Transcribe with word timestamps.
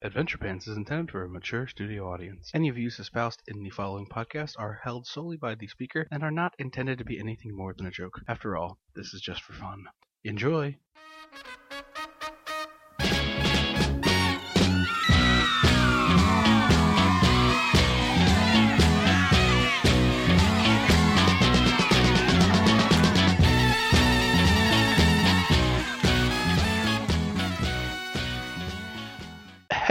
Adventure 0.00 0.38
Pants 0.38 0.68
is 0.68 0.76
intended 0.76 1.10
for 1.10 1.24
a 1.24 1.28
mature 1.28 1.66
studio 1.66 2.08
audience. 2.08 2.52
Any 2.54 2.70
views 2.70 3.00
espoused 3.00 3.42
in 3.48 3.64
the 3.64 3.70
following 3.70 4.06
podcast 4.06 4.54
are 4.56 4.78
held 4.84 5.08
solely 5.08 5.36
by 5.36 5.56
the 5.56 5.66
speaker 5.66 6.06
and 6.12 6.22
are 6.22 6.30
not 6.30 6.54
intended 6.56 6.98
to 6.98 7.04
be 7.04 7.18
anything 7.18 7.56
more 7.56 7.74
than 7.76 7.86
a 7.86 7.90
joke. 7.90 8.20
After 8.28 8.56
all, 8.56 8.78
this 8.94 9.12
is 9.12 9.20
just 9.20 9.42
for 9.42 9.54
fun. 9.54 9.86
Enjoy! 10.22 10.76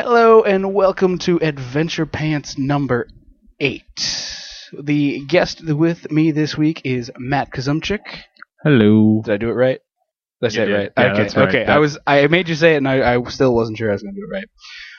Hello 0.09 0.41
and 0.43 0.73
welcome 0.73 1.17
to 1.17 1.37
Adventure 1.41 2.05
Pants 2.05 2.57
number 2.57 3.09
eight. 3.59 3.83
The 4.71 5.19
guest 5.27 5.61
with 5.67 6.09
me 6.09 6.31
this 6.31 6.57
week 6.57 6.79
is 6.85 7.11
Matt 7.17 7.51
Kazumchik. 7.51 7.99
Hello. 8.63 9.21
Did 9.25 9.33
I 9.33 9.35
do 9.37 9.49
it 9.49 9.53
right? 9.55 9.79
Did 10.41 10.47
I 10.47 10.49
say 10.49 10.55
You 10.55 10.63
it 10.63 10.65
did. 10.67 10.73
right? 10.77 10.91
Yeah, 10.97 11.11
okay, 11.11 11.21
that's 11.23 11.35
right. 11.35 11.49
okay. 11.49 11.61
I 11.63 11.65
That- 11.65 11.79
was 11.81 11.97
I 12.07 12.25
made 12.27 12.47
you 12.47 12.55
say 12.55 12.75
it, 12.75 12.77
and 12.77 12.87
I, 12.87 13.15
I 13.15 13.21
still 13.25 13.53
wasn't 13.53 13.79
sure 13.79 13.89
I 13.89 13.93
was 13.95 14.01
going 14.01 14.15
to 14.15 14.21
do 14.21 14.27
it 14.31 14.33
right. 14.33 14.47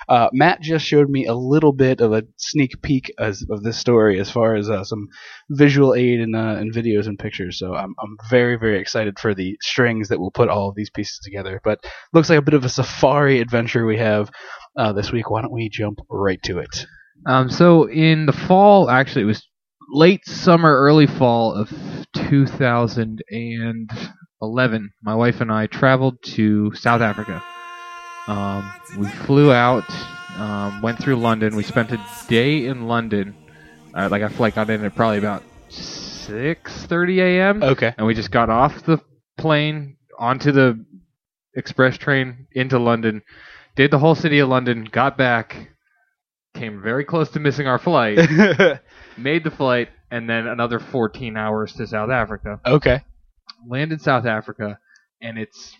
Uh, 0.09 0.29
Matt 0.33 0.62
just 0.62 0.87
showed 0.87 1.11
me 1.11 1.27
a 1.27 1.35
little 1.35 1.73
bit 1.73 2.01
of 2.01 2.12
a 2.12 2.23
sneak 2.37 2.80
peek 2.80 3.12
as, 3.19 3.45
of 3.51 3.62
this 3.62 3.79
story 3.79 4.19
as 4.19 4.31
far 4.31 4.55
as 4.55 4.71
uh, 4.71 4.83
some 4.83 5.09
visual 5.51 5.95
aid 5.95 6.21
and, 6.21 6.34
uh, 6.34 6.57
and 6.59 6.73
videos 6.73 7.07
and 7.07 7.19
pictures. 7.19 7.59
So 7.59 7.75
I'm 7.75 7.95
I'm 8.03 8.17
very 8.31 8.57
very 8.57 8.81
excited 8.81 9.19
for 9.19 9.34
the 9.34 9.59
strings 9.61 10.09
that 10.09 10.19
will 10.19 10.31
put 10.31 10.48
all 10.48 10.71
of 10.71 10.75
these 10.75 10.91
pieces 10.91 11.21
together. 11.23 11.61
But 11.62 11.84
looks 12.12 12.31
like 12.31 12.39
a 12.39 12.43
bit 12.43 12.55
of 12.55 12.65
a 12.65 12.69
safari 12.69 13.41
adventure 13.41 13.84
we 13.84 13.98
have 13.98 14.31
uh, 14.77 14.93
this 14.93 15.12
week. 15.12 15.31
Why 15.31 15.43
don't 15.43 15.53
we 15.53 15.69
jump 15.69 16.01
right 16.09 16.43
to 16.45 16.59
it? 16.59 16.87
Um, 17.27 17.51
so 17.51 17.89
in 17.89 18.27
the 18.27 18.33
fall, 18.33 18.89
actually, 18.89 19.23
it 19.23 19.27
was 19.27 19.45
late 19.91 20.25
summer, 20.27 20.75
early 20.75 21.06
fall 21.06 21.53
of 21.53 21.70
2011. 22.14 24.91
My 25.03 25.14
wife 25.14 25.41
and 25.41 25.53
I 25.53 25.67
traveled 25.67 26.23
to 26.23 26.73
South 26.75 27.01
Africa. 27.01 27.42
Um, 28.29 28.71
we 28.98 29.07
flew 29.07 29.51
out, 29.51 29.89
um, 30.37 30.83
went 30.83 30.98
through 30.98 31.17
London. 31.17 31.57
We 31.57 31.62
spent 31.62 31.93
a 31.93 32.01
day 32.29 32.67
in 32.67 32.87
London. 32.87 33.35
Uh, 33.95 34.09
like 34.11 34.23
I 34.23 34.29
flight 34.29 34.55
got 34.55 34.69
in 34.69 34.85
at 34.85 34.95
probably 34.95 35.17
about 35.17 35.43
6:30 35.70 37.19
a.m. 37.20 37.62
Okay. 37.62 37.95
and 37.97 38.07
we 38.07 38.15
just 38.15 38.31
got 38.31 38.51
off 38.51 38.85
the 38.85 39.01
plane 39.39 39.97
onto 40.19 40.53
the 40.53 40.85
express 41.55 41.97
train 41.97 42.47
into 42.53 42.79
London, 42.79 43.23
did 43.77 43.91
the 43.91 43.98
whole 43.98 44.15
city 44.15 44.41
of 44.41 44.51
London, 44.51 44.85
got 44.85 45.17
back, 45.17 45.70
came 46.55 46.83
very 46.83 47.05
close 47.07 47.31
to 47.31 47.41
missing 47.41 47.67
our 47.67 47.79
flight, 47.79 48.19
made 49.17 49.42
the 49.42 49.51
flight, 49.51 49.89
and 50.11 50.29
then 50.29 50.47
another 50.47 50.79
14 50.79 51.35
hours 51.37 51.73
to 51.75 51.87
South 51.87 52.11
Africa. 52.11 52.61
okay. 52.67 53.03
Landed 53.67 53.95
in 53.95 53.98
South 54.01 54.27
Africa, 54.27 54.79
and 55.23 55.39
it's 55.39 55.75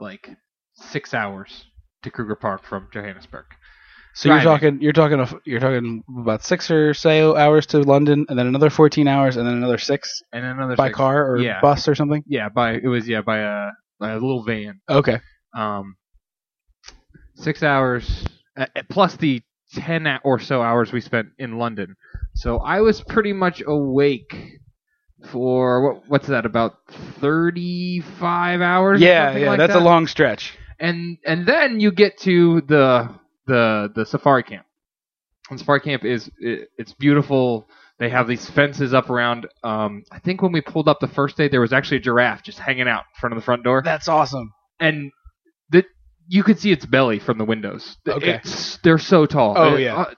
like 0.00 0.28
six 0.74 1.14
hours 1.14 1.66
to 2.04 2.10
Kruger 2.10 2.36
Park 2.36 2.64
from 2.64 2.88
Johannesburg. 2.92 3.46
So 4.16 4.28
you're 4.28 4.42
talking 4.42 4.80
you're 4.80 4.92
talking 4.92 5.18
a, 5.18 5.28
you're 5.44 5.58
talking 5.58 6.04
about 6.20 6.44
six 6.44 6.70
or 6.70 6.94
so 6.94 7.36
hours 7.36 7.66
to 7.66 7.80
London, 7.80 8.26
and 8.28 8.38
then 8.38 8.46
another 8.46 8.70
14 8.70 9.08
hours, 9.08 9.36
and 9.36 9.44
then 9.46 9.54
another 9.54 9.78
six 9.78 10.22
And 10.32 10.44
then 10.44 10.52
another 10.52 10.76
by 10.76 10.88
six- 10.88 10.96
car 10.96 11.28
or 11.32 11.38
yeah. 11.38 11.60
bus 11.60 11.88
or 11.88 11.96
something. 11.96 12.22
Yeah, 12.28 12.48
by 12.48 12.74
it 12.74 12.86
was 12.86 13.08
yeah 13.08 13.22
by 13.22 13.38
a 13.38 13.70
by 13.98 14.10
a 14.10 14.14
little 14.14 14.44
van. 14.44 14.80
Okay. 14.88 15.18
um, 15.56 15.96
six 17.34 17.62
hours 17.64 18.24
uh, 18.56 18.66
plus 18.88 19.16
the 19.16 19.42
10 19.74 20.06
or 20.22 20.38
so 20.38 20.62
hours 20.62 20.92
we 20.92 21.00
spent 21.00 21.28
in 21.38 21.58
London. 21.58 21.96
So 22.34 22.58
I 22.58 22.80
was 22.80 23.00
pretty 23.00 23.32
much 23.32 23.60
awake 23.66 24.60
for 25.30 25.94
what, 25.94 26.08
what's 26.08 26.26
that 26.28 26.46
about 26.46 26.74
35 27.20 28.60
hours? 28.60 29.00
Yeah, 29.00 29.36
yeah, 29.36 29.48
like 29.50 29.58
that's 29.58 29.72
that? 29.72 29.82
a 29.82 29.84
long 29.84 30.06
stretch. 30.06 30.56
And 30.80 31.18
and 31.24 31.46
then 31.46 31.80
you 31.80 31.92
get 31.92 32.18
to 32.20 32.60
the 32.62 33.10
the 33.46 33.90
the 33.94 34.04
safari 34.06 34.42
camp. 34.42 34.66
And 35.50 35.58
safari 35.58 35.80
camp 35.80 36.04
is 36.04 36.30
it, 36.38 36.68
it's 36.78 36.92
beautiful. 36.94 37.68
They 37.98 38.08
have 38.10 38.26
these 38.26 38.48
fences 38.50 38.92
up 38.92 39.08
around. 39.08 39.46
Um, 39.62 40.02
I 40.10 40.18
think 40.18 40.42
when 40.42 40.50
we 40.52 40.60
pulled 40.60 40.88
up 40.88 40.98
the 41.00 41.06
first 41.08 41.36
day, 41.36 41.48
there 41.48 41.60
was 41.60 41.72
actually 41.72 41.98
a 41.98 42.00
giraffe 42.00 42.42
just 42.42 42.58
hanging 42.58 42.88
out 42.88 43.04
in 43.14 43.20
front 43.20 43.32
of 43.34 43.40
the 43.40 43.44
front 43.44 43.62
door 43.62 43.82
That's 43.84 44.08
awesome. 44.08 44.52
and 44.80 45.12
the 45.70 45.84
you 46.26 46.42
could 46.42 46.58
see 46.58 46.72
its 46.72 46.86
belly 46.86 47.18
from 47.20 47.38
the 47.38 47.44
windows. 47.44 47.96
Okay. 48.08 48.30
It's- 48.30 48.78
they're 48.82 48.98
so 48.98 49.26
tall. 49.26 49.54
Oh, 49.56 49.76
yeah. 49.76 49.94
uh, 49.96 50.14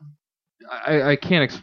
I, 0.87 1.03
I 1.13 1.17
can't. 1.17 1.45
Ex- 1.45 1.61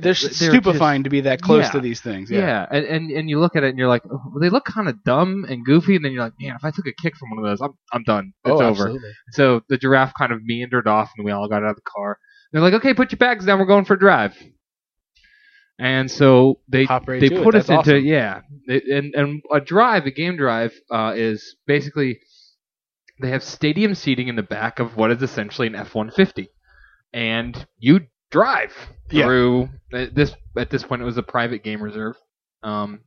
They're, 0.00 0.14
stupefying 0.14 1.04
to 1.04 1.10
be 1.10 1.22
that 1.22 1.40
close 1.40 1.64
yeah. 1.64 1.70
to 1.72 1.80
these 1.80 2.00
things. 2.00 2.30
Yeah. 2.30 2.40
yeah, 2.40 2.66
and, 2.70 2.84
and 2.86 3.10
and 3.10 3.30
you 3.30 3.38
look 3.40 3.56
at 3.56 3.64
it 3.64 3.70
and 3.70 3.78
you're 3.78 3.88
like, 3.88 4.02
oh, 4.10 4.38
they 4.40 4.50
look 4.50 4.64
kind 4.64 4.88
of 4.88 5.02
dumb 5.04 5.44
and 5.48 5.64
goofy, 5.64 5.96
and 5.96 6.04
then 6.04 6.12
you're 6.12 6.24
like, 6.24 6.34
man, 6.40 6.56
if 6.56 6.64
I 6.64 6.70
took 6.70 6.86
a 6.86 7.02
kick 7.02 7.16
from 7.16 7.30
one 7.30 7.38
of 7.38 7.44
those, 7.44 7.60
I'm 7.60 7.72
I'm 7.92 8.02
done. 8.02 8.32
It's 8.44 8.52
oh, 8.52 8.62
over. 8.62 8.70
absolutely. 8.70 9.10
So 9.32 9.62
the 9.68 9.78
giraffe 9.78 10.12
kind 10.18 10.32
of 10.32 10.42
meandered 10.42 10.86
off, 10.86 11.10
and 11.16 11.24
we 11.24 11.32
all 11.32 11.48
got 11.48 11.62
out 11.62 11.70
of 11.70 11.76
the 11.76 11.82
car. 11.82 12.18
They're 12.52 12.62
like, 12.62 12.74
okay, 12.74 12.94
put 12.94 13.12
your 13.12 13.18
bags 13.18 13.46
down. 13.46 13.58
We're 13.58 13.66
going 13.66 13.84
for 13.84 13.94
a 13.94 13.98
drive. 13.98 14.36
And 15.78 16.10
so 16.10 16.60
they 16.68 16.84
right 16.84 17.06
they 17.06 17.28
to 17.28 17.40
it. 17.40 17.44
put 17.44 17.54
us 17.54 17.68
into 17.68 17.80
awesome. 17.80 18.04
yeah, 18.04 18.40
and 18.68 19.14
and 19.14 19.42
a 19.52 19.60
drive, 19.60 20.06
a 20.06 20.10
game 20.10 20.36
drive, 20.36 20.72
uh, 20.90 21.14
is 21.16 21.56
basically 21.66 22.20
they 23.20 23.30
have 23.30 23.42
stadium 23.42 23.94
seating 23.94 24.28
in 24.28 24.36
the 24.36 24.42
back 24.42 24.78
of 24.78 24.96
what 24.96 25.10
is 25.10 25.22
essentially 25.22 25.66
an 25.66 25.74
F 25.74 25.94
one 25.94 26.10
fifty, 26.10 26.48
and 27.12 27.66
you 27.78 28.00
drive 28.32 28.72
Yeah. 29.10 29.26
through 29.26 29.68
at 29.92 30.14
this 30.14 30.34
at 30.58 30.70
this 30.70 30.82
point 30.82 31.02
it 31.02 31.04
was 31.04 31.18
a 31.18 31.22
private 31.22 31.62
game 31.62 31.80
reserve. 31.82 32.16
Um, 32.64 33.00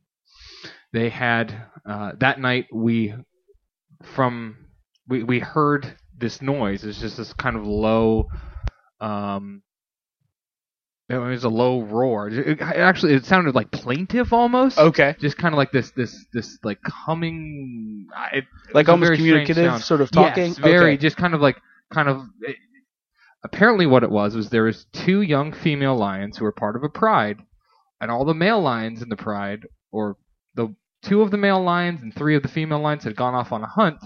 they 0.92 1.10
had 1.10 1.54
uh, 1.84 2.12
that 2.20 2.40
night 2.40 2.66
we 2.72 3.14
from 4.02 4.56
we 5.08 5.22
we 5.22 5.38
heard 5.40 5.96
this 6.16 6.40
noise. 6.40 6.84
It's 6.84 7.00
just 7.00 7.18
this 7.18 7.32
kind 7.34 7.56
of 7.56 7.66
low. 7.66 8.28
Um, 9.00 9.62
it 11.08 11.16
was 11.18 11.44
a 11.44 11.48
low 11.48 11.82
roar. 11.82 12.28
It, 12.28 12.48
it 12.48 12.60
actually, 12.60 13.14
it 13.14 13.24
sounded 13.24 13.54
like 13.54 13.70
plaintive 13.70 14.32
almost. 14.32 14.76
Okay. 14.78 15.14
Just 15.20 15.36
kind 15.38 15.54
of 15.54 15.56
like 15.56 15.70
this, 15.70 15.92
this, 15.92 16.26
this, 16.32 16.58
like 16.64 16.80
humming. 16.84 18.06
It, 18.32 18.44
Like 18.74 18.88
almost 18.88 19.12
communicative, 19.14 19.84
sort 19.84 20.00
of 20.00 20.10
talking. 20.10 20.46
Yes, 20.46 20.58
very, 20.58 20.94
Okay. 20.94 20.96
just 20.96 21.16
kind 21.16 21.32
of 21.34 21.40
like, 21.40 21.58
kind 21.92 22.08
of. 22.08 22.22
It, 22.40 22.56
apparently, 23.44 23.86
what 23.86 24.02
it 24.02 24.10
was 24.10 24.34
was 24.34 24.50
there 24.50 24.64
was 24.64 24.86
two 24.92 25.20
young 25.22 25.52
female 25.52 25.96
lions 25.96 26.36
who 26.36 26.44
were 26.44 26.52
part 26.52 26.76
of 26.76 26.82
a 26.82 26.88
pride, 26.88 27.38
and 28.00 28.10
all 28.10 28.24
the 28.24 28.34
male 28.34 28.60
lions 28.60 29.02
in 29.02 29.08
the 29.08 29.16
pride, 29.16 29.66
or 29.90 30.16
the 30.54 30.74
two 31.02 31.22
of 31.22 31.30
the 31.30 31.36
male 31.36 31.62
lions 31.62 32.02
and 32.02 32.14
three 32.14 32.36
of 32.36 32.42
the 32.42 32.48
female 32.48 32.80
lions, 32.80 33.04
had 33.04 33.16
gone 33.16 33.34
off 33.34 33.52
on 33.52 33.62
a 33.62 33.66
hunt, 33.68 33.98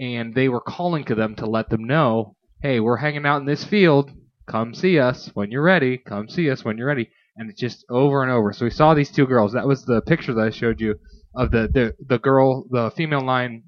and 0.00 0.34
they 0.34 0.48
were 0.48 0.60
calling 0.60 1.04
to 1.04 1.14
them 1.14 1.34
to 1.36 1.46
let 1.46 1.70
them 1.70 1.84
know, 1.84 2.36
"Hey, 2.62 2.80
we're 2.80 2.96
hanging 2.96 3.26
out 3.26 3.40
in 3.40 3.46
this 3.46 3.64
field. 3.64 4.10
Come 4.46 4.74
see 4.74 4.98
us 4.98 5.30
when 5.34 5.50
you're 5.50 5.62
ready. 5.62 5.98
Come 5.98 6.28
see 6.28 6.50
us 6.50 6.64
when 6.64 6.78
you're 6.78 6.86
ready." 6.86 7.10
And 7.36 7.50
it's 7.50 7.60
just 7.60 7.84
over 7.88 8.22
and 8.22 8.32
over. 8.32 8.52
So 8.52 8.64
we 8.64 8.70
saw 8.70 8.94
these 8.94 9.12
two 9.12 9.26
girls. 9.26 9.52
That 9.52 9.68
was 9.68 9.84
the 9.84 10.00
picture 10.02 10.34
that 10.34 10.46
I 10.46 10.50
showed 10.50 10.80
you 10.80 10.96
of 11.34 11.50
the 11.50 11.68
the, 11.68 11.94
the 12.04 12.18
girl, 12.18 12.64
the 12.70 12.90
female 12.90 13.24
lion. 13.24 13.64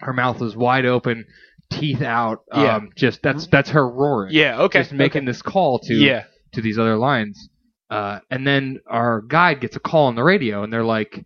Her 0.00 0.12
mouth 0.12 0.40
was 0.40 0.56
wide 0.56 0.84
open, 0.84 1.26
teeth 1.72 2.02
out. 2.02 2.40
Yeah. 2.54 2.76
Um, 2.76 2.90
just 2.96 3.22
that's 3.22 3.46
that's 3.46 3.70
her 3.70 3.88
roaring. 3.88 4.34
Yeah. 4.34 4.62
Okay. 4.62 4.80
Just 4.80 4.92
making 4.92 5.22
okay. 5.22 5.26
this 5.26 5.42
call 5.42 5.78
to 5.80 5.94
Yeah. 5.94 6.24
to 6.52 6.60
these 6.60 6.78
other 6.78 6.96
lines. 6.96 7.48
Uh, 7.90 8.20
and 8.30 8.46
then 8.46 8.78
our 8.88 9.20
guide 9.20 9.60
gets 9.60 9.76
a 9.76 9.80
call 9.80 10.06
on 10.06 10.14
the 10.14 10.22
radio, 10.22 10.62
and 10.62 10.72
they're 10.72 10.84
like, 10.84 11.24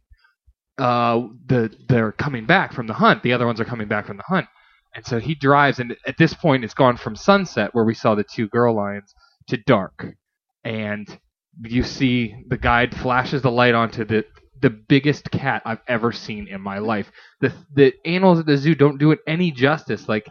uh, 0.78 1.22
the 1.46 1.70
they're 1.88 2.12
coming 2.12 2.44
back 2.46 2.72
from 2.72 2.86
the 2.86 2.94
hunt. 2.94 3.22
The 3.22 3.32
other 3.32 3.46
ones 3.46 3.60
are 3.60 3.64
coming 3.64 3.88
back 3.88 4.06
from 4.06 4.16
the 4.16 4.24
hunt. 4.26 4.46
And 4.94 5.04
so 5.06 5.20
he 5.20 5.34
drives, 5.34 5.78
and 5.78 5.94
at 6.06 6.16
this 6.18 6.34
point, 6.34 6.64
it's 6.64 6.74
gone 6.74 6.96
from 6.96 7.16
sunset, 7.16 7.70
where 7.74 7.84
we 7.84 7.94
saw 7.94 8.14
the 8.14 8.24
two 8.24 8.48
girl 8.48 8.74
lions, 8.74 9.14
to 9.48 9.58
dark. 9.58 10.06
And 10.64 11.06
you 11.62 11.82
see 11.82 12.34
the 12.48 12.56
guide 12.56 12.96
flashes 12.96 13.42
the 13.42 13.50
light 13.50 13.74
onto 13.74 14.04
the 14.04 14.24
the 14.60 14.70
biggest 14.70 15.30
cat 15.30 15.62
I've 15.64 15.82
ever 15.88 16.12
seen 16.12 16.48
in 16.48 16.60
my 16.60 16.78
life. 16.78 17.10
The 17.40 17.52
the 17.74 17.94
animals 18.04 18.38
at 18.40 18.46
the 18.46 18.56
zoo 18.56 18.74
don't 18.74 18.98
do 18.98 19.10
it 19.10 19.20
any 19.26 19.50
justice. 19.50 20.08
Like 20.08 20.28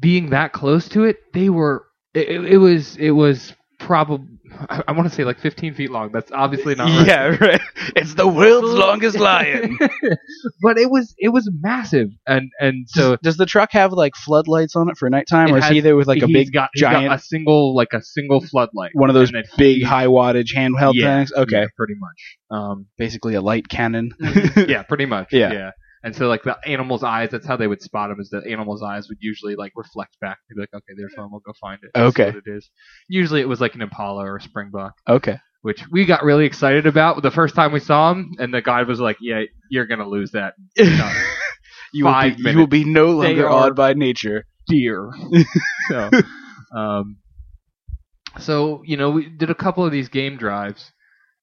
being 0.00 0.30
that 0.30 0.52
close 0.52 0.88
to 0.90 1.04
it, 1.04 1.16
they 1.32 1.48
were. 1.48 1.86
It, 2.14 2.28
it, 2.44 2.58
was 2.58 2.96
it 2.96 3.12
was 3.12 3.54
probably 3.82 4.26
I, 4.68 4.82
I 4.88 4.92
want 4.92 5.08
to 5.08 5.14
say 5.14 5.24
like 5.24 5.38
15 5.38 5.74
feet 5.74 5.90
long. 5.90 6.10
That's 6.12 6.30
obviously 6.32 6.74
not. 6.74 6.88
right. 6.88 7.06
Yeah. 7.06 7.36
Right. 7.40 7.60
It's 7.96 8.14
the 8.14 8.26
world's 8.26 8.72
longest 8.78 9.18
lion. 9.18 9.78
but 10.62 10.78
it 10.78 10.90
was 10.90 11.14
it 11.18 11.30
was 11.30 11.50
massive, 11.60 12.08
and 12.26 12.50
and 12.60 12.88
so 12.88 13.10
Does, 13.10 13.18
does 13.22 13.36
the 13.36 13.46
truck 13.46 13.72
have 13.72 13.92
like 13.92 14.14
floodlights 14.14 14.76
on 14.76 14.88
it 14.88 14.96
for 14.96 15.08
nighttime, 15.10 15.48
It 15.48 15.52
or 15.52 15.58
is 15.58 15.66
he 15.66 15.80
there 15.80 15.96
with 15.96 16.06
like 16.06 16.22
a 16.22 16.26
big 16.26 16.52
got, 16.52 16.70
he's 16.72 16.82
got 16.82 16.92
giant, 16.92 17.12
a 17.12 17.18
single 17.18 17.74
like 17.74 17.92
a 17.92 18.02
single 18.02 18.40
floodlight, 18.40 18.90
one 18.94 19.10
of 19.10 19.14
those 19.14 19.32
big 19.56 19.82
high 19.82 20.06
wattage 20.06 20.54
handheld 20.56 20.94
yeah, 20.94 21.18
things? 21.18 21.32
Okay. 21.32 21.60
yeah, 21.60 21.66
pretty 21.76 21.94
much. 21.98 22.38
Um, 22.50 22.86
Basically 22.98 23.34
a 23.34 23.40
light 23.40 23.68
cannon. 23.68 24.12
yeah, 24.56 24.82
pretty 24.88 25.06
much. 25.06 25.32
Yeah. 25.32 25.52
yeah. 25.52 25.70
And 26.04 26.14
so 26.16 26.26
like 26.28 26.42
the 26.42 26.56
animal's 26.66 27.02
eyes, 27.04 27.30
that's 27.30 27.46
how 27.46 27.56
they 27.56 27.66
would 27.68 27.80
spot 27.82 28.10
him. 28.10 28.18
Is 28.20 28.30
the 28.30 28.42
animal's 28.50 28.82
eyes 28.82 29.08
would 29.08 29.18
usually 29.20 29.54
like 29.56 29.72
reflect 29.76 30.18
back. 30.20 30.38
They'd 30.48 30.56
be 30.56 30.60
like, 30.62 30.74
okay, 30.74 30.94
there's 30.96 31.12
one. 31.16 31.30
We'll 31.30 31.40
go 31.40 31.52
find 31.60 31.78
it. 31.82 31.90
and 31.94 32.04
Okay. 32.06 32.26
what 32.26 32.42
it 32.46 32.50
is. 32.50 32.68
Usually 33.08 33.40
it 33.40 33.48
was 33.48 33.60
like 33.60 33.74
an 33.74 33.82
impala 33.82 34.24
or 34.24 34.36
a 34.36 34.40
springbok, 34.40 34.94
Okay. 35.08 35.38
which 35.62 35.84
we 35.90 36.04
got 36.04 36.24
really 36.24 36.44
excited 36.44 36.86
about 36.86 37.22
the 37.22 37.30
first 37.30 37.54
time 37.54 37.72
we 37.72 37.78
saw 37.80 38.10
him. 38.12 38.32
And 38.38 38.52
the 38.52 38.62
guide 38.62 38.88
was 38.88 38.98
like, 39.00 39.18
yeah, 39.20 39.42
you're 39.70 39.86
gonna 39.86 40.08
lose 40.08 40.32
that 40.32 40.54
you, 41.92 42.04
will 42.04 42.20
be, 42.36 42.50
you 42.50 42.56
will 42.58 42.66
be 42.66 42.84
no 42.84 43.06
longer 43.12 43.48
awed 43.48 43.76
by 43.76 43.92
nature. 43.94 44.44
deer. 44.66 45.10
so, 45.88 46.10
um, 46.76 47.18
so 48.38 48.82
you 48.84 48.96
know, 48.96 49.10
we 49.10 49.28
did 49.28 49.50
a 49.50 49.54
couple 49.54 49.84
of 49.84 49.92
these 49.92 50.08
game 50.08 50.36
drives, 50.36 50.90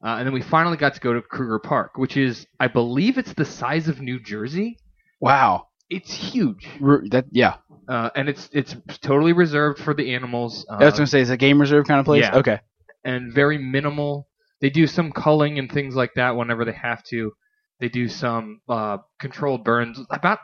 uh, 0.03 0.15
and 0.17 0.25
then 0.25 0.33
we 0.33 0.41
finally 0.41 0.77
got 0.77 0.93
to 0.95 0.99
go 0.99 1.13
to 1.13 1.21
Kruger 1.21 1.59
Park, 1.59 1.97
which 1.97 2.15
is, 2.17 2.47
I 2.59 2.67
believe, 2.67 3.17
it's 3.17 3.33
the 3.33 3.45
size 3.45 3.87
of 3.87 3.99
New 4.01 4.19
Jersey. 4.19 4.77
Wow. 5.19 5.67
It's 5.89 6.13
huge, 6.13 6.67
R- 6.83 7.03
that 7.09 7.25
yeah. 7.31 7.55
uh, 7.87 8.11
and 8.15 8.29
it's 8.29 8.47
it's 8.53 8.75
totally 9.01 9.33
reserved 9.33 9.79
for 9.79 9.95
the 9.95 10.13
animals. 10.13 10.65
Uh, 10.69 10.75
I 10.75 10.85
was 10.85 10.93
gonna 10.93 11.07
say 11.07 11.19
it's 11.21 11.31
a 11.31 11.37
game 11.37 11.59
reserve 11.59 11.87
kind 11.87 11.99
of 11.99 12.05
place. 12.05 12.21
yeah. 12.23 12.37
Okay. 12.37 12.59
and 13.03 13.33
very 13.33 13.57
minimal. 13.57 14.27
They 14.61 14.69
do 14.69 14.85
some 14.85 15.11
culling 15.11 15.57
and 15.57 15.71
things 15.71 15.95
like 15.95 16.13
that 16.15 16.35
whenever 16.35 16.63
they 16.63 16.73
have 16.73 17.03
to. 17.05 17.33
They 17.79 17.89
do 17.89 18.07
some 18.07 18.61
uh, 18.69 18.97
controlled 19.19 19.63
burns. 19.63 19.99
About, 20.11 20.39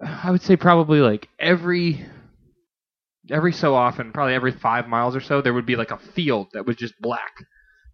I 0.00 0.30
would 0.32 0.42
say 0.42 0.56
probably 0.56 1.00
like 1.00 1.28
every 1.38 2.04
every 3.30 3.52
so 3.52 3.74
often, 3.74 4.10
probably 4.12 4.34
every 4.34 4.52
five 4.52 4.88
miles 4.88 5.14
or 5.14 5.20
so, 5.20 5.40
there 5.42 5.54
would 5.54 5.66
be 5.66 5.76
like 5.76 5.90
a 5.92 5.98
field 5.98 6.48
that 6.54 6.66
was 6.66 6.76
just 6.76 6.94
black 7.00 7.44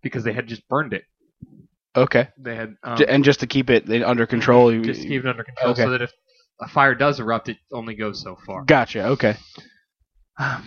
because 0.02 0.24
they 0.24 0.32
had 0.32 0.46
just 0.46 0.66
burned 0.68 0.92
it. 0.92 1.04
Okay. 1.96 2.28
They 2.38 2.54
had 2.54 2.76
um, 2.82 2.96
J- 2.96 3.06
and 3.06 3.24
just 3.24 3.40
to 3.40 3.46
keep 3.46 3.70
it 3.70 3.90
under 4.02 4.26
control. 4.26 4.72
You, 4.72 4.82
just 4.82 5.02
to 5.02 5.08
keep 5.08 5.24
it 5.24 5.28
under 5.28 5.44
control, 5.44 5.72
okay. 5.72 5.82
so 5.82 5.90
that 5.90 6.02
if 6.02 6.12
a 6.60 6.68
fire 6.68 6.94
does 6.94 7.18
erupt, 7.18 7.48
it 7.48 7.56
only 7.72 7.94
goes 7.94 8.22
so 8.22 8.38
far. 8.46 8.64
Gotcha. 8.64 9.06
Okay. 9.08 9.36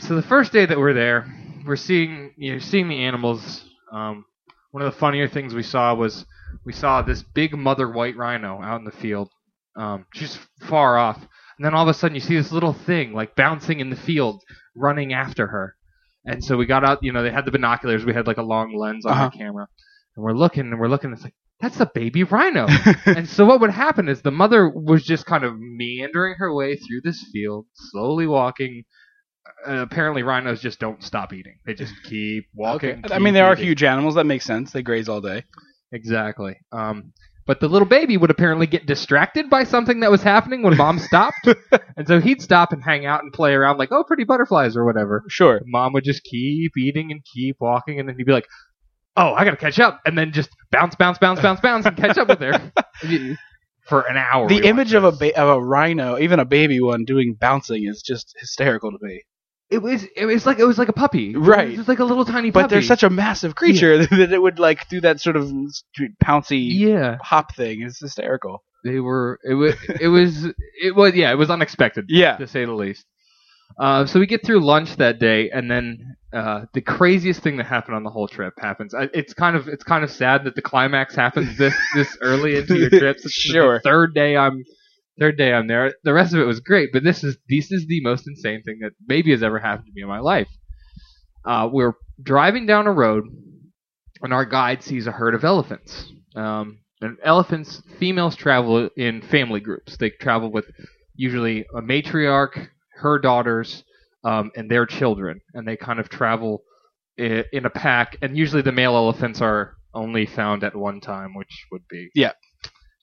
So 0.02 0.16
the 0.16 0.22
first 0.22 0.52
day 0.52 0.68
that 0.68 0.78
we're 0.78 0.94
there, 0.94 1.26
we're 1.66 1.78
seeing 1.78 2.34
you 2.38 2.54
know 2.54 2.60
seeing 2.60 2.90
the 2.90 3.06
animals. 3.06 3.64
Um, 3.92 4.26
one 4.72 4.84
of 4.84 4.94
the 4.94 5.00
funnier 5.00 5.28
things 5.28 5.54
we 5.54 5.64
saw 5.64 5.96
was 5.96 6.26
we 6.66 6.74
saw 6.74 7.02
this 7.02 7.24
big 7.24 7.58
mother 7.58 7.90
white 7.90 8.16
rhino 8.16 8.62
out 8.62 8.80
in 8.80 8.86
the 8.86 8.92
field, 8.92 9.30
um, 9.76 10.06
just 10.14 10.40
far 10.68 10.98
off, 10.98 11.18
and 11.18 11.66
then 11.66 11.74
all 11.74 11.84
of 11.84 11.90
a 11.90 11.94
sudden 11.94 12.16
you 12.16 12.22
see 12.22 12.36
this 12.36 12.52
little 12.52 12.74
thing 12.74 13.14
like 13.14 13.36
bouncing 13.36 13.80
in 13.80 13.90
the 13.90 13.96
field, 13.96 14.44
running 14.76 15.14
after 15.14 15.48
her. 15.48 15.76
And 16.26 16.44
so 16.44 16.56
we 16.58 16.66
got 16.66 16.84
out. 16.86 17.00
You 17.04 17.12
know, 17.12 17.24
they 17.24 17.32
had 17.32 17.46
the 17.46 17.52
binoculars. 17.52 18.06
We 18.06 18.14
had 18.14 18.28
like 18.28 18.38
a 18.38 18.44
long 18.44 18.76
lens 18.76 19.06
on 19.06 19.12
Uh-huh. 19.14 19.24
our 19.26 19.32
camera, 19.32 19.68
and 20.16 20.24
we're 20.24 20.34
looking 20.34 20.72
and 20.72 20.80
we're 20.80 20.88
looking. 20.88 21.12
It's 21.14 21.24
like 21.24 21.36
that's 21.60 21.80
a 21.80 21.90
baby 21.94 22.24
rhino. 22.24 22.68
and 23.06 23.28
so 23.28 23.46
what 23.46 23.60
would 23.62 23.70
happen 23.72 24.08
is 24.10 24.22
the 24.22 24.32
mother 24.32 24.70
was 24.70 25.04
just 25.04 25.26
kind 25.26 25.44
of 25.44 25.54
meandering 25.60 26.36
her 26.38 26.54
way 26.54 26.76
through 26.76 27.02
this 27.04 27.24
field, 27.32 27.66
slowly 27.74 28.28
walking. 28.28 28.84
Uh, 29.68 29.82
apparently, 29.82 30.24
rhinos 30.24 30.62
just 30.62 30.80
don't 30.80 31.04
stop 31.04 31.34
eating; 31.34 31.58
they 31.66 31.74
just 31.74 31.94
keep 32.04 32.46
walking. 32.54 33.02
okay. 33.06 33.14
I 33.14 33.20
mean, 33.20 33.34
they 33.34 33.42
are 33.42 33.56
huge 33.56 33.84
animals. 33.84 34.16
That 34.16 34.26
makes 34.26 34.46
sense. 34.46 34.72
They 34.72 34.82
graze 34.82 35.10
all 35.10 35.22
day. 35.22 35.44
Exactly. 35.92 36.56
Um, 36.72 37.12
but 37.46 37.60
the 37.60 37.68
little 37.68 37.88
baby 37.88 38.18
would 38.18 38.30
apparently 38.32 38.68
get 38.68 38.86
distracted 38.86 39.50
by 39.50 39.64
something 39.64 40.00
that 40.02 40.12
was 40.12 40.24
happening 40.24 40.64
when 40.64 40.78
mom 40.78 41.00
stopped, 41.00 41.48
and 41.98 42.08
so 42.08 42.20
he'd 42.20 42.42
stop 42.42 42.72
and 42.72 42.84
hang 42.84 43.06
out 43.06 43.24
and 43.24 43.34
play 43.34 43.54
around 43.54 43.78
like, 43.78 43.92
"Oh, 43.92 44.04
pretty 44.04 44.24
butterflies" 44.24 44.76
or 44.78 44.86
whatever. 44.86 45.24
Sure. 45.28 45.62
Mom 45.66 45.94
would 45.94 46.04
just 46.04 46.24
keep 46.24 46.72
eating 46.78 47.12
and 47.12 47.22
keep 47.34 47.58
walking, 47.60 48.00
and 48.00 48.08
then 48.08 48.16
he'd 48.18 48.26
be 48.26 48.34
like, 48.34 48.48
"Oh, 49.18 49.34
I 49.34 49.44
gotta 49.46 49.58
catch 49.58 49.80
up," 49.80 50.02
and 50.06 50.18
then 50.18 50.32
just 50.32 50.50
bounce, 50.72 50.96
bounce, 50.96 51.18
bounce, 51.18 51.40
bounce, 51.42 51.60
bounce, 51.60 51.86
and 51.86 51.98
catch 51.98 52.18
up 52.18 52.28
with 52.30 52.40
her 52.40 52.72
for 53.88 54.02
an 54.02 54.18
hour. 54.18 54.48
The 54.48 54.66
image 54.66 54.94
of 54.94 55.04
a 55.04 55.12
ba- 55.12 55.38
of 55.40 55.58
a 55.58 55.62
rhino, 55.62 56.18
even 56.20 56.40
a 56.40 56.46
baby 56.46 56.80
one, 56.82 57.04
doing 57.06 57.36
bouncing 57.40 57.86
is 57.86 58.02
just 58.02 58.34
hysterical 58.40 58.92
to 58.92 58.98
me. 59.02 59.24
It 59.74 59.82
was 59.82 60.06
it 60.16 60.26
was 60.26 60.46
like 60.46 60.60
it 60.60 60.66
was 60.66 60.78
like 60.78 60.90
a 60.90 60.94
puppy, 60.94 61.36
Right. 61.36 61.66
It 61.66 61.70
was 61.70 61.78
just 61.78 61.90
like 61.90 62.00
a 62.00 62.06
little 62.06 62.26
tiny 62.26 62.52
puppy. 62.52 62.52
But 62.52 62.62
puppy. 62.62 62.76
they're 62.76 62.82
such 62.84 63.04
a 63.04 63.10
massive 63.10 63.56
creature 63.56 64.06
that 64.06 64.32
it 64.32 64.42
would 64.42 64.60
like 64.60 64.88
do 64.90 65.02
that 65.02 65.20
sort 65.20 65.36
of 65.36 65.52
pouncy 66.24 66.70
yeah. 66.72 67.18
hop 67.22 67.56
thing. 67.56 67.82
It's 67.82 68.00
hysterical. 68.00 68.64
They 68.84 69.00
were 69.00 69.40
it 69.44 69.56
was 69.56 69.76
it 70.00 70.08
was 70.08 70.46
it 70.82 70.96
was 70.96 71.16
yeah 71.16 71.32
it 71.32 71.38
was 71.38 71.50
unexpected. 71.50 72.06
Yeah. 72.10 72.38
to 72.38 72.48
say 72.48 72.66
the 72.66 72.74
least. 72.74 73.06
Uh, 73.80 74.06
so 74.06 74.20
we 74.20 74.28
get 74.28 74.46
through 74.46 74.60
lunch 74.60 74.98
that 74.98 75.18
day, 75.18 75.50
and 75.50 75.72
then 75.72 76.16
uh, 76.32 76.66
the 76.74 76.82
craziest 76.82 77.42
thing 77.42 77.58
that 77.58 77.66
happened 77.66 77.96
on 77.96 78.04
the 78.04 78.10
whole 78.10 78.28
trip 78.28 78.54
happens. 78.60 78.94
I, 78.94 79.10
it's 79.14 79.34
kind 79.34 79.56
of 79.56 79.68
it's 79.68 79.84
kind 79.84 80.04
of 80.04 80.12
sad 80.12 80.44
that 80.44 80.56
the 80.56 80.62
climax 80.62 81.16
happens 81.16 81.58
this 81.58 81.76
this 81.96 82.16
early 82.22 82.58
into 82.58 82.78
your 82.78 82.90
trip. 82.90 83.18
Sure. 83.30 83.76
the 83.76 83.82
third 83.82 84.14
day 84.14 84.38
I'm 84.38 84.64
third 85.20 85.38
day 85.38 85.54
I'm 85.54 85.68
there. 85.68 85.94
The 86.04 86.14
rest 86.14 86.34
of 86.34 86.40
it 86.40 86.46
was 86.46 86.60
great, 86.60 86.90
but 86.94 87.04
this 87.04 87.24
is 87.24 87.38
this 87.50 87.72
is 87.72 87.86
the 87.88 88.02
most 88.02 88.28
insane 88.28 88.62
thing 88.64 88.80
that 88.82 88.94
maybe 89.08 89.32
has 89.32 89.44
ever 89.44 89.60
happened 89.60 89.88
to 89.88 89.92
me 89.96 90.02
in 90.02 90.08
my 90.08 90.20
life. 90.20 90.48
Uh, 91.46 91.70
we're 91.72 91.94
driving 92.22 92.66
down 92.66 92.88
a 92.88 92.92
road, 92.92 93.26
and 94.22 94.34
our 94.34 94.46
guide 94.46 94.84
sees 94.84 95.08
a 95.08 95.12
herd 95.12 95.36
of 95.36 95.44
elephants. 95.44 96.12
Um, 96.36 96.80
and 97.02 97.18
elephants, 97.24 97.82
females 98.00 98.36
travel 98.36 98.90
in 98.96 99.22
family 99.22 99.60
groups. 99.60 99.98
They 99.98 100.10
travel 100.10 100.52
with 100.52 100.66
usually 101.16 101.66
a 101.76 101.82
matriarch, 101.82 102.70
her 102.96 103.20
daughters, 103.20 103.84
um, 104.24 104.52
and 104.56 104.70
their 104.72 104.86
children, 104.86 105.42
and 105.54 105.68
they 105.68 105.76
kind 105.76 106.00
of 106.00 106.10
travel 106.10 106.64
in 107.18 107.66
a 107.66 107.70
pack. 107.70 108.18
And 108.22 108.38
usually 108.38 108.62
the 108.62 108.72
male 108.72 108.96
elephants 108.96 109.42
are 109.42 109.76
only 109.94 110.26
found 110.26 110.64
at 110.64 110.76
one 110.76 111.02
time, 111.02 111.34
which 111.36 111.66
would 111.72 111.88
be 111.90 112.10
Yeah. 112.16 112.32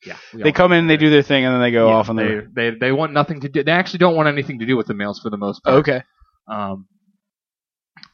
Yeah. 0.05 0.17
They 0.33 0.53
come 0.53 0.73
in, 0.73 0.87
they 0.87 0.97
do 0.97 1.11
their 1.11 1.23
thing, 1.23 1.45
and 1.45 1.55
then 1.55 1.61
they 1.61 1.71
go 1.73 1.89
Yeah, 1.89 1.95
off 1.95 2.09
on 2.09 2.17
they, 2.17 2.25
their. 2.25 2.49
they 2.55 2.71
they 2.71 2.93
want 2.93 3.13
nothing 3.13 3.41
to 3.41 3.49
do. 3.49 3.63
They 3.63 3.73
actually 3.73 3.99
don't 3.99 4.17
want 4.17 4.29
anything 4.29 4.59
to 4.61 4.67
do 4.67 4.77
with 4.77 4.87
the 4.87 4.95
males 4.95 5.21
for 5.21 5.31
the 5.31 5.37
most 5.37 5.63
part. 5.65 5.77
Okay. 5.81 6.03
Um, 6.49 6.87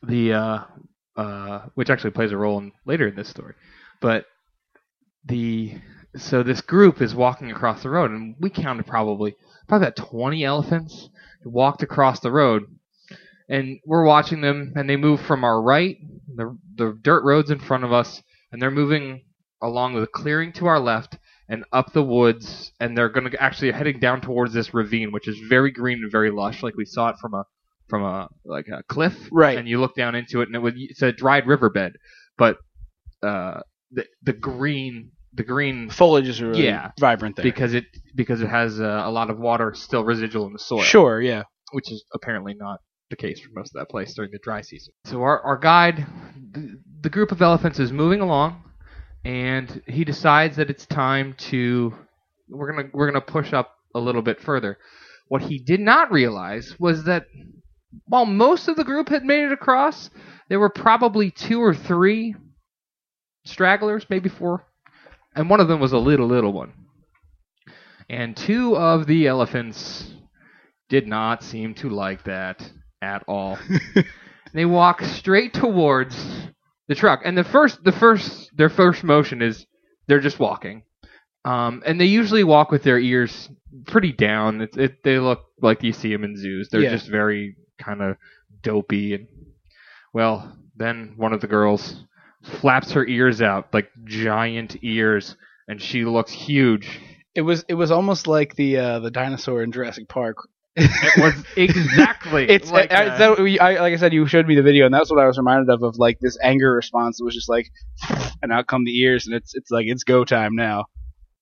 the 0.02 0.32
uh, 0.32 0.58
uh, 1.16 1.60
which 1.74 1.90
actually 1.90 2.10
plays 2.10 2.32
a 2.32 2.36
role 2.36 2.58
in 2.58 2.72
later 2.84 3.08
in 3.08 3.16
this 3.16 3.28
story, 3.28 3.54
but 4.00 4.26
the 5.24 5.74
so 6.16 6.42
this 6.42 6.60
group 6.60 7.00
is 7.00 7.14
walking 7.14 7.50
across 7.50 7.82
the 7.82 7.90
road, 7.90 8.10
and 8.10 8.36
we 8.40 8.50
counted 8.50 8.86
probably 8.86 9.36
probably 9.68 9.86
about 9.88 9.96
twenty 9.96 10.44
elephants 10.44 11.08
walked 11.44 11.82
across 11.82 12.20
the 12.20 12.32
road, 12.32 12.64
and 13.48 13.78
we're 13.86 14.04
watching 14.04 14.40
them, 14.40 14.72
and 14.76 14.88
they 14.88 14.96
move 14.96 15.20
from 15.20 15.44
our 15.44 15.60
right, 15.60 15.98
the 16.34 16.56
the 16.76 16.98
dirt 17.02 17.24
roads 17.24 17.50
in 17.50 17.58
front 17.58 17.84
of 17.84 17.92
us, 17.92 18.22
and 18.52 18.60
they're 18.60 18.70
moving 18.70 19.22
along 19.62 19.94
the 19.94 20.06
clearing 20.06 20.52
to 20.52 20.66
our 20.66 20.80
left. 20.80 21.18
And 21.48 21.64
up 21.72 21.92
the 21.92 22.02
woods, 22.02 22.72
and 22.80 22.96
they're 22.98 23.08
going 23.08 23.30
to 23.30 23.40
actually 23.42 23.70
heading 23.70 24.00
down 24.00 24.20
towards 24.20 24.52
this 24.52 24.74
ravine, 24.74 25.12
which 25.12 25.28
is 25.28 25.38
very 25.48 25.70
green 25.70 25.98
and 26.02 26.10
very 26.10 26.30
lush, 26.32 26.62
like 26.62 26.74
we 26.76 26.84
saw 26.84 27.10
it 27.10 27.16
from 27.20 27.34
a 27.34 27.44
from 27.88 28.02
a 28.02 28.28
like 28.44 28.66
a 28.66 28.82
cliff, 28.88 29.14
Right. 29.30 29.56
And 29.56 29.68
you 29.68 29.78
look 29.80 29.94
down 29.94 30.16
into 30.16 30.40
it, 30.40 30.48
and 30.48 30.56
it 30.56 30.58
was 30.58 30.74
it's 30.76 31.02
a 31.02 31.12
dried 31.12 31.46
riverbed, 31.46 31.92
but 32.36 32.56
uh, 33.22 33.60
the 33.92 34.04
the 34.22 34.32
green 34.32 35.12
the 35.34 35.44
green 35.44 35.88
Foliage 35.90 36.26
is 36.28 36.42
really 36.42 36.64
Yeah. 36.64 36.90
vibrant 36.98 37.36
there. 37.36 37.44
because 37.44 37.74
it 37.74 37.84
because 38.16 38.40
it 38.40 38.48
has 38.48 38.80
uh, 38.80 39.02
a 39.04 39.10
lot 39.10 39.30
of 39.30 39.38
water 39.38 39.72
still 39.74 40.02
residual 40.04 40.46
in 40.46 40.52
the 40.52 40.58
soil, 40.58 40.82
Sure. 40.82 41.20
Yeah. 41.20 41.44
which 41.72 41.92
is 41.92 42.04
apparently 42.12 42.54
not 42.54 42.80
the 43.10 43.16
case 43.16 43.38
for 43.38 43.50
most 43.54 43.68
of 43.72 43.78
that 43.78 43.88
place 43.88 44.14
during 44.14 44.32
the 44.32 44.40
dry 44.42 44.62
season. 44.62 44.92
So 45.04 45.22
our 45.22 45.40
our 45.42 45.58
guide, 45.58 46.06
the, 46.52 46.80
the 47.02 47.10
group 47.10 47.30
of 47.30 47.40
elephants 47.40 47.78
is 47.78 47.92
moving 47.92 48.20
along, 48.20 48.62
and 49.26 49.82
he 49.88 50.04
decides 50.04 50.54
that 50.56 50.70
it's 50.70 50.86
time 50.86 51.34
to 51.36 51.92
we're 52.48 52.70
gonna 52.70 52.88
we're 52.92 53.10
gonna 53.10 53.20
push 53.20 53.52
up 53.52 53.74
a 53.92 53.98
little 53.98 54.22
bit 54.22 54.40
further. 54.40 54.78
What 55.26 55.42
he 55.42 55.58
did 55.58 55.80
not 55.80 56.12
realize 56.12 56.76
was 56.78 57.04
that 57.04 57.26
while 58.04 58.24
most 58.24 58.68
of 58.68 58.76
the 58.76 58.84
group 58.84 59.08
had 59.08 59.24
made 59.24 59.42
it 59.42 59.50
across, 59.50 60.10
there 60.48 60.60
were 60.60 60.70
probably 60.70 61.32
two 61.32 61.60
or 61.60 61.74
three 61.74 62.36
stragglers, 63.44 64.06
maybe 64.08 64.28
four, 64.28 64.64
and 65.34 65.50
one 65.50 65.58
of 65.58 65.66
them 65.66 65.80
was 65.80 65.92
a 65.92 65.98
little 65.98 66.28
little 66.28 66.52
one. 66.52 66.72
And 68.08 68.36
two 68.36 68.76
of 68.76 69.08
the 69.08 69.26
elephants 69.26 70.08
did 70.88 71.08
not 71.08 71.42
seem 71.42 71.74
to 71.74 71.90
like 71.90 72.22
that 72.24 72.70
at 73.02 73.24
all. 73.26 73.58
they 74.54 74.64
walk 74.64 75.02
straight 75.02 75.52
towards 75.52 76.16
the 76.88 76.94
truck, 76.94 77.22
and 77.24 77.36
the 77.36 77.44
first, 77.44 77.82
the 77.84 77.92
first, 77.92 78.50
their 78.56 78.68
first 78.68 79.02
motion 79.04 79.42
is 79.42 79.66
they're 80.06 80.20
just 80.20 80.38
walking, 80.38 80.82
um, 81.44 81.82
and 81.86 82.00
they 82.00 82.04
usually 82.06 82.44
walk 82.44 82.70
with 82.70 82.82
their 82.82 82.98
ears 82.98 83.48
pretty 83.86 84.12
down. 84.12 84.60
It, 84.62 84.76
it, 84.76 85.02
they 85.02 85.18
look 85.18 85.44
like 85.60 85.82
you 85.82 85.92
see 85.92 86.12
them 86.12 86.24
in 86.24 86.36
zoos. 86.36 86.68
They're 86.70 86.80
Yeah. 86.82 86.90
just 86.90 87.08
very 87.08 87.56
kind 87.78 88.02
of 88.02 88.16
dopey, 88.62 89.14
and 89.14 89.26
well, 90.12 90.56
then 90.76 91.14
one 91.16 91.32
of 91.32 91.40
the 91.40 91.46
girls 91.46 92.04
flaps 92.42 92.92
her 92.92 93.04
ears 93.06 93.42
out 93.42 93.72
like 93.74 93.88
giant 94.04 94.76
ears, 94.82 95.36
and 95.68 95.80
she 95.82 96.04
looks 96.04 96.30
huge. 96.32 97.00
It 97.34 97.42
was 97.42 97.64
it 97.68 97.74
was 97.74 97.90
almost 97.90 98.26
like 98.26 98.54
the 98.54 98.78
uh, 98.78 98.98
the 99.00 99.10
dinosaur 99.10 99.62
in 99.62 99.72
Jurassic 99.72 100.08
Park. 100.08 100.36
It 100.76 101.22
was 101.22 101.34
exactly 101.56 102.48
It's 102.48 102.70
like 102.70 102.92
I, 102.92 103.06
that. 103.16 103.38
I, 103.60 103.80
like 103.80 103.94
I 103.94 103.96
said, 103.96 104.12
you 104.12 104.26
showed 104.26 104.46
me 104.46 104.54
the 104.56 104.62
video, 104.62 104.84
and 104.84 104.94
that's 104.94 105.10
what 105.10 105.18
I 105.18 105.26
was 105.26 105.38
reminded 105.38 105.70
of 105.70 105.82
of 105.82 105.96
like 105.96 106.18
this 106.20 106.36
anger 106.42 106.72
response. 106.74 107.18
It 107.20 107.24
was 107.24 107.34
just 107.34 107.48
like, 107.48 107.70
and 108.42 108.52
out 108.52 108.66
come 108.66 108.84
the 108.84 108.98
ears, 109.00 109.26
and 109.26 109.34
it's 109.34 109.54
it's 109.54 109.70
like 109.70 109.86
it's 109.88 110.04
go 110.04 110.24
time 110.24 110.54
now. 110.54 110.84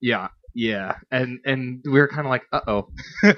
Yeah, 0.01 0.29
Yeah, 0.55 0.97
and 1.11 1.41
and 1.45 1.81
we 1.85 1.99
were 1.99 2.09
kind 2.09 2.27
of 2.27 2.31
like, 2.31 2.43
uh 2.53 2.61
oh. 2.69 2.89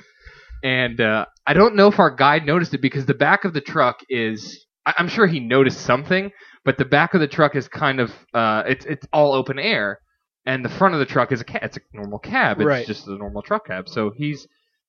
and 0.63 1.01
uh, 1.01 1.27
I 1.47 1.55
don't 1.55 1.77
know 1.77 1.89
if 1.89 1.99
our 1.99 2.11
guide 2.11 2.45
noticed 2.47 2.75
it 2.75 2.81
because 2.83 3.07
the 3.07 3.15
back 3.15 3.45
of 3.45 3.53
the 3.55 3.61
truck 3.61 4.01
is. 4.09 4.65
I- 4.85 4.95
I'm 4.99 5.09
sure 5.09 5.27
he 5.27 5.41
noticed 5.41 5.81
something, 5.81 6.31
but 6.65 6.79
the 6.79 6.85
back 6.85 7.15
of 7.15 7.21
the 7.21 7.27
truck 7.29 7.57
is 7.57 7.69
kind 7.69 8.01
of 8.01 8.13
uh, 8.35 8.63
it's 8.67 8.85
it's 8.87 9.07
all 9.13 9.33
open 9.33 9.59
air, 9.59 9.99
and 10.45 10.65
the 10.65 10.69
front 10.69 10.95
of 10.95 11.01
the 11.01 11.07
truck 11.07 11.33
is 11.33 11.41
a 11.41 11.45
ca- 11.45 11.59
it's 11.63 11.77
a 11.77 11.81
normal 11.93 12.19
cab. 12.19 12.59
It's 12.61 12.67
Right. 12.67 12.87
just 12.87 13.07
a 13.09 13.17
normal 13.17 13.43
truck 13.43 13.67
cab. 13.67 13.89
So 13.89 14.13
he's 14.17 14.47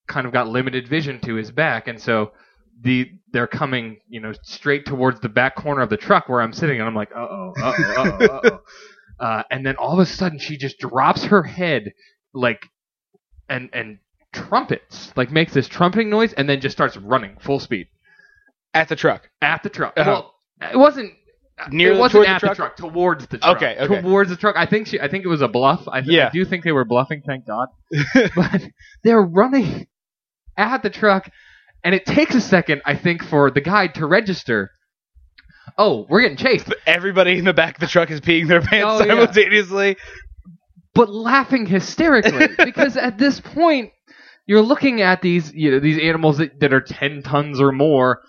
kind 0.08 0.26
of 0.28 0.34
got 0.34 0.48
limited 0.48 0.88
vision 0.88 1.20
to 1.22 1.36
his 1.36 1.52
back, 1.52 1.88
and 1.88 2.00
so 2.02 2.32
the 2.82 3.10
they're 3.34 3.48
coming 3.48 3.98
you 4.08 4.20
know 4.20 4.34
straight 4.44 4.86
towards 4.86 5.20
the 5.22 5.30
back 5.30 5.56
corner 5.56 5.82
of 5.82 5.90
the 5.90 5.98
truck 5.98 6.30
where 6.30 6.42
I'm 6.42 6.54
sitting, 6.54 6.80
and 6.80 6.88
I'm 6.88 6.96
like, 6.96 7.12
uh 7.16 7.20
oh, 7.20 7.54
uh 7.62 7.74
oh, 7.78 7.84
uh 7.84 8.18
oh, 8.20 8.26
uh 8.26 8.40
oh. 8.52 8.60
Uh, 9.20 9.42
and 9.50 9.66
then 9.66 9.76
all 9.78 9.94
of 9.94 10.00
a 10.00 10.06
sudden 10.06 10.38
she 10.38 10.58
just 10.58 10.78
drops 10.78 11.24
her 11.24 11.42
head 11.42 11.92
like 12.36 12.62
and 13.50 13.68
and 13.74 13.98
trumpets 14.32 15.12
like 15.16 15.32
makes 15.32 15.54
this 15.56 15.68
trumpeting 15.68 16.08
noise 16.08 16.34
and 16.34 16.48
then 16.48 16.62
just 16.62 16.78
starts 16.78 16.96
running 16.98 17.36
full 17.40 17.60
speed 17.60 17.88
At 18.76 18.90
the 18.90 18.96
truck. 18.96 19.28
at 19.42 19.64
the 19.64 19.70
truck. 19.70 19.94
Uh-huh. 19.98 20.08
Well, 20.62 20.72
it 20.72 20.78
wasn't 20.78 21.14
Near 21.72 21.94
it 21.94 21.94
the- 21.96 22.00
wasn't 22.00 22.26
the 22.26 22.30
at 22.30 22.42
the 22.42 22.46
truck? 22.54 22.58
truck 22.58 22.76
towards 22.78 23.26
the 23.26 23.40
truck. 23.40 23.58
Okay, 23.58 23.78
okay. 23.80 24.02
Towards 24.04 24.30
the 24.30 24.36
truck. 24.38 24.56
I 24.56 24.68
think 24.68 24.86
she 24.86 25.00
I 25.00 25.08
think 25.08 25.26
it 25.26 25.30
was 25.30 25.42
a 25.42 25.48
bluff. 25.48 25.88
I, 25.88 26.02
th- 26.02 26.12
Yeah. 26.16 26.28
I 26.28 26.30
do 26.30 26.46
think 26.46 26.64
they 26.64 26.72
were 26.72 26.86
bluffing, 26.86 27.24
thank 27.26 27.48
God. 27.48 27.70
but 28.36 28.62
they're 29.04 29.20
running 29.24 29.88
at 30.58 30.84
the 30.84 30.90
truck 30.90 31.30
and 31.84 31.94
it 31.96 32.06
takes 32.06 32.36
a 32.36 32.42
second 32.42 32.82
I 32.86 32.96
think 32.96 33.24
for 33.24 33.52
the 33.52 33.62
guide 33.62 33.96
to 33.96 34.06
register. 34.06 34.72
Oh, 35.78 36.06
we're 36.10 36.22
getting 36.22 36.38
chased. 36.38 36.74
Everybody 36.86 37.38
in 37.38 37.46
the 37.46 37.54
back 37.54 37.76
of 37.76 37.80
the 37.82 37.88
truck 37.88 38.10
is 38.10 38.22
peeing 38.22 38.48
their 38.48 38.62
pants 38.62 38.86
Oh, 38.88 39.00
yeah. 39.06 39.12
simultaneously. 39.12 39.98
but 40.96 41.10
laughing 41.10 41.66
hysterically 41.66 42.48
because 42.66 42.98
at 42.98 43.18
this 43.18 43.40
point 43.40 43.92
you're 44.48 44.62
looking 44.62 45.02
at 45.02 45.22
these 45.22 45.54
you 45.54 45.72
know 45.72 45.80
these 45.80 46.00
animals 46.02 46.38
that, 46.40 46.60
that 46.60 46.74
are 46.74 46.82
10 46.82 47.22
tons 47.24 47.60
or 47.62 47.72
more 47.72 48.22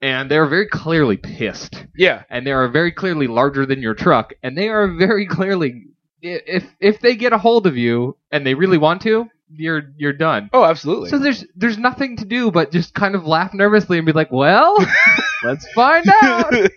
and 0.00 0.30
they're 0.30 0.46
very 0.46 0.68
clearly 0.68 1.16
pissed 1.16 1.84
Yeah. 1.96 2.22
and 2.30 2.46
they 2.46 2.52
are 2.52 2.68
very 2.68 2.92
clearly 2.92 3.26
larger 3.26 3.66
than 3.66 3.82
your 3.82 3.94
truck 3.94 4.32
and 4.42 4.56
they 4.56 4.68
are 4.68 4.86
very 4.88 5.26
clearly 5.26 5.82
if 6.22 6.64
if 6.80 7.00
they 7.00 7.16
get 7.16 7.32
a 7.34 7.38
hold 7.38 7.66
of 7.66 7.76
you 7.76 8.16
and 8.30 8.46
they 8.46 8.54
really 8.54 8.78
want 8.78 9.02
to 9.02 9.26
you're 9.50 9.82
you're 9.96 10.12
done 10.12 10.48
Oh, 10.52 10.64
absolutely. 10.64 11.10
so 11.10 11.18
there's 11.18 11.44
there's 11.54 11.78
nothing 11.78 12.16
to 12.16 12.24
do 12.24 12.50
but 12.50 12.72
just 12.72 12.94
kind 12.94 13.14
of 13.14 13.26
laugh 13.26 13.52
nervously 13.54 13.98
and 13.98 14.06
be 14.06 14.12
like 14.12 14.32
well 14.32 14.76
let's 15.44 15.66
find 15.72 16.06
out 16.22 16.52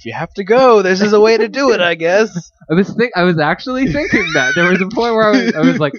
if 0.00 0.04
you 0.06 0.12
have 0.14 0.32
to 0.34 0.44
go, 0.44 0.80
this 0.82 1.02
is 1.02 1.12
a 1.12 1.20
way 1.20 1.36
to 1.36 1.46
do 1.48 1.72
it, 1.72 1.80
I 1.80 1.94
guess. 1.94 2.30
I 2.70 2.74
was 2.74 2.94
think 2.94 3.12
I 3.16 3.22
was 3.22 3.38
actually 3.38 3.86
thinking 3.92 4.24
that 4.32 4.54
there 4.54 4.70
was 4.70 4.80
a 4.80 4.88
point 4.88 5.14
where 5.14 5.24
I 5.24 5.30
was, 5.30 5.54
I 5.54 5.60
was 5.60 5.78
like, 5.78 5.92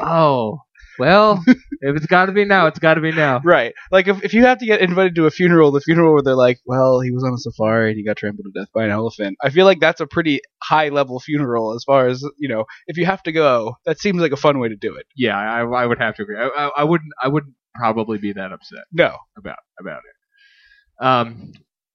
oh, 0.00 0.60
well, 0.98 1.42
if 1.46 1.96
it's 1.96 2.06
got 2.06 2.26
to 2.26 2.32
be 2.32 2.44
now, 2.44 2.66
it's 2.66 2.78
got 2.78 2.94
to 2.94 3.00
be 3.00 3.12
now. 3.12 3.40
Right. 3.44 3.72
Like 3.90 4.08
if, 4.08 4.22
if 4.24 4.34
you 4.34 4.44
have 4.46 4.58
to 4.58 4.66
get 4.66 4.80
invited 4.80 5.14
to 5.16 5.26
a 5.26 5.30
funeral, 5.30 5.70
the 5.70 5.80
funeral 5.80 6.12
where 6.14 6.22
they're 6.22 6.34
like, 6.34 6.58
well, 6.66 7.00
he 7.00 7.10
was 7.10 7.24
on 7.24 7.34
a 7.34 7.38
safari 7.38 7.90
and 7.90 7.96
he 7.98 8.04
got 8.04 8.16
trampled 8.16 8.46
to 8.52 8.60
death 8.60 8.68
by 8.74 8.84
an 8.84 8.90
elephant. 8.90 9.36
I 9.42 9.50
feel 9.50 9.64
like 9.64 9.80
that's 9.80 10.00
a 10.00 10.06
pretty 10.06 10.40
high 10.62 10.88
level 10.88 11.20
funeral 11.20 11.74
as 11.74 11.84
far 11.84 12.06
as 12.08 12.22
you 12.38 12.48
know. 12.48 12.64
If 12.86 12.96
you 12.96 13.06
have 13.06 13.22
to 13.24 13.32
go, 13.32 13.76
that 13.86 13.98
seems 14.00 14.20
like 14.20 14.32
a 14.32 14.36
fun 14.36 14.58
way 14.58 14.68
to 14.68 14.76
do 14.76 14.94
it. 14.96 15.06
Yeah, 15.16 15.36
I, 15.38 15.60
I 15.62 15.86
would 15.86 15.98
have 15.98 16.16
to 16.16 16.22
agree. 16.22 16.36
I, 16.38 16.46
I, 16.48 16.70
I 16.78 16.84
wouldn't 16.84 17.10
I 17.22 17.28
wouldn't 17.28 17.54
probably 17.74 18.18
be 18.18 18.32
that 18.32 18.52
upset 18.52 18.84
No. 18.92 19.16
about 19.36 19.58
about 19.80 19.98
it. 19.98 21.04
Um, 21.04 21.52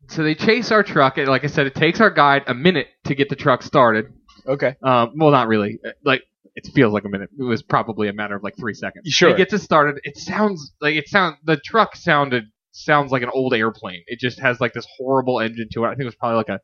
so 0.08 0.24
they 0.24 0.36
chase 0.36 0.72
our 0.72 0.84
truck, 0.84 1.18
and 1.18 1.28
like 1.28 1.44
I 1.44 1.48
said, 1.48 1.68
it 1.68 1.76
takes 1.76 2.00
our 2.02 2.10
guide 2.10 2.44
a 2.48 2.54
minute 2.54 2.88
to 3.06 3.16
get 3.16 3.30
the 3.30 3.36
truck 3.36 3.64
started. 3.64 4.14
Okay. 4.48 4.76
Um, 4.84 5.14
well, 5.18 5.32
not 5.32 5.48
really. 5.48 5.80
Like 6.04 6.24
it 6.56 6.68
feels 6.74 6.94
like 6.94 7.04
a 7.06 7.10
minute. 7.10 7.30
It 7.38 7.44
was 7.44 7.64
probably 7.64 8.08
a 8.08 8.14
matter 8.14 8.36
of 8.36 8.44
like 8.44 8.56
three 8.58 8.74
seconds. 8.74 9.08
Sure. 9.10 9.30
It 9.30 9.38
gets 9.38 9.54
it 9.54 9.60
started. 9.60 10.00
It 10.04 10.18
sounds 10.18 10.72
like 10.82 10.96
it 10.96 11.08
sound. 11.10 11.38
The 11.44 11.58
truck 11.58 11.96
sounded 11.96 12.46
sounds 12.72 13.12
like 13.12 13.22
an 13.24 13.30
old 13.34 13.54
airplane. 13.54 14.04
It 14.08 14.20
just 14.20 14.40
has 14.40 14.60
like 14.62 14.74
this 14.74 14.86
horrible 14.98 15.40
engine 15.40 15.68
to 15.74 15.84
it. 15.86 15.88
I 15.88 15.92
think 15.92 16.02
it 16.02 16.06
was 16.06 16.16
probably 16.16 16.38
like 16.38 16.50
a 16.50 16.60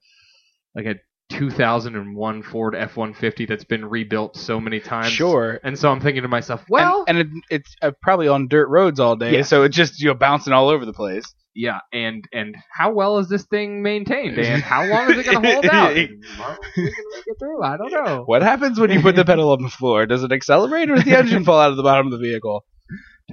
like 0.75 0.85
a 0.85 0.95
2001 1.37 2.43
Ford 2.43 2.73
F150 2.73 3.47
that's 3.47 3.63
been 3.63 3.85
rebuilt 3.85 4.35
so 4.35 4.59
many 4.59 4.79
times. 4.79 5.11
Sure. 5.11 5.59
And 5.63 5.77
so 5.77 5.91
I'm 5.91 5.99
thinking 6.01 6.23
to 6.23 6.27
myself, 6.27 6.63
well, 6.69 7.05
and, 7.07 7.17
and 7.19 7.29
it, 7.49 7.55
it's 7.55 7.75
uh, 7.81 7.91
probably 8.01 8.27
on 8.27 8.47
dirt 8.47 8.67
roads 8.67 8.99
all 8.99 9.15
day, 9.15 9.35
Yeah. 9.35 9.41
so 9.43 9.63
it's 9.63 9.75
just 9.75 9.99
you 10.01 10.07
know 10.07 10.13
bouncing 10.15 10.53
all 10.53 10.69
over 10.69 10.85
the 10.85 10.93
place. 10.93 11.33
Yeah, 11.59 11.79
and 11.91 12.23
and 12.31 12.55
how 12.71 12.93
well 12.93 13.17
is 13.17 13.27
this 13.27 13.43
thing 13.43 13.83
maintained, 13.83 14.37
and 14.39 14.63
how 14.63 14.85
long 14.85 15.11
is 15.11 15.19
it 15.19 15.25
going 15.25 15.43
to 15.43 15.51
hold 15.51 15.65
out? 15.65 15.97
And, 15.97 16.23
well, 16.39 16.57
we're 16.77 16.83
going 16.83 16.93
to 16.93 17.11
make 17.13 17.27
it 17.27 17.35
through. 17.37 17.61
I 17.61 17.75
don't 17.75 17.91
know. 17.91 18.23
What 18.25 18.41
happens 18.41 18.79
when 18.79 18.91
you 18.91 19.01
put 19.01 19.17
the 19.17 19.25
pedal 19.25 19.51
on 19.51 19.61
the 19.61 19.69
floor? 19.69 20.05
Does 20.05 20.23
it 20.23 20.31
accelerate 20.31 20.89
or 20.89 20.95
does 20.95 21.03
the 21.03 21.17
engine 21.17 21.43
fall 21.43 21.59
out 21.59 21.71
of 21.71 21.77
the 21.77 21.83
bottom 21.83 22.07
of 22.07 22.13
the 22.13 22.17
vehicle? 22.17 22.63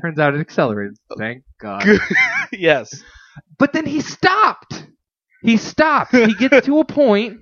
Turns 0.01 0.19
out 0.19 0.35
it 0.35 0.41
accelerated. 0.41 0.97
Thank 1.17 1.45
God. 1.61 1.87
yes. 2.53 3.01
But 3.59 3.73
then 3.73 3.87
he 3.87 4.01
stopped. 4.01 4.85
He 5.43 5.57
stopped. 5.57 6.15
He 6.15 6.35
gets 6.35 6.67
to 6.67 6.81
a 6.81 6.85
point 6.85 7.39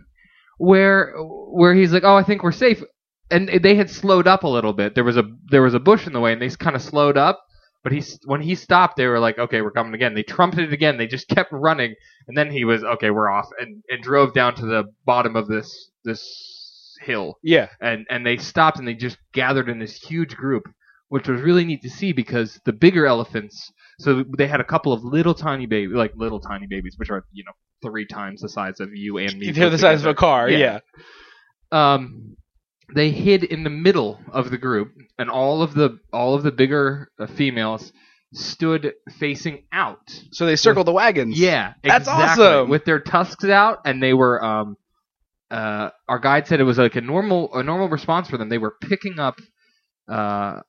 where 0.59 1.15
where 1.17 1.75
he's 1.75 1.93
like, 1.93 2.05
"Oh, 2.05 2.17
I 2.17 2.25
think 2.25 2.43
we're 2.43 2.53
safe." 2.53 2.83
And 3.31 3.49
they 3.49 3.75
had 3.75 3.89
slowed 3.89 4.29
up 4.29 4.45
a 4.45 4.49
little 4.49 4.75
bit. 4.75 4.95
There 4.95 5.03
was 5.03 5.17
a 5.17 5.25
there 5.51 5.63
was 5.63 5.73
a 5.73 5.81
bush 5.81 6.07
in 6.07 6.13
the 6.13 6.21
way, 6.21 6.35
and 6.35 6.43
they 6.43 6.51
kind 6.51 6.77
of 6.77 6.83
slowed 6.83 7.17
up. 7.17 7.43
But 7.85 7.93
he 7.93 8.03
when 8.25 8.41
he 8.41 8.55
stopped, 8.57 8.97
they 8.97 9.07
were 9.07 9.21
like, 9.21 9.39
"Okay, 9.39 9.61
we're 9.61 9.71
coming 9.71 9.95
again." 9.95 10.15
They 10.15 10.23
trumpeted 10.25 10.73
again. 10.73 10.97
They 10.97 11.07
just 11.07 11.29
kept 11.29 11.53
running, 11.53 11.95
and 12.27 12.37
then 12.37 12.51
he 12.51 12.65
was, 12.65 12.83
"Okay, 12.83 13.11
we're 13.11 13.31
off," 13.31 13.49
and, 13.61 13.85
and 13.91 14.03
drove 14.03 14.33
down 14.33 14.55
to 14.57 14.67
the 14.67 14.85
bottom 15.05 15.37
of 15.37 15.47
this 15.49 15.91
this 16.05 16.97
hill 17.03 17.39
Yeah. 17.43 17.69
and 17.81 18.07
and 18.09 18.25
they 18.25 18.39
stopped 18.39 18.79
and 18.79 18.89
they 18.89 18.95
just 18.95 19.19
gathered 19.35 19.69
in 19.69 19.79
this 19.79 19.97
huge 19.97 20.35
group, 20.35 20.65
which 21.09 21.29
was 21.29 21.41
really 21.43 21.65
neat 21.65 21.83
to 21.83 21.91
see 21.91 22.13
because 22.13 22.59
the 22.65 22.73
bigger 22.73 23.05
elephants. 23.07 23.71
So 23.99 24.25
they 24.39 24.47
had 24.47 24.61
a 24.61 24.65
couple 24.65 24.93
of 24.93 25.05
little 25.05 25.35
tiny 25.35 25.67
babies, 25.67 25.95
like 25.95 26.13
little 26.17 26.41
tiny 26.41 26.67
babies, 26.67 26.95
which 26.97 27.11
are 27.11 27.25
you 27.33 27.45
know 27.45 27.53
three 27.83 28.07
times 28.07 28.41
the 28.41 28.49
size 28.49 28.81
of 28.81 28.95
you 28.95 29.19
and 29.19 29.39
me. 29.39 29.51
They're 29.51 29.69
the 29.71 29.79
size 29.79 30.01
of 30.01 30.07
a 30.09 30.15
car. 30.15 30.49
Yeah. 30.49 30.81
Yeah. 31.73 31.95
Um, 31.95 32.37
they 32.95 33.11
hid 33.11 33.45
in 33.45 33.63
the 33.65 33.71
middle 33.71 34.21
of 34.33 34.51
the 34.51 34.59
group, 34.59 34.93
and 35.19 35.31
all 35.31 35.63
of 35.63 35.75
the 35.75 35.99
all 36.13 36.35
of 36.35 36.43
the 36.43 36.53
bigger 36.53 37.11
uh, 37.19 37.27
females 37.27 37.93
stood 38.33 38.93
facing 39.19 39.65
out. 39.73 40.01
So 40.33 40.45
they 40.47 40.57
circle 40.57 40.83
the 40.85 40.93
wagons. 40.93 41.39
Yeah, 41.39 41.75
That's 41.85 42.09
exactly, 42.09 42.45
awesome. 42.47 42.69
With 42.69 42.85
their 42.85 43.01
tusks 43.01 43.45
out, 43.45 43.81
and 43.85 44.03
they 44.03 44.15
were. 44.15 44.43
Um, 44.45 44.77
uh, 45.51 45.91
our 46.09 46.19
guide 46.19 46.49
said 46.49 46.59
it 46.59 46.65
was 46.65 46.79
like 46.79 46.97
a 46.97 47.01
normal 47.01 47.55
a 47.55 47.63
normal 47.63 47.89
response 47.89 48.29
for 48.29 48.39
them. 48.39 48.49
They 48.49 48.59
were 48.59 48.75
picking 48.81 49.21
up 49.21 49.39
uh, 50.09 50.61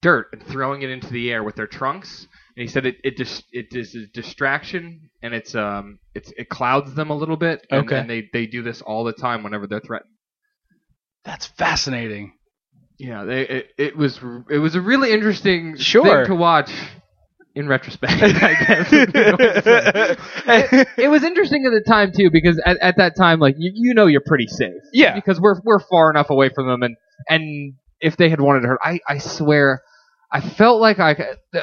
dirt 0.00 0.28
and 0.32 0.42
throwing 0.42 0.82
it 0.82 0.90
into 0.90 1.08
the 1.08 1.30
air 1.30 1.42
with 1.44 1.56
their 1.56 1.66
trunks. 1.66 2.26
And 2.56 2.62
he 2.62 2.66
said 2.68 2.86
it 2.86 2.96
it 3.04 3.16
just 3.16 3.44
it 3.52 3.66
is 3.72 3.94
a 3.94 4.06
distraction 4.12 5.10
and 5.22 5.34
it's 5.34 5.54
um 5.54 5.98
it's 6.14 6.32
it 6.36 6.48
clouds 6.48 6.94
them 6.94 7.10
a 7.10 7.16
little 7.16 7.36
bit. 7.36 7.64
And, 7.70 7.84
Okay. 7.86 7.98
and 7.98 8.10
they 8.10 8.28
they 8.32 8.46
do 8.46 8.62
this 8.62 8.82
all 8.82 9.04
the 9.04 9.12
time 9.12 9.42
whenever 9.42 9.66
they're 9.66 9.80
threatened. 9.80 10.11
That's 11.24 11.46
fascinating. 11.46 12.34
Yeah, 12.98 13.24
they 13.24 13.42
it, 13.48 13.66
it 13.78 13.96
was 13.96 14.20
it 14.50 14.58
was 14.58 14.74
a 14.74 14.80
really 14.80 15.12
interesting 15.12 15.76
Sure. 15.76 16.04
thing 16.04 16.26
to 16.26 16.34
watch. 16.34 16.70
In 17.54 17.68
retrospect, 17.68 18.14
I 18.22 18.54
guess. 18.54 18.90
would 18.90 19.12
the 19.12 19.36
way 19.38 19.52
to 19.52 19.62
say 19.62 20.68
it. 20.80 20.88
it 20.96 21.08
was 21.08 21.22
interesting 21.22 21.66
at 21.66 21.70
the 21.70 21.82
time 21.86 22.10
too 22.10 22.30
because 22.30 22.58
at, 22.64 22.78
at 22.78 22.96
that 22.96 23.14
time 23.14 23.40
like 23.40 23.56
you, 23.58 23.70
you 23.74 23.92
know 23.92 24.06
you're 24.06 24.22
pretty 24.26 24.46
safe 24.46 24.72
yeah. 24.94 25.14
because 25.14 25.38
we're 25.38 25.60
we're 25.62 25.78
far 25.78 26.08
enough 26.08 26.30
away 26.30 26.48
from 26.48 26.66
them 26.66 26.82
and 26.82 26.96
and 27.28 27.74
if 28.00 28.16
they 28.16 28.30
had 28.30 28.40
wanted 28.40 28.62
to 28.62 28.68
hurt 28.68 28.80
I 28.82 29.00
I 29.06 29.18
swear 29.18 29.82
I 30.32 30.40
felt 30.40 30.80
like 30.80 30.98
I 30.98 31.14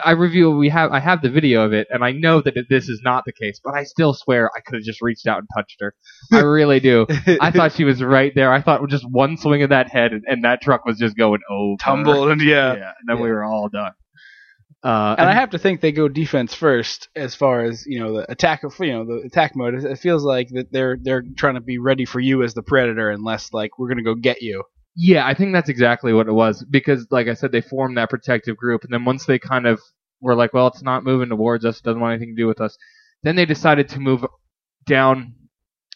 I 0.03 0.11
review 0.11 0.51
we 0.51 0.69
have 0.69 0.91
I 0.91 0.99
have 0.99 1.21
the 1.21 1.29
video 1.29 1.63
of 1.63 1.73
it 1.73 1.87
and 1.89 2.03
I 2.03 2.11
know 2.11 2.41
that 2.41 2.53
this 2.69 2.87
is 2.87 3.01
not 3.03 3.25
the 3.25 3.33
case 3.33 3.59
but 3.63 3.73
I 3.73 3.83
still 3.83 4.13
swear 4.13 4.51
I 4.55 4.59
could 4.61 4.75
have 4.75 4.83
just 4.83 5.01
reached 5.01 5.25
out 5.27 5.39
and 5.39 5.47
touched 5.55 5.77
her 5.81 5.95
I 6.31 6.41
really 6.41 6.79
do 6.79 7.07
I 7.41 7.51
thought 7.55 7.73
she 7.73 7.83
was 7.83 8.03
right 8.03 8.31
there 8.35 8.53
I 8.53 8.61
thought 8.61 8.87
just 8.89 9.09
one 9.09 9.37
swing 9.37 9.63
of 9.63 9.69
that 9.71 9.89
head 9.89 10.13
and, 10.13 10.23
and 10.27 10.43
that 10.43 10.61
truck 10.61 10.85
was 10.85 10.97
just 10.99 11.17
going 11.17 11.41
over 11.49 11.77
tumbled 11.79 12.29
and 12.29 12.41
yeah. 12.41 12.73
yeah 12.75 12.91
and 12.99 13.07
then 13.07 13.17
Yeah. 13.17 13.23
we 13.23 13.29
were 13.29 13.43
all 13.43 13.69
done 13.69 13.91
uh, 14.83 15.15
And 15.17 15.29
I 15.29 15.33
have 15.33 15.49
to 15.49 15.57
think 15.59 15.81
they 15.81 15.91
go 15.91 16.07
defense 16.07 16.53
first 16.53 17.09
as 17.15 17.35
far 17.35 17.63
as 17.65 17.85
you 17.85 17.99
know 17.99 18.13
the 18.13 18.31
attack 18.31 18.63
of 18.63 18.73
you 18.79 18.93
know 18.93 19.03
the 19.05 19.25
attack 19.25 19.53
mode. 19.55 19.73
It 19.73 19.83
it 19.83 19.99
feels 19.99 20.23
like 20.23 20.47
that 20.51 20.71
they're 20.71 20.97
they're 21.01 21.23
trying 21.35 21.55
to 21.55 21.59
be 21.61 21.79
ready 21.79 22.05
for 22.05 22.21
you 22.21 22.43
as 22.43 22.53
the 22.53 22.63
predator, 22.63 23.09
unless 23.09 23.51
like 23.51 23.77
we're 23.77 23.89
gonna 23.89 24.03
go 24.03 24.15
get 24.15 24.41
you. 24.41 24.63
Yeah, 25.01 25.25
I 25.25 25.33
think 25.33 25.53
that's 25.53 25.69
exactly 25.69 26.11
what 26.11 26.27
it 26.27 26.33
was 26.33 26.61
because, 26.69 27.07
like 27.09 27.29
I 27.29 27.33
said, 27.33 27.53
they 27.53 27.61
formed 27.61 27.95
that 27.95 28.09
protective 28.09 28.57
group, 28.57 28.83
and 28.83 28.91
then 28.91 29.05
once 29.05 29.25
they 29.25 29.39
kind 29.39 29.65
of 29.65 29.79
were 30.19 30.35
like, 30.35 30.53
"Well, 30.53 30.67
it's 30.67 30.81
not 30.81 31.05
moving 31.05 31.29
towards 31.29 31.63
us; 31.63 31.79
doesn't 31.79 32.01
want 32.01 32.15
anything 32.15 32.35
to 32.35 32.41
do 32.41 32.47
with 32.47 32.59
us," 32.59 32.77
then 33.23 33.37
they 33.37 33.45
decided 33.45 33.87
to 33.89 33.99
move 34.01 34.25
down 34.85 35.35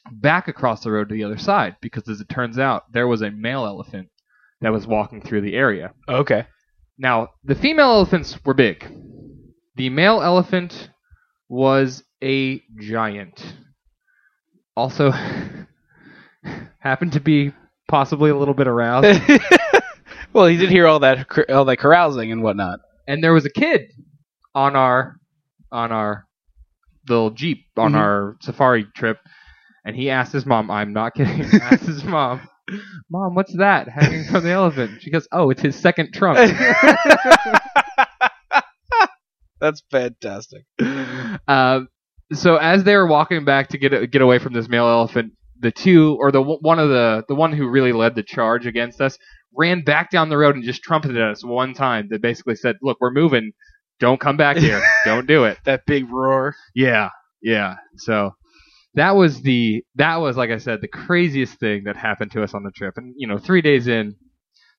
back 0.10 0.48
across 0.48 0.86
the 0.86 0.91
road 0.91 1.10
to 1.10 1.15
the 1.15 1.25
other 1.25 1.38
side 1.38 1.75
because, 1.81 2.07
as 2.07 2.22
it 2.22 2.29
turns 2.29 2.57
out, 2.57 2.93
there 2.93 3.05
was 3.05 3.22
a 3.22 3.29
male 3.29 3.65
elephant 3.65 4.07
that 4.62 4.72
was 4.72 4.88
walking 4.88 5.22
through 5.22 5.41
the 5.41 5.55
area. 5.55 5.93
Okay. 6.07 6.48
Now, 6.98 7.31
the 7.43 7.55
female 7.55 7.91
elephants 7.91 8.39
were 8.45 8.53
big. 8.53 8.89
The 9.75 9.89
male 9.89 10.22
elephant 10.22 10.91
was 11.50 12.05
a 12.24 12.63
giant. 12.79 13.53
Also, 14.77 15.12
happened 16.79 17.12
to 17.12 17.19
be 17.19 17.51
possibly 17.87 18.29
a 18.29 18.35
little 18.35 18.53
bit 18.53 18.67
aroused. 18.67 19.21
Well, 20.33 20.47
he 20.47 20.57
did 20.57 20.71
hear 20.71 20.87
all 20.87 20.99
that 21.01 21.27
all 21.51 21.65
that 21.65 21.77
carousing 21.77 22.31
and 22.31 22.41
whatnot. 22.41 22.79
and 23.07 23.23
there 23.23 23.33
was 23.33 23.45
a 23.45 23.51
kid 23.51 23.91
on 24.55 24.75
our 24.75 25.17
on 25.71 25.91
our 25.91 26.25
little 27.07 27.29
jeep 27.29 27.65
on 27.77 27.91
Mhm. 27.91 27.97
our 27.97 28.37
safari 28.41 28.85
trip, 28.95 29.19
and 29.85 29.95
he 29.95 30.09
asked 30.09 30.33
his 30.33 30.47
mom. 30.47 30.71
I'm 30.71 30.91
not 30.91 31.13
kidding. 31.13 31.41
Asked 31.61 31.83
his 31.85 32.03
mom, 32.03 32.41
"Mom, 33.11 33.35
what's 33.35 33.55
that 33.57 33.87
hanging 33.89 34.23
from 34.25 34.43
the 34.43 34.49
elephant?" 34.49 35.03
She 35.03 35.11
goes, 35.11 35.27
"Oh, 35.31 35.51
it's 35.51 35.61
his 35.61 35.75
second 35.75 36.13
trunk." 36.15 36.39
That's 39.59 39.81
fantastic. 39.91 40.63
Um, 41.47 41.87
so 42.33 42.57
as 42.57 42.83
they 42.83 42.95
were 42.95 43.07
walking 43.07 43.45
back 43.45 43.67
to 43.69 43.77
get 43.77 44.11
get 44.11 44.21
away 44.21 44.39
from 44.39 44.53
this 44.53 44.67
male 44.67 44.87
elephant, 44.87 45.33
the 45.63 45.72
two 45.72 46.15
or 46.20 46.32
the 46.32 46.41
one 46.41 46.77
of 46.77 46.89
the 46.89 47.24
the 47.27 47.36
one 47.36 47.53
who 47.53 47.67
really 47.67 47.93
led 47.93 48.13
the 48.15 48.22
charge 48.24 48.67
against 48.67 49.01
us 49.01 49.17
ran 49.55 49.84
back 49.84 50.12
down 50.12 50.29
the 50.29 50.38
road 50.38 50.55
and 50.55 50.63
just 50.63 50.84
trumpeted 50.84 51.17
at 51.17 51.32
us 51.32 51.43
one 51.43 51.74
time. 51.74 52.08
That 52.10 52.22
basically 52.22 52.55
said, 52.55 52.75
"Look, 52.84 52.98
we're 53.01 53.12
moving. 53.12 53.53
Don't 54.00 54.20
come 54.20 54.38
back 54.38 54.58
here. 54.58 54.82
Don't 55.05 55.25
do 55.25 55.46
it." 55.46 55.58
That 55.65 55.86
big 55.88 56.08
roar. 56.12 56.55
Yeah, 56.75 57.10
yeah. 57.41 57.75
So 57.98 58.36
that 58.93 59.15
was 59.15 59.41
the 59.41 59.84
that 59.96 60.17
was 60.17 60.38
like 60.38 60.51
I 60.51 60.58
said 60.58 60.82
the 60.82 60.88
craziest 60.88 61.60
thing 61.60 61.86
that 61.86 61.96
happened 61.96 62.32
to 62.34 62.43
us 62.43 62.53
on 62.53 62.63
the 62.63 62.72
trip. 62.72 62.98
And 62.98 63.15
you 63.17 63.27
know, 63.27 63.39
three 63.39 63.62
days 63.62 63.88
in, 63.88 64.15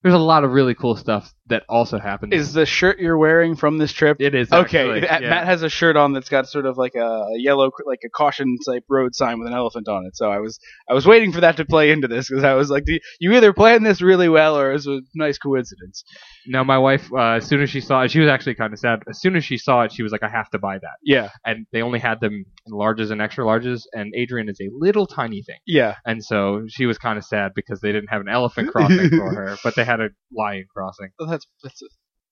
there's 0.02 0.14
a 0.14 0.18
lot 0.18 0.44
of 0.44 0.52
really 0.52 0.74
cool 0.74 0.96
stuff 0.96 1.32
that 1.48 1.64
also 1.68 1.98
happened. 1.98 2.32
Is 2.32 2.52
the 2.52 2.64
shirt 2.64 2.98
you're 2.98 3.18
wearing 3.18 3.54
from 3.54 3.78
this 3.78 3.92
trip? 3.92 4.16
it 4.20 4.34
is 4.34 4.50
Okay, 4.52 4.80
actually, 4.80 5.00
Matt 5.02 5.22
yeah. 5.22 5.30
Matt 5.30 5.44
has 5.44 5.62
a 5.62 5.68
shirt 5.68 5.96
on 5.96 6.12
that's 6.12 6.28
got 6.28 6.48
sort 6.48 6.66
of 6.66 6.78
like 6.78 6.94
a, 6.94 7.26
yellow, 7.34 7.70
like 7.86 8.00
a 8.04 8.08
caution 8.08 8.56
type 8.66 8.84
road 8.88 9.14
sign 9.14 9.38
with 9.38 9.48
an 9.48 9.54
elephant 9.54 9.88
on 9.88 10.06
it. 10.06 10.16
So 10.16 10.30
I 10.30 10.38
was, 10.38 10.58
I 10.88 10.94
was 10.94 11.06
waiting 11.06 11.32
for 11.32 11.40
that 11.42 11.56
to 11.58 11.64
play 11.64 11.90
into 11.90 12.08
this 12.08 12.28
because 12.28 12.44
I 12.44 12.54
was 12.54 12.70
like, 12.70 12.84
you, 12.86 12.98
you 13.20 13.34
either 13.34 13.52
planned 13.52 13.84
this 13.84 14.00
really 14.00 14.28
well 14.28 14.56
or 14.56 14.70
it 14.70 14.74
was 14.74 14.86
a 14.86 15.00
nice 15.14 15.38
coincidence. 15.38 16.04
No, 16.46 16.64
my 16.64 16.78
wife, 16.78 17.10
uh, 17.12 17.34
as 17.36 17.46
soon 17.46 17.62
as 17.62 17.70
she 17.70 17.80
saw 17.80 18.02
it, 18.02 18.10
she 18.10 18.20
was 18.20 18.28
actually 18.28 18.54
kind 18.54 18.72
of 18.72 18.78
sad. 18.78 19.00
As 19.08 19.20
soon 19.20 19.36
as 19.36 19.44
she 19.44 19.58
saw 19.58 19.82
it, 19.82 19.92
she 19.92 20.02
was 20.02 20.12
like, 20.12 20.22
I 20.22 20.28
have 20.28 20.50
to 20.50 20.58
buy 20.58 20.78
that. 20.78 20.96
Yeah, 21.02 21.30
And 21.44 21.66
they 21.72 21.82
only 21.82 21.98
had 21.98 22.20
them 22.20 22.44
in 22.66 22.72
larges 22.72 23.10
and 23.10 23.20
extra 23.20 23.44
larges, 23.44 23.82
and 23.92 24.14
Adrian 24.14 24.48
is 24.48 24.58
a 24.60 24.68
little 24.72 25.06
tiny 25.06 25.42
thing. 25.42 25.58
yeah. 25.66 25.96
And 26.06 26.24
so 26.24 26.64
she 26.68 26.86
was 26.86 26.98
kind 26.98 27.18
of 27.18 27.24
sad 27.24 27.52
because 27.54 27.80
they 27.80 27.92
didn't 27.92 28.08
have 28.08 28.20
an 28.20 28.28
elephant 28.28 28.70
crossing 28.70 29.10
for 29.10 29.34
her, 29.34 29.56
but 29.62 29.74
they 29.74 29.84
had 29.84 30.00
a 30.00 30.08
lion 30.32 30.64
crossing. 30.74 31.10
That's 31.34 31.46
that's 31.62 31.82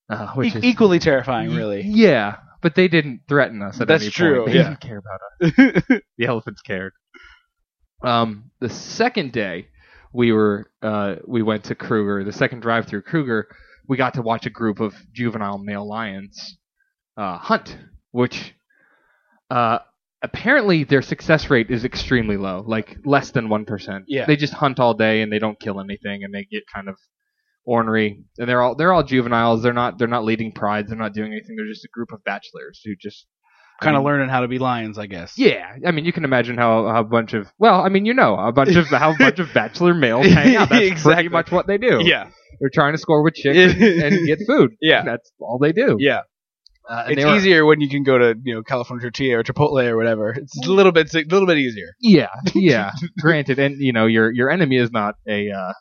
Uh, 0.08 0.28
which 0.34 0.54
e- 0.54 0.58
is 0.58 0.64
equally 0.64 0.98
terrifying, 0.98 1.54
really. 1.54 1.82
Yeah, 1.82 2.36
but 2.60 2.74
they 2.74 2.88
didn't 2.88 3.22
threaten 3.28 3.62
us 3.62 3.80
at 3.80 3.88
That's 3.88 4.02
any 4.04 4.10
true, 4.10 4.40
point. 4.40 4.52
They 4.52 4.58
yeah. 4.58 4.68
didn't 4.68 4.80
care 4.80 4.98
about 4.98 5.20
us. 5.90 6.00
The 6.18 6.26
elephants 6.26 6.60
cared. 6.62 6.92
Um, 8.04 8.50
the 8.60 8.68
second 8.68 9.32
day, 9.32 9.68
we 10.12 10.32
were 10.32 10.70
uh, 10.82 11.16
we 11.26 11.42
went 11.42 11.64
to 11.64 11.74
Kruger. 11.74 12.24
The 12.24 12.32
second 12.32 12.60
drive 12.60 12.86
through 12.86 13.02
Kruger, 13.02 13.48
we 13.88 13.96
got 13.96 14.14
to 14.14 14.22
watch 14.22 14.46
a 14.46 14.50
group 14.50 14.80
of 14.80 14.94
juvenile 15.12 15.58
male 15.58 15.86
lions 15.88 16.58
uh, 17.16 17.38
hunt, 17.38 17.76
which 18.10 18.54
uh, 19.50 19.78
apparently 20.22 20.84
their 20.84 21.02
success 21.02 21.48
rate 21.50 21.70
is 21.70 21.84
extremely 21.84 22.36
low, 22.36 22.64
like 22.66 22.96
less 23.04 23.30
than 23.30 23.48
one 23.48 23.64
percent. 23.64 24.04
Yeah. 24.08 24.26
they 24.26 24.36
just 24.36 24.52
hunt 24.54 24.78
all 24.80 24.94
day 24.94 25.22
and 25.22 25.32
they 25.32 25.38
don't 25.38 25.58
kill 25.60 25.80
anything, 25.80 26.24
and 26.24 26.34
they 26.34 26.44
get 26.44 26.64
kind 26.72 26.88
of 26.88 26.96
ornery. 27.64 28.22
And 28.38 28.48
they're 28.48 28.62
all 28.62 28.74
they're 28.74 28.92
all 28.92 29.02
juveniles. 29.02 29.62
They're 29.62 29.72
not 29.72 29.98
they're 29.98 30.08
not 30.08 30.24
leading 30.24 30.52
prides. 30.52 30.88
They're 30.88 30.98
not 30.98 31.14
doing 31.14 31.32
anything. 31.32 31.56
They're 31.56 31.66
just 31.66 31.84
a 31.84 31.88
group 31.92 32.12
of 32.12 32.22
bachelors 32.24 32.80
who 32.84 32.92
just 33.00 33.26
I 33.80 33.84
kind 33.86 33.96
of 33.96 34.04
learning 34.04 34.28
how 34.28 34.40
to 34.40 34.48
be 34.48 34.58
lions, 34.58 34.96
I 34.98 35.06
guess. 35.06 35.34
yeah, 35.36 35.74
I 35.84 35.90
mean, 35.90 36.04
you 36.04 36.12
can 36.12 36.24
imagine 36.24 36.56
how, 36.56 36.86
how 36.86 37.00
a 37.00 37.04
bunch 37.04 37.32
of 37.32 37.48
well, 37.58 37.80
I 37.80 37.88
mean, 37.88 38.04
you 38.06 38.14
know, 38.14 38.36
a 38.36 38.52
bunch 38.52 38.76
of 38.76 38.86
how 38.86 39.12
a 39.12 39.16
bunch 39.18 39.38
of 39.40 39.48
bachelor 39.54 39.94
males 39.94 40.26
hang 40.28 40.54
out. 40.56 40.68
That's 40.68 40.82
Exactly. 40.84 41.14
pretty 41.14 41.28
much 41.30 41.50
what 41.50 41.66
they 41.66 41.78
do. 41.78 42.00
Yeah, 42.04 42.28
they're 42.60 42.70
trying 42.72 42.92
to 42.92 42.98
score 42.98 43.22
with 43.24 43.34
chicks 43.34 43.74
and, 43.74 43.82
and 43.82 44.26
get 44.26 44.40
food. 44.46 44.72
Yeah. 44.80 45.02
that's 45.04 45.32
all 45.40 45.58
they 45.58 45.72
do. 45.72 45.96
yeah. 45.98 46.20
Uh, 46.88 47.06
It's 47.08 47.24
were- 47.24 47.36
easier 47.36 47.64
when 47.64 47.80
you 47.80 47.88
can 47.88 48.02
go 48.02 48.18
to 48.18 48.34
you 48.44 48.54
know 48.56 48.62
California 48.62 49.02
Tortilla 49.04 49.38
or 49.38 49.42
Chipotle 49.44 49.84
or 49.86 49.96
whatever. 49.96 50.30
It's 50.30 50.66
a 50.66 50.70
little 50.70 50.90
bit, 50.92 51.12
a 51.14 51.18
little 51.30 51.46
bit 51.46 51.58
easier. 51.58 51.94
Yeah, 52.00 52.28
yeah. 52.54 52.90
Granted, 53.20 53.58
and 53.60 53.76
you 53.80 53.92
know, 53.92 54.06
your 54.06 54.30
your 54.32 54.50
enemy 54.50 54.76
is 54.78 54.90
not 54.92 55.14
a 55.28 55.50
uh, 55.50 55.72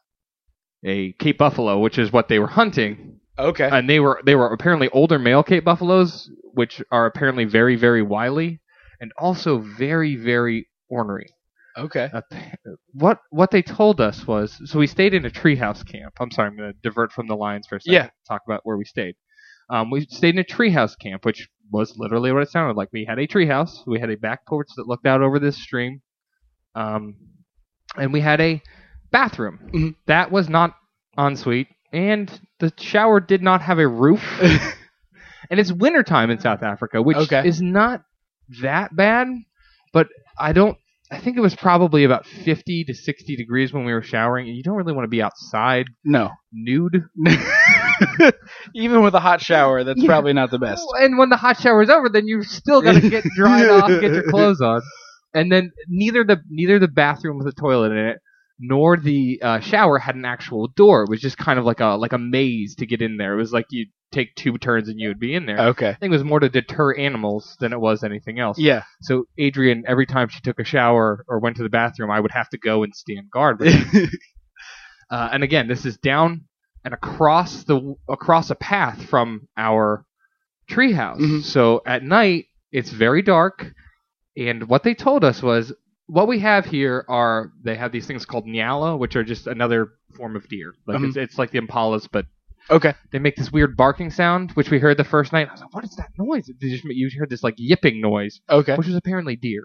a 0.84 1.14
Cape 1.14 1.38
buffalo, 1.38 1.80
which 1.80 1.98
is 1.98 2.12
what 2.12 2.28
they 2.28 2.40
were 2.40 2.48
hunting, 2.48 3.20
Okay. 3.38 3.70
and 3.72 3.90
they 3.90 4.00
were 4.00 4.22
they 4.26 4.36
were 4.36 4.52
apparently 4.52 4.90
older 4.90 5.20
male 5.20 5.44
Cape 5.44 5.64
buffaloes, 5.64 6.30
which 6.54 6.82
are 6.92 7.06
apparently 7.06 7.46
very 7.46 7.76
very 7.76 8.02
wily 8.02 8.60
and 9.00 9.12
also 9.18 9.60
very 9.60 10.16
very 10.16 10.68
ornery. 10.90 11.28
okay. 11.78 12.10
What 12.94 13.20
what 13.30 13.52
they 13.52 13.62
told 13.62 14.02
us 14.02 14.28
was 14.28 14.60
so 14.70 14.80
we 14.80 14.88
stayed 14.88 15.14
in 15.14 15.26
a 15.26 15.30
treehouse 15.30 15.86
camp. 15.86 16.14
I'm 16.20 16.32
sorry, 16.32 16.50
I'm 16.50 16.58
going 16.58 16.72
to 16.74 16.78
divert 16.84 17.12
from 17.12 17.28
the 17.28 17.36
lions 17.36 17.68
for 17.68 17.78
a 17.78 17.82
second. 17.82 17.94
Yeah. 17.94 18.10
Talk 18.28 18.42
about 18.48 18.62
where 18.64 18.78
we 18.78 18.86
stayed. 18.86 19.16
Um, 19.70 19.90
we 19.90 20.02
stayed 20.02 20.36
in 20.36 20.40
a 20.40 20.44
treehouse 20.44 20.98
camp, 21.00 21.24
which 21.26 21.48
was 21.72 21.98
literally 21.98 22.34
what 22.34 22.42
it 22.44 22.50
sounded 22.50 22.76
like. 22.76 22.90
We 22.92 23.06
had 23.06 23.20
a 23.20 23.26
treehouse. 23.28 23.88
We 23.88 24.00
had 24.02 24.10
a 24.10 24.18
back 24.18 24.46
porch 24.46 24.68
that 24.76 24.86
looked 24.88 25.06
out 25.08 25.22
over 25.22 25.40
this 25.40 25.56
stream, 25.56 26.02
um, 26.76 27.16
and 27.98 28.12
we 28.12 28.20
had 28.20 28.42
a 28.42 28.62
bathroom 29.12 29.60
Mhm. 29.74 29.96
that 30.08 30.32
was 30.32 30.50
not 30.50 30.76
ensuite, 31.18 31.68
and 31.94 32.30
the 32.60 32.72
shower 32.78 33.20
did 33.20 33.42
not 33.42 33.62
have 33.62 33.80
a 33.80 33.88
roof. 33.88 34.24
and 35.50 35.60
it's 35.60 35.72
wintertime 35.72 36.30
in 36.30 36.40
South 36.40 36.64
Africa, 36.64 37.02
which 37.02 37.18
Okay. 37.18 37.48
is 37.48 37.62
not 37.62 38.04
that 38.62 38.96
bad, 38.96 39.28
but 39.94 40.08
I 40.40 40.54
don't. 40.54 40.78
I 41.14 41.18
think 41.20 41.36
it 41.38 41.42
was 41.42 41.54
probably 41.56 42.06
about 42.06 42.26
50 42.26 42.86
to 42.86 42.94
60 42.94 43.36
degrees 43.36 43.74
when 43.74 43.84
we 43.84 43.92
were 43.92 44.02
showering, 44.02 44.48
and 44.48 44.56
you 44.56 44.64
don't 44.64 44.78
really 44.78 44.94
want 44.94 45.04
to 45.04 45.10
be 45.10 45.22
outside 45.22 45.88
no. 46.06 46.30
nude. 46.54 47.04
Even 48.76 49.04
with 49.04 49.14
a 49.14 49.20
hot 49.20 49.42
shower, 49.42 49.84
that's 49.84 50.02
Yeah. 50.02 50.08
probably 50.08 50.32
not 50.34 50.52
the 50.52 50.60
best. 50.60 50.86
And 51.00 51.18
when 51.18 51.30
the 51.30 51.36
hot 51.36 51.60
shower 51.60 51.82
is 51.82 51.90
over, 51.90 52.08
then 52.08 52.28
you're 52.28 52.44
still 52.44 52.82
got 52.82 52.94
to 52.94 53.10
get 53.10 53.26
dried 53.36 53.68
off, 53.68 53.90
get 53.90 54.14
your 54.14 54.24
clothes 54.30 54.62
on, 54.62 54.82
and 55.34 55.52
then 55.52 55.72
neither 55.90 56.24
the 56.24 56.38
neither 56.50 56.80
the 56.80 56.88
bathroom 56.88 57.38
with 57.38 57.48
a 57.48 57.52
toilet 57.60 57.92
in 57.92 57.98
it 57.98 58.18
nor 58.62 58.96
the 58.96 59.40
uh, 59.42 59.60
shower 59.60 59.98
had 59.98 60.16
an 60.16 60.24
actual 60.24 60.68
door. 60.68 61.04
It 61.04 61.10
was 61.10 61.20
just 61.20 61.38
kind 61.38 61.58
of 61.60 61.66
like 61.66 61.80
a 61.80 61.96
like 61.98 62.14
a 62.14 62.18
maze 62.20 62.76
to 62.76 62.86
get 62.86 63.02
in 63.02 63.18
there. 63.18 63.34
It 63.34 63.38
was 63.38 63.52
like 63.52 63.66
you 63.72 63.88
take 64.12 64.36
two 64.36 64.58
turns 64.58 64.88
and 64.88 65.00
you 65.00 65.08
would 65.08 65.20
be 65.20 65.34
in 65.34 65.46
there. 65.46 65.60
Okay. 65.70 65.90
I 65.90 65.94
think 65.94 66.12
it 66.12 66.18
was 66.18 66.24
more 66.24 66.40
to 66.40 66.50
deter 66.50 66.94
animals 66.96 67.58
than 67.60 67.74
it 67.74 67.80
was 67.80 68.04
anything 68.04 68.40
else. 68.40 68.60
Yeah. 68.60 68.84
So 69.02 69.26
Adrian, 69.38 69.84
every 69.88 70.06
time 70.06 70.30
she 70.30 70.42
took 70.42 70.60
a 70.60 70.64
shower 70.64 71.26
or 71.28 71.40
went 71.40 71.58
to 71.58 71.64
the 71.64 71.70
bathroom, 71.70 72.12
I 72.12 72.20
would 72.20 72.32
have 72.32 72.50
to 72.50 72.58
go 72.58 72.84
and 72.84 72.94
stand 72.94 73.32
guard. 73.32 73.60
With 73.60 73.74
uh, 75.10 75.30
and 75.34 75.44
again, 75.44 75.68
this 75.68 75.86
is 75.86 75.98
down 75.98 76.46
and 76.86 76.94
across 76.94 77.64
the 77.64 77.96
across 78.08 78.50
a 78.52 78.56
path 78.56 79.04
from 79.06 79.48
our 79.58 80.06
treehouse. 80.70 81.20
Mhm. 81.20 81.44
So 81.44 81.82
at 81.86 82.04
night, 82.04 82.46
it's 82.72 82.90
very 82.92 83.22
dark. 83.22 83.74
And 84.38 84.68
what 84.70 84.84
they 84.84 84.94
told 84.94 85.24
us 85.26 85.42
was 85.44 85.74
what 86.12 86.28
we 86.28 86.40
have 86.40 86.66
here 86.66 87.06
are 87.08 87.52
they 87.64 87.76
have 87.76 87.94
these 87.94 88.06
things 88.06 88.26
called 88.26 88.46
nyala, 88.46 89.00
which 89.00 89.16
are 89.16 89.24
just 89.24 89.48
another 89.48 89.94
form 90.18 90.36
of 90.36 90.46
deer. 90.50 90.74
Like 90.86 90.98
Mhm. 91.00 91.08
it's, 91.08 91.18
it's 91.18 91.38
like 91.38 91.52
the 91.52 91.60
impalas, 91.62 92.06
but 92.12 92.26
okay. 92.70 92.94
they 93.12 93.20
make 93.20 93.38
this 93.38 93.50
weird 93.52 93.78
barking 93.78 94.12
sound, 94.12 94.52
which 94.52 94.70
we 94.70 94.78
heard 94.80 94.98
the 94.98 95.06
first 95.06 95.32
night. 95.32 95.48
I 95.48 95.52
was 95.54 95.62
like, 95.62 95.74
"What 95.74 95.86
is 95.86 95.96
that 95.96 96.10
noise?" 96.18 96.48
They 96.48 96.70
just 96.70 96.84
you 96.84 97.10
heard 97.18 97.30
this 97.30 97.44
like 97.44 97.56
yipping 97.58 98.02
noise, 98.02 98.42
Okay. 98.50 98.76
which 98.76 98.88
was 98.88 98.96
apparently 98.98 99.38
deer 99.38 99.64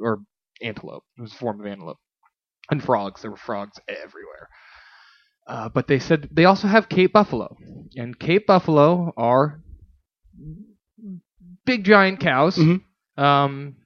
or 0.00 0.20
antelope. 0.62 1.02
It 1.18 1.22
was 1.22 1.32
a 1.32 1.36
form 1.36 1.58
of 1.60 1.66
antelope. 1.66 1.98
And 2.70 2.80
frogs. 2.82 3.22
There 3.22 3.30
were 3.32 3.36
frogs 3.36 3.80
everywhere. 3.88 4.48
Uh, 5.48 5.68
but 5.68 5.88
they 5.88 5.98
said 5.98 6.28
they 6.30 6.44
also 6.44 6.68
have 6.68 6.88
Cape 6.88 7.12
buffalo, 7.12 7.56
and 7.96 8.16
Cape 8.18 8.46
buffalo 8.46 9.12
are 9.16 9.60
big 11.64 11.82
giant 11.84 12.20
cows, 12.20 12.56
Mhm. 12.56 12.82
um, 13.16 13.76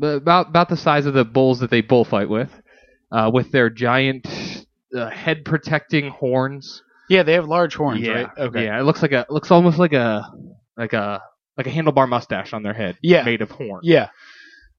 about 0.00 0.48
about 0.48 0.68
the 0.68 0.76
size 0.76 1.06
of 1.06 1.14
the 1.14 1.24
bulls 1.24 1.60
that 1.60 1.70
they 1.70 1.80
bullfight 1.80 2.28
with, 2.28 2.50
uh, 3.12 3.30
with 3.32 3.50
their 3.52 3.70
giant 3.70 4.26
uh, 4.96 5.08
head 5.10 5.44
protecting 5.44 6.10
horns. 6.10 6.82
Yeah, 7.08 7.22
they 7.22 7.34
have 7.34 7.46
large 7.46 7.74
horns, 7.74 8.00
yeah, 8.00 8.12
right? 8.12 8.28
Okay. 8.38 8.64
yeah. 8.64 8.78
It 8.80 8.82
looks 8.82 9.02
like 9.02 9.12
a 9.12 9.26
looks 9.30 9.50
almost 9.50 9.78
like 9.78 9.92
a 9.92 10.30
like 10.76 10.92
a 10.92 11.22
like 11.56 11.66
a 11.66 11.70
handlebar 11.70 12.08
mustache 12.08 12.52
on 12.52 12.62
their 12.62 12.74
head, 12.74 12.98
Yeah. 13.02 13.22
made 13.22 13.40
of 13.42 13.50
horn. 13.50 13.80
Yeah. 13.82 14.08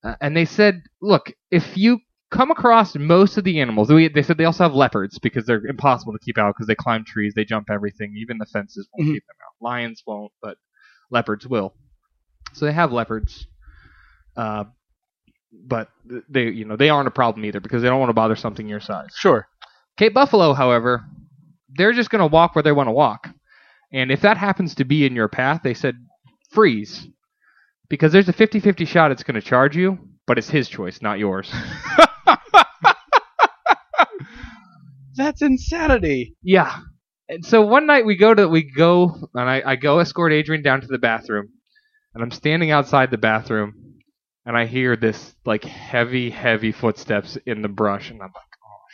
Uh, 0.04 0.14
and 0.20 0.36
they 0.36 0.44
said, 0.44 0.82
look, 1.02 1.32
if 1.50 1.76
you 1.76 1.98
come 2.30 2.52
across 2.52 2.94
most 2.94 3.36
of 3.36 3.42
the 3.42 3.58
animals, 3.60 3.90
we, 3.90 4.06
they 4.06 4.22
said 4.22 4.38
they 4.38 4.44
also 4.44 4.62
have 4.62 4.74
leopards 4.74 5.18
because 5.18 5.44
they're 5.44 5.66
impossible 5.66 6.12
to 6.12 6.18
keep 6.20 6.38
out 6.38 6.54
because 6.54 6.68
they 6.68 6.76
climb 6.76 7.04
trees, 7.04 7.32
they 7.34 7.44
jump 7.44 7.68
everything, 7.68 8.14
even 8.16 8.38
the 8.38 8.46
fences 8.46 8.88
won't 8.92 9.08
Mhm. 9.08 9.14
keep 9.14 9.26
them 9.26 9.36
out. 9.44 9.64
Lions 9.64 10.04
won't, 10.06 10.30
but 10.40 10.56
leopards 11.10 11.48
will. 11.48 11.74
So 12.52 12.64
they 12.66 12.72
have 12.72 12.92
leopards, 12.92 13.48
uh, 14.36 14.64
but 15.52 15.88
they, 16.28 16.44
you 16.50 16.64
know, 16.64 16.76
they 16.76 16.90
aren't 16.90 17.08
a 17.08 17.12
problem 17.12 17.44
either 17.44 17.60
because 17.60 17.82
they 17.82 17.88
don't 17.88 18.00
want 18.00 18.10
to 18.10 18.14
bother 18.14 18.36
something 18.36 18.68
your 18.68 18.80
size. 18.80 19.10
Sure. 19.16 19.48
Cape 19.96 20.14
Buffalo, 20.14 20.52
however, 20.54 21.04
they're 21.70 21.92
just 21.92 22.10
going 22.10 22.20
to 22.20 22.26
walk 22.26 22.54
where 22.54 22.62
they 22.62 22.72
want 22.72 22.88
to 22.88 22.92
walk. 22.92 23.28
And 23.92 24.10
if 24.10 24.20
that 24.22 24.36
happens 24.36 24.74
to 24.76 24.84
be 24.84 25.06
in 25.06 25.14
your 25.14 25.28
path, 25.28 25.62
they 25.64 25.74
said 25.74 25.96
freeze. 26.50 27.08
Because 27.88 28.12
there's 28.12 28.28
a 28.28 28.32
50 28.34 28.60
50 28.60 28.84
shot 28.84 29.10
it's 29.10 29.22
going 29.22 29.34
to 29.34 29.40
charge 29.40 29.74
you, 29.76 29.98
but 30.26 30.36
it's 30.36 30.50
his 30.50 30.68
choice, 30.68 31.00
not 31.00 31.18
yours. 31.18 31.50
That's 35.16 35.42
insanity. 35.42 36.36
yeah. 36.42 36.78
and 37.28 37.44
so 37.44 37.62
one 37.62 37.86
night 37.86 38.06
we 38.06 38.14
go 38.16 38.32
to 38.34 38.46
we 38.48 38.62
go 38.62 39.16
and 39.34 39.50
I, 39.50 39.62
I 39.66 39.76
go 39.76 39.98
escort 39.98 40.32
Adrian 40.32 40.62
down 40.62 40.80
to 40.80 40.86
the 40.86 40.98
bathroom, 40.98 41.48
and 42.14 42.22
I'm 42.22 42.30
standing 42.30 42.70
outside 42.70 43.10
the 43.10 43.18
bathroom, 43.18 43.87
and 44.48 44.56
I 44.56 44.64
hear 44.64 44.96
this 44.96 45.34
like 45.44 45.62
heavy, 45.64 46.30
heavy 46.30 46.72
footsteps 46.72 47.36
in 47.44 47.60
the 47.60 47.68
brush, 47.68 48.08
and 48.10 48.18
I'm 48.22 48.28
like, 48.28 48.56
oh 48.64 48.86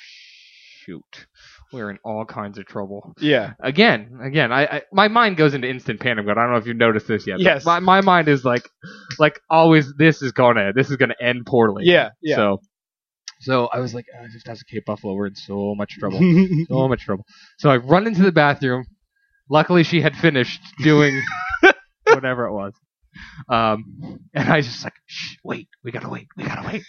shoot, 0.80 1.26
we're 1.72 1.90
in 1.90 1.98
all 2.04 2.24
kinds 2.24 2.58
of 2.58 2.66
trouble. 2.66 3.14
Yeah. 3.20 3.52
Again, 3.60 4.18
again, 4.20 4.50
I, 4.50 4.64
I 4.64 4.82
my 4.92 5.06
mind 5.06 5.36
goes 5.36 5.54
into 5.54 5.70
instant 5.70 6.00
panic 6.00 6.26
mode. 6.26 6.38
I 6.38 6.42
don't 6.42 6.50
know 6.50 6.58
if 6.58 6.66
you've 6.66 6.76
noticed 6.76 7.06
this 7.06 7.24
yet. 7.24 7.38
Yes. 7.38 7.64
My 7.64 7.78
my 7.78 8.00
mind 8.00 8.26
is 8.26 8.44
like 8.44 8.68
like 9.20 9.38
always. 9.48 9.94
This 9.96 10.22
is 10.22 10.32
gonna 10.32 10.72
this 10.74 10.90
is 10.90 10.96
gonna 10.96 11.14
end 11.20 11.46
poorly. 11.46 11.84
Yeah. 11.86 12.10
Yeah. 12.20 12.36
So. 12.36 12.60
So 13.40 13.66
I 13.66 13.78
was 13.78 13.94
like, 13.94 14.06
oh, 14.18 14.26
just 14.32 14.48
as 14.48 14.60
a 14.60 14.64
Cape 14.64 14.86
Buffalo, 14.86 15.12
we're 15.14 15.26
in 15.26 15.34
so 15.36 15.74
much 15.76 15.98
trouble 15.98 16.18
so 16.68 16.88
much 16.88 17.04
trouble. 17.04 17.26
So 17.58 17.70
I 17.70 17.76
run 17.76 18.08
into 18.08 18.22
the 18.22 18.32
bathroom. 18.32 18.86
Luckily, 19.48 19.84
she 19.84 20.00
had 20.00 20.16
finished 20.16 20.62
doing 20.82 21.22
whatever 22.08 22.46
it 22.46 22.52
was. 22.52 22.72
Um, 23.48 24.20
and 24.34 24.48
I 24.48 24.56
was 24.56 24.66
just 24.66 24.84
like, 24.84 24.94
Shh, 25.06 25.34
wait, 25.44 25.68
we 25.82 25.90
gotta 25.92 26.08
wait, 26.08 26.26
we 26.36 26.44
gotta 26.44 26.66
wait. 26.66 26.82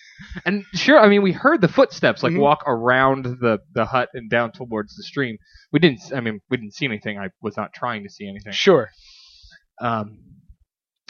And 0.46 0.64
sure, 0.74 1.00
I 1.00 1.08
mean, 1.10 1.22
we 1.22 1.32
heard 1.32 1.62
the 1.62 1.68
footsteps 1.68 2.24
like 2.24 2.34
Mhm. 2.34 2.40
walk 2.40 2.64
around 2.68 3.26
the 3.26 3.60
the 3.74 3.86
hut 3.86 4.10
and 4.14 4.30
down 4.30 4.52
towards 4.52 4.96
the 4.96 5.04
stream. 5.04 5.38
We 5.72 5.80
didn't, 5.80 6.02
I 6.16 6.20
mean, 6.22 6.40
we 6.50 6.58
didn't 6.58 6.74
see 6.74 6.86
anything. 6.86 7.18
I 7.20 7.30
was 7.42 7.58
not 7.58 7.74
trying 7.74 8.04
to 8.04 8.10
see 8.10 8.28
anything. 8.28 8.54
sure. 8.54 8.90
Um, 9.82 10.20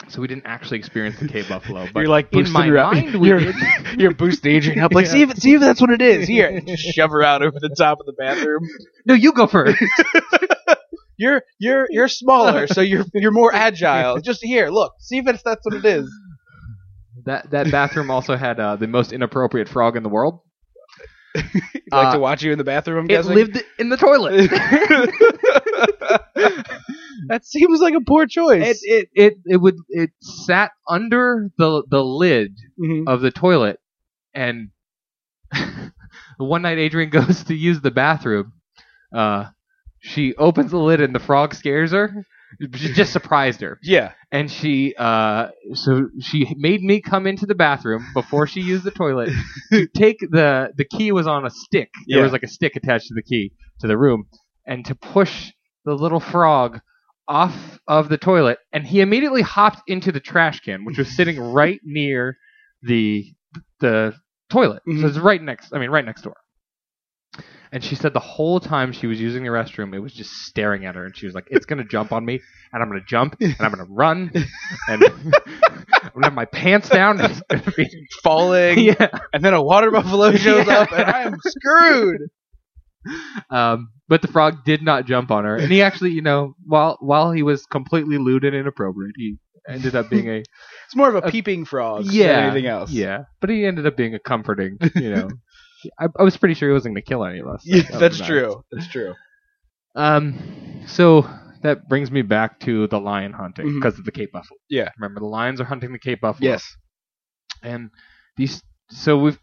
so 0.08 0.20
we 0.20 0.28
didn't 0.28 0.44
actually 0.46 0.78
experience 0.78 1.18
the 1.18 1.26
Cape 1.26 1.48
Buffalo. 1.48 1.86
But 1.92 2.00
you're 2.00 2.08
like 2.10 2.32
in 2.32 2.50
my 2.52 2.66
her 2.66 2.78
up. 2.78 2.92
mind, 2.92 3.14
we 3.20 3.28
you're, 3.28 3.38
did. 3.40 3.54
you're 3.98 4.12
boosting 4.14 4.52
Adrian 4.56 4.80
up. 4.80 4.92
Like, 4.92 5.06
Yeah. 5.06 5.12
see 5.12 5.22
if 5.22 5.36
see 5.38 5.54
if 5.54 5.60
that's 5.60 5.80
what 5.80 5.90
it 5.90 6.02
is. 6.02 6.28
Here, 6.28 6.60
just 6.60 6.82
shove 6.94 7.10
her 7.10 7.22
out 7.22 7.42
over 7.42 7.56
the 7.58 7.74
top 7.78 7.98
of 8.00 8.06
the 8.06 8.12
bathroom. 8.12 8.68
No, 9.06 9.14
you 9.14 9.32
go 9.32 9.46
first. 9.46 9.78
You're 11.18 11.42
you're 11.58 11.86
you're 11.90 12.08
smaller, 12.08 12.66
so 12.66 12.80
you're 12.80 13.04
you're 13.14 13.32
more 13.32 13.54
agile. 13.54 14.20
Just 14.20 14.42
here, 14.42 14.68
look, 14.68 14.92
see 15.00 15.18
if 15.18 15.26
it's 15.28 15.42
that's 15.42 15.64
what 15.64 15.74
it 15.74 15.84
is. 15.84 16.10
that 17.24 17.50
that 17.50 17.70
bathroom 17.70 18.10
also 18.10 18.36
had 18.36 18.60
uh, 18.60 18.76
the 18.76 18.86
most 18.86 19.12
inappropriate 19.12 19.68
frog 19.68 19.96
in 19.96 20.02
the 20.02 20.08
world. 20.10 20.40
You 21.34 21.42
like 21.92 22.08
Uh, 22.08 22.12
to 22.12 22.18
watch 22.18 22.42
you 22.42 22.52
in 22.52 22.58
the 22.58 22.64
bathroom. 22.64 22.98
I'm 22.98 23.04
It 23.06 23.08
guessing. 23.08 23.34
lived 23.34 23.62
in 23.78 23.88
the 23.88 23.96
toilet. 23.96 24.50
that 27.28 27.44
seems 27.44 27.80
like 27.80 27.94
a 27.94 28.00
poor 28.00 28.26
choice. 28.26 28.80
it, 28.84 29.08
it 29.14 29.14
it 29.14 29.34
it 29.46 29.56
would 29.56 29.76
it 29.88 30.10
sat 30.20 30.72
under 30.88 31.50
the 31.58 31.82
the 31.88 32.04
lid 32.04 32.56
Mhm. 32.78 33.04
of 33.06 33.20
the 33.20 33.30
toilet, 33.30 33.78
and 34.34 34.70
one 36.38 36.62
night 36.62 36.78
Adrian 36.78 37.10
goes 37.10 37.44
to 37.44 37.54
use 37.54 37.80
the 37.80 37.90
bathroom. 37.90 38.52
Uh, 39.14 39.46
she 40.06 40.34
opens 40.36 40.70
the 40.70 40.78
lid 40.78 41.00
and 41.00 41.14
the 41.14 41.18
frog 41.20 41.54
scares 41.54 41.92
her. 41.92 42.24
She 42.74 42.92
just 42.92 43.12
surprised 43.12 43.60
her, 43.60 43.78
Yeah. 43.82 44.12
and 44.30 44.48
she 44.50 44.94
uh 44.96 45.48
so 45.74 46.08
she 46.20 46.54
made 46.56 46.80
me 46.80 47.00
come 47.00 47.26
into 47.26 47.44
the 47.44 47.56
bathroom 47.56 48.06
before 48.14 48.46
she 48.46 48.60
used 48.60 48.84
the 48.84 48.92
toilet. 48.92 49.30
to 49.72 49.86
take 49.96 50.18
the 50.20 50.70
the 50.76 50.84
key 50.84 51.10
was 51.12 51.26
on 51.26 51.44
a 51.44 51.50
stick. 51.50 51.90
There 52.06 52.18
Yeah. 52.18 52.22
was 52.22 52.32
like 52.32 52.44
a 52.44 52.48
stick 52.48 52.76
attached 52.76 53.08
to 53.08 53.14
the 53.14 53.22
key 53.22 53.52
to 53.80 53.88
the 53.88 53.98
room, 53.98 54.26
and 54.64 54.84
to 54.86 54.94
push 54.94 55.50
the 55.84 55.94
little 55.94 56.20
frog 56.20 56.80
off 57.28 57.80
of 57.88 58.08
the 58.08 58.16
toilet, 58.16 58.58
and 58.72 58.86
he 58.86 59.00
immediately 59.00 59.42
hopped 59.42 59.82
into 59.88 60.12
the 60.12 60.20
trash 60.20 60.60
can, 60.60 60.84
which 60.84 60.98
was 60.98 61.14
sitting 61.16 61.38
right 61.40 61.80
near 61.84 62.36
the 62.82 63.24
the 63.80 64.14
toilet. 64.50 64.82
So 64.86 65.06
it's 65.08 65.18
right 65.18 65.42
next. 65.42 65.74
I 65.74 65.78
mean, 65.80 65.90
right 65.90 66.04
next 66.04 66.22
door. 66.22 66.36
And 67.76 67.84
she 67.84 67.94
said 67.94 68.14
the 68.14 68.20
whole 68.20 68.58
time 68.58 68.92
she 68.92 69.06
was 69.06 69.20
using 69.20 69.42
the 69.42 69.50
restroom, 69.50 69.94
it 69.94 69.98
was 69.98 70.14
just 70.14 70.30
staring 70.46 70.86
at 70.86 70.94
her, 70.94 71.04
and 71.04 71.14
she 71.14 71.26
was 71.26 71.34
like, 71.34 71.46
"It's 71.50 71.66
gonna 71.66 71.84
jump 71.84 72.10
on 72.10 72.24
me, 72.24 72.40
and 72.72 72.82
I'm 72.82 72.88
gonna 72.88 73.04
jump, 73.06 73.36
and 73.38 73.54
I'm 73.60 73.70
gonna 73.70 73.84
run, 73.84 74.30
and 74.88 75.02
I'm 75.04 76.10
gonna 76.14 76.24
have 76.24 76.32
my 76.32 76.46
pants 76.46 76.88
down, 76.88 77.20
and 77.20 77.30
it's 77.32 77.42
gonna 77.50 77.74
be 77.76 77.86
Falling, 78.22 78.78
yeah." 78.98 79.08
and 79.34 79.44
then 79.44 79.52
a 79.52 79.62
water 79.62 79.90
buffalo 79.90 80.32
shows 80.32 80.66
Yeah. 80.66 80.80
up, 80.80 80.92
and 80.92 81.02
I 81.02 81.20
am 81.24 81.36
screwed. 81.44 82.30
Um, 83.50 83.90
but 84.08 84.22
the 84.22 84.28
frog 84.28 84.64
did 84.64 84.80
not 84.82 85.04
jump 85.04 85.30
on 85.30 85.44
her, 85.44 85.58
and 85.58 85.70
he 85.70 85.82
actually, 85.82 86.12
you 86.12 86.22
know, 86.22 86.54
while 86.64 86.96
while 87.00 87.30
he 87.30 87.42
was 87.42 87.66
completely 87.66 88.16
lewd 88.16 88.44
and 88.44 88.56
inappropriate, 88.56 89.16
he 89.18 89.36
ended 89.68 89.94
up 89.94 90.08
being 90.08 90.30
a 90.30 90.38
It's 90.38 90.96
more 90.96 91.10
of 91.10 91.16
a 91.16 91.26
Uh, 91.26 91.30
peeping 91.30 91.66
frog 91.66 92.06
yeah, 92.06 92.36
than 92.36 92.44
anything 92.54 92.70
else. 92.70 92.90
Yeah, 92.90 93.24
but 93.42 93.50
he 93.50 93.66
ended 93.66 93.86
up 93.86 93.98
being 93.98 94.14
a 94.14 94.18
comforting, 94.18 94.78
you 94.94 95.10
know. 95.10 95.28
I, 95.98 96.06
I 96.18 96.22
was 96.22 96.36
pretty 96.36 96.54
sure 96.54 96.68
he 96.68 96.72
wasn't 96.72 96.94
going 96.94 97.02
to 97.02 97.08
kill 97.08 97.24
any 97.24 97.38
of 97.40 97.46
us. 97.48 97.62
Yeah, 97.64 97.82
That 97.90 98.00
that's 98.00 98.18
true. 98.20 98.64
That's 98.72 98.88
true. 98.88 99.14
Um, 99.94 100.82
so 100.86 101.28
that 101.62 101.88
brings 101.88 102.10
me 102.10 102.22
back 102.22 102.60
to 102.60 102.86
the 102.88 103.00
lion 103.00 103.32
hunting 103.32 103.74
because 103.74 103.98
of 103.98 104.04
the 104.04 104.12
Cape 104.12 104.32
Buffalo. 104.32 104.58
Yeah. 104.68 104.90
remember 104.98 105.20
the 105.20 105.26
lions 105.26 105.60
are 105.60 105.64
hunting 105.64 105.92
the 105.92 105.98
Cape 105.98 106.20
Buffalo. 106.20 106.48
Yes. 106.50 106.76
and 107.62 107.90
these. 108.36 108.62
So 108.90 109.18
we've. 109.18 109.38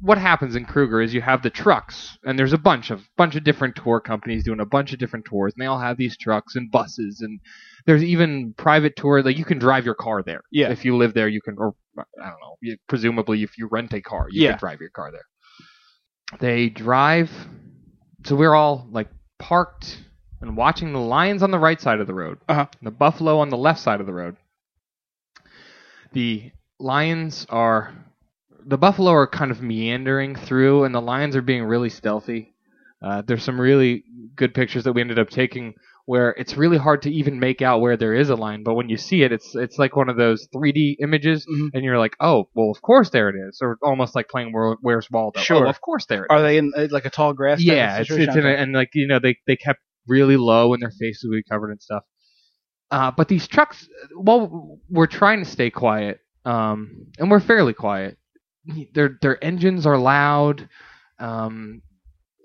What 0.00 0.16
happens 0.16 0.54
in 0.54 0.64
Kruger 0.64 1.02
is 1.02 1.12
you 1.12 1.20
have 1.22 1.42
the 1.42 1.50
trucks, 1.50 2.16
and 2.22 2.38
there's 2.38 2.52
a 2.52 2.58
bunch 2.58 2.92
of 2.92 3.02
bunch 3.16 3.34
of 3.34 3.42
different 3.42 3.74
tour 3.74 3.98
companies 3.98 4.44
doing 4.44 4.60
a 4.60 4.64
bunch 4.64 4.92
of 4.92 5.00
different 5.00 5.24
tours, 5.24 5.52
and 5.56 5.60
they 5.60 5.66
all 5.66 5.80
have 5.80 5.96
these 5.96 6.16
trucks 6.16 6.54
and 6.54 6.70
buses, 6.70 7.20
and 7.20 7.40
there's 7.84 8.04
even 8.04 8.54
private 8.56 8.94
tour 8.94 9.24
like 9.24 9.36
you 9.36 9.44
can 9.44 9.58
drive 9.58 9.84
your 9.84 9.96
car 9.96 10.22
there. 10.22 10.42
Yeah. 10.52 10.70
If 10.70 10.84
you 10.84 10.96
live 10.96 11.14
there, 11.14 11.26
you 11.26 11.40
can, 11.40 11.56
or 11.58 11.74
I 11.98 12.28
don't 12.30 12.38
know. 12.40 12.76
Presumably, 12.88 13.42
if 13.42 13.58
you 13.58 13.66
rent 13.72 13.92
a 13.92 14.00
car, 14.00 14.28
you 14.30 14.44
Yeah. 14.44 14.50
can 14.50 14.58
drive 14.60 14.80
your 14.80 14.90
car 14.90 15.10
there. 15.10 15.24
They 16.40 16.68
drive. 16.68 17.30
So 18.24 18.36
we're 18.36 18.54
all 18.54 18.86
like 18.90 19.08
parked 19.38 19.98
and 20.40 20.56
watching 20.56 20.92
the 20.92 21.00
lions 21.00 21.42
on 21.42 21.50
the 21.50 21.58
right 21.58 21.80
side 21.80 22.00
of 22.00 22.06
the 22.06 22.14
road, 22.14 22.38
Uh-huh. 22.48 22.66
and 22.78 22.86
the 22.86 22.90
buffalo 22.92 23.38
on 23.38 23.48
the 23.48 23.56
left 23.56 23.80
side 23.80 24.00
of 24.00 24.06
the 24.06 24.12
road. 24.12 24.36
The 26.12 26.52
lions 26.78 27.46
are, 27.50 27.92
the 28.64 28.78
buffalo 28.78 29.10
are 29.12 29.26
kind 29.26 29.50
of 29.50 29.62
meandering 29.62 30.36
through, 30.36 30.84
and 30.84 30.94
the 30.94 31.00
lions 31.00 31.34
are 31.36 31.42
being 31.42 31.64
really 31.64 31.88
stealthy. 31.90 32.54
Uh, 33.02 33.22
there's 33.22 33.42
some 33.42 33.60
really 33.60 34.04
good 34.36 34.54
pictures 34.54 34.84
that 34.84 34.92
we 34.92 35.00
ended 35.00 35.18
up 35.18 35.30
taking 35.30 35.74
where 36.08 36.30
it's 36.38 36.56
really 36.56 36.78
hard 36.78 37.02
to 37.02 37.10
even 37.10 37.38
make 37.38 37.60
out 37.60 37.82
where 37.82 37.94
there 37.98 38.14
is 38.14 38.30
a 38.30 38.34
line, 38.34 38.62
but 38.62 38.72
when 38.72 38.88
you 38.88 38.96
see 38.96 39.22
it, 39.24 39.30
it's 39.30 39.54
it's 39.54 39.78
like 39.78 39.94
one 39.94 40.08
of 40.08 40.16
those 40.16 40.48
3D 40.54 40.96
images, 41.02 41.46
Mhm. 41.46 41.68
and 41.74 41.84
you're 41.84 41.98
like, 41.98 42.16
oh, 42.18 42.48
well, 42.54 42.70
of 42.70 42.80
course 42.80 43.10
there 43.10 43.28
it 43.28 43.36
is, 43.46 43.58
or 43.60 43.76
almost 43.82 44.14
like 44.14 44.26
playing 44.30 44.50
Where, 44.54 44.76
Where's 44.80 45.10
Waldo. 45.10 45.38
Sure. 45.40 45.66
Oh, 45.66 45.68
of 45.68 45.82
course 45.82 46.06
there 46.06 46.22
it 46.22 46.28
is. 46.32 46.34
Are 46.34 46.40
they 46.40 46.56
in 46.56 46.72
uh, 46.74 46.88
like 46.90 47.04
a 47.04 47.10
tall 47.10 47.34
grass? 47.34 47.62
Yeah, 47.62 47.98
it's, 47.98 48.10
it's 48.10 48.34
in 48.34 48.46
a, 48.46 48.48
and 48.48 48.72
like 48.72 48.88
you 48.94 49.06
know 49.06 49.18
they 49.18 49.36
they 49.46 49.56
kept 49.56 49.80
really 50.06 50.38
low 50.38 50.72
and 50.72 50.82
their 50.82 50.90
faces 50.98 51.28
would 51.28 51.36
be 51.36 51.42
covered 51.42 51.72
and 51.72 51.82
stuff. 51.82 52.04
Uh, 52.90 53.10
but 53.10 53.28
these 53.28 53.46
trucks, 53.46 53.86
well, 54.16 54.78
we're 54.88 55.06
trying 55.06 55.40
to 55.44 55.50
stay 55.50 55.68
quiet, 55.68 56.20
um, 56.46 57.04
and 57.18 57.30
we're 57.30 57.38
fairly 57.40 57.74
quiet. 57.74 58.16
Their 58.94 59.18
their 59.20 59.44
engines 59.44 59.84
are 59.84 59.98
loud. 59.98 60.70
Um, 61.18 61.82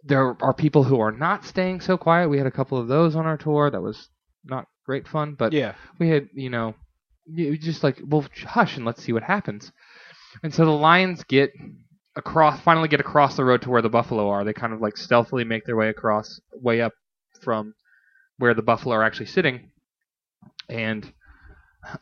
there 0.03 0.35
are 0.41 0.53
people 0.53 0.83
who 0.83 0.99
are 0.99 1.11
not 1.11 1.45
staying 1.45 1.81
so 1.81 1.97
quiet. 1.97 2.29
We 2.29 2.37
had 2.37 2.47
a 2.47 2.51
couple 2.51 2.77
of 2.77 2.87
those 2.87 3.15
on 3.15 3.25
our 3.25 3.37
tour. 3.37 3.69
That 3.69 3.81
was 3.81 4.09
not 4.43 4.67
great 4.85 5.07
fun, 5.07 5.35
but 5.37 5.53
yeah. 5.53 5.75
we 5.99 6.09
had 6.09 6.29
you 6.33 6.49
know 6.49 6.75
just 7.35 7.83
like 7.83 8.01
well 8.05 8.25
hush 8.45 8.75
and 8.75 8.85
let's 8.85 9.01
see 9.01 9.13
what 9.13 9.23
happens 9.23 9.71
and 10.41 10.53
so 10.53 10.65
the 10.65 10.71
lions 10.71 11.23
get 11.23 11.51
across 12.15 12.59
finally 12.61 12.87
get 12.87 12.99
across 12.99 13.35
the 13.35 13.45
road 13.45 13.61
to 13.61 13.69
where 13.69 13.81
the 13.81 13.89
buffalo 13.89 14.29
are 14.29 14.43
they 14.43 14.53
kind 14.53 14.73
of 14.73 14.81
like 14.81 14.97
stealthily 14.97 15.43
make 15.43 15.65
their 15.65 15.75
way 15.75 15.89
across 15.89 16.39
way 16.53 16.81
up 16.81 16.93
from 17.41 17.73
where 18.37 18.53
the 18.53 18.61
buffalo 18.61 18.95
are 18.95 19.03
actually 19.03 19.25
sitting 19.25 19.71
and 20.69 21.11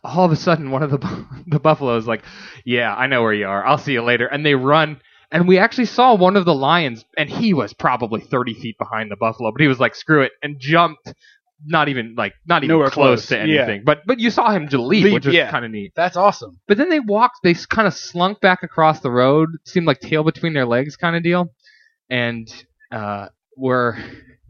all 0.04 0.26
of 0.26 0.32
a 0.32 0.36
sudden 0.36 0.72
one 0.72 0.84
of 0.84 0.92
the 0.92 1.26
the 1.48 1.60
buffaloes 1.60 2.08
like 2.08 2.24
yeah 2.66 2.94
i 2.96 3.08
know 3.08 3.22
where 3.22 3.34
you 3.34 3.48
are 3.48 3.66
i'll 3.66 3.78
see 3.78 3.94
you 3.94 4.04
later 4.04 4.26
and 4.26 4.46
they 4.46 4.56
run 4.56 5.00
and 5.32 5.48
we 5.48 5.58
actually 5.58 5.86
saw 5.86 6.13
one 6.15 6.36
of 6.36 6.46
the 6.46 6.54
lions 6.54 7.06
and 7.17 7.30
he 7.30 7.54
was 7.54 7.74
probably 7.74 8.22
30 8.22 8.54
feet 8.56 8.78
behind 8.78 9.10
the 9.12 9.15
buffalo 9.15 9.52
but 9.52 9.62
he 9.62 9.67
was 9.67 9.80
like 9.80 9.96
screw 9.96 10.22
it 10.22 10.32
and 10.44 10.60
jumped 10.60 11.13
not 11.65 11.89
even 11.89 12.15
like 12.15 12.34
not 12.48 12.63
even 12.63 12.74
Nowhere 12.76 12.89
close, 12.89 13.28
close, 13.28 13.28
to 13.28 13.36
yeah. 13.48 13.62
anything 13.62 13.84
but 13.86 14.00
but 14.06 14.20
you 14.20 14.32
saw 14.32 14.50
him 14.52 14.67
to 14.70 14.82
leap, 14.82 15.04
Leap, 15.06 15.13
which 15.13 15.26
was 15.28 15.36
yeah. 15.36 15.52
kind 15.52 15.63
of 15.63 15.72
neat 15.72 15.94
That's 15.96 16.17
awesome. 16.17 16.60
but 16.67 16.78
then 16.78 16.89
they 16.89 17.00
walked 17.00 17.38
they 17.44 17.54
kind 17.54 17.88
of 17.88 17.94
slunk 17.94 18.41
back 18.41 18.63
across 18.63 19.00
the 19.02 19.12
road 19.12 19.50
seemed 19.65 19.86
like 19.86 20.00
tail 20.00 20.24
between 20.24 20.54
their 20.54 20.65
legs 20.65 20.96
kind 20.96 21.15
of 21.15 21.24
deal 21.24 21.52
and 22.10 22.52
uh 22.91 23.28
were 23.56 23.98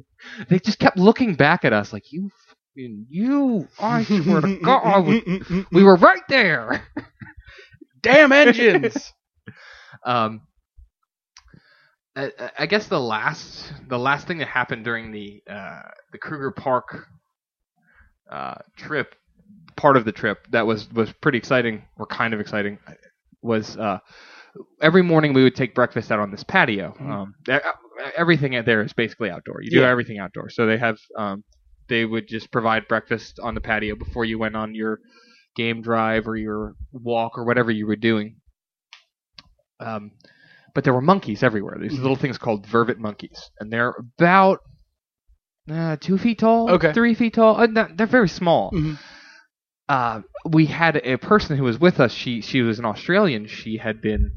they 0.49 0.59
just 0.59 0.79
kept 0.79 0.97
looking 0.97 1.35
back 1.35 1.65
at 1.65 1.73
us 1.73 1.91
like 1.91 2.11
you 2.11 2.29
fucking- 2.47 3.05
you 3.09 3.67
i 3.79 4.03
swear 4.05 4.39
to 4.41 4.57
god 4.63 4.81
I 4.85 5.65
we 5.71 5.83
were 5.83 5.97
right 5.97 6.23
there 6.29 6.83
Damn 8.01 8.31
engines. 8.31 9.13
um 10.05 10.41
I, 12.15 12.31
I 12.59 12.65
guess 12.65 12.87
the 12.87 12.99
last 12.99 13.71
the 13.87 13.99
last 13.99 14.27
thing 14.27 14.39
that 14.39 14.47
happened 14.47 14.83
during 14.83 15.11
the 15.11 15.41
uh, 15.49 15.81
the 16.11 16.17
Kruger 16.17 16.51
Park 16.51 17.07
uh, 18.29 18.55
trip, 18.77 19.15
part 19.75 19.97
of 19.97 20.05
the 20.05 20.11
trip 20.11 20.47
that 20.51 20.65
was 20.65 20.89
was 20.91 21.11
pretty 21.13 21.37
exciting 21.37 21.83
or 21.97 22.05
kind 22.05 22.33
of 22.33 22.39
exciting, 22.39 22.77
was 23.41 23.77
uh, 23.77 23.99
every 24.81 25.01
morning 25.01 25.33
we 25.33 25.43
would 25.43 25.55
take 25.55 25.73
breakfast 25.75 26.11
out 26.11 26.19
on 26.19 26.31
this 26.31 26.43
patio. 26.43 26.93
Mhm. 26.99 27.11
Um, 27.11 27.35
everything 28.15 28.55
out 28.55 28.65
there 28.65 28.81
is 28.83 28.93
basically 28.93 29.29
outdoor. 29.29 29.61
You 29.61 29.71
do 29.71 29.79
Yeah. 29.79 29.89
everything 29.89 30.19
outdoor. 30.19 30.49
So 30.49 30.65
they 30.65 30.77
have 30.77 30.97
um, 31.17 31.43
they 31.87 32.05
would 32.05 32.27
just 32.27 32.51
provide 32.51 32.87
breakfast 32.87 33.39
on 33.41 33.55
the 33.55 33.61
patio 33.61 33.95
before 33.95 34.25
you 34.25 34.37
went 34.39 34.55
on 34.55 34.75
your 34.75 34.99
game 35.55 35.81
drive 35.81 36.27
or 36.27 36.35
your 36.37 36.75
walk 36.91 37.37
or 37.37 37.45
whatever 37.45 37.71
you 37.71 37.87
were 37.87 37.95
doing. 37.95 38.37
Um, 39.79 40.11
but 40.73 40.83
there 40.83 40.93
were 40.93 41.01
monkeys 41.01 41.43
everywhere. 41.43 41.77
These 41.79 41.93
Mhm. 41.93 42.01
little 42.01 42.15
things 42.15 42.37
called 42.37 42.65
vervet 42.67 42.97
monkeys, 42.99 43.49
and 43.59 43.71
they're 43.71 43.93
about 44.17 44.59
uh, 45.69 45.95
two 46.01 46.17
feet 46.17 46.39
tall, 46.39 46.69
Okay. 46.71 46.91
three 46.91 47.13
feet 47.13 47.33
tall. 47.35 47.55
Uh, 47.61 47.67
no, 47.67 47.87
they're 47.95 48.07
very 48.07 48.27
small. 48.27 48.71
Mhm. 48.71 48.97
Uh, 49.87 50.21
we 50.49 50.65
had 50.65 50.97
a 51.03 51.17
person 51.17 51.55
who 51.57 51.63
was 51.63 51.79
with 51.79 51.99
us. 51.99 52.11
She 52.13 52.41
she 52.41 52.61
was 52.61 52.79
an 52.79 52.85
Australian. 52.85 53.45
She 53.47 53.77
had 53.77 54.01
been 54.01 54.31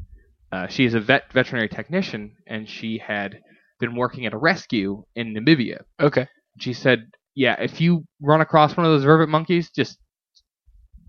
uh, 0.51 0.67
she 0.67 0.85
is 0.85 0.93
a 0.93 0.99
vet 0.99 1.31
veterinary 1.33 1.67
technician, 1.67 2.35
and 2.47 2.69
she 2.69 2.99
had 2.99 3.39
been 3.79 3.95
working 3.95 4.25
at 4.25 4.33
a 4.33 4.37
rescue 4.37 5.03
in 5.15 5.33
Namibia. 5.33 5.81
Okay. 5.99 6.27
She 6.59 6.73
said, 6.73 7.07
"Yeah, 7.33 7.55
if 7.61 7.81
you 7.81 8.05
run 8.21 8.41
across 8.41 8.77
one 8.77 8.85
of 8.85 8.91
those 8.91 9.03
vervet 9.03 9.27
monkeys, 9.27 9.69
just 9.71 9.97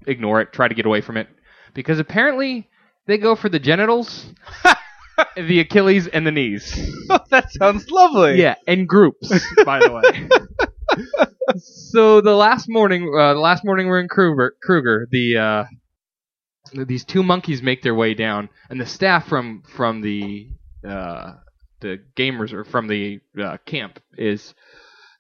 ignore 0.07 0.41
it. 0.41 0.53
Try 0.53 0.67
to 0.69 0.75
get 0.75 0.87
away 0.87 1.01
from 1.03 1.17
it, 1.17 1.29
because 1.75 1.99
apparently 1.99 2.69
they 3.07 3.19
go 3.19 3.35
for 3.37 3.49
the 3.49 3.59
genitals, 3.61 4.33
the 5.37 5.61
Achilles, 5.61 6.07
and 6.07 6.27
the 6.27 6.33
knees. 6.33 6.73
that 7.31 7.51
sounds 7.53 7.89
lovely. 7.91 8.41
Yeah, 8.41 8.55
in 8.67 8.87
groups, 8.87 9.33
by 9.65 9.81
the 9.81 9.93
way. 9.93 10.29
so 11.57 12.21
the 12.21 12.35
last 12.35 12.67
morning, 12.69 13.13
uh, 13.19 13.35
the 13.35 13.41
last 13.41 13.65
morning 13.65 13.87
we're 13.87 14.01
in 14.01 14.09
Kruger. 14.09 14.55
Kruger, 14.63 15.07
the 15.11 15.37
uh, 15.37 15.65
these 16.85 17.05
two 17.05 17.23
monkeys 17.23 17.63
make 17.63 17.83
their 17.83 17.95
way 17.95 18.15
down, 18.15 18.49
and 18.71 18.81
the 18.81 18.87
staff 18.87 19.27
from 19.29 19.63
from 19.77 20.01
the 20.01 20.49
uh, 20.87 21.33
the 21.81 22.01
gamers 22.17 22.53
or 22.53 22.65
from 22.65 22.89
the 22.89 23.21
uh, 23.41 23.57
camp 23.67 24.01
is 24.17 24.55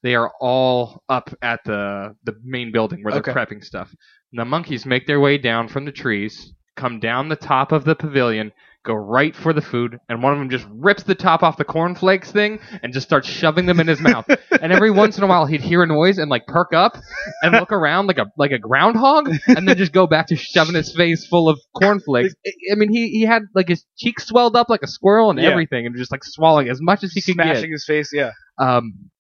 they 0.02 0.14
are 0.14 0.30
all 0.40 1.02
up 1.08 1.30
at 1.42 1.60
the 1.64 2.14
the 2.24 2.34
main 2.42 2.72
building 2.72 3.02
where 3.02 3.12
they're 3.12 3.20
Okay. 3.20 3.32
prepping 3.32 3.64
stuff. 3.64 3.90
And 4.32 4.40
the 4.40 4.44
monkeys 4.44 4.84
make 4.84 5.06
their 5.06 5.20
way 5.20 5.38
down 5.38 5.68
from 5.68 5.84
the 5.84 5.92
trees, 5.92 6.52
come 6.74 6.98
down 7.00 7.28
the 7.28 7.36
top 7.36 7.72
of 7.72 7.84
the 7.84 7.94
pavilion, 7.94 8.52
go 8.86 8.94
right 8.94 9.36
for 9.36 9.52
the 9.52 9.60
food, 9.60 9.98
and 10.08 10.22
one 10.22 10.32
of 10.32 10.38
them 10.38 10.48
just 10.48 10.66
rips 10.70 11.02
the 11.02 11.14
top 11.14 11.42
off 11.42 11.56
the 11.58 11.64
cornflakes 11.64 12.32
thing 12.32 12.60
and 12.82 12.92
just 12.92 13.06
starts 13.06 13.28
shoving 13.28 13.66
them 13.66 13.80
in 13.80 13.86
his 13.86 14.00
mouth. 14.00 14.26
And 14.62 14.72
every 14.72 14.90
once 14.90 15.18
in 15.18 15.22
a 15.24 15.26
while, 15.26 15.44
he'd 15.44 15.60
hear 15.60 15.82
a 15.82 15.86
noise 15.86 16.16
and 16.16 16.30
like 16.30 16.46
perk 16.46 16.72
up 16.72 16.96
and 17.42 17.52
look 17.52 17.72
around 17.72 18.06
like 18.06 18.16
a 18.16 18.26
like 18.38 18.52
a 18.52 18.58
groundhog, 18.58 19.28
and 19.48 19.68
then 19.68 19.76
just 19.76 19.92
go 19.92 20.06
back 20.06 20.28
to 20.28 20.36
shoving 20.36 20.74
his 20.74 20.94
face 20.96 21.26
full 21.26 21.50
of 21.50 21.58
cornflakes. 21.76 22.34
I 22.46 22.50
I 22.72 22.74
mean, 22.76 22.90
he 22.90 23.10
he 23.10 23.22
had 23.22 23.42
like 23.54 23.68
his 23.68 23.84
cheeks 23.98 24.26
swelled 24.26 24.56
up 24.56 24.70
like 24.70 24.82
a 24.82 24.86
squirrel 24.86 25.28
and 25.30 25.38
Yeah. 25.38 25.50
everything, 25.50 25.84
and 25.84 25.94
just 25.96 26.10
like 26.10 26.24
swallowing 26.24 26.68
as 26.70 26.80
much 26.80 27.04
as 27.04 27.12
he 27.12 27.20
could 27.20 27.36
get. 27.36 27.44
Smashing 27.56 27.70
his 27.72 27.84
face. 27.84 28.10
Yeah. 28.14 28.30
Um, 28.58 29.10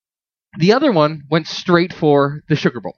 the 0.58 0.72
other 0.72 0.90
one 0.90 1.22
went 1.30 1.46
straight 1.48 1.92
for 1.92 2.40
the 2.48 2.56
sugar 2.56 2.80
bowl 2.80 2.96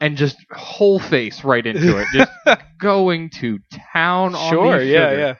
and 0.00 0.16
just 0.16 0.36
whole 0.52 1.00
face 1.00 1.42
right 1.42 1.66
into 1.66 1.96
it, 1.98 2.06
just 2.12 2.30
going 2.80 3.30
to 3.40 3.58
town 3.92 4.34
on 4.36 4.50
Sure. 4.52 4.80
Yeah. 4.82 5.10
sugar. 5.10 5.18
Yeah. 5.18 5.34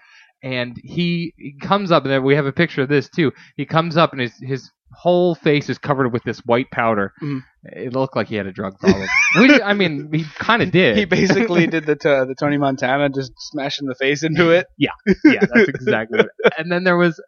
And 0.46 0.76
he, 0.82 1.34
he 1.36 1.54
comes 1.60 1.90
up, 1.90 2.04
and 2.06 2.24
we 2.24 2.34
have 2.36 2.46
a 2.46 2.52
picture 2.52 2.82
of 2.82 2.88
this 2.88 3.08
too. 3.08 3.32
He 3.56 3.64
comes 3.66 3.96
up, 3.96 4.12
and 4.12 4.20
his 4.20 4.32
his 4.40 4.70
whole 4.92 5.34
face 5.34 5.68
is 5.68 5.76
covered 5.78 6.12
with 6.12 6.22
this 6.22 6.38
white 6.46 6.70
powder. 6.70 7.12
Mhm. 7.20 7.42
It 7.64 7.92
looked 7.92 8.14
like 8.16 8.28
he 8.28 8.36
had 8.36 8.46
a 8.46 8.52
drug 8.52 8.78
problem. 8.78 9.08
Which, 9.40 9.60
I 9.62 9.74
mean, 9.74 10.10
he 10.12 10.24
kind 10.38 10.62
of 10.62 10.70
did. 10.70 10.96
He 11.00 11.04
basically 11.04 11.66
did 11.66 11.84
the 11.84 11.96
t- 11.96 12.08
the 12.08 12.34
Tony 12.38 12.58
Montana, 12.58 13.08
just 13.10 13.32
smashing 13.50 13.88
the 13.88 13.96
face 13.96 14.22
into 14.22 14.50
it. 14.50 14.66
Yeah, 14.78 14.90
yeah, 15.24 15.40
that's 15.52 15.68
exactly 15.68 16.20
it. 16.20 16.52
And 16.58 16.70
then 16.70 16.84
there 16.84 16.96
was 16.96 17.20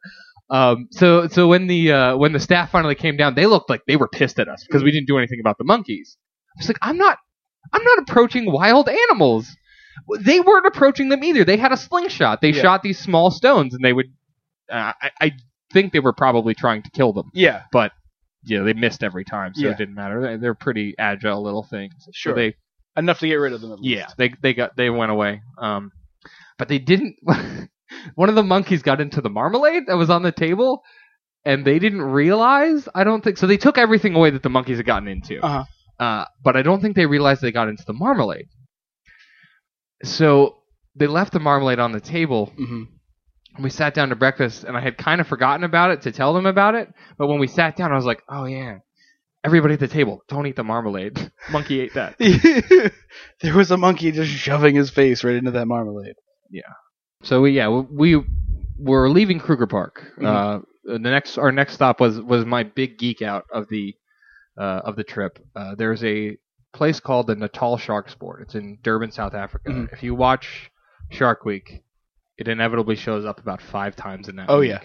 um 0.50 0.87
so 0.92 1.26
so 1.28 1.48
when 1.48 1.66
the 1.66 1.92
uh 1.92 2.16
when 2.16 2.33
the 2.33 2.40
staff 2.40 2.70
finally 2.70 2.94
came 2.94 3.16
down, 3.16 3.35
they 3.35 3.46
looked 3.46 3.68
like 3.68 3.83
they 3.87 3.96
were 3.96 4.09
pissed 4.09 4.38
at 4.38 4.48
us 4.48 4.64
because 4.66 4.83
we 4.85 4.92
didn't 4.92 5.09
do 5.09 5.18
anything 5.18 5.40
about 5.40 5.59
the 5.59 5.64
monkeys. 5.64 6.16
I 6.57 6.61
was 6.61 6.68
like, 6.68 6.78
I'm 6.83 6.96
not 6.96 7.18
I'm 7.72 7.83
not 7.85 7.98
approaching 7.98 8.50
wild 8.50 8.88
animals. 8.88 9.44
They 10.21 10.41
weren't 10.41 10.67
approaching 10.67 11.09
them 11.09 11.23
either. 11.25 11.45
They 11.45 11.57
had 11.57 11.73
a 11.73 11.77
slingshot. 11.77 12.41
They 12.41 12.51
Yeah. 12.51 12.63
shot 12.63 12.83
these 12.83 12.99
small 12.99 13.31
stones 13.31 13.75
and 13.75 13.85
they 13.85 13.93
would 13.93 14.07
uh, 14.71 14.93
I, 15.01 15.11
I 15.21 15.33
think 15.73 15.93
they 15.95 16.01
were 16.01 16.13
probably 16.13 16.55
trying 16.55 16.83
to 16.83 16.91
kill 16.91 17.13
them. 17.15 17.31
Yeah. 17.33 17.63
But 17.73 17.93
yeah, 18.45 18.63
they 18.63 18.75
missed 18.75 19.03
every 19.03 19.25
time, 19.25 19.55
so 19.55 19.65
Yeah. 19.65 19.71
it 19.73 19.79
didn't 19.79 19.95
matter. 19.95 20.21
They- 20.21 20.37
They're 20.37 20.55
pretty 20.55 20.95
agile 20.99 21.43
little 21.43 21.63
things. 21.63 21.95
So 22.01 22.11
Sure. 22.15 22.35
they 22.35 22.55
Enough 22.97 23.21
to 23.21 23.29
get 23.29 23.35
rid 23.37 23.53
of 23.53 23.61
them. 23.61 23.73
At 23.73 23.79
least. 23.81 23.97
yeah, 23.97 24.07
they 24.19 24.35
they 24.43 24.55
got 24.55 24.77
they 24.77 24.91
went 24.91 25.13
away. 25.13 25.41
Um, 25.57 25.93
but 26.59 26.67
they 26.69 26.79
didn't. 26.81 27.15
one 28.17 28.29
of 28.29 28.35
the 28.35 28.43
monkeys 28.43 28.83
got 28.83 29.01
into 29.01 29.21
the 29.21 29.31
marmalade 29.31 29.85
that 29.87 29.97
was 29.97 30.11
on 30.11 30.23
the 30.23 30.33
table, 30.33 30.83
and 31.45 31.65
they 31.65 31.79
didn't 31.79 32.03
realize. 32.03 32.89
I 32.95 33.05
don't 33.05 33.23
think 33.23 33.39
so. 33.39 33.47
They 33.47 33.57
took 33.57 33.79
everything 33.79 34.15
away 34.17 34.31
that 34.31 34.43
the 34.43 34.49
monkeys 34.51 34.79
had 34.79 34.87
gotten 34.87 35.07
into. 35.09 35.41
Uh-huh. 35.41 35.65
Uh, 36.03 36.25
but 36.43 36.57
I 36.57 36.63
don't 36.63 36.81
think 36.81 36.97
they 36.97 37.07
realized 37.07 37.41
they 37.41 37.53
got 37.53 37.69
into 37.69 37.85
the 37.87 37.93
marmalade. 37.93 38.47
So 40.03 40.57
they 40.95 41.07
left 41.07 41.33
the 41.33 41.41
marmalade 41.41 41.79
on 41.79 41.93
the 41.93 42.01
table. 42.01 42.53
hmm 42.57 42.85
And 43.55 43.65
we 43.65 43.71
sat 43.71 43.95
down 43.95 44.11
to 44.11 44.17
breakfast, 44.17 44.65
and 44.65 44.77
I 44.77 44.81
had 44.81 44.97
kind 44.99 45.21
of 45.21 45.27
forgotten 45.27 45.65
about 45.65 45.91
it 45.91 46.03
to 46.03 46.13
tell 46.13 46.35
them 46.35 46.47
about 46.47 46.75
it. 46.75 46.89
But 47.17 47.29
when 47.29 47.39
we 47.39 47.47
sat 47.49 47.77
down, 47.77 47.93
I 47.93 47.97
was 47.97 48.05
like, 48.05 48.23
"Oh 48.29 48.45
yeah." 48.45 48.79
Everybody 49.45 49.75
at 49.75 49.81
the 49.81 49.89
table, 49.89 50.23
don't 50.29 50.47
eat 50.47 50.57
the 50.57 50.65
marmalade. 50.65 51.31
Monkey 51.51 51.81
ate 51.81 51.95
that. 51.95 52.19
there 53.41 53.57
was 53.57 53.71
a 53.71 53.77
monkey 53.77 54.11
just 54.11 54.31
shoving 54.33 54.75
his 54.75 54.91
face 54.91 55.23
right 55.23 55.37
into 55.37 55.53
that 55.53 55.67
marmalade. 55.67 56.17
Yeah. 56.51 56.63
So 57.23 57.41
we, 57.43 57.53
yeah, 57.53 57.69
we 57.69 58.21
were 58.79 59.09
leaving 59.09 59.39
Kruger 59.39 59.67
Park. 59.69 60.03
Mhm. 60.19 60.27
Uh, 60.27 60.61
the 60.85 60.99
next, 60.99 61.39
our 61.39 61.53
next 61.53 61.75
stop 61.75 62.01
was 62.01 62.21
was 62.21 62.45
my 62.45 62.63
big 62.65 62.99
geek 62.99 63.23
out 63.23 63.45
of 63.53 63.69
the 63.69 63.95
uh, 64.59 64.81
of 64.85 64.97
the 64.97 65.05
trip. 65.05 65.39
Uh, 65.55 65.75
there's 65.77 66.03
a 66.03 66.37
place 66.72 67.00
called 67.00 67.26
the 67.26 67.35
Natal 67.37 67.76
Sharks 67.76 68.14
Board. 68.14 68.42
It's 68.42 68.54
in 68.54 68.78
Durban, 68.83 69.11
South 69.11 69.35
Africa. 69.35 69.70
Mhm. 69.70 69.92
If 69.92 70.02
you 70.02 70.14
watch 70.14 70.70
Shark 71.11 71.44
Week, 71.44 71.83
it 72.37 72.48
inevitably 72.48 72.96
shows 72.96 73.24
up 73.24 73.40
about 73.40 73.61
five 73.62 73.96
times 73.96 74.28
in 74.28 74.37
that. 74.37 74.46
Oh, 74.48 74.61
week. 74.61 74.70
yeah. 74.70 74.81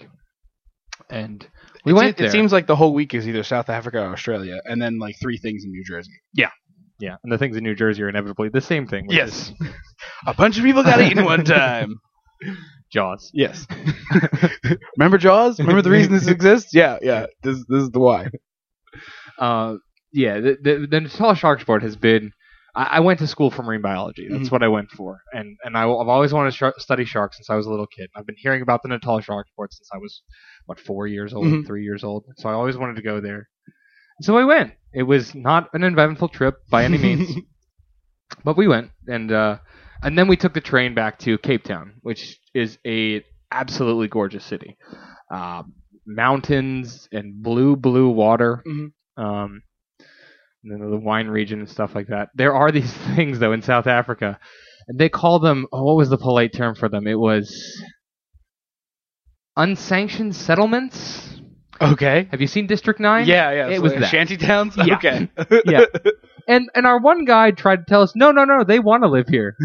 And 1.10 1.46
we 1.84 1.92
It's- 1.92 1.96
went 2.02 2.08
it, 2.10 2.16
there. 2.16 2.26
it 2.28 2.30
seems 2.32 2.52
like 2.52 2.66
the 2.66 2.76
whole 2.76 2.94
week 2.94 3.14
is 3.14 3.28
either 3.28 3.42
South 3.42 3.68
Africa 3.68 4.00
or 4.00 4.12
Australia, 4.12 4.60
and 4.64 4.80
then 4.80 4.98
like 4.98 5.16
three 5.20 5.36
things 5.38 5.64
in 5.64 5.70
New 5.70 5.84
Jersey. 5.84 6.12
yeah, 6.32 6.50
yeah, 6.98 7.16
and 7.22 7.30
the 7.32 7.38
things 7.38 7.56
in 7.56 7.64
New 7.64 7.74
Jersey 7.74 8.02
are 8.02 8.08
inevitably 8.08 8.48
the 8.48 8.60
same 8.60 8.86
thing. 8.86 9.06
which 9.06 9.18
is 9.18 9.52
a 10.26 10.34
bunch 10.34 10.56
of 10.56 10.64
people 10.64 10.82
got 10.82 11.00
eaten 11.00 11.24
one 11.24 11.44
time. 11.44 11.96
Jaws. 12.92 13.30
Yes. 13.34 13.66
Remember 14.96 15.18
Jaws? 15.18 15.58
Remember 15.58 15.82
the 15.82 15.90
reason 15.90 16.12
this 16.12 16.28
exists? 16.28 16.72
Yeah, 16.74 16.98
yeah. 17.02 17.26
This 17.42 17.64
this 17.68 17.82
is 17.82 17.90
the 17.90 17.98
why. 17.98 18.28
uh, 19.38 19.76
yeah, 20.14 20.40
the, 20.40 20.56
the, 20.62 20.86
the 20.90 21.00
Natal 21.00 21.34
Sharks 21.34 21.64
Board 21.64 21.82
has 21.82 21.96
been. 21.96 22.32
I, 22.76 22.84
I 22.96 23.00
went 23.00 23.18
to 23.20 23.26
school 23.26 23.50
for 23.50 23.62
marine 23.62 23.82
biology. 23.82 24.26
That's 24.30 24.48
Mhm. 24.48 24.52
what 24.52 24.62
I 24.62 24.68
went 24.68 24.90
for, 24.90 25.20
and 25.32 25.56
and 25.64 25.76
I, 25.76 25.82
have 25.82 25.90
always 26.08 26.32
wanted 26.32 26.52
to 26.52 26.56
sh- 26.56 26.82
study 26.82 27.04
sharks 27.04 27.36
since 27.36 27.50
I 27.50 27.56
was 27.56 27.66
a 27.66 27.70
little 27.70 27.86
kid. 27.86 28.08
I've 28.16 28.26
been 28.26 28.36
hearing 28.38 28.62
about 28.62 28.82
the 28.82 28.88
Natal 28.88 29.20
Sharks 29.20 29.50
Board 29.56 29.72
since 29.72 29.88
I 29.92 29.98
was 29.98 30.22
what 30.66 30.80
four 30.80 31.06
years 31.06 31.34
old, 31.34 31.46
Mhm. 31.46 31.66
three 31.66 31.84
years 31.84 32.02
old. 32.04 32.24
So 32.38 32.48
I 32.48 32.52
always 32.54 32.76
wanted 32.76 32.96
to 32.96 33.02
go 33.02 33.20
there. 33.20 33.48
So 34.22 34.38
I 34.38 34.44
went. 34.44 34.72
It 34.92 35.02
was 35.04 35.34
not 35.34 35.68
an 35.74 35.84
eventful 35.84 36.28
trip 36.28 36.54
by 36.70 36.84
any 36.84 36.98
means, 36.98 37.28
but 38.44 38.56
we 38.56 38.68
went, 38.68 38.90
and 39.08 39.30
uh, 39.32 39.58
and 40.02 40.18
then 40.18 40.28
we 40.28 40.36
took 40.36 40.54
the 40.54 40.60
train 40.60 40.94
back 40.94 41.18
to 41.20 41.38
Cape 41.38 41.64
Town, 41.64 41.94
which 42.02 42.38
is 42.54 42.78
a 42.86 43.24
absolutely 43.52 44.08
gorgeous 44.08 44.44
city. 44.44 44.76
Uh, 45.30 45.62
mountains 46.06 47.08
and 47.12 47.42
blue, 47.42 47.76
blue 47.76 48.08
water. 48.08 48.62
Mhm. 48.66 48.92
Um, 49.16 49.62
and 50.64 50.72
then 50.80 50.90
the 50.90 50.96
wine 50.96 51.28
region 51.28 51.60
and 51.60 51.68
stuff 51.68 51.94
like 51.94 52.08
that. 52.08 52.28
There 52.34 52.54
are 52.54 52.72
these 52.72 52.92
things 53.16 53.38
though 53.38 53.52
in 53.52 53.62
South 53.62 53.86
Africa, 53.86 54.38
and 54.88 54.98
they 54.98 55.08
call 55.08 55.38
them. 55.38 55.66
Oh, 55.72 55.84
what 55.84 55.96
was 55.96 56.08
the 56.10 56.18
polite 56.18 56.52
term 56.54 56.74
for 56.74 56.88
them? 56.88 57.06
It 57.06 57.18
was 57.18 57.82
unsanctioned 59.56 60.34
settlements. 60.34 61.30
Okay. 61.80 62.28
Have 62.30 62.40
you 62.40 62.46
seen 62.46 62.66
District 62.66 63.00
Nine? 63.00 63.26
Yeah, 63.26 63.50
yeah. 63.50 63.68
It 63.68 63.76
so 63.76 63.82
was 63.82 63.92
like 63.92 64.02
that. 64.02 64.10
shanty 64.10 64.36
towns. 64.36 64.76
Yeah. 64.76 64.96
Okay. 64.96 65.28
Yeah. 65.66 65.84
And 66.46 66.68
and 66.74 66.86
our 66.86 67.00
one 67.00 67.24
guide 67.24 67.56
tried 67.56 67.76
to 67.76 67.84
tell 67.88 68.02
us, 68.02 68.12
no, 68.14 68.30
no, 68.30 68.44
no, 68.44 68.64
they 68.64 68.78
want 68.78 69.02
to 69.02 69.08
live 69.08 69.26
here 69.28 69.56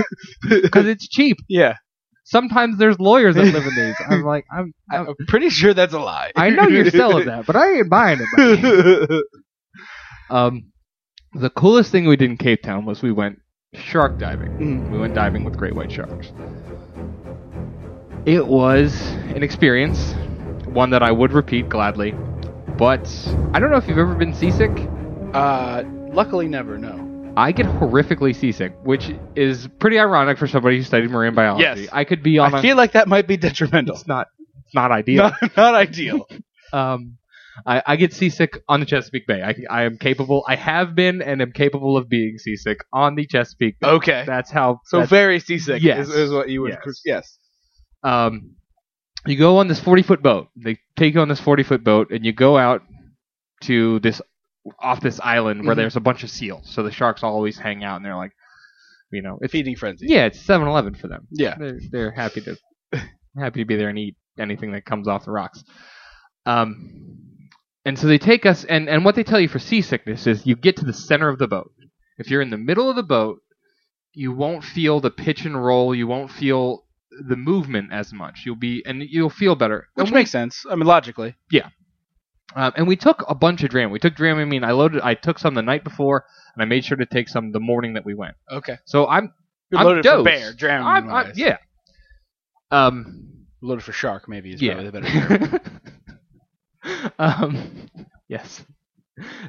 because 0.48 0.86
it's 0.86 1.06
cheap. 1.08 1.36
yeah. 1.48 1.76
Sometimes 2.24 2.78
there's 2.78 2.98
lawyers 2.98 3.36
that 3.36 3.44
live 3.44 3.64
in 3.64 3.74
these. 3.76 3.94
I'm 4.08 4.22
like, 4.24 4.44
I'm, 4.52 4.74
I'm 4.90 5.06
I'm 5.10 5.14
pretty 5.28 5.48
sure 5.48 5.72
that's 5.72 5.92
a 5.92 6.00
lie. 6.00 6.32
I 6.34 6.50
know 6.50 6.66
you're 6.66 6.90
selling 6.90 7.26
that, 7.26 7.46
but 7.46 7.54
I 7.54 7.74
ain't 7.76 7.88
buying 7.88 8.18
it. 8.20 9.24
Um, 10.30 10.72
the 11.34 11.50
coolest 11.50 11.90
thing 11.92 12.06
we 12.06 12.16
did 12.16 12.30
in 12.30 12.36
Cape 12.36 12.62
Town 12.62 12.84
was 12.84 13.02
we 13.02 13.12
went 13.12 13.40
shark 13.74 14.18
diving. 14.18 14.52
Mhm. 14.58 14.90
We 14.90 14.98
went 14.98 15.14
diving 15.14 15.44
with 15.44 15.56
great 15.56 15.74
white 15.74 15.92
sharks. 15.92 16.32
It 18.24 18.46
was 18.46 19.00
an 19.34 19.42
experience, 19.42 20.12
one 20.66 20.90
that 20.90 21.02
I 21.02 21.12
would 21.12 21.32
repeat 21.32 21.68
gladly. 21.68 22.12
But 22.76 23.06
I 23.54 23.60
don't 23.60 23.70
know 23.70 23.76
if 23.76 23.86
you've 23.88 23.98
ever 23.98 24.14
been 24.14 24.34
seasick. 24.34 24.70
Uh, 25.32 25.84
luckily, 26.12 26.48
never. 26.48 26.76
No. 26.76 27.04
I 27.36 27.52
get 27.52 27.66
horrifically 27.66 28.34
seasick, 28.34 28.72
which 28.82 29.10
is 29.36 29.68
pretty 29.78 29.98
ironic 29.98 30.38
for 30.38 30.46
somebody 30.46 30.78
who 30.78 30.82
studied 30.82 31.10
marine 31.10 31.34
biology. 31.34 31.82
Yes. 31.82 31.88
I 31.92 32.04
could 32.04 32.22
be 32.22 32.38
on 32.38 32.54
I 32.54 32.58
a. 32.58 32.62
feel 32.62 32.76
like 32.76 32.92
that 32.92 33.08
might 33.08 33.26
be 33.28 33.36
detrimental. 33.36 33.94
it's 33.94 34.06
not. 34.08 34.28
It's 34.64 34.74
not 34.74 34.90
ideal. 34.90 35.30
Not, 35.42 35.56
not 35.56 35.74
ideal. 35.74 36.28
Um, 36.72 37.16
I, 37.64 37.82
I 37.86 37.96
get 37.96 38.12
seasick 38.12 38.58
on 38.68 38.80
the 38.80 38.86
Chesapeake 38.86 39.26
Bay. 39.26 39.42
I, 39.42 39.54
I 39.70 39.82
am 39.84 39.96
capable. 39.98 40.44
I 40.48 40.56
have 40.56 40.94
been 40.94 41.22
and 41.22 41.40
am 41.40 41.52
capable 41.52 41.96
of 41.96 42.08
being 42.08 42.36
seasick 42.38 42.78
on 42.92 43.14
the 43.14 43.26
Chesapeake 43.26 43.78
Bay. 43.80 43.88
Okay. 43.88 44.24
That's 44.26 44.50
how. 44.50 44.80
So 44.86 44.98
that's- 44.98 45.10
very 45.10 45.40
seasick 45.40 45.82
Yes. 45.82 46.08
is, 46.08 46.14
is 46.14 46.30
what 46.32 46.48
you 46.48 46.62
would. 46.62 46.76
Yes. 46.84 47.00
Yes. 47.04 47.38
um, 48.02 48.56
you 49.26 49.36
go 49.36 49.56
on 49.58 49.66
this 49.68 49.80
40 49.80 50.02
foot 50.02 50.22
boat. 50.22 50.48
They 50.56 50.78
take 50.96 51.14
you 51.14 51.20
on 51.20 51.28
this 51.28 51.40
40 51.40 51.62
foot 51.64 51.82
boat, 51.82 52.10
and 52.12 52.24
you 52.24 52.32
go 52.32 52.56
out 52.58 52.82
to 53.62 53.98
this 54.00 54.20
off 54.80 55.00
this 55.00 55.18
island 55.20 55.64
where 55.64 55.74
Mhm. 55.74 55.78
there's 55.78 55.96
a 55.96 56.00
bunch 56.00 56.22
of 56.24 56.30
seals. 56.30 56.68
So 56.72 56.82
the 56.82 56.90
sharks 56.92 57.22
always 57.24 57.58
hang 57.58 57.82
out, 57.82 57.96
and 57.96 58.04
they're 58.04 58.16
like, 58.16 58.32
you 59.10 59.22
know, 59.22 59.38
it's 59.40 59.50
Feeding 59.52 59.74
frenzy. 59.76 60.06
yeah, 60.08 60.26
it's 60.26 60.38
7-Eleven 60.44 60.94
for 60.94 61.08
them. 61.08 61.26
Yeah. 61.30 61.56
They're 61.58 61.80
they're 61.90 62.10
happy 62.12 62.40
to 62.42 62.56
happy 63.38 63.60
to 63.60 63.64
be 63.64 63.76
there 63.76 63.88
and 63.88 63.98
eat 63.98 64.16
anything 64.38 64.72
that 64.72 64.84
comes 64.84 65.08
off 65.08 65.24
the 65.24 65.30
rocks. 65.32 65.64
Um, 66.44 67.18
and 67.86 67.98
so 67.98 68.06
they 68.06 68.18
take 68.18 68.44
us, 68.44 68.64
and 68.64 68.88
and 68.88 69.04
what 69.04 69.14
they 69.14 69.24
tell 69.24 69.40
you 69.40 69.48
for 69.48 69.58
seasickness 69.58 70.26
is 70.26 70.46
you 70.46 70.56
get 70.56 70.76
to 70.76 70.84
the 70.84 70.92
center 70.92 71.28
of 71.30 71.38
the 71.38 71.48
boat. 71.48 71.72
If 72.18 72.30
you're 72.30 72.42
in 72.42 72.50
the 72.50 72.58
middle 72.58 72.90
of 72.90 72.96
the 72.96 73.02
boat, 73.02 73.38
you 74.12 74.32
won't 74.32 74.64
feel 74.64 75.00
the 75.00 75.10
pitch 75.10 75.44
and 75.46 75.62
roll. 75.64 75.94
You 75.94 76.06
won't 76.06 76.30
feel 76.30 76.84
the 77.28 77.36
movement 77.36 77.92
as 77.92 78.12
much. 78.12 78.42
You'll 78.44 78.56
be 78.56 78.82
and 78.84 79.02
you'll 79.02 79.30
feel 79.30 79.54
better. 79.54 79.88
Which 79.94 80.10
we- 80.10 80.14
makes 80.14 80.30
sense. 80.30 80.64
I 80.70 80.74
mean, 80.74 80.86
logically. 80.86 81.34
Yeah. 81.50 81.68
Um, 82.54 82.72
and 82.76 82.86
we 82.88 82.96
took 82.96 83.24
a 83.28 83.34
bunch 83.34 83.62
of 83.64 83.70
Dram. 83.70 83.90
We 83.90 83.98
took 83.98 84.14
Dramamine. 84.14 84.64
I 84.64 84.72
loaded. 84.72 85.00
I 85.02 85.14
took 85.14 85.38
some 85.38 85.54
the 85.54 85.62
night 85.62 85.84
before, 85.84 86.24
and 86.54 86.62
I 86.62 86.64
made 86.66 86.84
sure 86.84 86.96
to 86.96 87.04
take 87.06 87.28
some 87.28 87.52
the 87.52 87.60
morning 87.60 87.94
that 87.94 88.04
we 88.06 88.14
went. 88.14 88.34
Okay. 88.50 88.78
So 88.86 89.06
I'm 89.06 89.32
You're 89.70 89.80
I'm 89.80 89.86
loaded 89.86 90.04
dosed. 90.04 90.28
for 90.28 90.56
bear. 90.56 90.70
I'm, 90.70 91.10
I'm, 91.10 91.32
yeah. 91.34 91.58
Um, 92.70 93.22
Loaded 93.62 93.84
for 93.84 93.92
shark, 93.92 94.28
maybe 94.28 94.52
is 94.52 94.62
yeah. 94.62 94.74
probably 94.74 94.90
the 94.90 95.00
better 95.00 95.38
term. 95.48 95.60
um, 97.18 97.88
yes. 98.28 98.64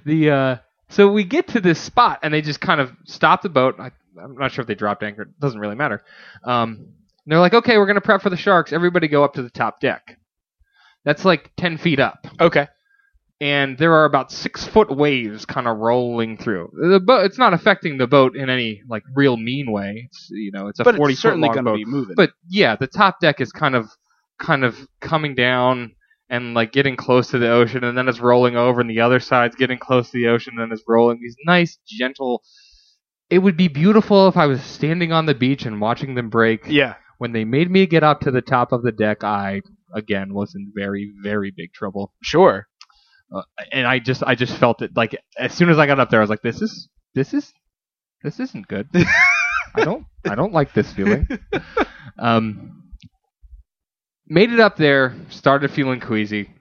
The 0.06 0.30
uh, 0.32 0.56
so 0.90 1.12
we 1.12 1.24
get 1.24 1.50
to 1.50 1.62
this 1.62 1.80
spot 1.80 2.20
and 2.24 2.34
they 2.34 2.42
just 2.42 2.62
kind 2.62 2.80
of 2.82 2.92
stop 3.06 3.42
the 3.42 3.50
boat. 3.50 3.76
I, 3.80 3.92
I'm 4.22 4.36
not 4.38 4.52
sure 4.52 4.62
if 4.62 4.68
they 4.68 4.76
dropped 4.76 5.04
anchor. 5.04 5.24
It 5.24 5.40
doesn't 5.40 5.60
really 5.60 5.76
matter. 5.76 6.04
Um, 6.44 6.88
they're 7.26 7.40
like, 7.40 7.54
okay, 7.54 7.78
we're 7.78 7.86
gonna 7.88 8.02
prep 8.02 8.22
for 8.22 8.30
the 8.30 8.38
sharks. 8.38 8.72
Everybody 8.72 9.08
go 9.10 9.24
up 9.24 9.34
to 9.34 9.44
the 9.44 9.50
top 9.50 9.80
deck. 9.82 10.18
That's 11.04 11.26
like 11.26 11.52
ten 11.58 11.78
feet 11.78 12.00
up, 12.00 12.26
okay. 12.40 12.68
and 13.40 13.78
there 13.78 13.94
are 13.94 14.06
about 14.06 14.32
six 14.32 14.66
foot 14.66 14.90
waves 14.96 15.46
kind 15.46 15.68
of 15.68 15.78
rolling 15.78 16.38
through 16.38 16.72
the 16.74 17.00
boat. 17.00 17.26
It's 17.26 17.38
not 17.38 17.54
affecting 17.54 17.98
the 17.98 18.08
boat 18.08 18.36
in 18.36 18.50
any 18.50 18.82
like 18.90 19.04
real 19.14 19.38
mean 19.38 19.72
way. 19.72 20.08
It's 20.10 20.30
you 20.32 20.52
know 20.52 20.68
it's 20.68 20.80
a 20.80 20.84
But 20.84 20.96
forty 20.96 21.14
it's 21.14 21.22
certainly 21.22 21.48
foot 21.50 21.56
long 21.56 21.66
going 21.66 21.66
to 21.66 21.72
boat. 21.72 21.78
be 21.78 21.86
moving. 21.86 22.16
But 22.16 22.32
yeah, 22.50 22.76
the 22.78 22.88
top 22.88 23.20
deck 23.20 23.42
is 23.42 23.52
kind 23.52 23.76
of 23.76 23.90
kind 24.40 24.64
of 24.64 24.78
coming 25.02 25.36
down 25.36 25.94
and 26.30 26.54
like 26.54 26.72
getting 26.72 26.96
close 26.96 27.30
to 27.30 27.40
the 27.40 27.50
ocean 27.50 27.84
and 27.84 27.98
then 27.98 28.08
it's 28.08 28.20
rolling 28.20 28.56
over 28.56 28.82
and 28.82 28.90
the 28.90 29.00
other 29.00 29.20
side's 29.20 29.56
getting 29.56 29.78
close 29.78 30.12
to 30.12 30.18
the 30.18 30.28
ocean 30.28 30.54
and 30.58 30.62
then 30.62 30.72
it's 30.72 30.84
rolling 30.88 31.20
these 31.22 31.36
nice 31.46 31.78
gentle 31.88 32.42
it 33.30 33.40
would 33.40 33.58
be 33.58 33.68
beautiful 33.68 34.28
if 34.28 34.38
I 34.38 34.46
was 34.46 34.62
standing 34.64 35.12
on 35.12 35.26
the 35.26 35.36
beach 35.36 35.66
and 35.66 35.82
watching 35.82 36.16
them 36.16 36.30
break. 36.30 36.62
yeah. 36.68 36.96
When 37.18 37.32
they 37.32 37.46
made 37.46 37.72
me 37.72 37.88
get 37.88 38.04
up 38.04 38.22
to 38.22 38.32
the 38.32 38.44
top 38.44 38.72
of 38.72 38.84
the 38.84 38.92
deck, 38.92 39.24
I 39.24 39.62
again 39.94 40.36
was 40.36 40.54
in 40.54 40.72
very 40.76 41.12
very 41.24 41.52
big 41.52 41.74
trouble. 41.74 42.14
Sure. 42.22 42.68
Uh, 43.36 43.42
and 43.72 43.88
I 43.88 43.98
just 44.00 44.22
I 44.24 44.36
just 44.36 44.56
felt 44.58 44.82
it 44.84 44.92
like 44.96 45.20
as 45.38 45.52
soon 45.52 45.70
as 45.70 45.80
I 45.80 45.88
got 45.88 46.00
up 46.00 46.12
there 46.12 46.20
I 46.20 46.24
was 46.24 46.30
like 46.30 46.44
this 46.44 46.62
is 46.62 46.88
this 47.16 47.34
is 47.34 47.52
this 48.22 48.40
isn't 48.40 48.68
good. 48.68 48.88
I 49.76 49.84
don't 49.84 50.06
I 50.30 50.36
don't 50.36 50.54
like 50.54 50.74
this 50.74 50.92
feeling. 50.94 51.28
Um, 52.20 52.87
made 54.30 54.52
it 54.52 54.60
up 54.60 54.78
there, 54.78 55.16
started 55.30 55.72
feeling 55.72 56.00
queasy. 56.00 56.52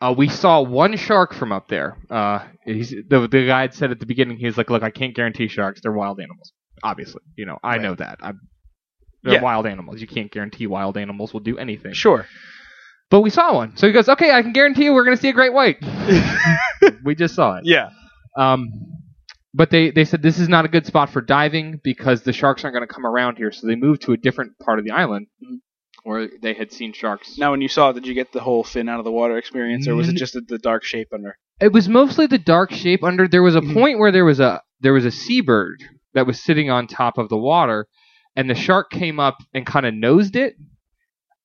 Uh, 0.00 0.14
we 0.16 0.28
saw 0.28 0.60
one 0.60 0.96
shark 0.96 1.32
from 1.32 1.52
up 1.52 1.68
there. 1.68 1.96
Uh, 2.10 2.40
he's, 2.64 2.90
the 2.90 3.26
the 3.28 3.46
guide 3.46 3.72
said 3.74 3.90
at 3.90 4.00
the 4.00 4.06
beginning 4.06 4.36
he 4.36 4.46
was 4.46 4.58
like, 4.58 4.68
"Look, 4.70 4.82
I 4.82 4.90
can't 4.90 5.14
guarantee 5.14 5.48
sharks. 5.48 5.80
They're 5.80 5.92
wild 5.92 6.20
animals. 6.20 6.52
Obviously, 6.82 7.22
you 7.36 7.46
know, 7.46 7.58
I 7.62 7.72
Right. 7.76 7.80
know 7.82 7.94
that. 7.94 8.18
I'm, 8.20 8.40
they're 9.22 9.34
Yeah. 9.34 9.42
wild 9.42 9.66
animals. 9.66 10.00
You 10.00 10.06
can't 10.06 10.30
guarantee 10.30 10.66
wild 10.66 10.98
animals 10.98 11.32
will 11.32 11.40
do 11.40 11.56
anything. 11.56 11.94
Sure. 11.94 12.26
But 13.10 13.20
we 13.20 13.30
saw 13.30 13.54
one, 13.54 13.76
so 13.76 13.86
he 13.86 13.92
goes, 13.92 14.08
"Okay, 14.08 14.32
I 14.32 14.42
can 14.42 14.52
guarantee 14.52 14.84
you 14.84 14.92
we're 14.92 15.04
going 15.04 15.16
to 15.16 15.20
see 15.20 15.28
a 15.30 15.32
great 15.32 15.52
white." 15.54 15.78
we 17.04 17.14
just 17.14 17.34
saw 17.34 17.56
it. 17.56 17.62
Yeah. 17.64 17.90
Um, 18.36 18.68
but 19.54 19.70
they, 19.70 19.90
they 19.90 20.04
said 20.04 20.20
this 20.20 20.38
is 20.40 20.48
not 20.48 20.64
a 20.64 20.68
good 20.68 20.84
spot 20.84 21.10
for 21.10 21.20
diving 21.20 21.80
because 21.84 22.22
the 22.22 22.32
sharks 22.32 22.64
aren't 22.64 22.74
going 22.74 22.86
to 22.86 22.92
come 22.92 23.06
around 23.06 23.36
here. 23.36 23.52
So 23.52 23.66
they 23.68 23.76
moved 23.76 24.02
to 24.02 24.12
a 24.12 24.16
different 24.16 24.58
part 24.58 24.78
of 24.80 24.84
the 24.84 24.90
island 24.90 25.28
Mhm. 25.42 25.58
Where 26.04 26.28
they 26.40 26.54
had 26.54 26.70
seen 26.72 26.92
sharks. 26.92 27.36
Now, 27.38 27.50
when 27.50 27.60
you 27.60 27.68
saw 27.68 27.90
it, 27.90 27.94
did 27.94 28.06
you 28.06 28.14
get 28.14 28.30
the 28.32 28.40
whole 28.40 28.62
fin 28.62 28.88
out 28.88 28.98
of 28.98 29.04
the 29.04 29.10
water 29.10 29.36
experience, 29.36 29.88
or 29.88 29.94
was 29.96 30.08
it 30.08 30.16
just 30.16 30.34
the, 30.34 30.42
the 30.42 30.58
dark 30.58 30.84
shape 30.84 31.08
under? 31.12 31.36
It 31.60 31.72
was 31.72 31.88
mostly 31.88 32.26
the 32.26 32.38
dark 32.38 32.70
shape 32.72 33.02
under. 33.02 33.26
There 33.26 33.42
was 33.42 33.56
a 33.56 33.60
Mhm. 33.60 33.72
point 33.72 33.98
where 33.98 34.12
there 34.12 34.24
was 34.24 34.38
a 34.40 34.62
there 34.80 34.92
was 34.92 35.04
a 35.06 35.10
seabird 35.10 35.82
that 36.12 36.26
was 36.26 36.40
sitting 36.42 36.68
on 36.70 36.86
top 36.86 37.16
of 37.16 37.28
the 37.28 37.38
water, 37.38 37.86
and 38.36 38.48
the 38.50 38.54
shark 38.54 38.90
came 38.90 39.18
up 39.18 39.38
and 39.54 39.64
kind 39.66 39.86
of 39.86 39.94
nosed 39.94 40.36
it. 40.36 40.54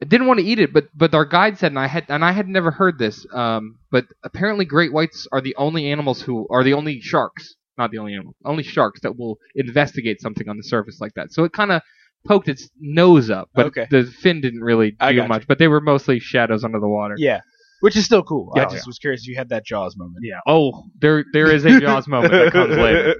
It 0.01 0.09
didn't 0.09 0.27
want 0.27 0.39
to 0.39 0.45
eat 0.45 0.59
it, 0.59 0.73
but 0.73 0.87
but 0.93 1.13
our 1.13 1.25
guide 1.25 1.57
said, 1.57 1.71
and 1.71 1.79
I 1.79 1.87
had 1.87 2.05
and 2.09 2.23
I 2.25 2.31
had 2.33 2.47
never 2.47 2.71
heard 2.71 2.97
this. 2.99 3.25
Um, 3.33 3.79
but 3.91 4.05
apparently 4.23 4.65
great 4.65 4.91
whites 4.91 5.27
are 5.31 5.41
the 5.41 5.55
only 5.57 5.89
animals 5.91 6.21
who 6.21 6.47
are 6.49 6.63
the 6.63 6.73
only 6.73 6.99
sharks, 7.01 7.55
not 7.77 7.91
the 7.91 7.97
only 7.99 8.13
animal, 8.13 8.35
only 8.45 8.63
sharks 8.63 8.99
that 9.01 9.17
will 9.17 9.37
investigate 9.55 10.19
something 10.21 10.49
on 10.49 10.57
the 10.57 10.63
surface 10.63 10.99
like 10.99 11.13
that. 11.15 11.31
So 11.31 11.43
it 11.43 11.53
kind 11.53 11.71
of 11.71 11.81
poked 12.27 12.47
its 12.49 12.69
nose 12.79 13.29
up, 13.29 13.49
but 13.53 13.67
Okay. 13.67 13.87
the 13.89 14.03
fin 14.03 14.41
didn't 14.41 14.61
really 14.61 14.95
I 14.99 15.13
do 15.13 15.27
much. 15.27 15.47
But 15.47 15.57
they 15.59 15.67
were 15.67 15.81
mostly 15.81 16.19
shadows 16.19 16.63
under 16.63 16.79
the 16.79 16.87
water. 16.87 17.15
Yeah. 17.17 17.41
Which 17.81 17.95
is 17.95 18.05
still 18.05 18.23
cool. 18.23 18.51
Yeah, 18.55 18.63
I 18.63 18.65
oh, 18.65 18.69
just 18.71 18.85
was 18.87 18.99
curious 18.99 19.21
if 19.21 19.27
you 19.29 19.35
had 19.37 19.49
that 19.49 19.65
Jaws 19.65 19.95
moment. 19.95 20.17
Yeah. 20.21 20.39
Oh, 20.45 20.83
there 20.99 21.23
there 21.31 21.49
is 21.49 21.63
a 21.65 21.79
Jaws 21.79 22.07
moment 22.09 22.33
that 22.33 22.51
comes 22.51 22.75
later. 22.75 23.15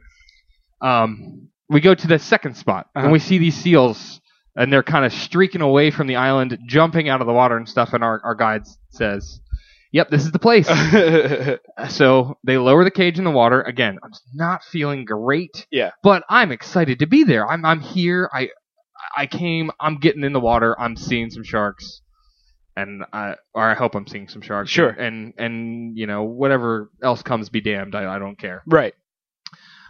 Um, 0.82 1.48
we 1.70 1.80
go 1.82 1.94
to 1.96 2.08
the 2.08 2.20
second 2.20 2.56
spot 2.58 2.88
Uh-huh. 2.96 3.06
and 3.06 3.12
we 3.14 3.20
see 3.20 3.38
these 3.38 3.56
seals, 3.56 4.20
and 4.56 4.72
they're 4.74 4.84
kind 4.84 5.06
of 5.06 5.14
streaking 5.14 5.62
away 5.62 5.92
from 5.92 6.08
the 6.08 6.16
island, 6.18 6.58
jumping 6.68 7.08
out 7.10 7.22
of 7.22 7.28
the 7.28 7.34
water 7.34 7.56
and 7.58 7.70
stuff. 7.70 7.94
And 7.94 8.04
our 8.04 8.20
our 8.26 8.36
guide 8.36 8.64
says, 8.90 9.40
"Yep, 9.94 10.10
this 10.10 10.26
is 10.26 10.32
the 10.32 10.40
place." 10.40 10.68
so 11.90 12.38
they 12.44 12.58
lower 12.58 12.84
the 12.84 12.92
cage 12.92 13.18
in 13.18 13.24
the 13.24 13.32
water. 13.32 13.62
Again, 13.62 13.98
I'm 14.04 14.12
not 14.34 14.64
feeling 14.64 15.06
great. 15.06 15.68
Yeah. 15.72 15.92
But 16.04 16.24
I'm 16.30 16.52
excited 16.52 17.00
to 17.00 17.06
be 17.08 17.24
there. 17.24 17.48
I'm 17.50 17.64
I'm 17.66 17.80
here. 17.80 18.30
I 18.34 18.50
I 19.16 19.26
came. 19.28 19.72
I'm 19.80 19.98
getting 19.98 20.24
in 20.24 20.34
the 20.34 20.40
water. 20.40 20.80
I'm 20.80 20.96
seeing 20.96 21.30
some 21.30 21.44
sharks. 21.44 22.02
And 22.76 23.04
I, 23.12 23.36
or 23.54 23.64
I 23.70 23.74
hope 23.74 23.94
I'm 23.96 24.08
seeing 24.08 24.30
some 24.30 24.42
sharks. 24.42 24.70
Sure. 24.70 24.90
And 24.90 25.34
and 25.38 25.98
you 25.98 26.08
know 26.08 26.24
whatever 26.24 26.90
else 27.04 27.22
comes, 27.22 27.50
be 27.50 27.60
damned. 27.62 27.94
I, 27.96 28.16
I 28.16 28.20
don't 28.20 28.38
care. 28.38 28.64
right. 28.66 28.94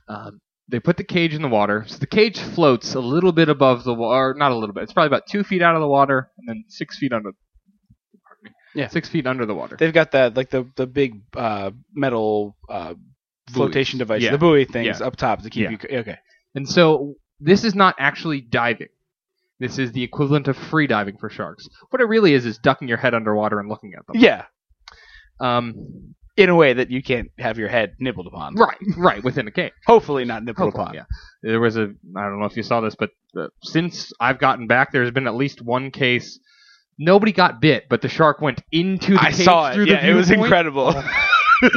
Um, 0.08 0.42
they 0.68 0.80
put 0.80 0.98
the 0.98 1.04
cage 1.04 1.34
in 1.34 1.42
the 1.42 1.48
water, 1.48 1.84
so 1.88 1.98
the 1.98 2.08
cage 2.08 2.40
floats 2.40 2.94
a 2.96 3.00
little 3.00 3.32
bit 3.32 3.50
above 3.50 3.84
the 3.84 3.94
water, 3.94 4.34
not 4.38 4.52
a 4.52 4.56
little 4.56 4.74
bit. 4.74 4.84
It's 4.84 4.94
probably 4.94 5.08
about 5.08 5.28
two 5.28 5.44
feet 5.44 5.62
out 5.64 5.76
of 5.76 5.82
the 5.82 5.88
water, 5.88 6.30
and 6.38 6.48
then 6.48 6.64
six 6.68 6.98
feet 6.98 7.12
under. 7.12 7.32
Pardon 8.24 8.44
me. 8.44 8.52
Yeah. 8.76 8.88
six 8.88 9.10
feet 9.10 9.26
under 9.28 9.46
the 9.46 9.56
water. 9.56 9.76
They've 9.78 9.94
got 9.94 10.12
that 10.12 10.36
like 10.38 10.50
the 10.50 10.68
the 10.76 10.88
big 10.88 11.22
uh, 11.36 11.72
metal 11.94 12.56
uh, 12.70 12.94
flotation 13.52 14.00
device, 14.00 14.22
Yeah. 14.22 14.32
the 14.32 14.38
buoy 14.40 14.66
things 14.66 15.00
Yeah. 15.00 15.06
up 15.08 15.16
top 15.16 15.42
to 15.44 15.50
keep 15.50 15.70
Yeah. 15.70 15.78
you. 15.92 15.98
Okay. 16.00 16.18
And 16.56 16.68
so 16.70 17.16
this 17.40 17.64
is 17.64 17.74
not 17.76 17.96
actually 18.00 18.42
diving. 18.42 18.90
This 19.60 19.78
is 19.78 19.92
the 19.92 20.04
equivalent 20.04 20.48
of 20.48 20.58
free 20.58 20.88
diving 20.88 21.18
for 21.18 21.30
sharks. 21.30 21.68
What 21.90 22.02
it 22.02 22.06
really 22.06 22.34
is 22.34 22.46
is 22.46 22.58
ducking 22.58 22.88
your 22.88 22.98
head 22.98 23.14
underwater 23.14 23.60
and 23.60 23.68
looking 23.70 23.94
at 23.98 24.06
them. 24.08 24.16
Yeah. 24.22 24.46
Um, 25.40 26.14
In 26.38 26.50
a 26.50 26.56
way 26.56 26.74
that 26.74 26.90
you 26.90 27.04
can't 27.04 27.30
have 27.38 27.58
your 27.58 27.68
head 27.70 27.96
nibbled 28.00 28.28
upon. 28.28 28.56
right, 28.56 28.78
right, 28.98 29.24
within 29.24 29.48
a 29.48 29.52
cage. 29.52 29.74
Hopefully 29.88 30.24
not 30.26 30.44
nibbled 30.44 30.68
Hopefully, 30.74 30.84
upon. 30.84 30.96
yeah. 30.96 31.04
There 31.44 31.60
was 31.60 31.76
a 31.78 31.94
I 32.16 32.22
don't 32.24 32.40
know 32.40 32.46
if 32.46 32.56
you 32.56 32.64
saw 32.64 32.80
this, 32.82 32.96
but 32.98 33.10
uh, 33.38 33.48
since 33.64 34.12
I've 34.20 34.40
gotten 34.40 34.68
back, 34.68 34.92
there's 34.92 35.12
been 35.12 35.28
at 35.28 35.36
least 35.36 35.62
one 35.62 35.92
case. 35.92 36.40
Nobody 36.98 37.32
got 37.32 37.62
bit, 37.62 37.86
but 37.90 38.02
the 38.02 38.10
shark 38.10 38.42
went 38.42 38.62
into 38.72 39.14
the 39.14 39.22
I 39.22 39.32
cage 39.32 39.46
saw 39.46 39.70
it. 39.70 39.74
through 39.76 39.86
Yeah, 39.86 40.02
the 40.02 40.10
it 40.12 40.14
was 40.14 40.28
viewpoint. 40.28 40.46
incredible. 40.48 41.04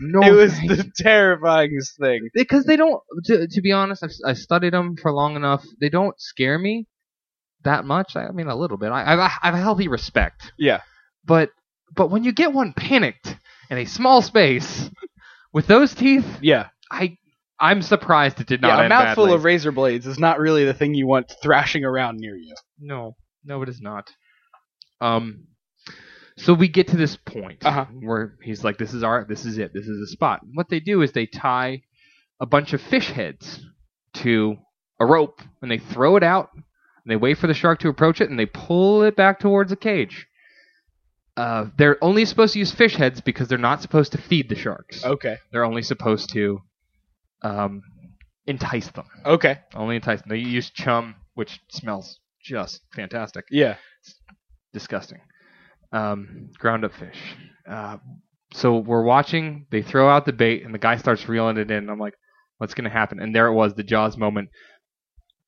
No, 0.00 0.20
it 0.22 0.30
was 0.30 0.52
thanks. 0.54 0.76
the 0.76 0.92
terrifyingest 1.04 1.98
thing. 2.00 2.28
because 2.32 2.64
they 2.64 2.76
don't. 2.76 3.02
To, 3.24 3.46
to 3.48 3.60
be 3.60 3.72
honest, 3.72 4.02
I've, 4.04 4.10
I 4.24 4.32
studied 4.34 4.72
them 4.72 4.96
for 4.96 5.12
long 5.12 5.34
enough. 5.36 5.64
They 5.80 5.88
don't 5.88 6.14
scare 6.20 6.58
me 6.58 6.86
that 7.64 7.84
much. 7.84 8.16
I, 8.16 8.30
mean, 8.30 8.46
a 8.48 8.56
little 8.56 8.76
bit. 8.76 8.90
I, 8.90 9.02
I, 9.02 9.24
I 9.26 9.28
have 9.42 9.54
a 9.54 9.58
healthy 9.58 9.88
respect, 9.88 10.52
Yeah. 10.58 10.80
but 11.24 11.50
but 11.94 12.10
when 12.10 12.22
you 12.24 12.32
get 12.32 12.52
one 12.52 12.72
panicked 12.74 13.36
in 13.70 13.78
a 13.78 13.84
small 13.86 14.22
space 14.22 14.90
with 15.52 15.66
those 15.66 15.94
teeth, 15.94 16.26
Yeah. 16.40 16.68
I 16.90 17.16
I'm 17.60 17.82
surprised 17.82 18.40
it 18.40 18.46
did 18.46 18.62
not 18.62 18.78
yeah. 18.78 18.86
A 18.86 18.88
mouthful 18.88 19.24
badly. 19.24 19.36
of 19.36 19.44
razor 19.44 19.72
blades 19.72 20.06
is 20.06 20.18
not 20.18 20.38
really 20.38 20.64
the 20.64 20.74
thing 20.74 20.94
you 20.94 21.06
want 21.08 21.32
thrashing 21.42 21.84
around 21.84 22.18
near 22.18 22.36
you. 22.36 22.54
No, 22.78 23.16
no, 23.44 23.62
it 23.62 23.68
is 23.68 23.80
not. 23.80 24.10
Um, 25.00 25.48
so 26.36 26.54
we 26.54 26.68
get 26.68 26.88
to 26.88 26.96
this 26.96 27.16
point 27.16 27.64
Uh-huh. 27.64 27.86
where 28.00 28.36
he's 28.42 28.62
like, 28.62 28.78
"This 28.78 28.94
is 28.94 29.02
our, 29.02 29.24
this 29.28 29.44
is 29.44 29.58
it, 29.58 29.72
this 29.74 29.86
is 29.88 29.98
the 30.00 30.06
spot." 30.06 30.40
What 30.54 30.68
they 30.68 30.78
do 30.80 31.02
is 31.02 31.10
they 31.12 31.26
tie 31.26 31.82
a 32.40 32.46
bunch 32.46 32.72
of 32.74 32.80
fish 32.80 33.08
heads 33.10 33.60
to 34.14 34.56
a 35.00 35.06
rope, 35.06 35.40
and 35.62 35.70
they 35.70 35.78
throw 35.78 36.16
it 36.16 36.22
out, 36.22 36.50
and 37.08 37.12
they 37.12 37.16
wait 37.16 37.38
for 37.38 37.46
the 37.46 37.54
shark 37.54 37.78
to 37.80 37.88
approach 37.88 38.20
it, 38.20 38.28
and 38.28 38.38
they 38.38 38.44
pull 38.46 39.02
it 39.02 39.16
back 39.16 39.40
towards 39.40 39.70
the 39.70 39.76
cage. 39.76 40.26
uh, 41.38 41.66
they're 41.78 42.02
only 42.02 42.24
supposed 42.24 42.52
to 42.52 42.58
use 42.58 42.72
fish 42.72 42.96
heads 42.96 43.20
because 43.20 43.48
they're 43.48 43.56
not 43.58 43.80
supposed 43.80 44.12
to 44.12 44.18
feed 44.18 44.48
the 44.48 44.56
sharks. 44.56 45.04
Okay. 45.04 45.36
They're 45.52 45.64
only 45.64 45.82
supposed 45.82 46.30
to 46.32 46.60
um, 47.42 47.82
entice 48.46 48.88
them. 48.88 49.06
Okay. 49.24 49.58
Only 49.74 49.96
entice 49.96 50.20
them. 50.20 50.30
They 50.30 50.38
use 50.38 50.68
chum, 50.70 51.14
which 51.34 51.60
smells 51.70 52.18
just 52.42 52.80
fantastic. 52.94 53.44
Yeah. 53.50 53.76
Disgusting. 54.72 55.20
Um, 55.92 56.50
ground 56.58 56.84
up 56.84 56.92
fish. 56.92 57.18
Uh, 57.66 57.98
so 58.52 58.78
we're 58.78 59.04
watching. 59.04 59.66
They 59.70 59.82
throw 59.82 60.08
out 60.10 60.26
the 60.26 60.32
bait, 60.32 60.64
and 60.64 60.74
the 60.74 60.78
guy 60.78 60.96
starts 60.96 61.28
reeling 61.28 61.56
it 61.56 61.70
in. 61.70 61.88
I'm 61.88 62.00
like, 62.00 62.14
what's 62.58 62.74
going 62.74 62.84
to 62.84 62.90
happen? 62.90 63.20
And 63.20 63.32
there 63.34 63.46
it 63.46 63.54
was, 63.54 63.74
the 63.74 63.84
Jaws 63.84 64.16
moment. 64.16 64.48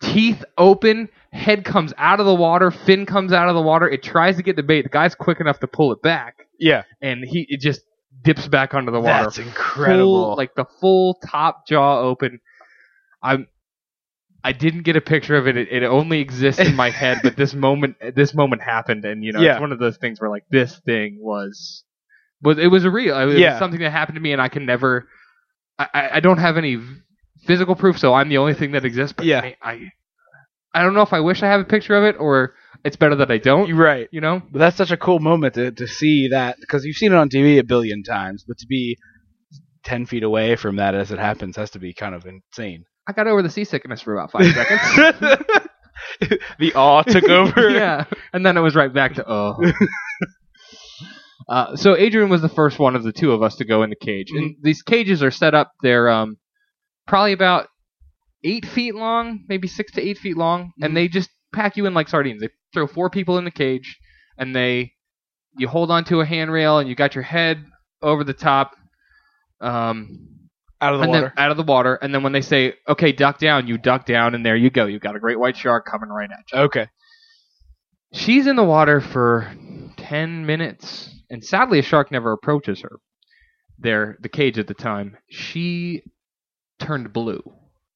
Teeth 0.01 0.45
open, 0.57 1.09
head 1.33 1.65
comes 1.65 1.93
out 1.99 2.21
of 2.21 2.27
the 2.27 2.35
water, 2.35 2.71
fin 2.71 3.05
comes 3.07 3.33
out 3.33 3.49
of 3.49 3.55
the 3.55 3.61
water. 3.63 3.89
It 3.89 4.03
tries 4.03 4.37
to 4.37 4.43
get 4.43 4.57
the 4.57 4.63
bait. 4.63 4.83
The 4.83 4.89
guy's 4.89 5.15
quick 5.15 5.41
enough 5.41 5.61
to 5.61 5.67
pull 5.67 5.93
it 5.93 6.01
back, 6.03 6.37
Yeah. 6.59 6.83
and 7.03 7.23
he 7.25 7.47
it 7.49 7.61
just 7.61 7.83
dips 8.23 8.49
back 8.49 8.73
under 8.75 8.91
the 8.91 9.01
water. 9.01 9.25
That's 9.25 9.39
incredible. 9.39 10.25
Full, 10.29 10.37
like 10.37 10.55
the 10.55 10.65
full 10.81 11.19
top 11.31 11.67
jaw 11.67 12.01
open. 12.01 12.41
I'm. 13.23 13.47
I 14.43 14.53
didn't 14.53 14.85
get 14.85 14.97
a 14.97 15.03
picture 15.03 15.37
of 15.37 15.47
it. 15.47 15.59
It, 15.59 15.69
it 15.71 15.83
only 15.83 16.21
exists 16.21 16.63
in 16.63 16.75
my 16.75 16.89
head. 17.03 17.19
But 17.23 17.37
this 17.37 17.53
moment, 17.53 17.97
this 18.15 18.33
moment 18.35 18.63
happened, 18.63 19.05
and 19.05 19.23
you 19.23 19.33
know, 19.33 19.41
Yeah. 19.43 19.53
it's 19.53 19.61
one 19.61 19.71
of 19.73 19.79
those 19.79 19.99
things 19.99 20.19
where 20.19 20.31
like 20.31 20.45
this 20.51 20.79
thing 20.79 21.19
was, 21.21 21.85
was 22.41 22.59
it 22.59 22.69
was 22.69 22.87
a 22.87 22.91
real. 22.91 23.19
It 23.21 23.27
was 23.27 23.35
Yeah. 23.39 23.59
something 23.59 23.81
that 23.81 23.91
happened 23.91 24.17
to 24.17 24.21
me, 24.23 24.33
and 24.33 24.41
I 24.41 24.49
can 24.49 24.65
never. 24.65 25.07
I, 25.79 26.09
I 26.15 26.21
don't 26.21 26.39
have 26.39 26.57
any 26.57 26.79
physical 27.47 27.75
proof, 27.75 27.99
so 27.99 28.15
I'm 28.15 28.29
the 28.29 28.39
only 28.39 28.55
thing 28.55 28.73
that 28.73 28.85
exists. 28.85 29.15
But 29.17 29.27
Yeah. 29.27 29.41
I, 29.41 29.57
I, 29.63 29.91
I 30.73 30.83
don't 30.83 30.95
know 30.95 31.03
if 31.03 31.13
I 31.13 31.21
wish 31.21 31.43
I 31.43 31.49
have 31.49 31.61
a 31.61 31.65
picture 31.65 31.95
of 31.95 32.05
it, 32.05 32.17
or 32.19 32.55
it's 32.85 32.97
better 32.97 33.17
that 33.17 33.31
I 33.31 33.39
don't. 33.39 33.69
You're 33.69 33.77
right. 33.77 34.09
You 34.13 34.21
know, 34.21 34.41
But 34.51 34.59
that's 34.61 34.77
such 34.77 34.91
a 34.91 34.97
cool 34.97 35.19
moment 35.19 35.55
to, 35.55 35.73
to 35.73 35.87
see 35.87 36.29
that 36.29 36.57
because 36.61 36.85
you've 36.85 36.97
seen 36.97 37.13
it 37.13 37.17
on 37.17 37.29
TV 37.29 37.59
a 37.59 37.65
billion 37.65 38.03
times, 38.03 38.45
but 38.47 38.59
to 38.59 38.67
be 38.67 38.97
ten 39.85 40.07
feet 40.07 40.23
away 40.23 40.57
from 40.57 40.77
that 40.77 40.95
as 40.95 41.11
it 41.11 41.19
happens 41.19 41.57
has 41.57 41.71
to 41.71 41.79
be 41.79 41.93
kind 41.93 42.15
of 42.15 42.27
insane. 42.27 42.85
I 43.07 43.13
got 43.13 43.27
over 43.27 43.43
the 43.43 43.51
seasickness 43.51 44.03
for 44.03 44.17
about 44.17 44.31
five 44.31 44.53
seconds. 44.53 45.45
the 46.59 46.73
awe 46.75 47.03
took 47.03 47.29
over. 47.29 47.71
yeah, 47.71 48.05
and 48.33 48.45
then 48.45 48.57
it 48.57 48.61
was 48.61 48.75
right 48.75 48.93
back 48.93 49.15
to 49.15 49.25
oh. 49.29 49.57
uh, 51.49 51.77
so 51.77 51.97
Adrian 51.97 52.29
was 52.29 52.43
the 52.43 52.49
first 52.49 52.79
one 52.79 52.95
of 52.95 53.03
the 53.03 53.13
two 53.13 53.33
of 53.33 53.43
us 53.43 53.57
to 53.57 53.65
go 53.65 53.83
in 53.83 53.91
the 53.91 53.97
cage, 53.97 54.31
and 54.31 54.57
these 54.63 54.83
cages 54.83 55.23
are 55.23 55.31
set 55.31 55.55
up. 55.55 55.73
They're 55.83 56.09
um, 56.09 56.37
probably 57.11 57.33
about 57.33 57.67
eight 58.45 58.65
feet 58.65 58.95
long, 58.95 59.45
maybe 59.49 59.67
six 59.69 59.93
to 59.93 60.01
eight 60.01 60.17
feet 60.17 60.37
long, 60.37 60.67
Mhm. 60.81 60.87
and 60.87 60.97
they 60.97 61.09
just 61.09 61.29
pack 61.53 61.77
you 61.77 61.85
in 61.87 61.93
like 61.93 62.09
sardines. 62.09 62.41
They 62.41 62.49
throw 62.73 62.87
four 62.87 63.11
people 63.11 63.37
in 63.37 63.45
the 63.45 63.51
cage, 63.51 63.99
and 64.39 64.55
they 64.55 64.93
you 65.59 65.67
hold 65.67 65.91
onto 65.91 66.21
a 66.21 66.25
handrail, 66.25 66.79
and 66.79 66.89
you 66.89 66.95
got 66.95 67.17
your 67.17 67.25
head 67.25 67.67
over 68.01 68.23
the 68.23 68.33
top. 68.33 68.77
Um, 69.61 70.29
Out 70.81 70.95
of 70.95 71.01
the 71.01 71.09
water. 71.09 71.21
then 71.37 71.45
out 71.45 71.51
of 71.51 71.57
the 71.57 71.65
water, 71.65 71.97
and 71.97 72.15
then 72.15 72.23
when 72.23 72.33
they 72.33 72.41
say, 72.41 72.75
"Okay, 72.89 73.11
duck 73.13 73.39
down," 73.39 73.67
you 73.67 73.77
duck 73.77 74.07
down, 74.07 74.35
and 74.37 74.47
there 74.47 74.55
you 74.57 74.71
go. 74.71 74.87
You've 74.87 75.03
got 75.03 75.17
a 75.17 75.21
great 75.21 75.39
white 75.41 75.57
shark 75.57 75.85
coming 75.87 76.09
right 76.09 76.31
at 76.31 76.45
you. 76.53 76.59
okay. 76.61 76.87
She's 78.13 78.47
in 78.47 78.55
the 78.57 78.65
water 78.65 79.01
for 79.01 79.53
10 79.97 80.47
minutes, 80.47 81.11
and 81.31 81.45
sadly, 81.45 81.79
a 81.81 81.83
shark 81.83 82.11
never 82.13 82.33
approaches 82.33 82.81
her. 82.83 82.99
There, 83.79 84.17
the 84.21 84.29
cage 84.29 84.59
at 84.59 84.67
the 84.69 84.75
time, 84.75 85.17
she 85.29 86.03
turned 86.81 87.13
blue. 87.13 87.43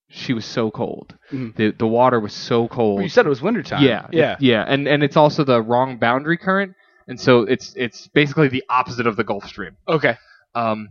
She 0.09 0.33
was 0.33 0.45
so 0.45 0.71
cold. 0.71 1.17
Mhm. 1.33 1.57
The 1.57 1.71
the 1.73 1.87
water 1.89 2.21
was 2.21 2.33
so 2.33 2.69
cold. 2.69 2.97
Well, 2.99 3.03
you 3.03 3.09
said 3.09 3.27
it 3.27 3.31
was 3.31 3.43
wintertime. 3.43 3.83
yeah, 3.83 4.07
Yeah. 4.13 4.33
it- 4.35 4.43
yeah, 4.43 4.65
and 4.69 4.87
and 4.87 5.03
it's 5.03 5.17
also 5.17 5.43
the 5.43 5.61
wrong 5.61 5.99
boundary 5.99 6.37
current, 6.39 6.75
and 7.09 7.19
so 7.21 7.41
it's 7.41 7.75
it's 7.75 8.07
basically 8.09 8.47
the 8.49 8.63
opposite 8.69 9.07
of 9.09 9.17
the 9.17 9.25
Gulf 9.25 9.45
Stream. 9.49 9.77
Okay. 9.89 10.17
Um, 10.55 10.89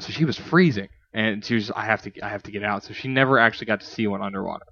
so 0.00 0.10
she 0.12 0.24
was 0.24 0.38
freezing, 0.38 0.88
and 1.12 1.44
she 1.44 1.54
was 1.54 1.70
I 1.72 1.84
have 1.84 2.00
to 2.02 2.12
I 2.24 2.30
have 2.30 2.42
to 2.44 2.50
get 2.50 2.64
out. 2.64 2.84
So 2.84 2.94
she 2.94 3.08
never 3.08 3.38
actually 3.38 3.66
got 3.66 3.80
to 3.80 3.86
see 3.86 4.06
one 4.06 4.22
underwater. 4.22 4.64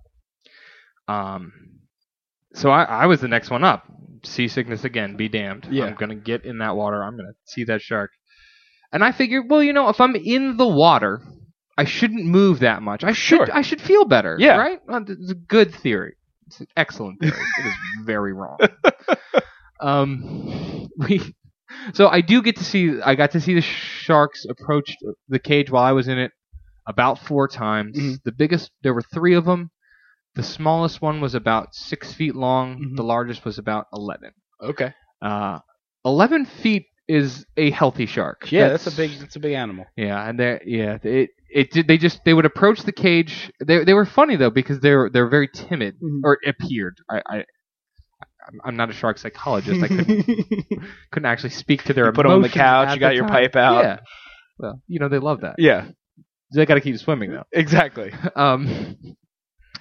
Um, 1.07 1.53
so 2.55 2.70
I, 2.70 2.84
I 2.84 3.07
was 3.07 3.20
the 3.20 3.28
next 3.28 3.51
one 3.51 3.64
up. 3.64 3.84
Seasickness 4.24 4.84
again, 4.84 5.16
be 5.16 5.28
damned. 5.28 5.68
Yeah. 5.70 5.84
I'm 5.86 5.95
gonna 5.95 6.14
get 6.14 6.45
in 6.45 6.59
that 6.59 6.74
water. 6.76 7.03
I'm 7.03 7.16
gonna 7.16 7.34
see 7.45 7.64
that 7.64 7.82
shark. 7.82 8.11
And 8.93 9.05
I 9.05 9.12
figured, 9.12 9.45
well, 9.51 9.62
you 9.62 9.72
know, 9.74 9.91
if 9.91 10.01
I'm 10.01 10.16
in 10.16 10.57
the 10.57 10.66
water, 10.66 11.20
I 11.79 11.85
shouldn't 11.85 12.26
move 12.26 12.59
that 12.61 12.83
much. 12.83 13.05
I 13.05 13.12
should 13.12 13.47
Sure. 13.47 13.49
I 13.57 13.62
should 13.62 13.81
feel 13.81 14.05
better. 14.05 14.37
Yeah. 14.39 14.57
Right? 14.57 14.81
Uh, 14.89 15.01
It's 15.07 15.31
a 15.31 15.35
good 15.35 15.72
theory. 15.74 16.16
It's 16.49 16.61
an 16.61 16.66
excellent 16.76 17.20
theory. 17.20 17.39
it 17.61 17.66
is 17.66 17.74
very 18.05 18.33
wrong. 18.33 18.59
um, 19.81 20.89
we 20.99 21.35
so 21.95 22.09
I 22.09 22.20
do 22.20 22.43
get 22.43 22.57
to 22.57 22.64
see. 22.64 23.01
I 23.01 23.14
got 23.14 23.31
to 23.33 23.41
see 23.41 23.55
the 23.55 23.61
sharks 23.61 24.45
approach 24.49 24.97
the 25.29 25.39
cage 25.39 25.70
while 25.70 25.85
I 25.85 25.93
was 25.93 26.09
in 26.09 26.18
it 26.18 26.33
about 26.87 27.18
four 27.18 27.47
times. 27.49 27.97
Mhm. 27.97 28.22
The 28.24 28.33
biggest, 28.33 28.70
there 28.83 28.95
were 28.95 29.03
three 29.03 29.35
of 29.35 29.45
them. 29.45 29.70
The 30.35 30.43
smallest 30.43 31.03
one 31.03 31.20
was 31.20 31.35
about 31.35 31.74
six 31.74 32.12
feet 32.12 32.35
long. 32.35 32.79
Mhm. 32.81 32.97
The 32.97 33.03
largest 33.05 33.45
was 33.45 33.59
about 33.59 33.87
eleven. 33.93 34.31
Okay. 34.62 34.95
Uh, 35.22 35.59
eleven 36.05 36.45
feet 36.47 36.87
is 37.09 37.47
a 37.57 37.71
healthy 37.71 38.07
shark. 38.07 38.53
Yeah, 38.53 38.69
that's, 38.69 38.87
a 38.87 38.97
big 38.97 39.13
that's 39.19 39.37
a 39.37 39.41
big 39.41 39.55
animal. 39.55 39.87
Yeah, 39.97 40.29
and 40.29 40.39
they 40.39 40.61
yeah, 40.67 40.99
it 41.03 41.31
it 41.51 41.71
did. 41.71 41.89
They 41.89 41.97
just 41.99 42.25
they 42.25 42.35
would 42.35 42.45
approach 42.45 42.83
the 42.83 42.93
cage. 42.93 43.51
They 43.65 43.85
they 43.85 43.95
were 43.95 44.05
funny 44.07 44.37
though 44.37 44.51
because 44.51 44.81
they're 44.81 45.09
they're 45.11 45.29
very 45.29 45.49
timid 45.49 45.99
Mhm. 46.01 46.21
or 46.25 46.39
appeared. 46.47 46.99
I. 47.11 47.23
I 47.27 47.45
I'm- 48.65 48.77
not 48.77 48.89
a 48.89 48.95
shark 48.95 49.19
psychologist. 49.19 49.83
I 49.83 49.89
couldn't 49.89 50.25
couldn't 51.11 51.27
actually 51.27 51.51
speak 51.51 51.85
to 51.85 51.93
their 51.93 52.07
You 52.07 52.13
put 52.13 52.25
'em 52.25 52.33
on 52.33 52.41
the 52.43 52.49
couch, 52.49 52.95
you 52.95 52.99
got 53.01 53.15
your 53.15 53.25
time. 53.27 53.33
pipe 53.51 53.57
out. 53.57 53.85
Yeah. 53.85 53.99
Well, 54.59 54.81
you 54.89 55.01
know 55.01 55.09
they 55.09 55.19
love 55.19 55.43
that. 55.43 55.57
yeah. 55.59 55.89
They 56.55 56.65
got 56.65 56.77
to 56.77 56.81
keep 56.81 56.97
swimming 56.97 57.31
though. 57.31 57.45
Exactly. 57.53 58.11
Um, 58.37 58.97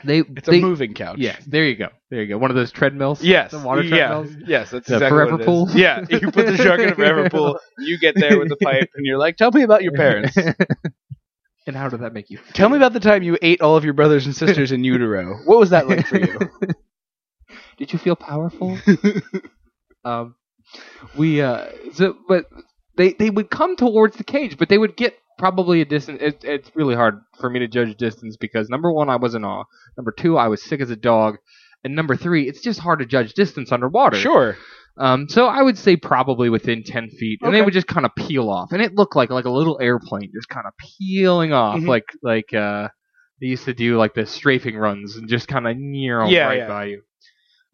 they 0.04 0.20
It's 0.20 0.48
they, 0.48 0.60
a 0.60 0.62
moving 0.62 0.94
couch. 0.94 1.18
Yes, 1.20 1.44
there 1.46 1.66
you 1.66 1.76
go. 1.76 1.90
There 2.10 2.22
you 2.22 2.28
go. 2.28 2.38
One 2.38 2.52
of 2.52 2.56
those 2.56 2.72
treadmills. 2.72 3.22
Yes. 3.24 3.52
The 3.52 3.60
water 3.60 3.82
yeah. 3.84 4.08
treadmills. 4.08 4.36
Yes, 4.48 4.72
that's 4.72 4.88
The 4.88 4.96
exactly 4.96 5.10
forever 5.16 5.32
what 5.34 5.40
it 5.42 5.44
is. 5.44 5.46
pool? 5.46 5.70
Yeah, 5.74 6.06
you 6.10 6.20
put 6.32 6.46
the 6.46 6.58
shark 6.58 6.80
in 6.80 6.90
a 6.90 6.96
forever 6.96 7.30
pool. 7.32 7.60
You 7.80 7.98
get 8.00 8.16
there 8.16 8.38
with 8.40 8.50
the 8.50 8.58
pipe, 8.58 8.90
and 8.96 9.06
you're 9.06 9.18
like, 9.18 9.38
"Tell 9.38 9.52
me 9.52 9.64
about 9.64 9.84
your 9.84 9.94
parents. 9.94 10.36
and 11.68 11.76
how 11.76 11.90
did 11.90 12.02
that 12.02 12.14
make 12.14 12.30
you? 12.30 12.38
Feel? 12.38 12.54
Tell 12.54 12.70
me 12.70 12.78
about 12.78 12.94
the 12.94 13.00
time 13.00 13.24
you 13.24 13.38
ate 13.42 13.62
all 13.62 13.76
of 13.76 13.84
your 13.84 13.94
brothers 13.94 14.26
and 14.26 14.36
sisters 14.36 14.72
in 14.72 14.84
utero. 14.84 15.38
What 15.46 15.60
was 15.60 15.70
that 15.72 15.88
like 15.88 16.08
for 16.08 16.18
you?" 16.20 16.40
Did 17.78 17.94
you 17.94 18.00
feel 18.00 18.16
powerful? 18.16 18.78
um, 20.04 20.36
we 21.16 21.42
uh, 21.42 21.68
so 21.94 22.18
but 22.28 22.46
they 22.98 23.14
they 23.14 23.30
would 23.30 23.50
come 23.50 23.76
towards 23.76 24.18
the 24.18 24.24
cage, 24.24 24.58
but 24.58 24.68
they 24.70 24.78
would 24.78 24.96
get 24.98 25.16
probably 25.38 25.82
a 25.82 25.86
distance. 25.86 26.20
It, 26.22 26.44
it's 26.44 26.72
really 26.76 26.96
hard 26.96 27.22
for 27.40 27.50
me 27.50 27.60
to 27.60 27.68
judge 27.68 27.96
distance 27.98 28.38
because 28.38 28.70
number 28.70 28.92
one, 28.92 29.10
I 29.10 29.16
was 29.18 29.36
in 29.36 29.44
awe. 29.46 29.64
Number 29.98 30.12
two, 30.12 30.38
I 30.38 30.48
was 30.48 30.62
sick 30.64 30.82
as 30.82 30.90
a 30.90 30.96
dog. 30.96 31.38
And 31.84 31.96
number 31.96 32.16
three, 32.16 32.48
it's 32.50 32.62
just 32.62 32.80
hard 32.80 33.00
to 33.00 33.06
judge 33.06 33.34
distance 33.34 33.72
underwater. 33.72 34.18
Sure. 34.18 34.58
Um, 35.00 35.30
so 35.30 35.46
I 35.46 35.62
would 35.62 35.78
say 35.78 35.96
probably 35.96 36.50
within 36.50 36.84
ten 36.84 37.08
feet, 37.10 37.40
and 37.44 37.54
they 37.54 37.62
would 37.62 37.74
just 37.74 37.86
kind 37.86 38.04
of 38.06 38.16
peel 38.16 38.50
off, 38.50 38.72
and 38.72 38.82
it 38.82 38.96
looked 38.96 39.16
like 39.16 39.30
like 39.30 39.46
a 39.46 39.52
little 39.52 39.78
airplane 39.80 40.32
just 40.34 40.50
kind 40.50 40.66
of 40.66 40.74
peeling 40.98 41.54
off, 41.54 41.80
Mhm. 41.80 41.88
like 41.88 42.06
like 42.24 42.52
uh, 42.52 42.88
they 43.40 43.46
used 43.46 43.66
to 43.66 43.76
do 43.76 43.96
like 43.96 44.16
the 44.16 44.26
strafing 44.26 44.76
runs 44.76 45.16
and 45.16 45.30
just 45.30 45.48
kind 45.48 45.68
of 45.68 45.78
near 45.78 46.24
Yeah, 46.26 46.48
right 46.48 46.58
yeah. 46.58 46.68
by 46.68 46.86
you. 46.86 47.02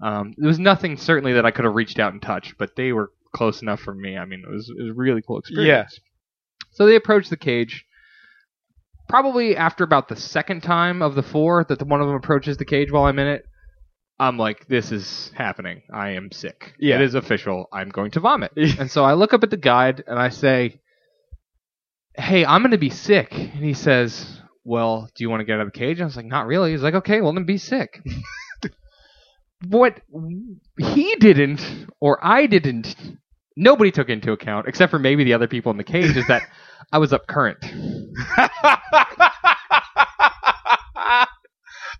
Um, 0.01 0.33
there 0.37 0.49
was 0.49 0.59
nothing 0.59 0.97
certainly 0.97 1.31
that 1.33 1.45
I 1.45 1.51
could 1.51 1.63
have 1.63 1.75
reached 1.75 1.97
out 1.97 2.11
and 2.11 2.21
touched, 2.21 2.55
but 2.57 2.71
they 2.75 2.91
were 2.91 3.09
close 3.33 3.61
enough 3.61 3.79
for 3.79 3.95
me. 3.95 4.17
I 4.17 4.25
mean, 4.25 4.43
it 4.45 4.51
was 4.51 4.69
it 4.77 4.81
was 4.83 4.91
a 4.91 4.93
really 4.93 5.21
cool 5.25 5.39
experience. 5.39 5.97
So 6.73 6.85
they 6.85 6.95
approach 6.95 7.29
the 7.29 7.37
cage. 7.37 7.85
Probably 9.09 9.55
after 9.55 9.83
about 9.83 10.07
the 10.07 10.15
second 10.15 10.61
time 10.61 11.01
of 11.01 11.15
the 11.15 11.23
four 11.23 11.65
that 11.69 11.77
the 11.79 11.85
one 11.85 12.01
of 12.01 12.07
them 12.07 12.15
approaches 12.15 12.57
the 12.57 12.65
cage 12.65 12.91
while 12.91 13.05
I'm 13.05 13.19
in 13.19 13.27
it, 13.27 13.45
I'm 14.19 14.37
like, 14.37 14.67
this 14.67 14.91
is 14.91 15.31
happening. 15.35 15.81
I 15.91 16.11
am 16.11 16.31
sick. 16.31 16.73
Yeah. 16.79 16.95
It 16.95 17.01
is 17.01 17.15
official. 17.15 17.67
I'm 17.71 17.89
going 17.89 18.11
to 18.11 18.19
vomit. 18.19 18.53
and 18.55 18.89
so 18.89 19.03
I 19.03 19.13
look 19.13 19.33
up 19.33 19.43
at 19.43 19.49
the 19.49 19.57
guide 19.57 20.03
and 20.07 20.17
I 20.17 20.29
say, 20.29 20.79
Hey, 22.15 22.45
I'm 22.45 22.61
going 22.61 22.71
to 22.71 22.77
be 22.77 22.91
sick. 22.91 23.33
And 23.33 23.63
he 23.63 23.73
says, 23.73 24.41
Well, 24.63 25.09
do 25.15 25.23
you 25.23 25.29
want 25.29 25.41
to 25.41 25.45
get 25.45 25.55
out 25.55 25.67
of 25.67 25.73
the 25.73 25.79
cage? 25.79 25.99
I 25.99 26.05
was 26.05 26.15
like, 26.15 26.25
Not 26.25 26.47
really. 26.47 26.71
He's 26.71 26.83
like, 26.83 26.93
Okay, 26.95 27.21
well, 27.21 27.33
then 27.33 27.45
be 27.45 27.57
sick. 27.57 28.01
what 29.67 29.99
he 30.77 31.15
didn't, 31.15 31.87
or 31.99 32.19
I 32.25 32.45
didn't, 32.45 32.95
nobody 33.55 33.91
took 33.91 34.09
into 34.09 34.31
account, 34.31 34.67
except 34.67 34.89
for 34.91 34.99
maybe 34.99 35.23
the 35.23 35.33
other 35.33 35.47
people 35.47 35.71
in 35.71 35.77
the 35.77 35.83
cage, 35.83 36.15
is 36.17 36.27
that 36.27 36.43
I 36.91 36.97
was 36.97 37.13
up 37.13 37.27
current. 37.27 37.57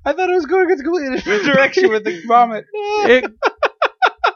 I 0.05 0.11
thought 0.11 0.29
it 0.29 0.33
was 0.33 0.45
going 0.45 0.69
in 0.69 0.79
a 0.79 0.83
completely 0.83 1.15
different 1.17 1.43
direction 1.45 1.89
with 1.89 2.03
the 2.03 2.21
vomit. 2.27 2.65
It- 2.73 3.31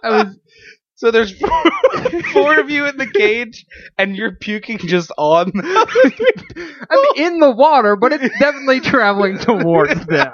I 0.03 0.09
was 0.23 0.37
So 0.95 1.11
there's 1.11 1.31
four, 1.37 1.63
four 2.33 2.59
of 2.59 2.71
you 2.71 2.87
in 2.87 2.97
the 2.97 3.05
cage, 3.05 3.67
and 3.99 4.15
you're 4.17 4.35
puking 4.35 4.79
just 4.79 5.11
on. 5.15 5.51
I'm 5.55 6.99
in 7.15 7.39
the 7.39 7.53
water, 7.55 7.95
but 7.95 8.13
it's 8.13 8.39
definitely 8.39 8.79
traveling 8.79 9.37
towards 9.37 10.03
them. 10.07 10.31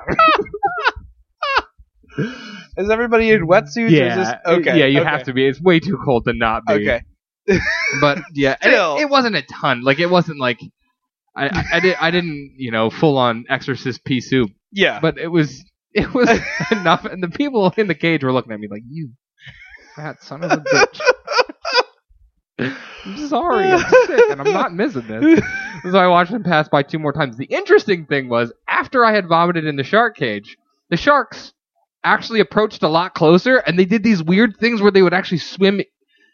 Is 2.78 2.90
everybody 2.90 3.32
in 3.32 3.48
wetsuits? 3.48 3.90
This, 3.90 4.30
okay. 4.46 4.80
yeah, 4.80 4.86
you 4.86 5.02
okay. 5.02 5.10
have 5.10 5.24
to 5.24 5.34
be. 5.34 5.48
It's 5.48 5.62
way 5.62 5.80
too 5.80 6.00
cold 6.04 6.26
to 6.26 6.34
not 6.34 6.66
be. 6.66 6.74
Okay. 6.74 7.02
but 8.02 8.20
yeah, 8.34 8.56
it, 8.62 9.02
it 9.02 9.10
wasn't 9.10 9.36
a 9.36 9.42
ton. 9.42 9.84
Like 9.84 10.00
it 10.00 10.10
wasn't 10.10 10.40
like 10.40 10.60
I 11.36 11.48
I, 11.48 11.64
I, 11.74 11.80
did, 11.80 11.96
I 12.00 12.12
didn't 12.12 12.54
you 12.58 12.72
know 12.72 12.90
full 12.90 13.18
on 13.18 13.46
Exorcist 13.50 14.04
pea 14.06 14.22
soup, 14.22 14.52
Yeah. 14.72 15.00
but 15.00 15.18
it 15.18 15.28
was 15.28 15.64
it 15.94 16.14
was 16.14 16.30
enough. 16.72 17.06
And 17.06 17.22
the 17.22 17.30
people 17.30 17.72
in 17.78 17.88
the 17.88 17.96
cage 17.96 18.24
were 18.24 18.32
looking 18.32 18.54
at 18.54 18.60
me 18.60 18.68
like 18.70 18.84
you 18.88 19.12
fat 19.96 20.24
son 20.24 20.44
of 20.44 20.52
a 20.52 20.58
bitch. 20.58 21.02
I'm 23.06 23.28
sorry, 23.28 23.72
I'm 23.72 23.90
sick, 23.90 24.30
and 24.32 24.42
I'm 24.42 24.54
not 24.54 24.74
missing 24.74 25.08
this. 25.08 25.42
So 25.92 25.98
I 25.98 26.08
watched 26.08 26.32
them 26.32 26.44
pass 26.44 26.70
by 26.70 26.82
two 26.82 26.98
more 26.98 27.12
times. 27.12 27.36
The 27.36 27.44
interesting 27.44 28.06
thing 28.06 28.30
was, 28.30 28.54
after 28.70 29.04
I 29.04 29.14
had 29.14 29.28
vomited 29.28 29.66
in 29.66 29.76
the 29.76 29.84
shark 29.84 30.16
cage, 30.16 30.56
the 30.90 30.96
sharks 30.96 31.52
actually 32.04 32.40
approached 32.40 32.84
a 32.84 32.88
lot 32.88 33.14
closer, 33.14 33.58
and 33.58 33.78
they 33.78 33.86
did 33.86 34.04
these 34.04 34.22
weird 34.22 34.58
things 34.58 34.82
where 34.82 34.92
they 34.92 35.02
would 35.02 35.14
actually 35.14 35.40
swim. 35.40 35.82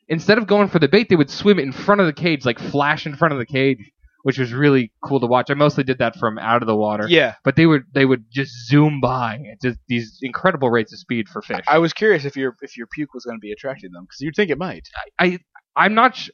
Instead 0.08 0.40
of 0.40 0.48
going 0.48 0.68
for 0.68 0.80
the 0.80 0.88
bait, 0.88 1.08
they 1.10 1.16
would 1.16 1.30
swim 1.30 1.60
in 1.60 1.72
front 1.72 2.02
of 2.02 2.08
the 2.08 2.14
cage, 2.14 2.44
like 2.44 2.60
flash 2.60 3.06
in 3.06 3.16
front 3.16 3.32
of 3.32 3.38
the 3.38 3.46
cage, 3.46 3.92
which 4.24 4.40
was 4.40 4.52
really 4.52 4.92
cool 5.04 5.20
to 5.20 5.28
watch. 5.28 5.52
I 5.52 5.54
mostly 5.54 5.84
did 5.84 6.00
that 6.00 6.16
from 6.16 6.40
out 6.40 6.64
of 6.64 6.68
the 6.68 6.76
water, 6.76 7.06
yeah. 7.08 7.36
but 7.44 7.56
they 7.56 7.68
would 7.68 7.84
they 7.94 8.06
would 8.06 8.26
just 8.32 8.52
zoom 8.68 9.02
by 9.02 9.36
at 9.52 9.62
just 9.62 9.78
these 9.88 10.18
incredible 10.22 10.72
rates 10.72 10.92
of 10.94 11.00
speed 11.00 11.30
for 11.30 11.42
fish. 11.42 11.64
I 11.68 11.78
was 11.78 11.94
curious 11.94 12.26
if 12.26 12.36
your 12.36 12.56
if 12.62 12.76
your 12.76 12.88
puke 12.88 13.14
was 13.14 13.24
going 13.24 13.38
to 13.38 13.42
be 13.42 13.52
attracting 13.52 13.92
them 13.92 14.04
because 14.04 14.20
you'd 14.22 14.36
think 14.36 14.50
it 14.50 14.58
might. 14.58 14.88
I 15.20 15.40
I'm 15.76 15.94
not 15.94 16.16
sh- 16.16 16.32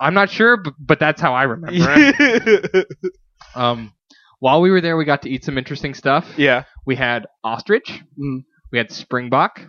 I'm 0.00 0.14
not 0.14 0.30
sure, 0.30 0.56
but, 0.56 0.74
but 0.80 0.98
that's 0.98 1.20
how 1.20 1.34
I 1.34 1.42
remember 1.42 1.76
it. 1.78 2.86
Um, 3.54 3.92
while 4.38 4.60
we 4.60 4.70
were 4.70 4.80
there, 4.80 4.96
we 4.96 5.04
got 5.04 5.22
to 5.22 5.30
eat 5.30 5.44
some 5.44 5.58
interesting 5.58 5.94
stuff. 5.94 6.26
yeah. 6.36 6.64
We 6.86 6.96
had 6.96 7.26
ostrich. 7.44 8.02
Mm. 8.18 8.44
We 8.72 8.78
had 8.78 8.90
springbok. 8.90 9.60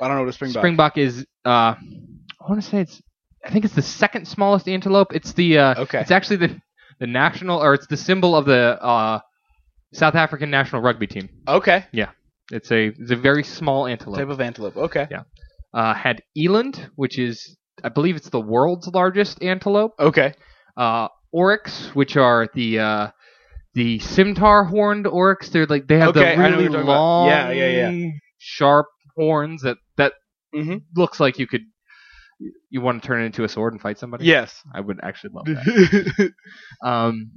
I 0.00 0.08
don't 0.08 0.16
know 0.16 0.22
what 0.22 0.28
a 0.28 0.32
springbok. 0.32 0.60
Springbok 0.60 0.98
is 0.98 1.26
uh, 1.44 1.74
I 1.78 2.48
want 2.48 2.62
to 2.62 2.68
say 2.68 2.80
it's 2.80 3.02
I 3.44 3.50
think 3.50 3.64
it's 3.64 3.74
the 3.74 3.82
second 3.82 4.26
smallest 4.26 4.68
antelope. 4.68 5.14
It's 5.14 5.32
the 5.32 5.58
uh, 5.58 5.82
Okay. 5.82 6.00
it's 6.00 6.10
actually 6.10 6.36
the 6.36 6.60
the 6.98 7.06
national 7.06 7.62
or 7.62 7.74
it's 7.74 7.86
the 7.86 7.96
symbol 7.96 8.34
of 8.36 8.44
the 8.46 8.82
uh, 8.82 9.20
South 9.92 10.14
African 10.14 10.50
national 10.50 10.82
rugby 10.82 11.06
team. 11.06 11.28
Okay. 11.46 11.84
Yeah. 11.92 12.10
It's 12.50 12.70
a 12.70 12.86
it's 12.88 13.10
a 13.10 13.16
very 13.16 13.42
small 13.44 13.86
antelope. 13.86 14.18
Type 14.18 14.28
of 14.28 14.40
antelope. 14.40 14.76
Okay. 14.76 15.06
Yeah. 15.10 15.22
Uh, 15.74 15.94
had 15.94 16.22
eland, 16.36 16.90
which 16.96 17.18
is 17.18 17.56
I 17.84 17.88
believe 17.88 18.16
it's 18.16 18.30
the 18.30 18.40
world's 18.40 18.86
largest 18.88 19.42
antelope. 19.42 19.92
Okay. 19.98 20.34
Uh, 20.76 21.08
oryx, 21.32 21.88
which 21.94 22.16
are 22.16 22.48
the 22.54 22.78
uh, 22.80 23.08
the 23.76 23.98
scimitar 24.00 24.64
horned 24.64 25.06
oryx. 25.06 25.50
They're 25.50 25.66
like 25.66 25.86
they 25.86 25.98
have 25.98 26.16
Okay, 26.16 26.32
I 26.32 26.36
the 26.36 26.36
know 26.36 26.42
what 26.42 26.50
really 26.50 26.62
you're 26.64 26.72
talking 26.72 26.82
about. 26.84 26.98
long, 27.00 27.28
Yeah, 27.28 27.50
yeah, 27.52 28.10
sharp 28.38 28.86
horns 29.14 29.62
that 29.62 29.76
that 29.98 30.14
Mhm. 30.54 30.82
looks 30.96 31.20
like 31.20 31.38
you 31.38 31.46
could 31.46 31.62
you 32.70 32.80
want 32.80 33.00
to 33.02 33.06
turn 33.06 33.22
it 33.22 33.26
into 33.26 33.44
a 33.44 33.48
sword 33.48 33.72
and 33.72 33.80
fight 33.80 33.98
somebody. 33.98 34.24
Yes. 34.24 34.62
I 34.74 34.80
would 34.80 34.98
actually 35.02 35.30
love 35.34 35.46
that. 35.46 36.32
um, 36.82 37.30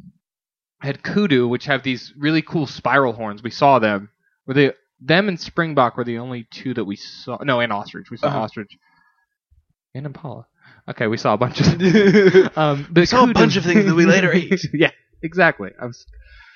had 0.82 1.04
kudu, 1.04 1.48
which 1.48 1.66
have 1.66 1.84
these 1.84 2.14
really 2.18 2.42
cool 2.42 2.66
spiral 2.68 3.14
horns. 3.14 3.44
We 3.44 3.50
saw 3.52 3.80
them. 3.80 4.10
Were 4.48 4.54
they 4.54 4.72
them 5.02 5.28
and 5.30 5.40
springbok 5.40 5.96
were 5.98 6.04
the 6.04 6.18
only 6.20 6.48
two 6.52 6.74
that 6.74 6.84
we 6.86 6.96
saw? 6.98 7.38
No, 7.44 7.60
and 7.62 7.72
ostrich. 7.72 8.10
We 8.12 8.18
saw 8.18 8.28
Uh-huh. 8.28 8.40
ostrich 8.42 8.72
and 9.96 10.06
impala. 10.06 10.48
Okay, 10.90 11.08
we 11.08 11.18
saw 11.18 11.34
a 11.34 11.38
bunch 11.38 11.60
of. 11.62 11.68
Um, 12.58 12.86
but 12.90 13.02
We 13.02 13.06
saw 13.06 13.24
a 13.24 13.28
kudu- 13.28 13.34
bunch 13.34 13.56
of 13.58 13.64
things 13.64 13.86
that 13.86 13.96
we 13.96 14.06
later 14.06 14.32
ate. 14.40 14.60
yeah, 14.74 14.92
exactly. 15.24 15.72
I 15.82 15.86
was. 15.86 16.06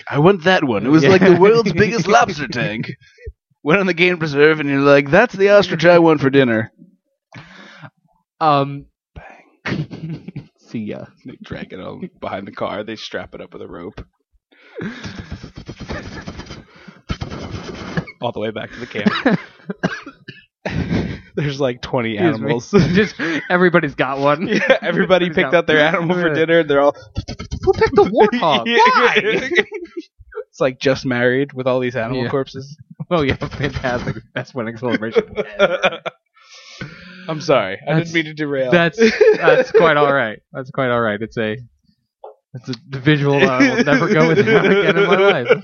I 0.10 0.20
want 0.20 0.44
that 0.44 0.64
one. 0.64 0.86
It 0.86 0.90
was 0.90 1.04
Yeah. 1.04 1.10
like 1.10 1.22
the 1.22 1.36
world's 1.40 1.72
biggest 1.84 2.08
lobster 2.08 2.48
tank. 2.48 2.92
Went 3.64 3.80
on 3.80 3.88
the 3.88 3.94
game 3.94 4.18
preserve, 4.18 4.60
and 4.60 4.68
you're 4.70 4.80
like, 4.80 5.10
"That's 5.10 5.34
the 5.34 5.50
ostrich 5.50 5.86
I 5.86 6.00
want 6.00 6.20
for 6.22 6.30
dinner." 6.30 6.72
Um, 8.42 8.88
Bang. 9.16 10.50
see 10.60 10.80
ya. 10.80 11.06
They 11.26 11.38
drag 11.42 11.72
it 11.72 11.80
on 11.80 12.10
behind 12.20 12.46
the 12.48 12.52
car. 12.52 12.84
They 12.84 12.98
strap 12.98 13.34
it 13.36 13.40
up 13.42 13.54
with 13.54 13.62
a 13.62 13.68
rope. 13.68 14.02
All 18.22 18.32
the 18.32 18.40
way 18.40 18.52
back 18.52 18.72
to 18.72 18.80
the 18.80 18.86
camp. 18.88 19.40
There's 21.36 21.60
like 21.60 21.82
20 21.82 22.14
Excuse 22.14 22.36
animals. 22.36 22.72
Just 22.72 23.16
everybody's 23.50 23.96
got 23.96 24.20
one. 24.20 24.48
yeah, 24.48 24.56
everybody 24.82 24.88
Everybody's 24.88 25.36
picked 25.36 25.52
got- 25.52 25.56
out 25.56 25.68
their 25.68 25.80
animal 25.80 26.16
for 26.16 26.28
Yeah. 26.30 26.34
dinner. 26.34 26.64
They're 26.64 26.82
all. 26.82 26.96
Who 27.64 27.74
picked 27.74 27.96
the 27.96 28.04
warthog? 28.34 28.66
Why? 28.66 29.14
it's 30.50 30.60
like 30.60 30.80
just 30.80 31.06
married 31.06 31.54
with 31.54 31.68
all 31.68 31.80
these 31.80 31.96
animal 31.96 32.24
Yeah. 32.24 32.30
corpses. 32.30 32.78
oh 33.12 33.22
yeah, 33.22 33.36
fantastic. 33.36 34.18
Best 34.34 34.54
wedding 34.56 34.78
celebration. 34.78 35.24
I'm 37.28 37.40
sorry. 37.42 37.76
I 37.88 37.94
That's- 37.94 38.12
didn't 38.12 38.14
mean 38.16 38.26
to 38.26 38.34
derail. 38.34 38.72
That's 38.72 39.00
that's 39.38 39.72
quite 39.72 39.98
all 39.98 40.14
right. 40.14 40.40
That's 40.52 40.70
quite 40.72 40.90
all 40.90 41.02
right. 41.02 41.22
It's 41.22 41.38
a 41.38 41.58
it's 42.56 42.70
a 42.70 43.00
visual 43.00 43.36
I 43.38 43.58
will 43.76 43.84
never 43.84 44.14
go 44.14 44.28
without 44.28 44.66
again 44.66 44.98
in 44.98 45.08
my 45.08 45.16
life. 45.18 45.64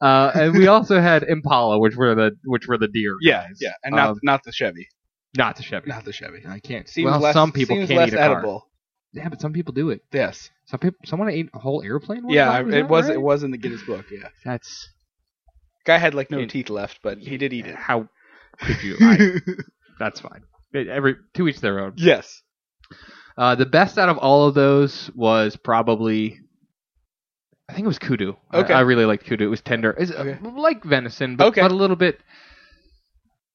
Uh, 0.00 0.30
and 0.34 0.54
we 0.56 0.66
also 0.66 1.00
had 1.00 1.22
Impala, 1.22 1.78
which 1.78 1.94
were 1.96 2.14
the 2.14 2.32
which 2.44 2.66
were 2.66 2.78
the 2.78 2.88
deer. 2.88 3.16
Yeah, 3.20 3.46
guys. 3.46 3.58
yeah, 3.60 3.72
and 3.84 3.94
not 3.94 4.10
Um, 4.10 4.18
not 4.22 4.42
the 4.44 4.52
Chevy. 4.52 4.88
not 5.36 5.56
the 5.56 5.62
Chevy. 5.62 5.88
Not 5.90 6.04
the 6.04 6.12
Chevy. 6.12 6.42
I 6.48 6.58
can't. 6.60 6.88
Seems 6.88 7.10
well, 7.10 7.20
less, 7.20 7.34
some 7.34 7.52
people 7.52 7.76
seems 7.76 7.88
can't 7.88 7.98
less 7.98 8.08
eat 8.08 8.14
a 8.14 8.16
car. 8.18 8.32
edible. 8.38 8.68
Yeah, 9.12 9.28
but 9.28 9.40
some 9.40 9.52
people 9.52 9.72
do 9.72 9.90
it. 9.90 10.02
Yes. 10.12 10.50
Some 10.66 10.80
people, 10.80 10.98
someone 11.06 11.28
ate 11.30 11.48
a 11.54 11.58
whole 11.58 11.82
airplane. 11.82 12.24
One 12.24 12.34
Yeah, 12.34 12.46
time? 12.46 12.72
It 12.72 12.88
was 12.88 13.06
right? 13.06 13.14
it 13.14 13.20
was 13.22 13.42
in 13.42 13.50
the 13.50 13.56
Guinness 13.58 13.82
book. 13.82 14.06
Yeah. 14.10 14.28
That's 14.44 14.88
Guy 15.84 15.98
had 15.98 16.14
like 16.14 16.30
no 16.30 16.40
It- 16.40 16.50
teeth 16.50 16.68
left, 16.70 17.00
but 17.02 17.18
he 17.18 17.36
did 17.38 17.52
eat 17.52 17.66
it. 17.66 17.76
How 17.76 18.08
could 18.60 18.82
you? 18.82 18.96
I, 19.00 19.40
that's 19.98 20.20
fine. 20.20 20.42
Every 20.74 21.16
to 21.34 21.48
each 21.48 21.60
their 21.60 21.78
own. 21.80 21.94
yes. 21.96 22.42
Uh, 23.38 23.54
the 23.54 23.66
best 23.66 23.98
out 23.98 24.08
of 24.08 24.16
all 24.18 24.48
of 24.48 24.54
those 24.54 25.10
was 25.14 25.56
probably, 25.56 26.38
I 27.68 27.74
think 27.74 27.84
it 27.84 27.88
was 27.88 27.98
kudu. 27.98 28.34
Okay. 28.54 28.72
I, 28.72 28.80
really 28.80 29.04
liked 29.04 29.26
kudu. 29.26 29.44
It 29.44 29.48
was 29.48 29.60
tender, 29.60 29.90
it's 29.98 30.10
uh, 30.10 30.14
Okay. 30.14 30.38
like 30.58 30.82
venison, 30.84 31.36
but, 31.36 31.48
Okay. 31.48 31.60
but 31.60 31.70
a 31.70 31.74
little 31.74 31.96
bit, 31.96 32.20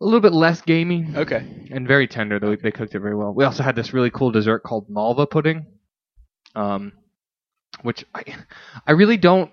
a 0.01 0.03
little 0.03 0.19
bit 0.19 0.33
less 0.33 0.61
gamey 0.61 1.07
Okay. 1.15 1.45
and 1.71 1.87
very 1.87 2.07
tender. 2.07 2.39
They, 2.39 2.55
they 2.55 2.71
cooked 2.71 2.95
it 2.95 2.99
very 2.99 3.15
well. 3.15 3.33
We 3.33 3.45
also 3.45 3.61
had 3.63 3.75
this 3.75 3.93
really 3.93 4.09
cool 4.09 4.31
dessert 4.31 4.63
called 4.63 4.89
malva 4.89 5.27
pudding, 5.27 5.67
um, 6.55 6.93
which 7.83 8.03
I, 8.15 8.23
I 8.87 8.91
really 8.93 9.17
don't. 9.17 9.51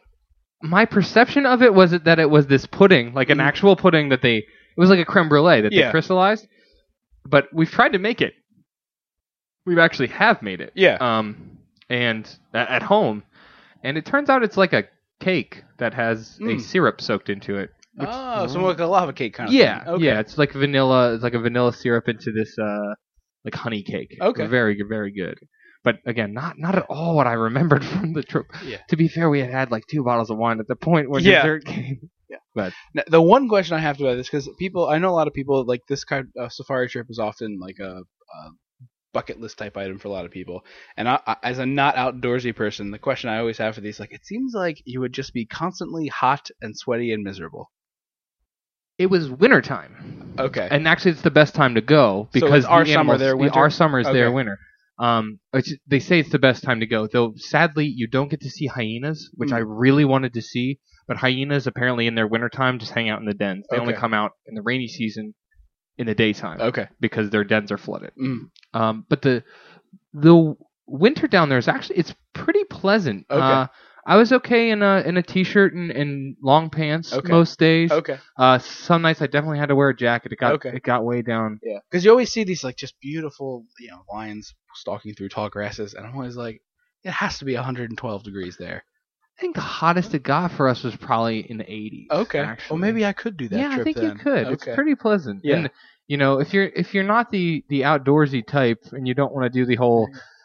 My 0.62 0.86
perception 0.86 1.46
of 1.46 1.62
it 1.62 1.72
was 1.72 1.92
that 1.92 2.18
it 2.18 2.30
was 2.30 2.46
this 2.48 2.66
pudding, 2.66 3.14
like 3.14 3.30
an 3.30 3.38
Mhm. 3.38 3.42
actual 3.44 3.76
pudding 3.76 4.08
that 4.08 4.22
they. 4.22 4.38
It 4.38 4.46
was 4.80 4.90
like 4.90 4.98
a 5.00 5.04
creme 5.04 5.28
brulee 5.28 5.60
that 5.60 5.72
Yeah. 5.72 5.86
they 5.86 5.90
crystallized, 5.90 6.46
but 7.24 7.48
we've 7.52 7.70
tried 7.70 7.92
to 7.92 7.98
make 7.98 8.20
it. 8.20 8.34
We 9.66 9.78
actually 9.78 10.08
have 10.08 10.40
made 10.42 10.60
it 10.60 10.72
Yeah. 10.74 10.96
um, 11.00 11.58
and 11.90 12.28
a- 12.54 12.70
at 12.72 12.82
home, 12.82 13.22
and 13.84 13.98
it 13.98 14.06
turns 14.06 14.30
out 14.30 14.42
it's 14.42 14.56
like 14.56 14.72
a 14.72 14.84
cake 15.20 15.62
that 15.78 15.94
has 15.94 16.38
a 16.40 16.44
Mm. 16.44 16.60
syrup 16.60 17.00
soaked 17.00 17.28
into 17.28 17.56
it. 17.56 17.70
Which- 17.98 18.08
oh, 18.12 18.46
so 18.46 18.60
like 18.60 18.78
a 18.78 18.86
lava 18.86 19.12
cake 19.12 19.34
kind 19.34 19.48
of 19.48 19.54
yeah, 19.54 19.84
thing. 19.84 19.94
Okay. 19.94 20.04
yeah, 20.04 20.20
it's 20.20 20.38
like 20.38 20.52
vanilla. 20.52 21.14
It's 21.14 21.22
like 21.22 21.34
a 21.34 21.38
vanilla 21.40 21.72
syrup 21.72 22.08
into 22.08 22.32
this 22.32 22.56
uh, 22.58 22.94
like 23.44 23.54
honey 23.54 23.82
cake. 23.82 24.16
Okay. 24.20 24.46
very 24.46 24.76
good, 24.76 24.88
very 24.88 25.12
good. 25.12 25.38
But 25.84 25.96
again, 26.06 26.32
not 26.32 26.58
not 26.58 26.74
at 26.74 26.86
all 26.88 27.14
what 27.16 27.26
I 27.26 27.32
remembered 27.34 27.84
from 27.92 28.12
the 28.12 28.22
trip. 28.22 28.46
Yeah. 28.64 28.78
To 28.90 28.96
be 28.96 29.08
fair, 29.08 29.30
we 29.30 29.40
had 29.40 29.50
had 29.50 29.70
like 29.70 29.84
two 29.90 30.02
bottles 30.04 30.30
of 30.30 30.36
wine 30.38 30.60
at 30.60 30.66
the 30.68 30.76
point 30.76 31.08
where 31.10 31.20
Yeah. 31.20 31.42
dessert 31.42 31.64
came. 31.64 32.10
Yeah. 32.30 32.70
Now, 32.92 33.04
the 33.06 33.22
one 33.22 33.48
question 33.48 33.74
I 33.76 33.80
have 33.80 33.96
to 33.96 34.04
about 34.04 34.16
this 34.16 34.28
because 34.28 34.50
people, 34.58 34.86
I 34.86 34.98
know 34.98 35.08
a 35.08 35.16
lot 35.16 35.28
of 35.28 35.32
people 35.32 35.64
like 35.64 35.80
this 35.88 36.04
kind 36.04 36.26
of 36.36 36.44
uh, 36.44 36.48
safari 36.50 36.86
trip 36.90 37.06
is 37.08 37.18
often 37.18 37.58
like 37.58 37.76
a, 37.80 38.00
a 38.02 38.50
bucket 39.14 39.40
list 39.40 39.56
type 39.56 39.78
item 39.78 39.98
for 39.98 40.08
a 40.08 40.10
lot 40.10 40.26
of 40.26 40.30
people. 40.30 40.62
And 40.98 41.08
I, 41.08 41.20
I, 41.26 41.36
as 41.42 41.58
a 41.58 41.64
not 41.64 41.94
outdoorsy 41.96 42.54
person, 42.54 42.90
the 42.90 42.98
question 42.98 43.30
I 43.30 43.38
always 43.38 43.56
have 43.58 43.74
for 43.76 43.80
these, 43.80 43.98
like, 43.98 44.12
it 44.12 44.26
seems 44.26 44.52
like 44.54 44.82
you 44.84 45.00
would 45.00 45.14
just 45.14 45.32
be 45.32 45.46
constantly 45.46 46.08
hot 46.08 46.50
and 46.60 46.76
sweaty 46.76 47.12
and 47.12 47.24
miserable. 47.24 47.70
It 48.98 49.06
was 49.06 49.30
wintertime. 49.30 50.34
Okay. 50.38 50.68
and 50.70 50.86
actually 50.86 51.12
it's 51.12 51.22
the 51.22 51.32
best 51.32 51.54
time 51.54 51.74
to 51.74 51.80
go 51.80 52.28
because 52.32 52.58
it's 52.58 52.66
our 52.66 52.84
the 52.84 52.92
summer, 52.92 53.18
their 53.18 53.36
winter? 53.36 53.58
our 53.58 53.70
summer 53.70 53.98
is 53.98 54.06
their 54.06 54.26
Okay. 54.26 54.34
winter. 54.34 54.58
Um, 55.00 55.38
they 55.86 55.98
say 56.00 56.20
it's 56.20 56.30
the 56.30 56.38
best 56.38 56.62
time 56.64 56.80
to 56.80 56.86
go, 56.86 57.06
though. 57.06 57.32
Sadly, 57.36 57.86
you 57.86 58.06
don't 58.08 58.28
get 58.28 58.40
to 58.42 58.50
see 58.50 58.66
hyenas, 58.66 59.30
which 59.34 59.50
Hmm. 59.50 59.56
I 59.56 59.58
really 59.60 60.04
wanted 60.04 60.34
to 60.34 60.42
see. 60.42 60.78
But 61.06 61.16
hyenas, 61.16 61.66
apparently, 61.66 62.06
in 62.06 62.14
their 62.14 62.26
wintertime, 62.26 62.78
just 62.78 62.92
hang 62.92 63.08
out 63.08 63.18
in 63.20 63.26
the 63.26 63.34
dens. 63.34 63.64
They 63.70 63.78
only 63.78 63.94
come 63.94 64.12
out 64.12 64.32
in 64.46 64.54
the 64.54 64.62
rainy 64.62 64.88
season 64.88 65.34
in 65.96 66.06
the 66.06 66.14
daytime 66.14 66.60
okay. 66.60 66.88
because 67.00 67.30
their 67.30 67.44
dens 67.44 67.72
are 67.72 67.78
flooded. 67.78 68.12
Mm. 68.20 68.50
Um, 68.74 69.06
but 69.08 69.22
the 69.22 69.42
the 70.12 70.54
winter 70.86 71.26
down 71.26 71.48
there 71.48 71.58
is 71.58 71.66
actually 71.68 71.96
it's 71.98 72.14
pretty 72.34 72.64
pleasant. 72.64 73.26
Okay. 73.30 73.40
Uh, 73.40 73.66
I 74.06 74.16
was 74.16 74.32
okay 74.32 74.70
in 74.70 74.82
a 74.82 75.00
in 75.04 75.16
a 75.16 75.22
t-shirt 75.22 75.74
and, 75.74 75.90
and 75.90 76.36
long 76.42 76.70
pants 76.70 77.12
Okay. 77.12 77.32
most 77.32 77.58
days. 77.58 77.90
Okay. 77.92 78.18
Uh, 78.36 78.58
some 78.58 79.02
nights 79.02 79.20
I 79.22 79.26
definitely 79.26 79.58
had 79.58 79.68
to 79.68 79.76
wear 79.76 79.90
a 79.90 79.96
jacket. 79.96 80.32
It 80.32 80.38
got 80.38 80.54
Okay. 80.54 80.70
it 80.70 80.82
got 80.82 81.04
way 81.04 81.22
down. 81.22 81.60
Yeah. 81.62 81.78
Because 81.90 82.04
you 82.04 82.10
always 82.10 82.32
see 82.32 82.44
these 82.44 82.64
like 82.64 82.76
just 82.76 82.98
beautiful, 83.00 83.64
you 83.78 83.90
know, 83.90 84.02
lions 84.12 84.54
stalking 84.74 85.14
through 85.14 85.28
tall 85.30 85.48
grasses, 85.48 85.94
and 85.94 86.06
I'm 86.06 86.14
always 86.14 86.36
like, 86.36 86.62
it 87.04 87.10
has 87.10 87.38
to 87.38 87.44
be 87.44 87.54
112 87.54 88.22
degrees 88.22 88.56
there. 88.58 88.84
I 89.38 89.40
think 89.40 89.54
the 89.54 89.60
hottest 89.60 90.14
it 90.14 90.22
got 90.24 90.50
for 90.52 90.68
us 90.68 90.82
was 90.82 90.96
probably 90.96 91.48
in 91.48 91.58
the 91.58 91.64
80s. 91.64 92.10
Okay. 92.10 92.40
Actually. 92.40 92.74
Well, 92.74 92.80
maybe 92.80 93.04
I 93.06 93.12
could 93.12 93.36
do 93.36 93.48
that. 93.48 93.56
yeah, 93.56 93.68
I 93.70 93.74
trip 93.76 93.84
think 93.84 93.96
then. 93.98 94.04
you 94.04 94.14
could. 94.16 94.48
It's 94.48 94.62
Okay. 94.64 94.74
pretty 94.74 94.94
pleasant. 94.96 95.42
Yeah. 95.44 95.56
And 95.56 95.70
you 96.08 96.16
know, 96.16 96.40
if 96.40 96.52
you're 96.54 96.64
if 96.64 96.94
you're 96.94 97.04
not 97.04 97.30
the 97.30 97.64
the 97.68 97.82
outdoorsy 97.82 98.44
type 98.46 98.80
and 98.92 99.06
you 99.06 99.14
don't 99.14 99.32
want 99.32 99.44
to 99.44 99.50
do 99.58 99.64
the 99.66 99.76
whole 99.76 100.08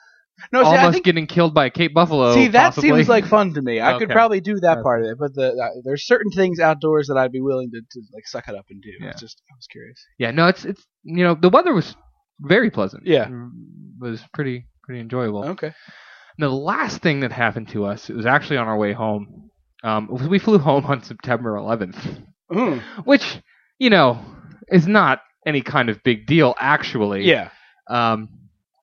No, 0.51 0.63
see, 0.63 0.69
I 0.69 0.77
almost 0.77 0.93
think, 0.95 1.05
getting 1.05 1.27
killed 1.27 1.53
by 1.53 1.65
a 1.67 1.69
Cape 1.69 1.93
buffalo, 1.93 2.34
see 2.34 2.47
that 2.49 2.69
possibly. 2.73 2.89
seems 2.89 3.07
like 3.09 3.25
fun 3.25 3.53
to 3.53 3.61
me. 3.61 3.79
I 3.79 3.93
could 3.93 4.03
Okay. 4.05 4.13
probably 4.13 4.41
do 4.41 4.59
that 4.61 4.81
part 4.84 5.03
of 5.03 5.09
it, 5.11 5.17
but 5.19 5.34
the 5.36 5.51
uh, 5.53 5.69
there's 5.84 6.05
certain 6.05 6.31
things 6.31 6.59
outdoors 6.59 7.07
that 7.07 7.17
I'd 7.17 7.31
be 7.31 7.39
willing 7.41 7.69
to, 7.71 7.79
to 7.81 8.01
like 8.13 8.25
suck 8.27 8.47
it 8.49 8.55
up 8.55 8.65
and 8.69 8.81
do. 8.81 8.89
Yeah. 8.99 9.11
It's 9.11 9.21
just 9.21 9.41
I 9.51 9.55
was 9.55 9.67
curious. 9.67 10.03
yeah, 10.17 10.31
no, 10.31 10.47
it's 10.47 10.65
it's 10.65 10.84
you 11.03 11.23
know 11.23 11.36
the 11.36 11.49
weather 11.49 11.73
was 11.73 11.95
very 12.39 12.69
pleasant. 12.71 13.03
Yeah. 13.05 13.25
Mm, 13.27 13.51
was 13.99 14.21
pretty 14.34 14.65
pretty 14.84 15.01
enjoyable. 15.01 15.43
Okay. 15.49 15.67
And 15.67 16.43
the 16.43 16.49
last 16.49 17.01
thing 17.01 17.19
that 17.21 17.31
happened 17.31 17.69
to 17.69 17.86
us, 17.86 18.09
it 18.09 18.15
was 18.15 18.25
actually 18.25 18.57
on 18.57 18.67
our 18.67 18.77
way 18.77 18.91
home. 18.93 19.49
Um, 19.84 20.07
was 20.09 20.27
we 20.27 20.39
flew 20.39 20.57
home 20.57 20.86
on 20.86 21.03
September 21.03 21.51
11th, 21.55 22.23
Mm. 22.51 22.81
which 23.05 23.39
you 23.77 23.89
know 23.91 24.19
is 24.69 24.88
not 24.88 25.21
any 25.45 25.61
kind 25.61 25.89
of 25.89 26.01
big 26.03 26.25
deal 26.25 26.55
actually. 26.59 27.23
Yeah. 27.23 27.49
Um, 27.89 28.29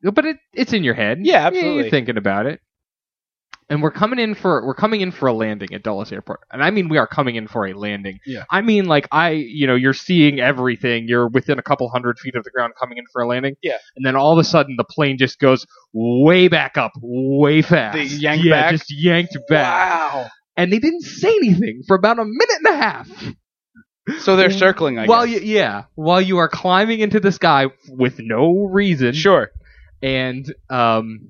but 0.02 0.24
it 0.24 0.36
it's 0.52 0.72
in 0.72 0.84
your 0.84 0.94
head. 0.94 1.18
Yeah, 1.22 1.46
absolutely. 1.46 1.82
You're 1.82 1.90
thinking 1.90 2.16
about 2.16 2.46
it. 2.46 2.60
And 3.68 3.82
we're 3.82 3.92
coming 3.92 4.18
in 4.18 4.34
for 4.34 4.66
we're 4.66 4.74
coming 4.74 5.00
in 5.00 5.12
for 5.12 5.28
a 5.28 5.32
landing 5.32 5.72
at 5.72 5.84
Dulles 5.84 6.10
Airport, 6.10 6.40
and 6.50 6.60
I 6.60 6.70
mean 6.72 6.88
we 6.88 6.98
are 6.98 7.06
coming 7.06 7.36
in 7.36 7.46
for 7.46 7.66
a 7.66 7.72
landing. 7.72 8.18
Yeah. 8.26 8.44
I 8.50 8.62
mean 8.62 8.86
like 8.86 9.06
I 9.12 9.30
you 9.30 9.68
know 9.68 9.76
you're 9.76 9.94
seeing 9.94 10.40
everything. 10.40 11.06
You're 11.06 11.28
within 11.28 11.60
a 11.60 11.62
couple 11.62 11.88
hundred 11.88 12.18
feet 12.18 12.34
of 12.34 12.42
the 12.42 12.50
ground 12.50 12.72
coming 12.80 12.98
in 12.98 13.04
for 13.12 13.22
a 13.22 13.28
landing. 13.28 13.54
Yeah. 13.62 13.78
And 13.94 14.04
then 14.04 14.16
all 14.16 14.32
of 14.32 14.38
a 14.38 14.44
sudden 14.44 14.74
the 14.76 14.84
plane 14.84 15.18
just 15.18 15.38
goes 15.38 15.66
way 15.92 16.48
back 16.48 16.76
up, 16.76 16.90
way 17.00 17.62
fast. 17.62 17.94
They 17.94 18.04
yank 18.04 18.42
yeah, 18.44 18.62
back? 18.62 18.70
just 18.72 18.92
yanked 18.92 19.38
back. 19.48 20.14
Wow. 20.14 20.26
And 20.56 20.72
they 20.72 20.80
didn't 20.80 21.02
say 21.02 21.32
anything 21.32 21.82
for 21.86 21.96
about 21.96 22.18
a 22.18 22.24
minute 22.24 22.58
and 22.64 22.74
a 22.74 22.76
half. 22.76 23.34
So 24.18 24.34
they're 24.34 24.50
circling. 24.50 24.98
I 24.98 25.06
while 25.06 25.26
guess. 25.26 25.42
you 25.42 25.54
yeah 25.54 25.84
while 25.94 26.20
you 26.20 26.38
are 26.38 26.48
climbing 26.48 26.98
into 26.98 27.20
the 27.20 27.30
sky 27.30 27.66
with 27.88 28.18
no 28.18 28.64
reason 28.64 29.12
sure. 29.12 29.50
And 30.02 30.52
um, 30.68 31.28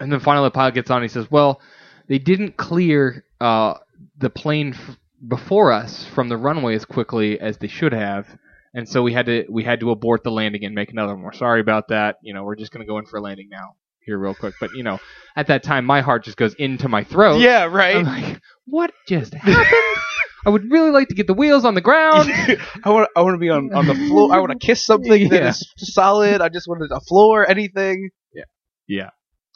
and 0.00 0.12
then 0.12 0.20
finally 0.20 0.46
the 0.46 0.52
pilot 0.52 0.74
gets 0.74 0.90
on. 0.90 0.98
And 0.98 1.04
he 1.04 1.12
says, 1.12 1.30
"Well, 1.30 1.60
they 2.08 2.18
didn't 2.18 2.56
clear 2.56 3.24
uh, 3.40 3.74
the 4.18 4.30
plane 4.30 4.74
f- 4.74 4.96
before 5.26 5.72
us 5.72 6.06
from 6.14 6.28
the 6.28 6.36
runway 6.36 6.74
as 6.74 6.84
quickly 6.84 7.40
as 7.40 7.58
they 7.58 7.68
should 7.68 7.92
have, 7.92 8.26
and 8.74 8.88
so 8.88 9.02
we 9.02 9.12
had 9.12 9.26
to 9.26 9.44
we 9.48 9.64
had 9.64 9.80
to 9.80 9.90
abort 9.90 10.24
the 10.24 10.30
landing 10.30 10.64
and 10.64 10.74
make 10.74 10.90
another 10.90 11.14
one. 11.14 11.22
We're 11.22 11.32
sorry 11.32 11.60
about 11.60 11.88
that. 11.88 12.16
You 12.22 12.34
know, 12.34 12.44
we're 12.44 12.56
just 12.56 12.72
going 12.72 12.84
to 12.86 12.90
go 12.90 12.98
in 12.98 13.06
for 13.06 13.18
a 13.18 13.22
landing 13.22 13.48
now 13.50 13.74
here 14.00 14.18
real 14.18 14.34
quick. 14.34 14.54
But 14.60 14.72
you 14.74 14.82
know, 14.82 14.98
at 15.36 15.48
that 15.48 15.62
time, 15.62 15.84
my 15.84 16.00
heart 16.00 16.24
just 16.24 16.36
goes 16.36 16.54
into 16.54 16.88
my 16.88 17.04
throat. 17.04 17.40
Yeah. 17.40 17.64
Right. 17.64 17.96
I'm 17.96 18.04
like, 18.04 18.40
what 18.66 18.92
just 19.06 19.34
happened? 19.34 19.97
I 20.46 20.50
would 20.50 20.70
really 20.70 20.90
like 20.90 21.08
to 21.08 21.14
get 21.14 21.26
the 21.26 21.34
wheels 21.34 21.64
on 21.64 21.74
the 21.74 21.80
ground. 21.80 22.30
I 22.84 22.90
want. 22.90 23.08
I 23.16 23.22
want 23.22 23.34
to 23.34 23.38
be 23.38 23.50
on, 23.50 23.72
on 23.74 23.86
the 23.86 23.94
floor. 23.94 24.32
I 24.34 24.38
want 24.38 24.52
to 24.52 24.58
kiss 24.66 24.84
something 24.84 25.28
that 25.30 25.42
Yeah. 25.42 25.48
is 25.48 25.66
solid. 25.78 26.40
I 26.40 26.48
just 26.48 26.68
wanted 26.68 26.90
a 26.92 27.00
floor. 27.00 27.48
Anything. 27.48 28.10
Yeah, 28.32 28.44
yeah. 28.86 29.10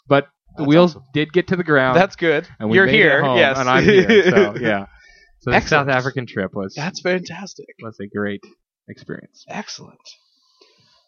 But 0.09 0.27
the 0.57 0.63
That's 0.65 0.69
wheels 0.69 0.91
awesome. 0.97 1.05
did 1.15 1.33
get 1.33 1.49
to 1.49 1.57
the 1.57 1.65
ground. 1.65 1.97
That's 1.97 2.17
good. 2.17 2.47
and 2.59 2.75
You're 2.75 2.87
here. 2.87 3.23
home, 3.23 3.39
yes. 3.39 3.59
and 3.59 3.69
I'm 3.69 3.85
here. 3.85 4.31
So 4.31 4.55
yeah. 4.61 4.87
So 5.41 5.51
the. 5.51 5.61
South 5.61 5.89
African 5.89 6.27
trip 6.27 6.53
was 6.55 6.75
That's 6.75 7.01
fantastic. 7.01 7.67
was 7.83 7.99
a 8.01 8.07
great 8.07 8.43
experience. 8.89 9.45
Excellent. 9.49 9.99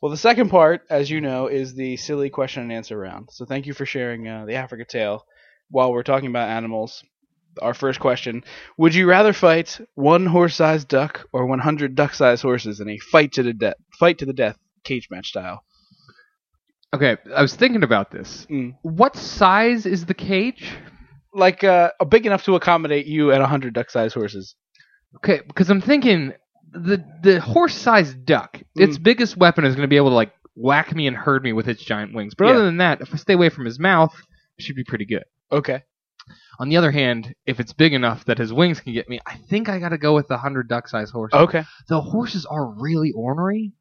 Well, 0.01 0.11
the 0.11 0.17
second 0.19 0.51
part, 0.51 0.83
as 0.91 1.09
you 1.11 1.21
know, 1.21 1.47
is 1.47 1.75
the 1.75 1.97
silly 1.97 2.29
question 2.31 2.63
and 2.63 2.73
answer 2.73 2.97
round. 2.99 3.29
So 3.33 3.45
thank 3.47 3.67
you 3.67 3.73
for 3.75 3.87
sharing 3.87 4.29
uh, 4.29 4.45
the 4.45 4.55
Africa 4.57 4.85
tale. 4.85 5.25
While 5.71 5.93
we're 5.93 6.03
talking 6.03 6.29
about 6.29 6.51
animals, 6.51 7.03
our 7.63 7.75
first 7.75 8.01
question: 8.01 8.45
Would 8.79 8.95
you 8.95 9.09
rather 9.09 9.33
fight 9.33 9.81
one 9.95 10.27
horse-sized 10.27 10.89
duck 10.89 11.27
or 11.33 11.47
100 11.47 11.95
duck-sized 11.95 12.43
horses 12.43 12.81
in 12.81 12.89
a 12.89 12.99
fight 12.99 13.33
to 13.33 13.43
the 13.43 13.53
death, 13.53 13.77
fight 13.99 14.19
to 14.19 14.27
the 14.27 14.33
death, 14.33 14.57
cage 14.85 15.09
match 15.11 15.29
style? 15.29 15.65
Okay, 16.95 17.17
I 17.35 17.43
was 17.43 17.55
thinking 17.57 17.83
about 17.83 18.11
this. 18.13 18.47
Mm. 18.49 18.77
What 18.83 19.17
size 19.17 19.85
is 19.85 20.07
the 20.07 20.15
cage? 20.15 20.71
Like 21.33 21.65
uh, 21.65 21.91
big 22.09 22.27
enough 22.27 22.45
to 22.45 22.55
accommodate 22.55 23.07
you 23.07 23.33
and 23.33 23.41
100 23.41 23.75
duck-sized 23.75 24.15
horses. 24.15 24.55
Okay, 25.17 25.41
because 25.47 25.69
I'm 25.71 25.81
thinking 25.81 26.33
the 26.73 27.05
the 27.23 27.41
horse-sized 27.41 28.25
duck, 28.25 28.61
its 28.77 28.99
biggest 28.99 29.37
weapon 29.37 29.65
is 29.65 29.75
going 29.75 29.83
to 29.85 29.89
be 29.89 29.97
able 29.97 30.11
to 30.11 30.15
like 30.15 30.33
whack 30.57 30.95
me 30.95 31.09
and 31.09 31.17
herd 31.17 31.43
me 31.43 31.53
with 31.53 31.69
its 31.69 31.83
giant 31.85 32.15
wings. 32.15 32.35
But 32.37 32.47
Yeah. 32.47 32.53
other 32.55 32.65
than 32.65 32.77
that, 32.77 33.01
if 33.01 33.13
I 33.13 33.17
stay 33.17 33.33
away 33.35 33.49
from 33.49 33.65
his 33.65 33.81
mouth, 33.81 34.15
it 34.59 34.65
should 34.65 34.77
be 34.77 34.85
pretty 34.85 35.05
good. 35.05 35.25
Okay. 35.51 35.83
On 36.59 36.69
the 36.69 36.77
other 36.77 36.91
hand, 36.91 37.35
if 37.47 37.59
it's 37.61 37.73
big 37.73 37.93
enough 37.93 38.25
that 38.27 38.39
his 38.39 38.53
wings 38.53 38.81
can 38.81 38.93
get 38.93 39.09
me, 39.09 39.21
I 39.27 39.37
think 39.49 39.69
I 39.69 39.79
got 39.79 39.91
to 39.91 39.99
go 39.99 40.15
with 40.15 40.29
the 40.29 40.39
hundred 40.39 40.69
duck-sized 40.69 41.13
horse. 41.13 41.33
Okay. 41.33 41.65
The 41.89 42.01
horses 42.01 42.47
are 42.47 42.67
really 42.67 43.13
ornery. 43.13 43.73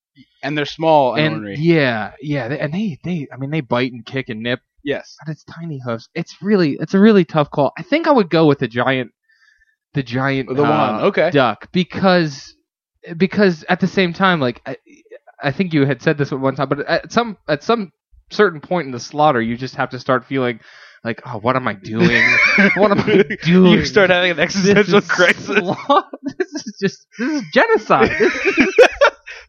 And 0.44 0.58
they're 0.58 0.66
small 0.66 1.16
and, 1.16 1.26
and 1.26 1.36
ornery. 1.36 1.56
yeah, 1.58 2.14
yeah, 2.22 2.48
they, 2.48 2.60
and 2.60 2.74
they, 2.74 3.00
they, 3.04 3.28
I 3.34 3.38
mean, 3.38 3.50
they 3.52 3.62
bite 3.62 3.92
and 3.94 4.06
kick 4.06 4.30
and 4.30 4.42
nip, 4.42 4.60
Yes. 4.84 5.16
but 5.26 5.32
it's 5.32 5.44
tiny 5.46 5.80
hoofs. 5.84 6.08
It's 6.14 6.36
really, 6.42 6.78
it's 6.80 6.94
a 6.94 7.00
really 7.00 7.26
tough 7.26 7.50
call. 7.50 7.72
I 7.78 7.84
think 7.84 8.08
I 8.08 8.12
would 8.12 8.30
go 8.30 8.46
with 8.46 8.60
the 8.60 8.68
giant, 8.68 9.12
the 9.94 10.04
giant, 10.04 10.50
The 10.54 10.64
uh, 10.64 10.70
one. 10.98 11.04
Okay. 11.06 11.32
duck 11.32 11.70
because, 11.72 12.56
because 13.18 13.64
at 13.70 13.80
the 13.80 13.88
same 13.88 14.14
time, 14.14 14.40
like, 14.40 14.62
I, 14.66 14.78
I 15.42 15.52
think 15.52 15.74
you 15.74 15.86
had 15.86 16.02
said 16.02 16.18
this 16.18 16.32
at 16.32 16.40
one 16.40 16.56
time, 16.56 16.70
but 16.70 16.82
at 16.82 17.12
some, 17.12 17.38
at 17.48 17.64
some 17.64 17.92
certain 18.30 18.62
point 18.62 18.86
in 18.86 18.92
the 18.92 19.00
slaughter, 19.00 19.42
you 19.42 19.58
just 19.58 19.76
have 19.76 19.90
to 19.92 20.00
start 20.00 20.26
feeling 20.26 20.60
like, 21.04 21.22
oh, 21.26 21.38
what 21.40 21.56
am 21.56 21.68
I 21.68 21.74
doing? 21.74 22.24
what 22.76 22.92
am 22.92 23.00
I 23.00 23.24
doing? 23.44 23.72
You 23.74 23.86
start 23.86 24.10
having 24.10 24.32
an 24.32 24.40
existential 24.40 25.00
is 25.00 25.08
crisis. 25.08 25.48
sla- 25.60 26.04
this 26.24 26.54
is 26.54 26.78
just, 26.82 27.06
this 27.20 27.42
is 27.42 27.44
genocide. 27.54 28.12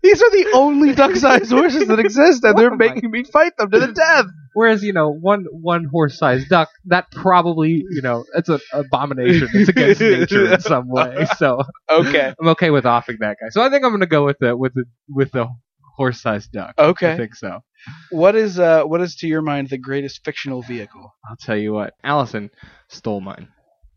These 0.02 0.20
are 0.20 0.30
the 0.32 0.50
only 0.54 0.92
duck-sized 0.94 1.50
horses 1.50 1.88
that 1.88 1.98
exist, 1.98 2.44
and 2.44 2.52
What 2.54 2.60
they're 2.60 2.72
am 2.72 2.74
I- 2.82 2.92
making 2.94 3.10
me 3.10 3.24
fight 3.24 3.56
them 3.56 3.70
to 3.70 3.78
the 3.80 3.92
death. 3.92 4.26
Whereas 4.52 4.84
you 4.84 4.92
know 4.92 5.10
one 5.10 5.46
one 5.50 5.84
horse 5.90 6.16
sized 6.18 6.48
duck 6.48 6.68
that 6.84 7.10
probably 7.10 7.84
you 7.90 8.02
know 8.02 8.24
it's 8.36 8.48
an 8.50 8.60
abomination. 8.72 9.48
It's 9.54 9.68
against 9.70 10.00
nature 10.00 10.52
in 10.52 10.60
some 10.60 10.88
way. 10.88 11.26
So 11.38 11.60
Okay. 11.90 12.34
I'm 12.40 12.48
okay 12.48 12.70
with 12.70 12.84
offing 12.86 13.16
that 13.20 13.38
guy. 13.40 13.48
So 13.50 13.62
I 13.62 13.70
think 13.70 13.84
I'm 13.84 13.90
gonna 13.92 14.06
go 14.06 14.24
with 14.26 14.36
the 14.40 14.54
with 14.56 14.74
the 14.74 14.84
with 15.08 15.32
the 15.32 15.48
horse 15.96 16.20
sized 16.20 16.52
duck. 16.52 16.74
Okay, 16.78 17.14
I 17.14 17.16
think 17.16 17.34
so. 17.34 17.60
What 18.10 18.34
is 18.36 18.58
uh 18.58 18.82
what 18.84 19.00
is 19.00 19.14
to 19.16 19.26
your 19.26 19.42
mind 19.42 19.68
the 19.68 19.78
greatest 19.78 20.24
fictional 20.24 20.62
vehicle? 20.62 21.14
I'll 21.28 21.36
tell 21.36 21.56
you 21.56 21.72
what. 21.72 21.94
Allison 22.02 22.50
stole 22.88 23.20
mine. 23.20 23.48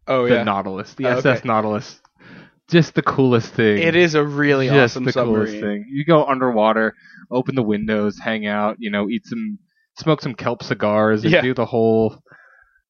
Oh 0.07 0.27
the 0.27 0.43
Nautilus, 0.43 0.93
the 0.95 1.05
Oh, 1.07 1.17
SS 1.17 1.39
okay. 1.39 1.47
Nautilus. 1.47 2.01
Just 2.69 2.95
the 2.95 3.01
coolest 3.01 3.53
thing. 3.53 3.77
It 3.77 3.95
is 3.95 4.13
a 4.15 4.23
really 4.25 4.67
just 4.67 4.93
awesome 4.95 5.05
the 5.05 5.13
coolest 5.13 5.53
submarine. 5.53 5.83
thing. 5.83 5.89
You 5.89 6.03
go 6.03 6.25
underwater, 6.25 6.93
open 7.31 7.55
the 7.55 7.63
windows, 7.63 8.17
hang 8.19 8.45
out, 8.45 8.75
you 8.79 8.89
know, 8.91 9.07
eat 9.09 9.25
some, 9.25 9.57
smoke 9.99 10.21
some 10.21 10.35
kelp 10.35 10.63
cigars, 10.63 11.23
and 11.23 11.31
Yeah. 11.31 11.41
do 11.41 11.53
the 11.53 11.65
whole 11.65 12.21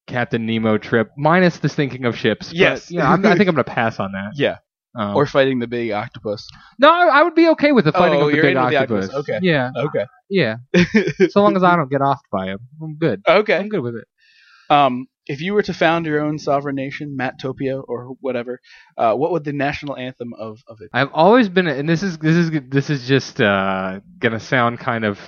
Captain 0.08 0.46
Nemo 0.46 0.78
trip, 0.78 1.10
minus 1.16 1.58
the 1.58 1.68
sinking 1.68 2.04
of 2.06 2.16
ships. 2.16 2.48
But, 2.48 2.56
Yes. 2.56 2.90
yeah, 2.90 3.08
I'm, 3.08 3.24
I 3.24 3.36
think 3.36 3.48
I'm 3.48 3.54
gonna 3.54 3.62
pass 3.82 4.00
on 4.00 4.10
that. 4.12 4.32
Yeah. 4.34 4.56
Um, 4.96 5.14
Or 5.14 5.26
fighting 5.26 5.58
the 5.60 5.66
big 5.68 5.92
octopus. 5.92 6.48
no, 6.80 6.88
I, 6.88 7.06
I 7.20 7.22
would 7.22 7.34
be 7.36 7.48
okay 7.50 7.70
with 7.72 7.84
the 7.84 7.92
fighting 7.92 8.18
Oh, 8.20 8.24
of 8.24 8.30
the 8.30 8.36
you're 8.36 8.44
big 8.46 8.56
into 8.56 8.70
the 8.70 8.76
octopus. 8.78 9.04
octopus. 9.10 9.28
Okay. 9.28 9.38
Yeah, 9.42 9.70
Okay. 9.76 10.06
Yeah. 10.30 10.56
so 11.30 11.42
long 11.42 11.56
as 11.56 11.62
I 11.62 11.76
don't 11.76 11.90
get 11.90 12.00
offed 12.00 12.28
by 12.32 12.46
him, 12.46 12.58
I'm 12.82 12.96
good. 12.96 13.22
okay. 13.26 13.56
I'm 13.56 13.68
good 13.68 13.80
with 13.82 13.94
it. 13.96 14.06
Um, 14.74 15.06
if 15.26 15.40
you 15.40 15.52
were 15.54 15.62
to 15.62 15.74
found 15.74 16.06
your 16.06 16.20
own 16.20 16.38
sovereign 16.38 16.76
nation, 16.76 17.16
Mattopia 17.18 17.82
or 17.86 18.14
whatever, 18.20 18.60
uh, 18.96 19.14
what 19.14 19.30
would 19.32 19.44
the 19.44 19.52
national 19.52 19.96
anthem 19.96 20.32
of, 20.38 20.58
of 20.68 20.78
it? 20.80 20.88
I've 20.92 21.10
always 21.12 21.48
been, 21.48 21.66
and 21.66 21.88
this 21.88 22.02
is 22.02 22.18
this 22.18 22.34
is 22.36 22.50
this 22.70 22.88
is 22.90 23.06
just 23.06 23.40
uh, 23.40 24.00
gonna 24.18 24.40
sound 24.40 24.78
kind 24.78 25.04
of, 25.04 25.18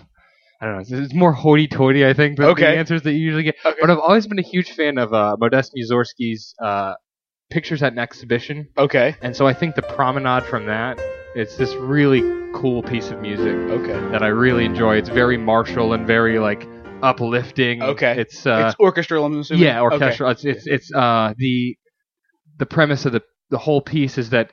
I 0.61 0.67
don't 0.67 0.91
know, 0.91 0.99
it's 1.05 1.15
more 1.15 1.33
hoity-toity, 1.33 2.07
I 2.07 2.13
think, 2.15 2.37
than 2.39 2.47
Okay. 2.47 2.63
the 2.73 2.79
answers 2.79 3.03
that 3.03 3.13
you 3.13 3.19
usually 3.19 3.43
get. 3.45 3.57
Okay. 3.65 3.77
But 3.81 3.91
I've 3.91 3.99
always 3.99 4.27
been 4.27 4.39
a 4.39 4.43
huge 4.43 4.73
fan 4.73 4.97
of 4.99 5.13
uh, 5.13 5.37
Modest 5.39 5.73
Mussorgsky's 5.77 6.55
uh, 6.63 6.95
pictures 7.51 7.83
at 7.83 7.93
an 7.93 7.99
exhibition, 7.99 8.69
Okay. 8.79 9.17
and 9.23 9.35
so 9.37 9.47
I 9.47 9.53
think 9.55 9.75
the 9.75 9.83
promenade 9.83 10.45
from 10.45 10.67
that, 10.67 10.99
it's 11.35 11.57
this 11.57 11.75
really 11.77 12.23
cool 12.55 12.83
piece 12.83 13.11
of 13.11 13.21
music 13.21 13.55
Okay. 13.55 13.93
that 14.11 14.23
I 14.23 14.29
really 14.29 14.65
enjoy. 14.65 14.97
It's 14.97 15.09
very 15.09 15.37
martial 15.37 15.93
and 15.93 16.07
very 16.07 16.39
like 16.39 16.67
uplifting. 17.03 17.83
Okay. 17.83 18.19
it's 18.19 18.47
uh, 18.47 18.67
it's 18.67 18.81
orchestral, 18.81 19.25
I'm 19.25 19.41
assuming. 19.41 19.65
yeah, 19.65 19.81
orchestral. 19.81 20.31
It's 20.31 20.45
it's 20.45 20.67
it's 20.67 20.93
uh 20.95 21.35
the 21.37 21.77
the 22.59 22.67
premise 22.67 23.07
of 23.07 23.13
the 23.13 23.23
the 23.51 23.59
whole 23.59 23.81
piece 23.81 24.19
is 24.19 24.31
that 24.31 24.53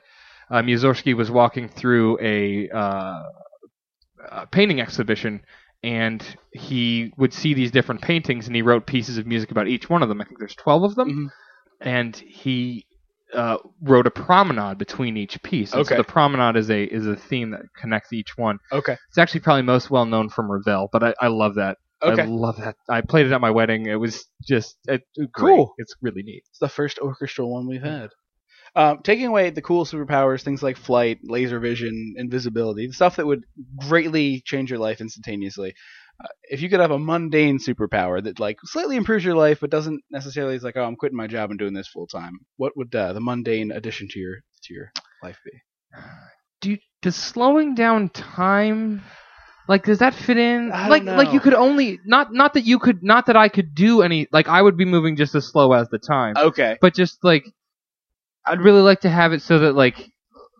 uh, 0.50 0.62
Mussorgsky 0.62 1.14
was 1.14 1.30
walking 1.30 1.68
through 1.68 2.18
a, 2.20 2.68
uh, 2.70 3.22
a 4.30 4.46
painting 4.50 4.80
exhibition 4.80 5.42
and 5.84 6.24
he 6.52 7.12
would 7.16 7.32
see 7.32 7.54
these 7.54 7.70
different 7.70 8.00
paintings 8.00 8.46
and 8.48 8.56
he 8.56 8.62
wrote 8.62 8.86
pieces 8.86 9.18
of 9.18 9.26
music 9.26 9.50
about 9.52 9.68
each 9.68 9.88
one 9.90 10.02
of 10.02 10.08
them. 10.08 10.20
I 10.20 10.24
think 10.24 10.38
there's 10.40 10.56
12 10.56 10.82
of 10.84 10.94
them, 10.96 11.08
Mhm. 11.10 11.30
and 11.80 12.16
he 12.16 12.86
uh, 13.34 13.58
wrote 13.82 14.06
a 14.06 14.10
promenade 14.10 14.78
between 14.78 15.16
each 15.16 15.42
piece. 15.42 15.72
And 15.72 15.80
Okay. 15.82 15.94
So 15.96 16.02
the 16.02 16.04
promenade 16.04 16.56
is 16.56 16.70
a 16.70 16.84
is 16.84 17.06
a 17.06 17.16
theme 17.16 17.50
that 17.50 17.62
connects 17.76 18.12
each 18.12 18.36
one. 18.36 18.58
Okay. 18.72 18.96
It's 19.08 19.18
actually 19.18 19.40
probably 19.40 19.62
most 19.62 19.90
well 19.90 20.06
known 20.06 20.28
from 20.28 20.50
Ravel, 20.50 20.88
but 20.92 21.02
I, 21.04 21.14
I 21.20 21.28
love 21.28 21.54
that. 21.56 21.78
Okay. 22.02 22.22
I 22.22 22.26
love 22.26 22.56
that. 22.58 22.76
I 22.88 23.00
played 23.00 23.26
it 23.26 23.32
at 23.32 23.40
my 23.40 23.50
wedding. 23.50 23.86
It 23.86 23.96
was 23.96 24.24
just 24.46 24.76
it, 24.86 25.02
it- 25.16 25.30
Cool. 25.36 25.56
Great. 25.66 25.66
It's 25.78 25.94
really 26.00 26.22
neat. 26.22 26.44
It's 26.48 26.58
the 26.58 26.68
first 26.68 26.98
orchestral 27.00 27.52
one 27.52 27.66
we've 27.68 27.82
had. 27.82 28.10
Um, 28.76 29.00
taking 29.02 29.26
away 29.26 29.50
the 29.50 29.62
cool 29.62 29.84
superpowers, 29.86 30.42
things 30.42 30.62
like 30.62 30.76
flight, 30.76 31.18
laser 31.24 31.58
vision, 31.58 32.14
invisibility, 32.16 32.86
the 32.86 32.92
stuff 32.92 33.16
that 33.16 33.26
would 33.26 33.44
greatly 33.88 34.42
change 34.44 34.70
your 34.70 34.78
life 34.78 35.00
instantaneously. 35.00 35.74
If 36.44 36.62
you 36.62 36.68
could 36.68 36.80
have 36.80 36.90
a 36.90 36.98
mundane 36.98 37.58
superpower 37.58 38.22
that 38.24 38.40
like 38.40 38.58
slightly 38.64 38.96
improves 38.96 39.24
your 39.24 39.36
life, 39.36 39.60
but 39.60 39.70
doesn't 39.70 40.02
necessarily 40.10 40.56
is 40.56 40.64
like, 40.64 40.76
oh, 40.76 40.84
I'm 40.84 40.96
quitting 40.96 41.16
my 41.16 41.26
job 41.26 41.50
and 41.50 41.58
doing 41.58 41.74
this 41.74 41.88
full 41.88 42.06
time. 42.06 42.40
What 42.56 42.76
would 42.76 42.94
uh, 42.94 43.12
the 43.12 43.20
mundane 43.20 43.70
addition 43.70 44.08
to 44.08 44.18
your 44.18 44.36
to 44.64 44.74
your 44.74 44.92
life 45.22 45.38
be? 45.44 45.52
Do 46.60 46.76
does 47.02 47.14
slowing 47.14 47.74
down 47.76 48.08
time 48.08 49.02
like 49.68 49.84
does 49.84 49.98
that 49.98 50.14
fit 50.14 50.38
in? 50.38 50.72
I 50.72 50.88
like 50.88 51.04
like 51.04 51.32
you 51.32 51.40
could 51.40 51.54
only 51.54 52.00
not 52.04 52.32
not 52.32 52.54
that 52.54 52.62
you 52.62 52.78
could 52.78 53.02
not 53.02 53.26
that 53.26 53.36
I 53.36 53.48
could 53.48 53.74
do 53.74 54.02
any 54.02 54.26
like 54.32 54.48
I 54.48 54.60
would 54.60 54.76
be 54.76 54.86
moving 54.86 55.14
just 55.14 55.34
as 55.34 55.46
slow 55.46 55.72
as 55.72 55.88
the 55.88 55.98
time. 55.98 56.34
Okay. 56.36 56.78
But 56.80 56.94
just 56.94 57.22
like 57.22 57.44
I'd 58.44 58.62
really 58.62 58.80
like 58.80 59.00
to 59.00 59.10
have 59.10 59.32
it 59.32 59.42
so 59.42 59.58
that 59.60 59.74
like 59.74 60.10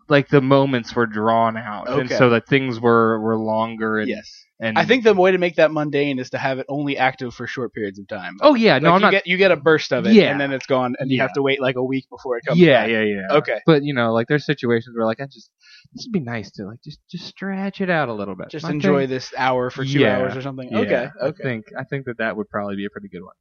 like 0.07 0.29
the 0.29 0.41
moments 0.41 0.95
were 0.95 1.07
drawn 1.07 1.57
out 1.57 1.89
and 1.89 2.09
so 2.09 2.29
that 2.29 2.47
things 2.47 2.79
were 2.79 3.19
were 3.19 3.37
longer 3.37 3.97
and 3.97 4.07
Yes. 4.07 4.31
And 4.59 4.77
I 4.77 4.85
think 4.85 5.03
the 5.03 5.13
way 5.13 5.31
to 5.31 5.37
make 5.37 5.55
that 5.55 5.71
mundane 5.71 6.19
is 6.19 6.31
to 6.31 6.37
have 6.37 6.59
it 6.59 6.65
only 6.69 6.97
active 6.97 7.33
for 7.33 7.47
short 7.47 7.73
periods 7.73 7.97
of 7.99 8.07
time. 8.07 8.37
Oh 8.41 8.55
yeah, 8.55 8.77
no 8.79 8.89
Like, 8.89 8.95
I'm 8.95 8.99
you 8.99 9.01
not 9.05 9.11
get 9.11 9.27
you 9.27 9.37
get 9.37 9.51
a 9.51 9.55
burst 9.55 9.91
of 9.93 10.05
it, 10.05 10.13
Yeah. 10.13 10.31
and 10.31 10.39
then 10.41 10.51
it's 10.51 10.65
gone, 10.65 10.95
and 10.99 11.09
you 11.09 11.17
Yeah. 11.17 11.23
have 11.23 11.33
to 11.33 11.41
wait 11.41 11.61
like 11.61 11.75
a 11.77 11.83
week 11.83 12.05
before 12.09 12.37
it 12.37 12.45
comes. 12.45 12.59
Yeah, 12.59 12.83
back. 12.83 12.91
yeah, 12.91 13.01
yeah. 13.03 13.37
Okay. 13.37 13.59
But 13.65 13.83
you 13.83 13.93
know, 13.93 14.13
like 14.13 14.27
there's 14.27 14.45
situations 14.45 14.95
where 14.97 15.05
like 15.05 15.19
I 15.21 15.25
just 15.25 15.49
this 15.93 16.05
would 16.05 16.13
be 16.13 16.19
nice 16.19 16.51
to 16.51 16.65
like 16.65 16.79
just 16.83 16.99
just 17.09 17.25
stretch 17.25 17.81
it 17.81 17.89
out 17.89 18.09
a 18.09 18.13
little 18.13 18.35
bit. 18.35 18.49
Just 18.49 18.67
enjoy 18.69 19.07
this 19.07 19.33
hour 19.37 19.69
for 19.69 19.85
two 19.85 19.99
Yeah. 19.99 20.17
hours 20.17 20.35
or 20.35 20.41
something. 20.41 20.69
yeah, 20.71 20.79
okay. 20.79 21.09
I 21.21 21.31
think 21.31 21.65
I 21.77 21.83
think 21.85 22.05
that 22.05 22.17
that 22.17 22.35
would 22.37 22.49
probably 22.49 22.75
be 22.75 22.85
a 22.85 22.89
pretty 22.89 23.07
good 23.09 23.21
one. 23.23 23.33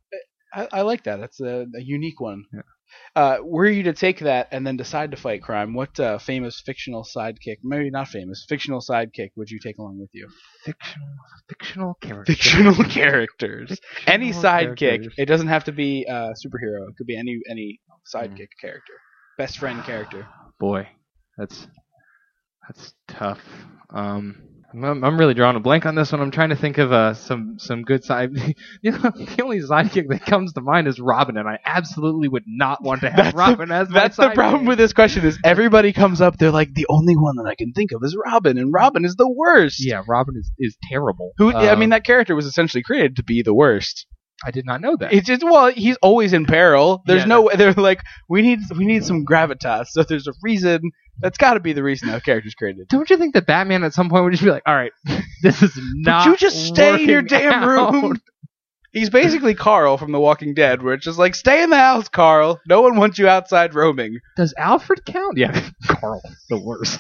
I, 0.55 0.79
I 0.79 0.83
like 0.83 1.03
that. 1.05 1.21
That's 1.21 1.41
a, 1.41 1.67
a 1.77 1.81
unique 1.83 2.21
one. 2.21 2.45
Uh, 3.17 3.39
were 3.43 3.67
you 3.69 3.83
to 3.85 3.93
take 3.93 4.21
that 4.21 4.49
and 4.53 4.67
then 4.67 4.77
decide 4.77 5.11
to 5.11 5.17
fight 5.17 5.43
crime, 5.43 5.75
what 5.75 5.99
uh, 6.01 6.19
famous 6.19 6.61
fictional 6.65 7.05
sidekick, 7.05 7.59
maybe 7.63 7.91
not 7.91 8.09
famous, 8.09 8.45
fictional 8.49 8.81
sidekick 8.81 9.31
would 9.37 9.51
you 9.51 9.59
take 9.63 9.79
along 9.79 9.99
with 9.99 10.11
you? 10.13 10.29
Fictional 10.65 11.09
fictional 11.49 11.95
character. 12.01 12.33
Fictional 12.33 12.85
characters. 12.89 13.81
Any 14.07 14.31
sidekick. 14.33 14.77
characters. 14.79 15.15
It 15.17 15.27
doesn't 15.27 15.49
have 15.49 15.65
to 15.65 15.73
be 15.73 16.05
a 16.09 16.33
superhero. 16.45 16.89
It 16.89 16.97
could 16.97 17.07
be 17.07 17.17
any 17.19 17.39
any 17.51 17.81
Mm. 18.15 18.15
sidekick 18.15 18.49
character, 18.61 18.95
best 19.37 19.59
friend 19.59 19.83
character. 19.85 20.27
Boy, 20.59 20.89
that's 21.37 21.67
that's 22.67 22.95
tough. 23.07 23.41
Um, 23.91 24.48
I'm, 24.75 25.03
I'm 25.03 25.19
really 25.19 25.33
drawing 25.33 25.57
a 25.57 25.61
blank 25.61 25.87
on 25.87 25.95
this 25.95 26.13
one. 26.13 26.21
I'm 26.21 26.31
trying 26.31 26.51
to 26.51 26.57
think 26.57 26.77
of 26.77 26.93
uh, 26.93 27.15
some 27.15 27.59
some 27.59 27.83
good 27.83 28.05
side. 28.05 28.33
you 28.83 28.91
know, 28.91 28.99
the 28.99 29.41
only 29.43 29.61
sidekick 29.61 30.09
that 30.11 30.27
comes 30.27 30.53
to 30.53 30.61
mind 30.61 30.87
is 30.89 31.01
Robin, 31.01 31.39
and 31.39 31.49
I 31.49 31.59
absolutely 31.65 32.29
would 32.29 32.45
not 32.47 32.83
want 32.83 33.01
to 33.01 33.09
have 33.11 33.17
That's 33.17 33.33
the- 33.33 33.39
Robin 33.39 33.73
as 33.73 33.89
my 33.89 34.01
That's 34.01 34.17
the 34.17 34.31
problem 34.31 34.67
with 34.67 34.77
this 34.77 34.93
question 34.93 35.25
is 35.25 35.39
everybody 35.43 35.93
comes 35.95 36.21
up. 36.21 36.37
They're 36.37 36.51
like 36.51 36.75
the 36.75 36.87
only 36.91 37.17
one 37.17 37.37
that 37.37 37.47
I 37.49 37.55
can 37.55 37.73
think 37.73 37.93
of 37.93 38.03
is 38.05 38.15
Robin, 38.27 38.59
and 38.59 38.73
Robin 38.73 39.05
is 39.07 39.17
the 39.17 39.29
worst. 39.31 39.85
Yeah, 39.85 40.03
Robin 40.07 40.35
is 40.39 40.51
is 40.59 40.77
terrible. 40.91 41.33
Who? 41.39 41.51
I 41.53 41.69
Um, 41.69 41.79
mean, 41.79 41.91
that 41.91 42.05
character 42.05 42.35
was 42.35 42.45
essentially 42.45 42.83
created 42.83 43.17
to 43.17 43.25
be 43.25 43.43
the 43.43 43.55
worst. 43.55 44.07
I 44.45 44.51
did 44.53 44.67
not 44.67 44.81
know 44.81 44.97
that. 45.01 45.13
It's 45.13 45.27
just 45.27 45.43
well, 45.43 45.73
he's 45.73 45.97
always 46.03 46.33
in 46.35 46.45
peril. 46.45 47.03
There's 47.07 47.23
Yeah, 47.23 47.27
no 47.27 47.43
way. 47.43 47.57
They're 47.57 47.73
like, 47.73 48.03
we 48.29 48.43
need 48.43 48.61
we 48.77 48.85
need 48.85 49.05
some 49.05 49.25
gravitas. 49.25 49.87
So 49.89 50.03
there's 50.03 50.29
a 50.29 50.33
reason. 50.43 50.81
That's 51.21 51.39
got 51.39 51.55
to 51.55 51.61
be 51.61 51.73
the 51.73 51.83
reason 51.83 52.09
that 52.09 52.25
character's 52.25 52.55
created. 52.55 52.89
Don't 52.89 53.09
you 53.11 53.17
think 53.17 53.35
that 53.35 53.47
Batman 53.47 53.83
at 53.85 53.93
some 53.93 54.09
point 54.09 54.25
would 54.25 54.31
just 54.31 54.45
be 54.45 54.51
like, 54.51 54.63
"All 54.67 54.75
right, 54.75 54.93
this 55.43 55.63
is 55.63 55.73
not." 55.95 56.27
You 56.27 56.37
just 56.37 56.67
stay 56.67 57.03
in 57.03 57.09
your 57.09 57.23
damn 57.23 57.53
out." 57.53 57.93
room. 57.93 58.21
He's 58.93 59.11
basically 59.11 59.55
Carl 59.55 59.99
from 59.99 60.13
The 60.13 60.19
Walking 60.21 60.55
Dead, 60.55 60.83
where 60.83 60.95
it's 60.95 61.05
just 61.05 61.19
like, 61.19 61.35
stay 61.35 61.63
in 61.63 61.69
the 61.69 61.77
house, 61.77 62.09
Carl. 62.09 62.59
No 62.67 62.81
one 62.81 62.97
wants 62.97 63.19
you 63.19 63.29
outside 63.29 63.75
roaming. 63.75 64.19
Does 64.37 64.55
Alfred 64.57 65.05
count? 65.05 65.37
Yeah, 65.37 65.69
Carl, 65.87 66.23
the 66.49 66.59
worst. 66.59 66.99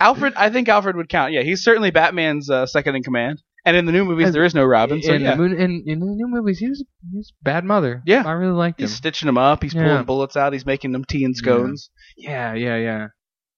Alfred, 0.00 0.32
I 0.36 0.48
think 0.48 0.68
Alfred 0.70 0.96
would 0.96 1.10
count. 1.10 1.32
Yeah, 1.32 1.42
he's 1.42 1.62
certainly 1.62 1.90
Batman's 1.90 2.48
uh, 2.48 2.64
second 2.66 2.96
in 2.96 3.02
command. 3.02 3.42
And 3.64 3.76
in 3.76 3.84
the 3.84 3.92
new 3.92 4.04
movies, 4.04 4.26
And- 4.28 4.34
there 4.34 4.44
is 4.44 4.54
no 4.54 4.64
Robin. 4.64 5.00
So 5.02 5.12
in, 5.12 5.20
yeah, 5.22 5.32
the 5.32 5.36
moon, 5.36 5.52
in, 5.52 5.84
in 5.86 6.00
the 6.00 6.06
new 6.06 6.26
movies, 6.28 6.58
he 6.58 6.68
was 6.68 6.82
he 7.12 7.22
bad 7.42 7.64
mother. 7.64 8.02
Yeah. 8.06 8.24
I 8.26 8.32
really 8.32 8.54
liked 8.54 8.80
him. 8.80 8.88
he's 8.88 8.96
stitching 8.96 9.26
them 9.26 9.38
up. 9.38 9.62
He's 9.62 9.74
Yeah. 9.74 9.84
pulling 9.84 10.04
bullets 10.04 10.36
out. 10.36 10.52
He's 10.54 10.66
making 10.66 10.90
them 10.92 11.04
tea 11.04 11.24
and 11.24 11.36
scones. 11.36 11.90
Yeah, 12.16 12.54
yeah, 12.54 12.76
yeah. 12.76 13.06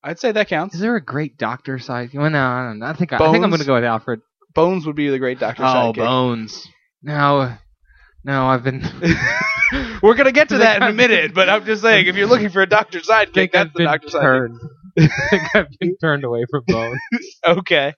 I'd 0.05 0.19
say 0.19 0.33
that 0.33 0.49
counts. 0.49 0.75
Is 0.75 0.81
there 0.83 0.97
a 0.97 1.05
great 1.05 1.39
doctor 1.39 1.79
side? 1.79 2.11
Well, 2.13 2.29
no, 2.29 2.39
I 2.39 2.67
don't 2.67 2.79
know. 2.81 2.87
I 2.87 2.93
think 2.93 3.13
I, 3.13 3.17
I 3.17 3.33
think 3.33 3.43
I'm 3.43 3.51
going 3.51 3.61
to 3.61 3.67
go 3.67 3.75
with 3.75 3.85
Alfred. 3.85 4.21
Bones 4.55 4.87
would 4.87 4.97
be 4.97 5.09
the 5.09 5.19
great 5.19 5.41
Doctor 5.41 5.63
side. 5.63 5.87
Oh, 5.87 5.93
Sidekick. 5.93 5.97
Bones. 5.97 6.69
No, 7.03 7.57
no, 8.25 8.47
I've 8.47 8.63
been. 8.63 8.83
We're 10.03 10.15
gonna 10.15 10.33
get 10.33 10.51
to 10.51 10.59
that 10.59 10.77
in 10.83 10.89
a 10.89 10.93
minute, 10.93 11.35
but 11.35 11.49
I'm 11.49 11.65
just 11.65 11.83
saying, 11.83 12.07
if 12.07 12.17
you're 12.17 12.29
looking 12.29 12.51
for 12.51 12.63
a 12.63 12.69
Doctor 12.69 13.01
Sidekick, 13.01 13.53
that's 13.53 13.71
I've 13.71 13.73
the 13.75 13.85
Doctor 13.85 14.09
Sidekick. 14.09 14.59
I 14.97 15.09
think 15.31 15.43
I've 15.57 15.67
been 15.81 15.97
turned 16.01 16.25
away 16.25 16.45
from 16.51 16.63
Bones. 16.69 17.01
Okay. 17.47 17.95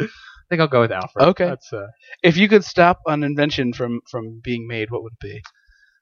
I 0.00 0.06
think 0.50 0.60
I'll 0.60 0.68
go 0.68 0.80
with 0.82 0.92
Alfred. 0.92 1.28
Okay. 1.28 1.46
That's 1.46 1.72
uh, 1.72 1.86
If 2.22 2.36
you 2.36 2.48
could 2.48 2.64
stop 2.64 3.00
an 3.06 3.24
invention 3.24 3.72
from 3.72 4.00
from 4.10 4.40
being 4.44 4.66
made, 4.68 4.90
what 4.90 5.02
would 5.02 5.14
it 5.14 5.20
be? 5.20 5.42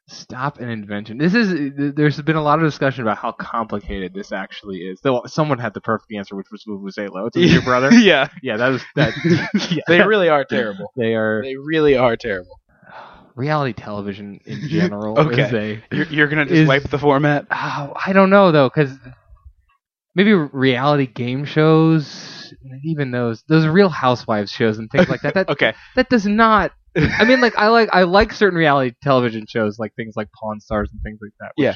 Stop 0.09 0.59
an 0.61 0.69
invention. 0.69 1.19
This 1.19 1.35
is. 1.35 1.73
There's 1.95 2.21
been 2.23 2.37
a 2.37 2.43
lot 2.43 2.59
of 2.59 2.65
discussion 2.65 3.03
about 3.03 3.19
how 3.19 3.33
complicated 3.33 4.13
this 4.15 4.33
actually 4.33 4.79
is. 4.79 5.01
Though 5.03 5.23
someone 5.27 5.59
had 5.59 5.75
the 5.75 5.81
perfect 5.81 6.13
answer, 6.13 6.37
which 6.37 6.49
was 6.51 6.65
Vuvuzela. 6.65 7.29
It's 7.35 7.37
your 7.53 7.63
brother. 7.63 7.91
yeah. 7.95 8.29
Yeah, 8.43 8.57
that 8.57 8.69
was 8.69 8.83
that. 8.97 9.15
yeah. 9.71 9.83
They 9.89 10.01
really 10.03 10.29
are 10.29 10.45
terrible. 10.45 10.93
They 10.97 11.15
are 11.15 11.43
They 11.43 11.57
really 11.57 11.97
are 11.97 12.17
terrible. 12.17 12.59
reality 13.35 13.73
television 13.73 14.41
in 14.45 14.69
general. 14.69 15.19
Okay. 15.19 15.43
Is 15.43 15.53
a, 15.55 15.83
You're, 15.97 16.07
you're 16.07 16.29
gonna 16.29 16.45
just 16.45 16.55
Is- 16.57 16.69
wipe 16.69 16.89
the 16.91 16.99
format. 16.99 17.47
oh, 17.51 17.95
I 18.07 18.13
don't 18.13 18.31
know 18.31 18.53
though, 18.53 18.69
because 18.69 18.91
maybe 20.15 20.33
reality 20.35 21.07
game 21.07 21.45
shows, 21.45 22.53
even 22.85 23.11
those 23.11 23.43
those 23.49 23.67
Real 23.67 23.89
Housewives 23.89 24.51
shows 24.51 24.79
and 24.79 24.91
things 24.91 25.09
like 25.09 25.23
that. 25.23 25.35
That 25.35 25.49
Okay. 25.49 25.75
that 25.97 26.11
does 26.11 26.27
not. 26.27 26.73
I 26.97 27.24
mean, 27.24 27.40
like 27.40 27.57
I 27.57 27.68
like 27.68 27.88
I 27.93 28.03
like 28.03 28.32
certain 28.32 28.59
reality 28.59 28.95
television 29.03 29.47
shows, 29.49 29.78
like 29.78 29.95
things 29.95 30.14
like 30.16 30.28
Pawn 30.38 30.61
Stars 30.61 30.90
and 30.93 31.01
things 31.03 31.18
like 31.22 31.32
that. 31.40 31.53
Which 31.57 31.64
Yeah. 31.66 31.74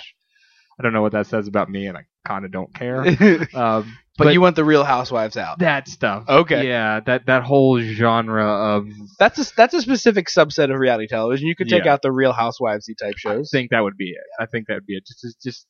I 0.79 0.83
don't 0.83 0.93
know 0.93 1.01
what 1.01 1.13
that 1.13 1.27
says 1.27 1.49
about 1.49 1.71
me, 1.71 1.87
and 1.87 1.97
I 1.97 2.03
kind 2.29 2.45
of 2.45 2.53
don't 2.53 2.73
care. 2.75 3.03
but, 3.49 3.55
Um, 3.55 3.97
you 4.31 4.43
want 4.43 4.57
the 4.57 4.65
Real 4.65 4.85
Housewives 4.85 5.39
out. 5.39 5.59
that 5.61 5.89
stuff. 5.89 6.25
Okay. 6.29 6.69
Yeah, 6.69 7.01
that 7.07 7.25
that 7.27 7.45
whole 7.45 7.81
genre 7.81 8.45
of 8.47 8.87
That's 9.19 9.39
a 9.39 9.55
that's 9.57 9.73
a 9.73 9.81
specific 9.81 10.27
subset 10.29 10.71
of 10.71 10.79
reality 10.79 11.07
television. 11.07 11.49
You 11.49 11.57
could 11.57 11.69
take 11.71 11.87
Yeah. 11.87 11.95
out 11.95 12.03
the 12.03 12.13
Real 12.13 12.35
Housewivesy 12.35 12.95
type 13.01 13.17
shows. 13.17 13.51
I 13.55 13.57
think 13.57 13.71
that 13.71 13.81
would 13.81 13.97
be 13.97 14.11
it. 14.11 14.25
I 14.39 14.45
think 14.47 14.67
that 14.69 14.75
would 14.75 14.87
be 14.87 14.97
it. 14.97 15.05
Just, 15.07 15.23
just, 15.23 15.43
just 15.43 15.67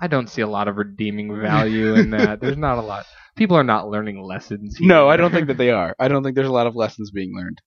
I 0.00 0.06
don't 0.06 0.28
see 0.28 0.42
a 0.42 0.46
lot 0.48 0.68
of 0.68 0.76
redeeming 0.76 1.36
value 1.40 1.94
in 1.96 2.10
that. 2.16 2.40
There's 2.40 2.56
not 2.56 2.78
a 2.78 2.82
lot. 2.82 3.06
People 3.34 3.56
are 3.56 3.64
not 3.64 3.88
learning 3.88 4.22
lessons. 4.22 4.76
Here. 4.76 4.86
No, 4.86 5.08
I 5.08 5.16
don't 5.16 5.32
think 5.32 5.48
that 5.48 5.58
they 5.58 5.70
are. 5.72 5.96
I 5.98 6.06
don't 6.06 6.22
think 6.22 6.36
there's 6.36 6.46
a 6.48 6.52
lot 6.52 6.68
of 6.68 6.76
lessons 6.76 7.10
being 7.10 7.32
learned. 7.36 7.60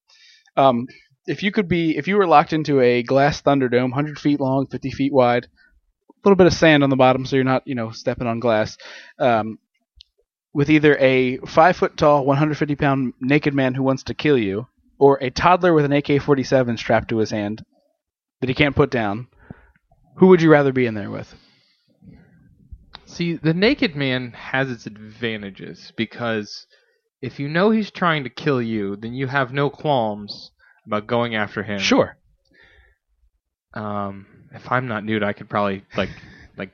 Um, 0.58 0.88
if 1.28 1.43
you 1.43 1.52
could 1.52 1.68
be, 1.68 1.97
if 1.97 2.08
you 2.08 2.18
were 2.18 2.28
locked 2.28 2.54
into 2.54 2.82
a 2.82 3.04
glass 3.04 3.41
Thunderdome, 3.41 3.91
100 3.91 4.20
feet 4.20 4.39
long, 4.39 4.68
50 4.68 4.91
feet 4.91 5.14
wide, 5.14 5.45
a 5.45 6.14
little 6.24 6.36
bit 6.36 6.47
of 6.47 6.54
sand 6.54 6.84
on 6.84 6.89
the 6.89 6.95
bottom, 6.95 7.26
so 7.26 7.36
you're 7.36 7.45
not, 7.45 7.64
you 7.66 7.76
know, 7.76 7.91
stepping 7.91 8.28
on 8.28 8.39
glass, 8.39 8.78
um, 9.20 9.58
with 10.54 10.70
either 10.70 10.97
a 10.97 11.38
five 11.39 11.78
foot 11.78 11.95
tall, 11.97 12.26
150 12.26 12.76
pound 12.76 13.14
naked 13.22 13.54
man 13.54 13.74
who 13.74 13.84
wants 13.84 14.04
to 14.04 14.14
kill 14.14 14.38
you, 14.38 14.68
or 14.99 15.18
a 15.22 15.30
toddler 15.30 15.74
with 15.74 15.86
an 15.86 15.93
AK-47 15.93 16.78
strapped 16.78 17.10
to 17.10 17.18
his 17.18 17.32
hand 17.32 17.64
that 18.39 18.49
he 18.49 18.56
can't 18.56 18.76
put 18.76 18.91
down, 18.91 19.28
who 20.18 20.28
would 20.28 20.41
you 20.41 20.52
rather 20.52 20.74
be 20.74 20.86
in 20.86 20.93
there 20.93 21.10
with? 21.10 21.34
See, 23.06 23.34
the 23.34 23.54
naked 23.54 23.95
man 23.95 24.32
has 24.32 24.70
its 24.72 24.86
advantages 24.86 25.91
because 25.95 26.66
if 27.22 27.40
you 27.40 27.48
know 27.48 27.70
he's 27.72 27.92
trying 27.92 28.24
to 28.24 28.30
kill 28.30 28.62
you, 28.62 28.96
then 28.96 29.14
you 29.14 29.28
have 29.28 29.54
no 29.54 29.70
qualms 29.70 30.52
about 30.86 31.08
going 31.08 31.36
after 31.36 31.64
him. 31.64 31.80
Sure. 31.80 32.18
Um, 33.74 34.26
if 34.54 34.70
I'm 34.72 34.88
not 34.88 35.06
nude, 35.06 35.24
I 35.24 35.34
could 35.34 35.50
probably 35.50 35.84
like 35.96 36.10
like 36.58 36.72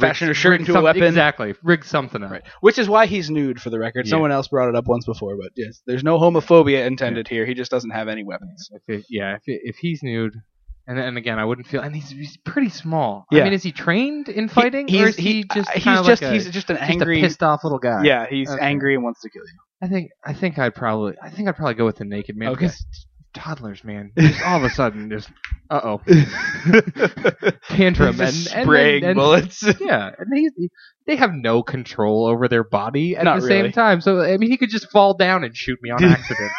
Fashion 0.00 0.26
rig- 0.28 0.36
a 0.36 0.38
shirt 0.38 0.50
rig 0.52 0.60
into 0.60 0.72
a 0.72 0.74
some- 0.76 0.84
weapon. 0.84 1.04
Exactly, 1.04 1.54
rig 1.62 1.84
something 1.84 2.22
up. 2.22 2.30
Right. 2.30 2.42
Which 2.60 2.78
is 2.78 2.88
why 2.88 3.06
he's 3.06 3.30
nude 3.30 3.60
for 3.60 3.70
the 3.70 3.78
record. 3.78 4.06
Yeah. 4.06 4.10
Someone 4.10 4.32
else 4.32 4.48
brought 4.48 4.68
it 4.68 4.74
up 4.74 4.86
once 4.86 5.06
before, 5.06 5.36
but 5.36 5.52
yes, 5.54 5.80
there's 5.86 6.02
no 6.02 6.18
homophobia 6.18 6.84
intended 6.86 7.28
here. 7.28 7.46
He 7.46 7.54
just 7.54 7.70
doesn't 7.70 7.90
have 7.90 8.08
any 8.08 8.24
weapons. 8.24 8.68
If 8.72 8.82
it, 8.88 9.06
yeah, 9.08 9.34
if 9.36 9.42
it, 9.46 9.60
if 9.64 9.76
he's 9.76 10.02
nude, 10.02 10.34
and 10.88 10.98
and 10.98 11.16
again, 11.16 11.38
I 11.38 11.44
wouldn't 11.44 11.68
feel. 11.68 11.80
And 11.82 11.94
he's 11.94 12.10
he's 12.10 12.36
pretty 12.38 12.70
small. 12.70 13.26
Yeah. 13.30 13.42
I 13.42 13.44
mean, 13.44 13.52
is 13.52 13.62
he 13.62 13.70
trained 13.70 14.28
in 14.28 14.48
fighting, 14.48 14.86
or 14.86 14.88
he's 14.88 15.08
is 15.10 15.16
he, 15.16 15.44
just 15.54 15.68
uh, 15.70 15.72
he's 15.74 15.84
just 15.84 16.08
like 16.08 16.22
a, 16.22 16.32
he's 16.32 16.50
just 16.50 16.70
an 16.70 16.76
just 16.78 16.90
angry 16.90 17.20
a 17.20 17.22
pissed 17.22 17.42
off 17.44 17.62
little 17.62 17.78
guy? 17.78 18.02
Yeah, 18.02 18.26
he's 18.28 18.50
Okay. 18.50 18.60
angry 18.64 18.94
and 18.96 19.04
wants 19.04 19.20
to 19.20 19.30
kill 19.30 19.42
you. 19.44 19.58
I 19.82 19.88
think 19.88 20.10
I 20.24 20.32
think 20.34 20.58
I'd 20.58 20.74
probably 20.74 21.14
I 21.22 21.30
think 21.30 21.48
I'd 21.48 21.56
probably 21.56 21.74
go 21.74 21.84
with 21.84 21.96
the 21.96 22.04
naked 22.04 22.36
man 22.36 22.50
Okay. 22.50 22.66
because 22.66 22.84
toddlers, 23.34 23.82
man, 23.84 24.12
just 24.16 24.42
all 24.42 24.58
of 24.58 24.62
a 24.64 24.70
sudden 24.70 25.10
just 25.10 25.28
uh 25.70 25.80
oh 25.82 26.00
tantrum 27.68 28.20
and, 28.20 28.32
Just 28.32 28.54
and 28.54 28.64
spraying 28.64 29.02
and, 29.02 29.10
and, 29.10 29.16
bullets. 29.16 29.62
Yeah, 29.80 30.10
and 30.16 30.28
they 30.32 30.68
they 31.06 31.16
have 31.16 31.32
no 31.32 31.62
control 31.62 32.26
over 32.26 32.48
their 32.48 32.64
body 32.64 33.16
at 33.16 33.24
Not 33.24 33.40
the 33.40 33.46
really. 33.46 33.62
same 33.64 33.72
time. 33.72 34.00
So 34.00 34.22
I 34.22 34.36
mean, 34.36 34.50
he 34.50 34.56
could 34.56 34.70
just 34.70 34.90
fall 34.90 35.14
down 35.14 35.44
and 35.44 35.54
shoot 35.56 35.78
me 35.82 35.90
on 35.90 36.04
accident. 36.04 36.52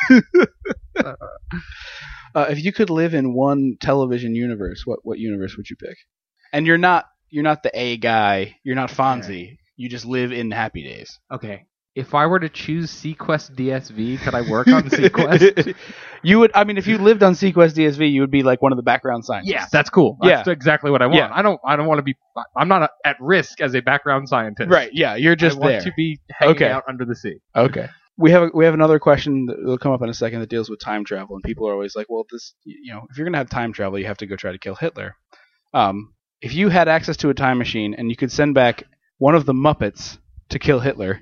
Uh, 2.36 2.48
if 2.50 2.62
you 2.64 2.74
could 2.74 2.90
live 2.90 3.14
in 3.14 3.34
one 3.34 3.78
television 3.80 4.36
universe, 4.36 4.82
what 4.86 5.00
what 5.04 5.18
universe 5.18 5.56
would 5.56 5.70
you 5.70 5.78
pick? 5.78 5.96
And 6.52 6.68
you're 6.68 6.78
not 6.78 7.06
you're 7.30 7.44
not 7.44 7.64
the 7.64 7.72
A 7.74 7.98
guy. 7.98 8.58
You're 8.64 8.76
not 8.76 8.90
Fonzie. 8.92 9.58
You 9.78 9.90
just 9.90 10.06
live 10.06 10.32
in 10.32 10.52
Happy 10.52 10.84
Days. 10.84 11.18
Okay. 11.32 11.66
If 11.96 12.14
I 12.14 12.26
were 12.26 12.40
to 12.40 12.50
choose 12.50 12.92
seaQuest 12.92 13.56
DSV, 13.56 14.20
could 14.20 14.34
I 14.36 14.42
work 14.50 14.68
on 14.68 14.84
seaQuest? 14.90 15.76
you 16.24 16.40
would. 16.40 16.52
I 16.54 16.66
mean, 16.66 16.78
if 16.78 16.88
you 16.88 16.98
lived 16.98 17.24
on 17.24 17.34
seaQuest 17.34 17.74
DSV, 17.74 18.12
you 18.12 18.20
would 18.20 18.32
be 18.32 18.44
like 18.44 18.62
one 18.62 18.74
of 18.74 18.76
the 18.76 18.84
background 18.84 19.24
scientists. 19.24 19.50
yeah, 19.52 19.66
that's 19.72 19.90
cool. 19.90 20.18
That's 20.22 20.46
Yeah. 20.46 20.52
exactly 20.52 20.92
what 20.92 21.02
I 21.02 21.06
want. 21.06 21.18
Yeah. 21.18 21.30
I 21.34 21.42
don't. 21.42 21.60
I 21.66 21.78
don't 21.78 21.88
want 21.88 22.00
to 22.00 22.04
be. 22.04 22.16
I'm 22.58 22.68
not 22.68 22.92
at 23.06 23.16
risk 23.22 23.62
as 23.62 23.74
a 23.76 23.82
background 23.82 24.28
scientist. 24.28 24.70
right. 24.70 24.90
Yeah, 24.94 25.16
you're 25.16 25.38
just 25.38 25.56
I 25.56 25.60
want 25.60 25.72
there. 25.72 25.82
to 25.82 25.92
be 25.96 26.20
hanging 26.32 26.56
Okay. 26.58 26.70
out 26.70 26.84
under 26.90 27.06
the 27.06 27.16
sea. 27.16 27.38
Okay. 27.56 27.88
We 28.18 28.32
have 28.32 28.50
we 28.54 28.66
have 28.66 28.74
another 28.74 29.00
question 29.00 29.46
that 29.46 29.58
will 29.64 29.78
come 29.78 29.94
up 29.94 30.02
in 30.02 30.10
a 30.10 30.14
second 30.14 30.42
that 30.42 30.50
deals 30.50 30.70
with 30.70 30.80
time 30.82 31.06
travel, 31.06 31.36
and 31.36 31.44
people 31.44 31.66
are 31.68 31.74
always 31.74 31.96
like, 31.96 32.08
"Well, 32.10 32.26
this, 32.30 32.54
you 32.66 32.94
know, 32.94 33.04
if 33.10 33.18
you're 33.18 33.26
gonna 33.26 33.38
have 33.38 33.50
time 33.50 33.72
travel, 33.72 33.98
you 34.00 34.06
have 34.08 34.18
to 34.18 34.26
go 34.26 34.36
try 34.36 34.52
to 34.52 34.58
kill 34.60 34.76
Hitler." 34.76 35.16
Um, 35.74 36.14
if 36.42 36.54
you 36.54 36.68
had 36.70 36.88
access 36.90 37.16
to 37.18 37.30
a 37.30 37.34
time 37.34 37.58
machine 37.58 37.94
and 37.98 38.10
you 38.10 38.16
could 38.18 38.32
send 38.34 38.54
back 38.54 38.84
one 39.18 39.36
of 39.36 39.46
the 39.46 39.54
Muppets 39.54 40.18
to 40.50 40.60
kill 40.60 40.80
Hitler, 40.82 41.22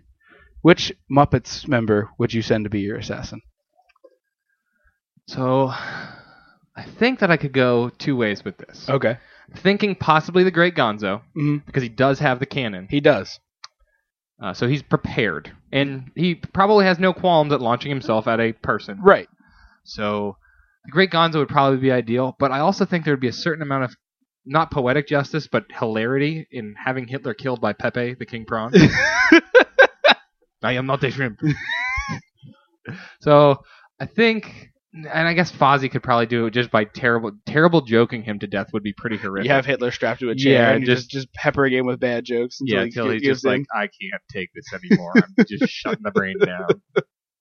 which 0.64 0.92
Muppets 1.12 1.68
member 1.68 2.10
would 2.18 2.34
you 2.34 2.42
send 2.42 2.64
to 2.64 2.70
be 2.72 2.80
your 2.82 2.98
assassin? 2.98 3.42
So, 5.28 5.68
I 5.70 6.84
think 6.98 7.20
that 7.20 7.32
I 7.32 7.38
could 7.38 7.54
go 7.54 7.90
two 7.90 8.16
ways 8.18 8.44
with 8.44 8.58
this. 8.58 8.90
Okay. 8.90 9.18
Thinking 9.58 9.96
possibly 9.96 10.44
the 10.44 10.52
Great 10.52 10.76
Gonzo 10.76 11.22
hmm 11.34 11.58
because 11.66 11.84
he 11.84 11.90
does 11.90 12.20
have 12.20 12.40
the 12.40 12.46
cannon, 12.46 12.88
He 12.90 13.00
does. 13.00 13.40
uh, 14.42 14.54
so 14.54 14.68
he's 14.68 14.82
prepared, 14.82 15.52
and 15.72 16.12
he 16.16 16.36
probably 16.36 16.86
has 16.86 16.98
no 17.00 17.14
qualms 17.14 17.54
at 17.54 17.62
launching 17.62 17.90
himself 17.92 18.28
at 18.28 18.40
a 18.40 18.54
person. 18.54 19.00
Right. 19.02 19.30
So 19.84 20.38
the 20.86 20.92
Great 20.92 21.12
Gonzo 21.12 21.36
would 21.36 21.50
probably 21.50 21.80
be 21.80 21.92
ideal, 21.92 22.36
but 22.40 22.52
I 22.52 22.60
also 22.60 22.86
think 22.86 23.06
there 23.06 23.14
would 23.14 23.20
be 23.22 23.28
a 23.28 23.34
certain 23.34 23.62
amount 23.62 23.84
of 23.86 23.96
not 24.46 24.72
poetic 24.72 25.08
justice, 25.08 25.48
but 25.48 25.66
hilarity 25.72 26.48
in 26.52 26.76
having 26.84 27.08
Hitler 27.08 27.34
killed 27.34 27.62
by 27.62 27.72
Pepe, 27.74 28.16
the 28.16 28.26
king 28.26 28.44
prawn. 28.46 28.74
I 30.64 30.74
am 30.74 30.86
not 30.86 31.04
a 31.04 31.12
shrimp. 31.12 31.40
so 33.22 33.58
I 34.00 34.06
think, 34.06 34.70
and 34.94 35.28
I 35.28 35.34
guess 35.34 35.52
Fozzie 35.52 35.90
could 35.92 36.04
probably 36.04 36.26
do 36.26 36.46
it 36.46 36.52
just 36.52 36.72
by 36.72 36.84
terrible, 36.86 37.32
terrible 37.46 37.82
joking 37.82 38.24
him 38.24 38.40
to 38.40 38.48
death 38.48 38.68
would 38.74 38.84
be 38.84 38.94
pretty 38.94 39.18
horrific. 39.18 39.46
You 39.48 39.54
have 39.54 39.66
Hitler 39.66 39.92
strapped 39.92 40.20
to 40.22 40.30
a 40.30 40.36
chair 40.36 40.54
Yeah, 40.54 40.72
and 40.72 40.82
you 40.82 40.86
just 40.88 41.10
just- 41.10 41.26
just 41.28 41.34
peppering 41.34 41.74
him 41.74 41.86
with 41.86 42.00
bad 42.00 42.26
jokes 42.26 42.60
until 42.60 42.76
yeah, 42.78 42.82
he 42.84 42.88
until 42.88 43.10
he's 43.12 43.22
gives 43.22 43.42
just 43.42 43.46
like. 43.46 43.62
I 43.74 43.82
can't 43.88 44.22
take 44.32 44.50
this 44.54 44.66
anymore. 44.74 45.14
I'm 45.16 45.46
just 45.48 45.72
shutting 45.72 46.04
the 46.04 46.12
brain 46.12 46.36
down. 46.40 46.68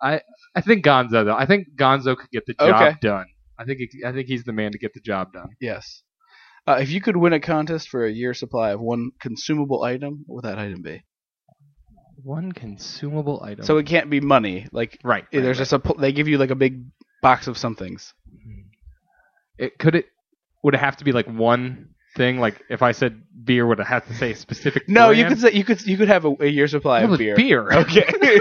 I 0.01 0.21
I 0.55 0.61
think 0.61 0.85
Gonzo 0.85 1.25
though. 1.25 1.37
I 1.37 1.47
think 1.47 1.69
Gonzo 1.77 2.17
could 2.17 2.31
get 2.31 2.47
the 2.47 2.55
job 2.55 2.83
Okay. 2.83 2.97
done. 3.01 3.27
I 3.59 3.65
think 3.65 3.79
he, 3.81 4.05
I 4.05 4.13
think 4.13 4.27
he's 4.29 4.45
the 4.45 4.53
man 4.53 4.73
to 4.73 4.79
get 4.79 4.95
the 4.95 5.01
job 5.01 5.33
done. 5.33 5.51
Yes. 5.61 6.03
Uh, 6.67 6.79
if 6.81 6.91
you 6.91 7.01
could 7.01 7.17
win 7.17 7.33
a 7.33 7.41
contest 7.41 7.89
for 7.89 8.05
a 8.05 8.11
year 8.11 8.35
supply 8.35 8.71
of 8.71 8.81
one 8.81 9.11
consumable 9.21 9.83
item, 9.83 10.23
what 10.27 10.37
would 10.37 10.45
that 10.51 10.59
item 10.59 10.81
be? 10.83 11.03
One 12.23 12.53
consumable 12.53 13.43
item. 13.43 13.65
So 13.65 13.79
it 13.79 13.87
can't 13.87 14.11
be 14.11 14.21
money. 14.21 14.67
Like 14.73 14.99
right, 15.03 15.25
right, 15.25 15.27
there's 15.31 15.59
right. 15.59 15.63
just 15.63 15.73
a 15.73 15.79
pl- 15.79 15.97
they 15.97 16.13
give 16.13 16.29
you 16.29 16.39
like 16.39 16.51
a 16.51 16.55
big 16.55 16.85
box 17.21 17.47
of 17.47 17.57
some 17.59 17.75
things. 17.75 18.15
Mm-hmm. 18.29 18.61
it 19.59 19.79
could 19.79 19.95
it 19.95 20.07
would 20.63 20.75
it 20.75 20.81
have 20.81 20.97
to 20.99 21.05
be 21.05 21.13
like 21.13 21.27
one 21.27 21.91
thing? 22.17 22.39
Like 22.39 22.63
if 22.69 22.83
I 22.83 22.93
said 22.93 23.23
beer, 23.45 23.67
would 23.67 23.81
it 23.81 23.87
have 23.87 24.07
to 24.07 24.15
say 24.15 24.33
a 24.33 24.37
specific? 24.37 24.89
No, 24.89 25.11
you 25.11 25.27
could 25.27 25.41
say 25.41 25.53
you 25.53 25.65
could 25.65 25.85
you 25.87 25.97
could 25.97 26.09
have 26.09 26.25
a, 26.25 26.35
a 26.41 26.47
year 26.47 26.69
supply 26.69 27.01
of 27.01 27.11
it's 27.11 27.19
beer. 27.19 27.37
beer. 27.37 27.73
Okay. 27.73 28.07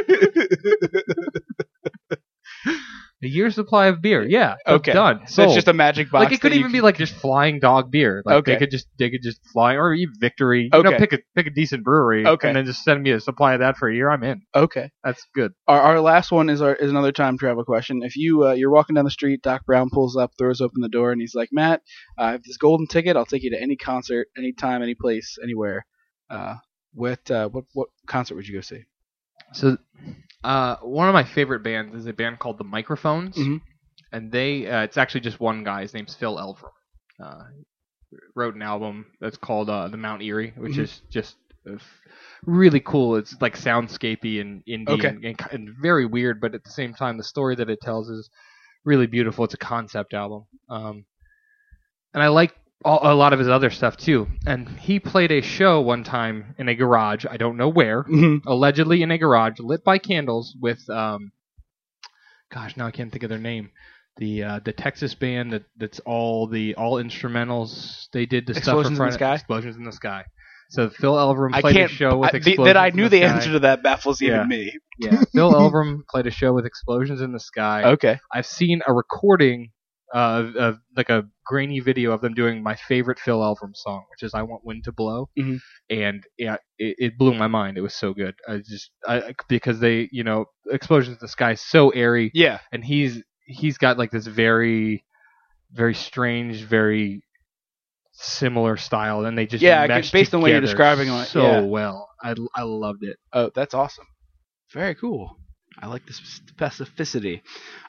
a 3.24 3.28
year 3.28 3.52
supply 3.52 3.88
of 3.88 4.02
beer. 4.02 4.24
Yeah. 4.28 4.56
okay. 4.68 4.94
Done. 4.94 5.28
So 5.28 5.44
it's 5.44 5.54
just 5.54 5.68
a 5.68 5.74
magic 5.74 6.10
box. 6.10 6.24
like 6.24 6.34
it 6.34 6.42
could 6.42 6.54
even 6.54 6.72
be 6.72 6.82
like 6.82 6.98
just 6.98 7.14
flying 7.14 7.60
dog 7.60 7.92
beer. 7.92 8.24
Like 8.26 8.38
Okay. 8.38 8.54
they 8.54 8.60
could 8.60 8.72
just 8.72 8.88
they 8.98 9.10
could 9.10 9.22
just 9.22 9.40
fly 9.54 9.76
or 9.76 9.94
even 9.94 10.14
Victory. 10.20 10.70
Okay. 10.74 10.88
You 10.88 10.94
know, 10.94 10.98
pick 11.00 11.14
a 11.14 11.20
pick 11.36 11.48
a 11.48 11.52
decent 11.52 11.84
brewery. 11.84 12.26
Okay. 12.26 12.48
And 12.48 12.58
then 12.58 12.66
just 12.66 12.84
send 12.84 13.04
me 13.04 13.12
a 13.12 13.20
supply 13.20 13.54
of 13.54 13.60
that 13.60 13.78
for 13.78 13.90
a 13.90 13.94
year. 13.96 14.10
I'm 14.10 14.24
in. 14.24 14.42
Okay. 14.56 14.90
That's 15.04 15.26
good. 15.36 15.52
Our, 15.68 15.80
our 15.80 16.00
last 16.02 16.32
one 16.32 16.50
is 16.50 16.62
our 16.62 16.76
is 16.76 16.90
another 16.90 17.12
time 17.12 17.38
travel 17.38 17.64
question. 17.64 18.02
If 18.04 18.16
you 18.16 18.48
uh, 18.48 18.54
you're 18.54 18.72
walking 18.72 18.96
down 18.96 19.06
the 19.06 19.12
street, 19.12 19.42
Doc 19.44 19.66
Brown 19.66 19.90
pulls 19.92 20.18
up, 20.18 20.32
throws 20.38 20.62
open 20.62 20.82
the 20.82 20.90
door, 20.90 21.12
and 21.12 21.22
he's 21.22 21.36
like, 21.36 21.50
"Matt, 21.52 21.82
I 22.18 22.32
have 22.32 22.44
this 22.44 22.58
golden 22.58 22.88
ticket. 22.88 23.16
I'll 23.16 23.26
take 23.26 23.44
you 23.44 23.52
to 23.52 23.62
any 23.62 23.76
concert, 23.76 24.28
anytime, 24.38 24.82
any 24.82 24.96
place, 24.96 25.38
anywhere." 25.44 25.86
Uh, 26.30 26.56
what 26.94 27.30
uh, 27.30 27.50
what 27.50 27.66
what 27.74 27.90
concert 28.08 28.36
would 28.36 28.48
you 28.48 28.56
go 28.56 28.62
see? 28.62 28.84
So, 29.54 29.78
uh, 30.44 30.76
one 30.78 31.08
of 31.08 31.14
my 31.14 31.24
favorite 31.24 31.64
bands 31.64 31.96
is 31.96 32.06
a 32.08 32.14
band 32.14 32.39
called 32.39 32.58
the 32.58 32.64
Microphones, 32.64 33.38
Mhm. 33.38 33.62
and 34.12 34.32
they 34.32 34.68
uh, 34.68 34.82
it's 34.82 34.98
actually 34.98 35.22
just 35.22 35.39
one 35.39 35.64
guy. 35.64 35.82
His 35.82 35.94
name's 35.94 36.16
Phil 36.16 36.38
Elverum. 36.38 36.72
Uh, 37.24 37.44
wrote 38.36 38.56
an 38.56 38.62
album 38.62 39.06
that's 39.22 39.38
called 39.38 39.70
uh, 39.70 39.88
the 39.88 39.98
Mount 39.98 40.22
Eerie, 40.22 40.54
which 40.58 40.74
Mhm. 40.74 40.84
is 40.84 41.02
just 41.10 41.36
uh, 41.70 41.78
really 42.46 42.80
cool. 42.80 43.16
It's 43.16 43.39
like 43.42 43.58
soundscapey 43.58 44.42
and 44.42 44.64
indie 44.66 44.89
Okay. 44.89 45.08
and, 45.10 45.24
and, 45.24 45.39
and 45.52 45.70
very 45.82 46.06
weird, 46.06 46.42
but 46.42 46.56
at 46.56 46.64
the 46.64 46.72
same 46.72 46.94
time, 46.94 47.18
the 47.18 47.24
story 47.24 47.56
that 47.56 47.70
it 47.70 47.80
tells 47.82 48.10
is 48.10 48.30
really 48.84 49.08
beautiful. 49.08 49.46
It's 49.46 49.54
a 49.54 49.58
concept 49.58 50.14
album, 50.14 50.46
um, 50.70 51.06
and 52.14 52.24
I 52.24 52.28
like 52.30 52.54
a 52.84 53.14
lot 53.16 53.34
of 53.34 53.40
his 53.40 53.48
other 53.48 53.70
stuff 53.70 53.98
too. 53.98 54.28
And 54.46 54.68
he 54.70 55.00
played 55.00 55.32
a 55.32 55.42
show 55.42 55.82
one 55.82 56.04
time 56.04 56.56
in 56.58 56.68
a 56.68 56.76
garage. 56.76 57.26
I 57.30 57.38
don't 57.38 57.58
know 57.58 57.70
where 57.70 58.04
Mhm. 58.04 58.42
allegedly 58.46 59.02
in 59.04 59.12
a 59.12 59.18
garage 59.18 59.60
lit 59.60 59.84
by 59.84 59.98
candles 60.00 60.56
with 60.60 60.90
um 60.90 61.32
gosh 62.52 62.76
now 62.78 62.88
I 62.88 62.92
can't 62.92 63.12
think 63.12 63.24
of 63.24 63.30
their 63.30 63.40
name 63.40 63.70
the 64.18 64.44
uh, 64.44 64.60
the 64.66 64.74
Texas 64.74 65.16
band 65.16 65.54
that 65.54 65.64
that's 65.78 66.00
all 66.02 66.48
the 66.48 66.76
all 66.76 66.96
instrumentals 67.02 68.08
they 68.14 68.26
did 68.26 68.46
the 68.48 68.54
Explosions 68.58 68.98
stuff 68.98 69.06
in 69.06 69.10
the 69.12 69.14
Sky? 69.14 69.34
explosions 69.36 69.76
in 69.78 69.84
the 69.86 69.92
sky 69.94 70.26
so 70.70 70.90
Phil 70.90 71.14
Elverum 71.16 71.60
played 71.60 71.78
a 71.78 71.88
show 71.88 72.18
with 72.18 72.30
I- 72.30 72.32
the- 72.32 72.38
explosions 72.38 72.66
that 72.66 72.78
I 72.78 72.88
in 72.88 72.96
knew 72.96 73.10
the, 73.10 73.20
the, 73.20 73.26
answer 73.26 73.52
to 73.54 73.60
that 73.60 73.84
baffles 73.84 74.22
even 74.22 74.36
Yeah. 74.38 74.44
me. 74.46 74.72
yeah 75.00 75.24
Phil 75.34 75.52
Elverum 75.54 76.00
played 76.10 76.28
a 76.28 76.32
show 76.32 76.52
with 76.54 76.66
explosions 76.66 77.22
in 77.22 77.32
the 77.32 77.40
sky 77.40 77.84
Okay. 77.94 78.20
I've 78.34 78.46
seen 78.46 78.82
a 78.86 78.94
recording 78.94 79.70
uh, 80.14 80.51
of 80.57 80.80
like 80.95 81.09
a 81.09 81.24
grainy 81.45 81.80
video 81.80 82.12
of 82.12 82.22
them 82.22 82.34
doing 82.34 82.62
my 82.64 82.76
favorite 82.76 83.20
Phil 83.20 83.39
Elverum 83.39 83.76
song, 83.76 84.03
which 84.12 84.24
is 84.24 84.34
"I 84.34 84.41
Want 84.43 84.66
Wind 84.66 84.84
to 84.86 84.91
Blow," 84.91 85.30
Mhm. 85.39 85.59
and 85.89 86.24
yeah, 86.38 86.57
it, 86.78 86.95
it 86.99 87.18
blew 87.18 87.34
my 87.34 87.47
mind. 87.47 87.78
It 87.78 87.82
was 87.82 87.93
so 87.95 88.14
good. 88.14 88.36
I 88.47 88.57
just 88.57 88.91
I, 89.07 89.34
because 89.47 89.80
they, 89.80 90.09
you 90.12 90.24
know, 90.24 90.45
explosions 90.70 91.16
in 91.16 91.20
the 91.22 91.28
sky 91.28 91.51
is 91.51 91.62
so 91.62 91.89
airy, 91.91 92.32
Yeah. 92.34 92.59
and 92.72 92.84
he's 92.84 93.24
he's 93.45 93.78
got 93.78 93.97
like 93.97 94.12
this 94.12 94.28
very, 94.28 95.03
very 95.72 95.93
strange, 95.93 96.62
very 96.64 97.24
similar 98.14 98.78
style, 98.78 99.26
and 99.26 99.38
they 99.38 99.45
just 99.45 99.62
Yeah, 99.64 99.82
I 99.82 99.88
mesh 99.88 100.09
could- 100.12 100.18
based 100.18 100.34
on 100.36 100.41
what 100.41 100.51
you're 100.51 100.62
together 100.62 100.72
describing, 100.95 101.26
so 101.26 101.41
yeah. 101.43 101.59
well. 101.62 102.07
I 102.24 102.36
I 102.53 102.62
loved 102.64 103.03
it. 103.03 103.18
Oh, 103.34 103.49
that's 103.55 103.74
awesome. 103.74 104.05
Very 104.74 104.93
cool. 104.95 105.38
I 105.82 105.88
like 105.88 106.05
the 106.05 106.14
specificity. 106.14 107.41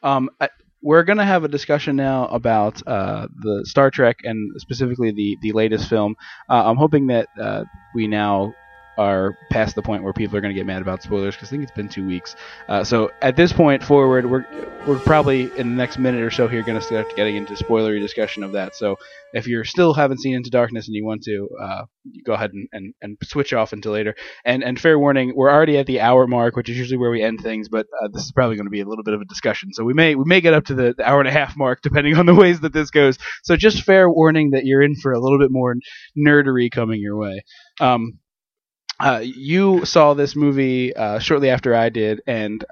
Um, 0.03 0.31
I, 0.41 0.49
we're 0.83 1.05
gonna 1.05 1.25
have 1.25 1.45
a 1.45 1.49
discussion 1.49 1.97
now 1.97 2.27
about 2.27 2.83
uh, 2.87 3.29
the 3.41 3.65
Star 3.67 3.91
Trek 3.91 4.19
and 4.25 4.53
specifically 4.61 5.13
the 5.13 5.39
the 5.41 5.53
latest 5.53 5.89
film. 5.89 6.17
Uh, 6.49 6.65
I'm 6.67 6.77
hoping 6.77 7.07
that 7.09 7.29
uh, 7.41 7.65
we 7.95 8.09
now 8.09 8.53
are 8.99 9.37
past 9.51 9.75
the 9.75 9.83
point 9.83 10.03
where 10.03 10.13
people 10.13 10.37
are 10.37 10.41
going 10.41 10.55
to 10.55 10.59
get 10.59 10.67
mad 10.67 10.83
about 10.83 11.03
spoilers 11.03 11.35
because 11.35 11.49
I 11.49 11.51
think 11.51 11.63
it's 11.63 11.73
been 11.73 11.89
two 11.89 12.07
weeks. 12.07 12.37
Uh, 12.69 12.85
so 12.85 13.11
at 13.23 13.37
this 13.37 13.53
point 13.53 13.83
forward, 13.83 14.27
we're 14.31 14.47
we're 14.87 14.99
probably 14.99 15.43
in 15.57 15.71
the 15.71 15.77
next 15.77 15.99
minute 15.99 16.23
or 16.23 16.31
so 16.31 16.49
here 16.49 16.63
going 16.63 16.79
to 16.79 16.85
start 16.85 17.15
getting 17.17 17.37
into 17.37 17.55
spoilery 17.55 18.01
discussion 18.01 18.43
of 18.43 18.53
that. 18.53 18.75
So 18.75 18.97
if 19.33 19.47
you're 19.47 19.65
still 19.65 19.95
haven't 19.95 20.21
seen 20.21 20.35
Into 20.35 20.51
Darkness 20.51 20.89
and 20.89 20.95
you 20.95 21.05
want 21.05 21.23
to, 21.23 21.49
uh, 21.61 21.83
go 22.25 22.35
ahead 22.35 22.53
and, 22.53 22.69
and, 22.73 22.95
and 23.01 23.17
switch 23.23 23.53
off 23.53 23.73
until 23.73 23.93
later. 23.93 24.15
And 24.45 24.63
and 24.63 24.79
fair 24.79 24.99
warning, 24.99 25.33
we're 25.35 25.51
already 25.51 25.79
at 25.79 25.87
the 25.87 26.01
hour 26.01 26.27
mark, 26.27 26.57
which 26.57 26.69
is 26.69 26.77
usually 26.77 26.99
where 26.99 27.11
we 27.11 27.23
end 27.23 27.41
things, 27.41 27.69
but 27.69 27.87
uh, 28.03 28.09
this 28.13 28.25
is 28.25 28.33
probably 28.33 28.57
going 28.57 28.67
to 28.67 28.71
be 28.71 28.81
a 28.81 28.87
little 28.87 29.05
bit 29.05 29.15
of 29.15 29.21
a 29.21 29.25
discussion. 29.25 29.73
So 29.73 29.85
we 29.85 29.95
may 29.95 30.15
we 30.15 30.25
may 30.27 30.41
get 30.41 30.55
up 30.55 30.65
to 30.67 30.75
the, 30.75 30.95
the 30.97 31.09
hour 31.09 31.21
and 31.21 31.29
a 31.29 31.33
half 31.33 31.57
mark 31.57 31.81
depending 31.83 32.17
on 32.17 32.27
the 32.27 32.35
ways 32.35 32.61
that 32.61 32.73
this 32.73 32.91
goes. 32.91 33.19
So 33.43 33.57
just 33.57 33.83
fair 33.85 34.11
warning 34.11 34.51
that 34.51 34.65
you're 34.65 34.83
in 34.83 34.97
for 34.97 35.13
a 35.13 35.21
little 35.21 35.39
bit 35.39 35.51
more 35.51 35.75
nerdery 36.17 36.71
coming 36.71 37.01
your 37.01 37.17
way. 37.17 37.43
Um, 37.81 38.19
uh, 39.01 39.21
you 39.23 39.85
saw 39.85 40.15
this 40.15 40.37
movie 40.37 40.95
uh, 40.95 41.19
shortly 41.19 41.51
after 41.51 41.75
I 41.75 41.89
did, 41.89 42.23
and 42.27 42.65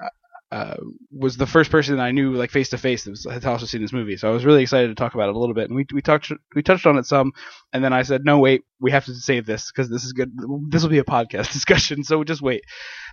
uh, 0.52 0.76
was 1.12 1.36
the 1.36 1.46
first 1.46 1.70
person 1.70 2.00
I 2.00 2.10
knew 2.10 2.34
like 2.34 2.50
face 2.50 2.70
to 2.70 2.78
face 2.78 3.04
that 3.04 3.30
had 3.32 3.44
also 3.44 3.66
seen 3.66 3.82
this 3.82 3.92
movie. 3.92 4.16
So 4.16 4.28
I 4.28 4.32
was 4.32 4.44
really 4.44 4.62
excited 4.62 4.88
to 4.88 4.94
talk 4.94 5.14
about 5.14 5.28
it 5.28 5.36
a 5.36 5.38
little 5.38 5.54
bit, 5.54 5.68
and 5.68 5.76
we 5.76 5.86
we 5.92 6.02
touched 6.02 6.32
we 6.54 6.62
touched 6.62 6.86
on 6.86 6.98
it 6.98 7.06
some, 7.06 7.32
and 7.72 7.84
then 7.84 7.92
I 7.92 8.02
said, 8.02 8.24
no, 8.24 8.38
wait, 8.38 8.62
we 8.80 8.90
have 8.90 9.04
to 9.04 9.14
save 9.14 9.46
this 9.46 9.70
because 9.70 9.88
this 9.88 10.04
is 10.04 10.12
good. 10.12 10.32
This 10.68 10.82
will 10.82 10.90
be 10.90 10.98
a 10.98 11.04
podcast 11.04 11.52
discussion, 11.52 12.02
so 12.02 12.24
just 12.24 12.42
wait. 12.42 12.64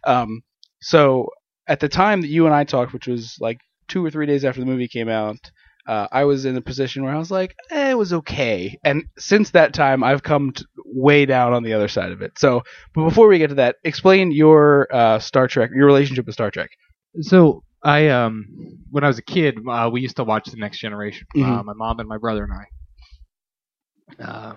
Um, 0.03 0.41
so 0.81 1.29
at 1.67 1.79
the 1.79 1.89
time 1.89 2.21
that 2.21 2.29
you 2.29 2.45
and 2.45 2.55
I 2.55 2.63
talked, 2.63 2.93
which 2.93 3.07
was 3.07 3.37
like 3.39 3.59
two 3.87 4.05
or 4.05 4.09
three 4.09 4.25
days 4.25 4.43
after 4.45 4.59
the 4.61 4.65
movie 4.67 4.87
came 4.87 5.09
out. 5.09 5.37
Uh, 5.87 6.05
I 6.11 6.25
was 6.25 6.43
in 6.43 6.57
a 6.57 6.61
position 6.61 7.05
where 7.05 7.15
I 7.15 7.17
was 7.17 7.31
like, 7.31 7.55
eh, 7.71 7.91
it 7.91 7.97
was 7.97 8.11
okay. 8.11 8.77
And 8.83 9.05
since 9.17 9.51
that 9.51 9.73
time, 9.73 10.03
I've 10.03 10.21
come 10.21 10.51
t- 10.51 10.65
way 10.93 11.25
down 11.25 11.53
on 11.53 11.63
the 11.63 11.73
other 11.73 11.87
side 11.87 12.11
of 12.11 12.21
it. 12.21 12.33
So, 12.37 12.63
but 12.93 13.03
before 13.03 13.27
we 13.27 13.37
get 13.37 13.49
to 13.49 13.55
that, 13.55 13.75
explain 13.83 14.31
your 14.31 14.87
uh, 14.93 15.19
Star 15.19 15.47
Trek, 15.47 15.71
your 15.75 15.85
relationship 15.85 16.25
with 16.25 16.33
Star 16.33 16.49
Trek. 16.51 16.69
So 17.21 17.63
I 17.83 18.09
um 18.09 18.45
when 18.91 19.03
I 19.03 19.07
was 19.07 19.17
a 19.17 19.23
kid, 19.23 19.57
uh, 19.69 19.89
we 19.91 20.01
used 20.01 20.15
to 20.17 20.23
watch 20.23 20.45
The 20.45 20.57
Next 20.57 20.79
Generation. 20.79 21.27
Mhm. 21.35 21.59
Uh, 21.59 21.63
my 21.63 21.73
mom 21.73 21.99
and 21.99 22.07
my 22.09 22.17
brother 22.17 22.43
and 22.43 22.53
I. 22.53 24.23
Uh, 24.23 24.55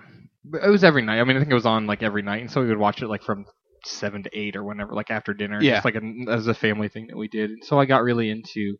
it 0.63 0.69
was 0.69 0.83
every 0.83 1.01
night. 1.01 1.19
I 1.19 1.23
mean, 1.23 1.37
I 1.37 1.39
think 1.39 1.51
it 1.51 1.55
was 1.55 1.65
on 1.65 1.85
like 1.85 2.03
every 2.03 2.21
night, 2.21 2.41
and 2.41 2.51
so 2.51 2.61
we 2.61 2.67
would 2.67 2.77
watch 2.77 3.01
it 3.01 3.07
like 3.07 3.23
from 3.23 3.45
seven 3.85 4.23
to 4.23 4.29
eight 4.37 4.55
or 4.55 4.63
whenever, 4.63 4.93
like 4.93 5.11
after 5.11 5.33
dinner. 5.33 5.61
Yeah. 5.61 5.75
just 5.75 5.85
like 5.85 5.95
a, 5.95 6.01
as 6.31 6.47
a 6.47 6.53
family 6.53 6.87
thing 6.87 7.07
that 7.07 7.17
we 7.17 7.27
did. 7.27 7.49
And 7.51 7.63
so 7.63 7.79
I 7.79 7.85
got 7.85 8.03
really 8.03 8.29
into 8.29 8.77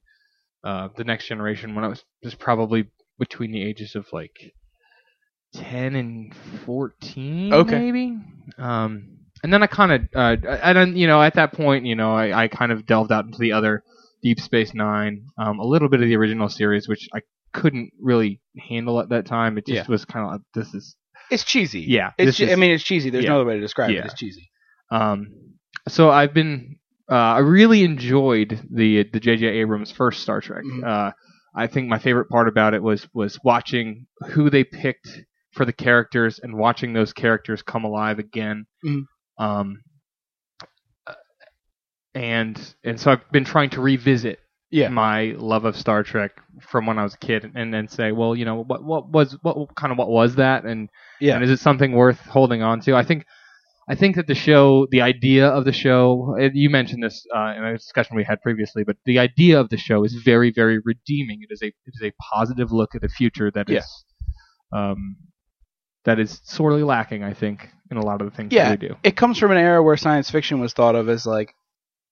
uh, 0.63 0.89
the 0.95 1.03
next 1.03 1.27
generation 1.27 1.75
when 1.75 1.83
I 1.83 1.87
was 1.87 2.03
just 2.23 2.39
probably 2.39 2.89
between 3.19 3.51
the 3.51 3.63
ages 3.63 3.95
of 3.95 4.07
like 4.11 4.53
ten 5.53 5.95
and 5.95 6.33
fourteen, 6.65 7.53
Okay. 7.53 7.79
maybe. 7.79 8.17
Um, 8.57 9.17
and 9.43 9.51
then 9.51 9.63
I 9.63 9.67
kind 9.67 9.91
of, 9.91 10.01
uh, 10.15 10.37
I 10.63 10.73
don't, 10.73 10.95
you 10.95 11.07
know, 11.07 11.21
at 11.21 11.33
that 11.35 11.53
point, 11.53 11.85
you 11.85 11.95
know, 11.95 12.13
I, 12.13 12.43
I 12.43 12.47
kind 12.47 12.71
of 12.71 12.85
delved 12.85 13.11
out 13.11 13.25
into 13.25 13.37
the 13.39 13.53
other 13.53 13.83
Deep 14.21 14.39
Space 14.39 14.73
Nine, 14.73 15.25
um, 15.37 15.59
a 15.59 15.65
little 15.65 15.89
bit 15.89 16.01
of 16.01 16.07
the 16.07 16.15
original 16.15 16.47
series, 16.49 16.87
which 16.87 17.07
I 17.13 17.21
couldn't 17.53 17.91
really 17.99 18.39
handle 18.69 18.99
at 18.99 19.09
that 19.09 19.25
time. 19.25 19.57
It 19.57 19.65
just 19.65 19.87
Yeah. 19.87 19.91
was 19.91 20.05
kind 20.05 20.25
of 20.25 20.31
like, 20.33 20.41
this 20.53 20.73
is, 20.73 20.95
It's 21.31 21.43
cheesy. 21.43 21.81
yeah, 21.81 22.11
It's 22.17 22.37
che- 22.37 22.45
is- 22.45 22.51
I 22.51 22.55
mean, 22.55 22.71
it's 22.71 22.83
cheesy. 22.83 23.09
There's 23.09 23.23
yeah. 23.23 23.31
no 23.31 23.37
other 23.37 23.45
way 23.45 23.55
to 23.55 23.61
describe 23.61 23.89
Yeah. 23.91 24.01
it. 24.01 24.05
It's 24.05 24.13
cheesy. 24.13 24.51
Um, 24.91 25.29
so 25.87 26.11
I've 26.11 26.33
been, 26.33 26.75
uh, 27.11 27.15
I 27.15 27.39
really 27.39 27.83
enjoyed 27.83 28.59
the 28.71 29.03
the 29.11 29.19
J.J. 29.19 29.47
Abrams 29.47 29.91
first 29.91 30.21
Star 30.21 30.39
Trek. 30.39 30.63
Mhm. 30.63 30.85
Uh, 30.85 31.11
I 31.55 31.67
think 31.67 31.87
my 31.89 31.97
favorite 31.99 32.29
part 32.29 32.47
about 32.47 32.73
it 32.73 32.81
was 32.83 33.07
was 33.13 33.39
watching 33.43 34.05
who 34.29 34.49
they 34.49 34.63
picked 34.63 35.09
for 35.51 35.65
the 35.65 35.73
characters 35.73 36.39
and 36.41 36.55
watching 36.57 36.93
those 36.93 37.13
characters 37.13 37.61
come 37.61 37.83
alive 37.83 38.19
again. 38.19 38.65
Mhm. 38.85 39.03
Um, 39.37 39.81
and 42.13 42.75
and 42.83 42.99
so 42.99 43.11
I've 43.11 43.31
been 43.31 43.45
trying 43.45 43.69
to 43.71 43.81
revisit 43.81 44.39
Yeah. 44.69 44.89
my 44.89 45.33
love 45.37 45.65
of 45.65 45.75
Star 45.75 46.03
Trek 46.03 46.31
from 46.61 46.85
when 46.85 46.97
I 46.99 47.03
was 47.03 47.13
a 47.13 47.17
kid, 47.17 47.49
and 47.55 47.73
then 47.73 47.87
say, 47.87 48.11
well, 48.11 48.35
you 48.35 48.45
know, 48.45 48.63
what 48.63 48.83
what 48.83 49.09
was 49.09 49.37
what 49.41 49.75
kind 49.75 49.91
of 49.91 49.97
what 49.97 50.09
was 50.09 50.35
that, 50.35 50.65
and 50.65 50.89
Yeah. 51.19 51.35
and 51.35 51.43
is 51.43 51.49
it 51.49 51.59
something 51.59 51.93
worth 51.93 52.19
holding 52.19 52.61
on 52.61 52.81
to? 52.81 52.95
I 52.95 53.03
think 53.03 53.25
I 53.89 53.95
think 53.95 54.15
that 54.15 54.27
the 54.27 54.35
show, 54.35 54.87
the 54.91 55.01
idea 55.01 55.47
of 55.47 55.65
the 55.65 55.71
show, 55.73 56.37
you 56.53 56.69
mentioned 56.69 57.03
this 57.03 57.25
uh, 57.35 57.53
in 57.57 57.63
a 57.63 57.73
discussion 57.77 58.15
we 58.15 58.23
had 58.23 58.41
previously, 58.41 58.83
but 58.83 58.95
the 59.05 59.19
idea 59.19 59.59
of 59.59 59.69
the 59.69 59.77
show 59.77 60.03
is 60.03 60.13
very, 60.15 60.51
very 60.51 60.79
redeeming. 60.85 61.39
It 61.41 61.51
is 61.51 61.61
a 61.61 61.67
it 61.67 61.93
is 61.95 62.01
a 62.03 62.11
positive 62.33 62.71
look 62.71 62.93
at 62.95 63.01
the 63.01 63.09
future 63.09 63.51
that 63.51 63.69
is 63.69 63.85
um, 64.73 65.15
that 66.05 66.19
is 66.19 66.41
sorely 66.43 66.83
lacking, 66.83 67.23
I 67.23 67.33
think, 67.33 67.69
in 67.89 67.97
a 67.97 68.05
lot 68.05 68.21
of 68.21 68.29
the 68.29 68.35
things 68.35 68.51
Yeah. 68.53 68.69
that 68.69 68.81
we 68.81 68.87
do. 68.87 68.95
it 69.03 69.15
comes 69.15 69.37
from 69.37 69.51
an 69.51 69.57
era 69.57 69.81
where 69.83 69.97
science 69.97 70.29
fiction 70.29 70.59
was 70.59 70.73
thought 70.73 70.95
of 70.95 71.09
as 71.09 71.25
like 71.25 71.53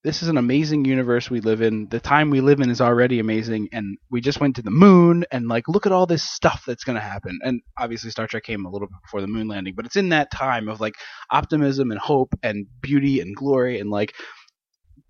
this 0.02 0.22
is 0.22 0.28
an 0.30 0.38
amazing 0.38 0.86
universe 0.86 1.28
we 1.28 1.40
live 1.40 1.60
in 1.60 1.86
the 1.90 2.00
time 2.00 2.30
we 2.30 2.40
live 2.40 2.60
in 2.60 2.70
is 2.70 2.80
already 2.80 3.18
amazing 3.18 3.68
and 3.72 3.98
we 4.10 4.20
just 4.22 4.40
went 4.40 4.56
to 4.56 4.62
the 4.62 4.70
moon 4.70 5.24
and 5.30 5.46
like 5.46 5.68
look 5.68 5.84
at 5.84 5.92
all 5.92 6.06
this 6.06 6.22
stuff 6.22 6.62
that's 6.66 6.84
going 6.84 6.94
to 6.96 7.02
happen 7.02 7.38
and 7.42 7.60
obviously 7.78 8.10
star 8.10 8.26
trek 8.26 8.42
came 8.44 8.64
a 8.64 8.70
little 8.70 8.88
bit 8.88 8.96
before 9.02 9.20
the 9.20 9.26
moon 9.26 9.46
landing 9.48 9.74
but 9.76 9.84
it's 9.84 9.96
in 9.96 10.08
that 10.10 10.30
time 10.30 10.68
of 10.68 10.80
like 10.80 10.94
optimism 11.30 11.90
and 11.90 12.00
hope 12.00 12.32
and 12.42 12.66
beauty 12.80 13.20
and 13.20 13.36
glory 13.36 13.78
and 13.78 13.90
like 13.90 14.14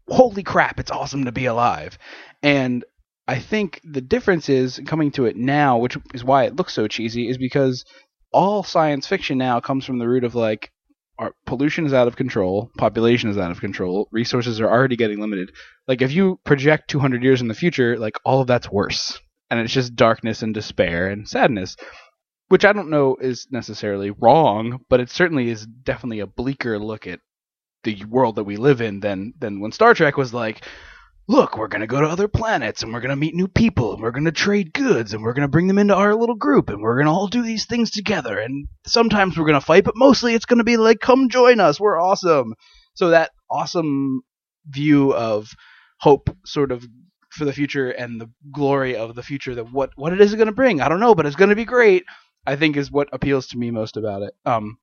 holy 0.08 0.42
crap 0.42 0.80
it's 0.80 0.90
awesome 0.90 1.24
to 1.24 1.32
be 1.32 1.46
alive 1.46 1.96
and 2.42 2.84
i 3.28 3.38
think 3.38 3.80
the 3.84 4.00
difference 4.00 4.48
is 4.48 4.80
coming 4.86 5.12
to 5.12 5.24
it 5.26 5.36
now 5.36 5.78
which 5.78 5.96
is 6.14 6.24
why 6.24 6.44
it 6.44 6.56
looks 6.56 6.72
so 6.74 6.88
cheesy 6.88 7.28
is 7.28 7.38
because 7.38 7.84
all 8.32 8.62
science 8.62 9.06
fiction 9.06 9.38
now 9.38 9.60
comes 9.60 9.84
from 9.84 9.98
the 9.98 10.08
root 10.08 10.24
of 10.24 10.34
like 10.34 10.70
our 11.18 11.34
pollution 11.44 11.84
is 11.84 11.92
out 11.92 12.08
of 12.08 12.16
control, 12.16 12.70
population 12.78 13.28
is 13.28 13.36
out 13.36 13.50
of 13.50 13.60
control, 13.60 14.08
resources 14.10 14.60
are 14.60 14.70
already 14.70 14.96
getting 14.96 15.20
limited. 15.20 15.52
Like 15.86 16.00
if 16.00 16.12
you 16.12 16.40
project 16.44 16.88
200 16.88 17.22
years 17.22 17.42
in 17.42 17.48
the 17.48 17.54
future, 17.54 17.98
like 17.98 18.16
all 18.24 18.40
of 18.40 18.46
that's 18.46 18.70
worse, 18.70 19.18
and 19.50 19.60
it's 19.60 19.72
just 19.72 19.96
darkness 19.96 20.42
and 20.42 20.54
despair 20.54 21.08
and 21.08 21.28
sadness, 21.28 21.76
which 22.48 22.64
I 22.64 22.72
don't 22.72 22.88
know 22.88 23.16
is 23.20 23.48
necessarily 23.50 24.10
wrong, 24.10 24.80
but 24.88 25.00
it 25.00 25.10
certainly 25.10 25.50
is 25.50 25.66
definitely 25.66 26.20
a 26.20 26.26
bleaker 26.26 26.78
look 26.78 27.06
at 27.06 27.20
the 27.84 28.02
world 28.06 28.36
that 28.36 28.44
we 28.44 28.56
live 28.56 28.80
in 28.80 29.00
than 29.00 29.34
than 29.38 29.60
when 29.60 29.72
Star 29.72 29.94
Trek 29.94 30.16
was 30.16 30.32
like. 30.32 30.64
Look, 31.30 31.56
we're 31.56 31.68
going 31.68 31.82
to 31.82 31.86
go 31.86 32.00
to 32.00 32.08
other 32.08 32.26
planets 32.26 32.82
and 32.82 32.92
we're 32.92 32.98
going 32.98 33.10
to 33.10 33.16
meet 33.16 33.36
new 33.36 33.46
people 33.46 33.92
and 33.92 34.02
we're 34.02 34.10
going 34.10 34.24
to 34.24 34.32
trade 34.32 34.72
goods 34.72 35.14
and 35.14 35.22
we're 35.22 35.32
going 35.32 35.46
to 35.46 35.48
bring 35.48 35.68
them 35.68 35.78
into 35.78 35.94
our 35.94 36.12
little 36.12 36.34
group 36.34 36.70
and 36.70 36.82
we're 36.82 36.96
going 36.96 37.06
to 37.06 37.12
all 37.12 37.28
do 37.28 37.44
these 37.44 37.66
things 37.66 37.92
together 37.92 38.36
and 38.36 38.66
sometimes 38.84 39.38
we're 39.38 39.44
going 39.44 39.54
to 39.54 39.64
fight, 39.64 39.84
but 39.84 39.94
mostly 39.96 40.34
it's 40.34 40.44
going 40.44 40.58
to 40.58 40.64
be 40.64 40.76
like, 40.76 40.98
come 40.98 41.28
join 41.28 41.60
us. 41.60 41.78
We're 41.78 42.02
awesome. 42.02 42.54
So 42.94 43.10
that 43.10 43.30
awesome 43.48 44.22
view 44.66 45.14
of 45.14 45.52
hope 46.00 46.36
sort 46.44 46.72
of 46.72 46.84
for 47.30 47.44
the 47.44 47.52
future 47.52 47.90
and 47.90 48.20
the 48.20 48.28
glory 48.50 48.96
of 48.96 49.14
the 49.14 49.22
future 49.22 49.54
that 49.54 49.70
what, 49.70 49.90
what 49.94 50.12
it 50.12 50.20
is 50.20 50.34
going 50.34 50.48
to 50.48 50.52
bring. 50.52 50.80
I 50.80 50.88
don't 50.88 50.98
know, 50.98 51.14
but 51.14 51.26
it's 51.26 51.36
going 51.36 51.50
to 51.50 51.54
be 51.54 51.64
great. 51.64 52.02
I 52.44 52.56
think 52.56 52.76
is 52.76 52.90
what 52.90 53.08
appeals 53.12 53.46
to 53.48 53.56
me 53.56 53.70
most 53.70 53.96
about 53.96 54.22
it. 54.22 54.34
Um, 54.44 54.78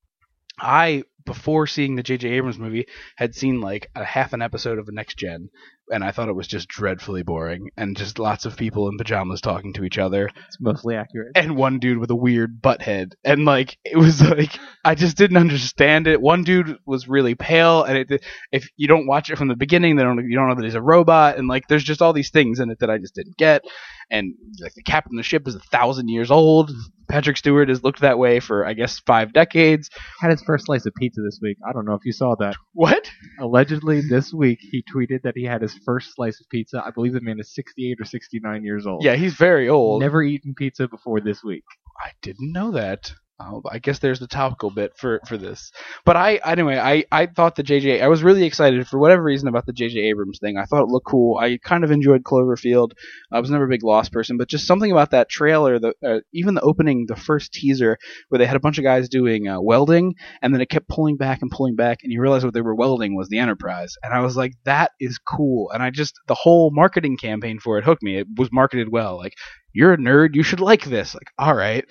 I 0.60 1.04
before 1.26 1.68
seeing 1.68 1.96
the 1.96 2.04
J.J. 2.04 2.30
Abrams 2.30 2.58
movie 2.58 2.86
had 3.18 3.36
seen 3.36 3.60
like 3.60 3.90
a 3.96 4.04
half 4.06 4.32
an 4.34 4.42
episode 4.42 4.80
of 4.80 4.86
the 4.86 4.94
Next 4.94 5.18
Gen, 5.18 5.50
and 5.90 6.04
I 6.04 6.12
thought 6.12 6.30
it 6.30 6.36
was 6.36 6.48
just 6.48 6.68
dreadfully 6.70 7.22
boring 7.22 7.70
and 7.78 7.98
just 7.98 8.18
lots 8.18 8.46
of 8.46 8.56
people 8.58 8.88
in 8.90 8.98
pajamas 8.98 9.42
talking 9.42 9.74
to 9.74 9.84
each 9.84 9.98
other 9.98 10.30
It's 10.48 10.58
mostly 10.60 10.96
accurate. 10.96 11.32
and 11.36 11.56
one 11.56 11.80
dude 11.80 11.98
with 11.98 12.10
a 12.12 12.16
weird 12.16 12.62
butt 12.62 12.82
head 12.82 13.16
and 13.24 13.46
like 13.46 13.78
it 13.86 13.98
was 13.98 14.22
like 14.22 14.58
i 14.84 14.96
just 14.96 15.18
didn't 15.18 15.38
understand 15.38 16.08
it 16.08 16.22
one 16.22 16.44
dude 16.44 16.78
was 16.86 17.08
really 17.08 17.36
pale 17.36 17.84
and 17.84 17.98
it 17.98 18.24
if 18.52 18.70
you 18.76 18.88
don't 18.88 19.08
watch 19.08 19.30
it 19.30 19.38
from 19.38 19.48
the 19.48 19.56
beginning 19.56 19.96
they 19.96 20.04
don't 20.04 20.30
you 20.30 20.36
don't 20.36 20.50
know 20.50 20.56
that 20.56 20.64
he's 20.66 20.76
a 20.76 20.82
robot 20.82 21.38
and 21.38 21.48
like 21.48 21.68
there's 21.68 21.84
just 21.84 22.02
all 22.02 22.14
these 22.14 22.32
things 22.32 22.60
in 22.60 22.70
it 22.70 22.80
that 22.80 22.90
i 22.90 22.98
just 22.98 23.16
didn't 23.16 23.38
get 23.38 23.62
and 24.10 24.34
like 24.62 24.74
the 24.74 24.84
captain 24.84 25.18
of 25.18 25.20
the 25.20 25.24
ship 25.24 25.48
is 25.48 25.56
a 25.56 25.60
thousand 25.60 26.10
years 26.10 26.32
old 26.32 26.72
patrick 27.10 27.38
stewart 27.38 27.70
has 27.70 27.84
looked 27.84 28.02
that 28.02 28.18
way 28.18 28.40
for 28.40 28.66
i 28.66 28.74
guess 28.74 29.00
five 29.00 29.34
decades 29.34 29.90
Had 30.20 30.32
his 30.32 30.42
first 30.44 30.66
slice 30.66 30.86
of 30.86 30.94
pizza 30.96 31.22
this 31.22 31.40
week. 31.42 31.58
I 31.68 31.72
don't 31.74 31.86
know 31.86 31.94
if 31.94 32.06
you 32.06 32.12
saw 32.12 32.36
that. 32.36 32.56
what 32.74 33.10
Allegedly, 33.40 34.02
this 34.02 34.34
week 34.34 34.60
he 34.62 34.84
tweeted 34.84 35.22
that 35.24 35.34
he 35.36 35.44
had 35.44 35.62
his 35.62 35.74
first 35.86 36.16
slice 36.16 36.40
of 36.42 36.50
pizza. 36.50 36.84
I 36.86 36.92
believe 36.92 37.14
the 37.14 37.22
man 37.22 37.40
is 37.40 37.54
68 37.54 37.98
or 38.00 38.06
69 38.06 38.64
years 38.64 38.86
old. 38.88 39.04
yeah 39.04 39.16
he's 39.16 39.36
very 39.36 39.70
old 39.70 40.02
Never 40.02 40.22
eaten 40.24 40.54
pizza 40.56 40.88
before 40.88 41.20
this 41.22 41.44
week. 41.44 41.64
I 42.04 42.12
didn't 42.22 42.52
know 42.52 42.72
that. 42.72 43.12
Oh, 43.40 43.62
I 43.70 43.78
guess 43.78 44.00
there's 44.00 44.20
the 44.20 44.26
topical 44.26 44.72
bit 44.72 44.98
for 44.98 45.20
for 45.28 45.38
this. 45.38 45.72
But 46.06 46.16
I 46.16 46.40
anyway, 46.44 46.80
I 46.80 47.06
I 47.12 47.28
thought 47.28 47.56
the 47.56 47.64
JJ 47.64 48.02
I 48.02 48.08
was 48.08 48.24
really 48.24 48.44
excited 48.46 48.88
for 48.88 48.98
whatever 48.98 49.22
reason 49.22 49.48
about 49.48 49.68
the 49.68 49.74
JJ 49.74 50.10
Abrams 50.10 50.40
thing. 50.40 50.58
I 50.58 50.66
thought 50.66 50.82
it 50.82 50.90
looked 50.90 51.06
cool. 51.06 51.38
I 51.38 51.60
kind 51.64 51.84
of 51.84 51.92
enjoyed 51.92 52.24
Cloverfield. 52.24 52.94
I 53.32 53.40
was 53.40 53.52
never 53.52 53.66
a 53.66 53.70
big 53.70 53.84
Lost 53.84 54.12
person, 54.12 54.38
but 54.38 54.50
just 54.50 54.66
something 54.66 54.92
about 54.92 55.12
that 55.12 55.30
trailer, 55.30 55.78
the 55.78 55.94
uh, 56.04 56.22
even 56.34 56.56
the 56.56 56.62
opening, 56.62 57.06
the 57.08 57.16
first 57.16 57.54
teaser 57.54 58.00
where 58.30 58.40
they 58.40 58.48
had 58.48 58.56
a 58.56 58.60
bunch 58.60 58.80
of 58.80 58.84
guys 58.84 59.08
doing 59.08 59.48
uh, 59.48 59.62
welding, 59.62 60.16
and 60.42 60.52
then 60.52 60.62
it 60.62 60.70
kept 60.70 60.88
pulling 60.90 61.18
back 61.18 61.44
and 61.44 61.52
pulling 61.52 61.76
back, 61.76 62.00
and 62.02 62.12
you 62.12 62.20
realize 62.20 62.44
what 62.44 62.56
they 62.56 62.62
were 62.62 62.76
welding 62.76 63.16
was 63.16 63.30
the 63.30 63.38
Enterprise, 63.38 63.94
and 64.02 64.16
I 64.16 64.22
was 64.22 64.36
like, 64.36 64.54
that 64.66 64.94
is 65.00 65.20
cool. 65.20 65.70
And 65.70 65.84
I 65.84 65.92
just 65.92 66.16
the 66.26 66.34
whole 66.34 66.72
marketing 66.72 67.18
campaign 67.18 67.60
for 67.60 67.78
it 67.78 67.84
hooked 67.84 68.02
me. 68.02 68.18
It 68.18 68.28
was 68.36 68.50
marketed 68.52 68.90
well, 68.92 69.16
like 69.16 69.34
you're 69.74 69.94
a 69.94 69.98
nerd, 69.98 70.34
you 70.34 70.42
should 70.42 70.60
like 70.60 70.86
this. 70.86 71.14
Like, 71.14 71.30
all 71.38 71.54
right. 71.54 71.86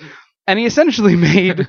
And 0.47 0.59
he 0.59 0.67
essentially 0.67 1.17
made, 1.17 1.67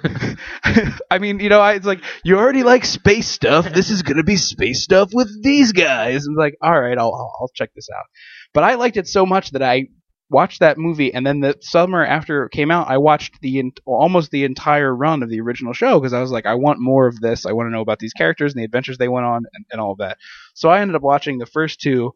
I 1.11 1.19
mean, 1.19 1.39
you 1.39 1.49
know, 1.49 1.61
I, 1.61 1.73
it's 1.73 1.86
like, 1.86 2.01
you 2.23 2.38
already 2.38 2.63
like 2.63 2.86
space 2.86 3.28
stuff. 3.28 3.71
This 3.71 3.89
is 3.89 4.03
going 4.03 4.17
to 4.17 4.23
be 4.23 4.36
space 4.36 4.84
stuff 4.84 5.09
with 5.13 5.43
these 5.43 5.71
guys. 5.71 6.25
And 6.25 6.36
it's 6.36 6.39
like, 6.39 6.55
all 6.61 6.80
right, 6.80 6.97
I'll, 6.97 7.13
I'll, 7.13 7.34
I'll 7.41 7.51
check 7.53 7.71
this 7.75 7.89
out. 7.95 8.05
But 8.53 8.63
I 8.63 8.75
liked 8.75 8.97
it 8.97 9.07
so 9.07 9.25
much 9.25 9.51
that 9.51 9.63
I 9.63 9.88
watched 10.30 10.59
that 10.59 10.78
movie. 10.78 11.13
And 11.13 11.25
then 11.25 11.39
the 11.39 11.55
summer 11.61 12.03
after 12.05 12.45
it 12.45 12.51
came 12.51 12.69
out, 12.69 12.89
I 12.89 12.97
watched 12.97 13.39
the, 13.41 13.71
almost 13.86 14.32
the 14.32 14.43
entire 14.43 14.93
run 14.93 15.23
of 15.23 15.30
the 15.30 15.39
original 15.39 15.73
show 15.73 15.99
because 15.99 16.13
I 16.13 16.21
was 16.21 16.32
like, 16.32 16.45
I 16.45 16.55
want 16.55 16.80
more 16.80 17.07
of 17.07 17.19
this. 17.19 17.45
I 17.45 17.53
want 17.53 17.67
to 17.67 17.71
know 17.71 17.82
about 17.82 17.99
these 17.99 18.13
characters 18.13 18.53
and 18.53 18.59
the 18.59 18.65
adventures 18.65 18.97
they 18.97 19.07
went 19.07 19.25
on 19.25 19.43
and, 19.53 19.65
and 19.71 19.82
all 19.82 19.93
of 19.93 19.99
that. 19.99 20.17
So 20.53 20.69
I 20.69 20.82
ended 20.82 20.95
up 20.95 21.01
watching 21.01 21.38
the 21.38 21.45
first 21.45 21.80
two 21.80 22.13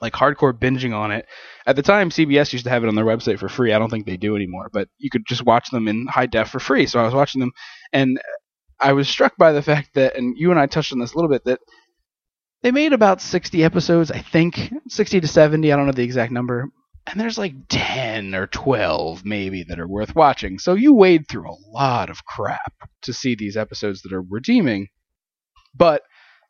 like 0.00 0.12
hardcore 0.12 0.52
binging 0.52 0.94
on 0.94 1.10
it. 1.10 1.26
At 1.66 1.76
the 1.76 1.82
time, 1.82 2.10
CBS 2.10 2.52
used 2.52 2.64
to 2.64 2.70
have 2.70 2.84
it 2.84 2.88
on 2.88 2.94
their 2.94 3.04
website 3.04 3.38
for 3.38 3.48
free. 3.48 3.72
I 3.72 3.78
don't 3.78 3.90
think 3.90 4.06
they 4.06 4.16
do 4.16 4.36
anymore, 4.36 4.68
but 4.72 4.88
you 4.98 5.10
could 5.10 5.26
just 5.26 5.44
watch 5.44 5.70
them 5.70 5.88
in 5.88 6.06
high 6.06 6.26
def 6.26 6.50
for 6.50 6.60
free. 6.60 6.86
So 6.86 7.00
I 7.00 7.04
was 7.04 7.14
watching 7.14 7.40
them, 7.40 7.52
and 7.92 8.20
I 8.80 8.92
was 8.92 9.08
struck 9.08 9.36
by 9.36 9.52
the 9.52 9.62
fact 9.62 9.90
that, 9.94 10.16
and 10.16 10.36
you 10.36 10.50
and 10.50 10.60
I 10.60 10.66
touched 10.66 10.92
on 10.92 10.98
this 10.98 11.12
a 11.12 11.16
little 11.16 11.30
bit, 11.30 11.44
that 11.44 11.60
they 12.62 12.70
made 12.70 12.92
about 12.92 13.20
60 13.20 13.64
episodes, 13.64 14.10
I 14.10 14.20
think, 14.20 14.72
60 14.88 15.20
to 15.20 15.28
70. 15.28 15.72
I 15.72 15.76
don't 15.76 15.86
know 15.86 15.92
the 15.92 16.02
exact 16.02 16.32
number. 16.32 16.68
And 17.06 17.20
there's 17.20 17.38
like 17.38 17.54
10 17.68 18.34
or 18.34 18.48
12 18.48 19.24
maybe 19.24 19.64
that 19.68 19.78
are 19.78 19.86
worth 19.86 20.16
watching. 20.16 20.58
So 20.58 20.74
you 20.74 20.92
wade 20.92 21.28
through 21.28 21.48
a 21.48 21.56
lot 21.70 22.10
of 22.10 22.24
crap 22.24 22.72
to 23.02 23.12
see 23.12 23.36
these 23.36 23.56
episodes 23.56 24.02
that 24.02 24.12
are 24.12 24.22
redeeming. 24.22 24.88
But 25.74 26.02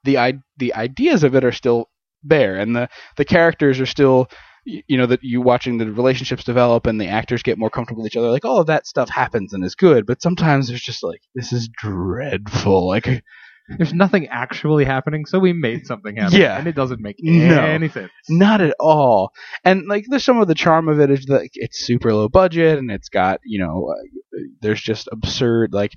the 0.04 0.40
the 0.56 0.72
ideas 0.74 1.24
of 1.24 1.34
it 1.34 1.44
are 1.44 1.52
still 1.52 1.90
there 2.28 2.56
and 2.56 2.74
the 2.76 2.88
the 3.16 3.24
characters 3.24 3.80
are 3.80 3.86
still 3.86 4.28
you 4.64 4.96
know 4.98 5.06
that 5.06 5.22
you 5.22 5.40
watching 5.40 5.78
the 5.78 5.90
relationships 5.90 6.42
develop 6.44 6.86
and 6.86 7.00
the 7.00 7.06
actors 7.06 7.42
get 7.42 7.56
more 7.58 7.70
comfortable 7.70 8.02
with 8.02 8.12
each 8.12 8.16
other 8.16 8.30
like 8.30 8.44
all 8.44 8.58
of 8.60 8.66
that 8.66 8.86
stuff 8.86 9.08
happens 9.08 9.52
and 9.52 9.64
is 9.64 9.74
good 9.76 10.06
but 10.06 10.20
sometimes 10.20 10.66
there's 10.68 10.82
just 10.82 11.02
like 11.04 11.20
this 11.34 11.52
is 11.52 11.68
dreadful 11.68 12.86
like 12.86 13.22
There's 13.68 13.92
nothing 13.92 14.28
actually 14.28 14.84
happening, 14.84 15.26
so 15.26 15.40
we 15.40 15.52
made 15.52 15.88
something 15.88 16.14
happen. 16.14 16.38
Yeah. 16.38 16.56
And 16.56 16.68
it 16.68 16.76
doesn't 16.76 17.00
make 17.00 17.16
No. 17.18 17.64
any 17.64 17.88
sense. 17.88 18.12
not 18.28 18.60
at 18.60 18.76
all 18.78 19.32
and 19.64 19.88
like 19.88 20.04
there's 20.08 20.22
some 20.24 20.38
of 20.40 20.46
the 20.46 20.54
charm 20.54 20.88
of 20.88 21.00
it 21.00 21.10
is 21.10 21.24
that 21.26 21.48
it's 21.54 21.84
super 21.84 22.14
low 22.14 22.28
budget 22.28 22.78
and 22.78 22.92
it's 22.92 23.08
got 23.08 23.40
you 23.44 23.58
know 23.58 23.88
uh, 23.92 24.38
there's 24.60 24.80
just 24.80 25.08
absurd 25.10 25.72
like 25.72 25.90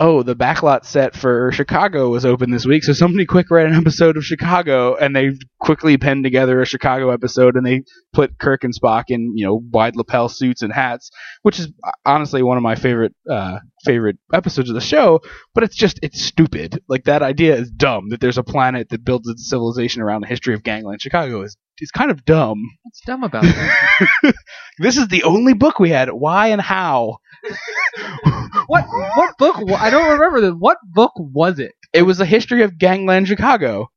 oh, 0.00 0.22
the 0.22 0.36
backlot 0.36 0.84
set 0.84 1.14
for 1.16 1.50
Chicago 1.52 2.10
was 2.10 2.24
open 2.24 2.50
this 2.50 2.64
week, 2.64 2.84
so 2.84 2.92
somebody 2.92 3.26
quick 3.26 3.50
write 3.50 3.66
an 3.66 3.74
episode 3.74 4.16
of 4.16 4.24
Chicago, 4.24 4.94
and 4.96 5.14
they 5.14 5.30
quickly 5.60 5.96
penned 5.96 6.24
together 6.24 6.60
a 6.60 6.66
Chicago 6.66 7.10
episode, 7.10 7.56
and 7.56 7.66
they 7.66 7.82
put 8.12 8.38
Kirk 8.38 8.64
and 8.64 8.74
Spock 8.74 9.04
in 9.08 9.32
you 9.36 9.46
know 9.46 9.62
wide 9.70 9.96
lapel 9.96 10.28
suits 10.28 10.62
and 10.62 10.72
hats, 10.72 11.10
which 11.42 11.58
is 11.58 11.66
uh, 11.84 11.90
honestly 12.06 12.42
one 12.42 12.56
of 12.56 12.62
my 12.62 12.74
favorite 12.74 13.14
uh, 13.28 13.58
favorite 13.84 14.18
episodes 14.32 14.68
of 14.68 14.74
the 14.74 14.80
show. 14.80 15.20
But 15.54 15.64
it's 15.64 15.76
just 15.76 15.98
it's 16.02 16.22
stupid. 16.22 16.82
Like 16.88 17.04
that 17.04 17.22
idea 17.22 17.56
is 17.56 17.70
dumb. 17.70 18.10
That 18.10 18.20
there's 18.20 18.38
a 18.38 18.44
planet 18.44 18.90
that 18.90 19.04
builds 19.04 19.28
its 19.28 19.48
civilization 19.48 20.02
around 20.02 20.22
the 20.22 20.28
history 20.28 20.54
of 20.54 20.62
gangland 20.62 21.02
Chicago 21.02 21.42
is 21.42 21.56
is 21.80 21.90
kind 21.90 22.10
of 22.10 22.24
dumb. 22.24 22.62
What's 22.82 23.00
dumb 23.06 23.24
about 23.24 23.42
that? 23.42 24.34
This 24.80 24.96
is 24.96 25.08
the 25.08 25.24
only 25.24 25.54
book 25.54 25.80
we 25.80 25.90
had. 25.90 26.08
Why 26.08 26.48
and 26.48 26.60
how? 26.60 27.18
what 28.66 28.84
what 28.88 29.38
book? 29.38 29.56
I 29.78 29.90
don't 29.90 30.12
remember 30.12 30.40
the 30.40 30.52
what 30.54 30.78
book 30.84 31.12
was 31.16 31.58
it? 31.58 31.72
It 31.92 32.02
was 32.02 32.20
a 32.20 32.26
history 32.26 32.62
of 32.62 32.78
gangland 32.78 33.28
Chicago. 33.28 33.88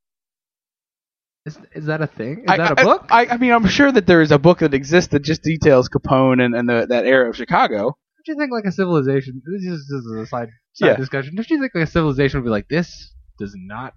Is, 1.44 1.58
is 1.74 1.86
that 1.86 2.00
a 2.00 2.06
thing? 2.06 2.38
Is 2.40 2.44
I- 2.48 2.56
that 2.58 2.78
a 2.78 2.80
I- 2.80 2.84
book? 2.84 3.06
I, 3.10 3.26
I 3.26 3.36
mean, 3.36 3.52
I'm 3.52 3.66
sure 3.66 3.90
that 3.90 4.06
there 4.06 4.20
is 4.22 4.30
a 4.30 4.38
book 4.38 4.60
that 4.60 4.74
exists 4.74 5.10
that 5.10 5.22
just 5.24 5.42
details 5.42 5.88
Capone 5.88 6.40
and, 6.44 6.54
and 6.54 6.68
the, 6.68 6.86
that 6.88 7.04
era 7.04 7.28
of 7.28 7.36
Chicago. 7.36 7.96
Don't 8.24 8.28
you 8.28 8.36
think 8.38 8.52
like 8.52 8.64
a 8.64 8.70
civilization? 8.72 9.42
This 9.44 9.64
is, 9.64 9.88
this 9.90 10.04
is 10.04 10.12
a 10.12 10.26
side, 10.26 10.48
side 10.74 10.86
Yeah. 10.86 10.96
discussion. 10.96 11.34
Don't 11.34 11.50
you 11.50 11.60
think 11.60 11.72
like 11.74 11.88
a 11.88 11.90
civilization 11.90 12.38
would 12.40 12.44
be 12.46 12.50
like 12.50 12.68
this? 12.68 13.12
Does 13.40 13.54
not 13.56 13.94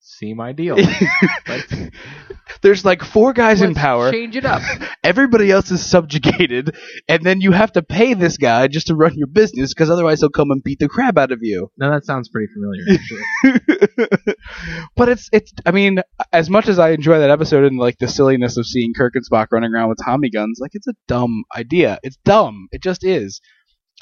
seem 0.00 0.40
ideal. 0.40 0.76
There's 2.62 2.84
like 2.84 3.02
four 3.02 3.32
guys 3.32 3.62
in 3.62 3.68
let's 3.68 3.78
power. 3.78 4.10
Change 4.10 4.36
it 4.36 4.44
up. 4.44 4.62
Everybody 5.04 5.50
else 5.50 5.70
is 5.70 5.84
subjugated, 5.84 6.76
and 7.08 7.24
then 7.24 7.40
you 7.40 7.52
have 7.52 7.72
to 7.72 7.82
pay 7.82 8.14
this 8.14 8.36
guy 8.36 8.68
just 8.68 8.88
to 8.88 8.94
run 8.94 9.14
your 9.14 9.28
business 9.28 9.72
because 9.72 9.88
otherwise 9.88 10.20
he'll 10.20 10.30
come 10.30 10.50
and 10.50 10.62
beat 10.62 10.78
the 10.78 10.88
crap 10.88 11.16
out 11.16 11.32
of 11.32 11.38
you. 11.42 11.70
Now 11.78 11.90
that 11.92 12.04
sounds 12.04 12.28
pretty 12.28 12.52
familiar. 12.52 12.82
Actually. 12.92 14.34
but 14.96 15.08
it's 15.08 15.28
it's. 15.32 15.52
I 15.64 15.70
mean, 15.70 16.00
as 16.32 16.50
much 16.50 16.68
as 16.68 16.78
I 16.78 16.90
enjoy 16.90 17.18
that 17.20 17.30
episode 17.30 17.64
and 17.64 17.78
like 17.78 17.98
the 17.98 18.08
silliness 18.08 18.56
of 18.56 18.66
seeing 18.66 18.92
Kirk 18.94 19.14
and 19.14 19.24
Spock 19.24 19.46
running 19.52 19.72
around 19.72 19.88
with 19.88 19.98
Tommy 20.04 20.30
guns, 20.30 20.58
like 20.60 20.72
it's 20.74 20.88
a 20.88 20.94
dumb 21.06 21.44
idea. 21.56 21.98
It's 22.02 22.18
dumb. 22.24 22.68
It 22.72 22.82
just 22.82 23.04
is. 23.04 23.40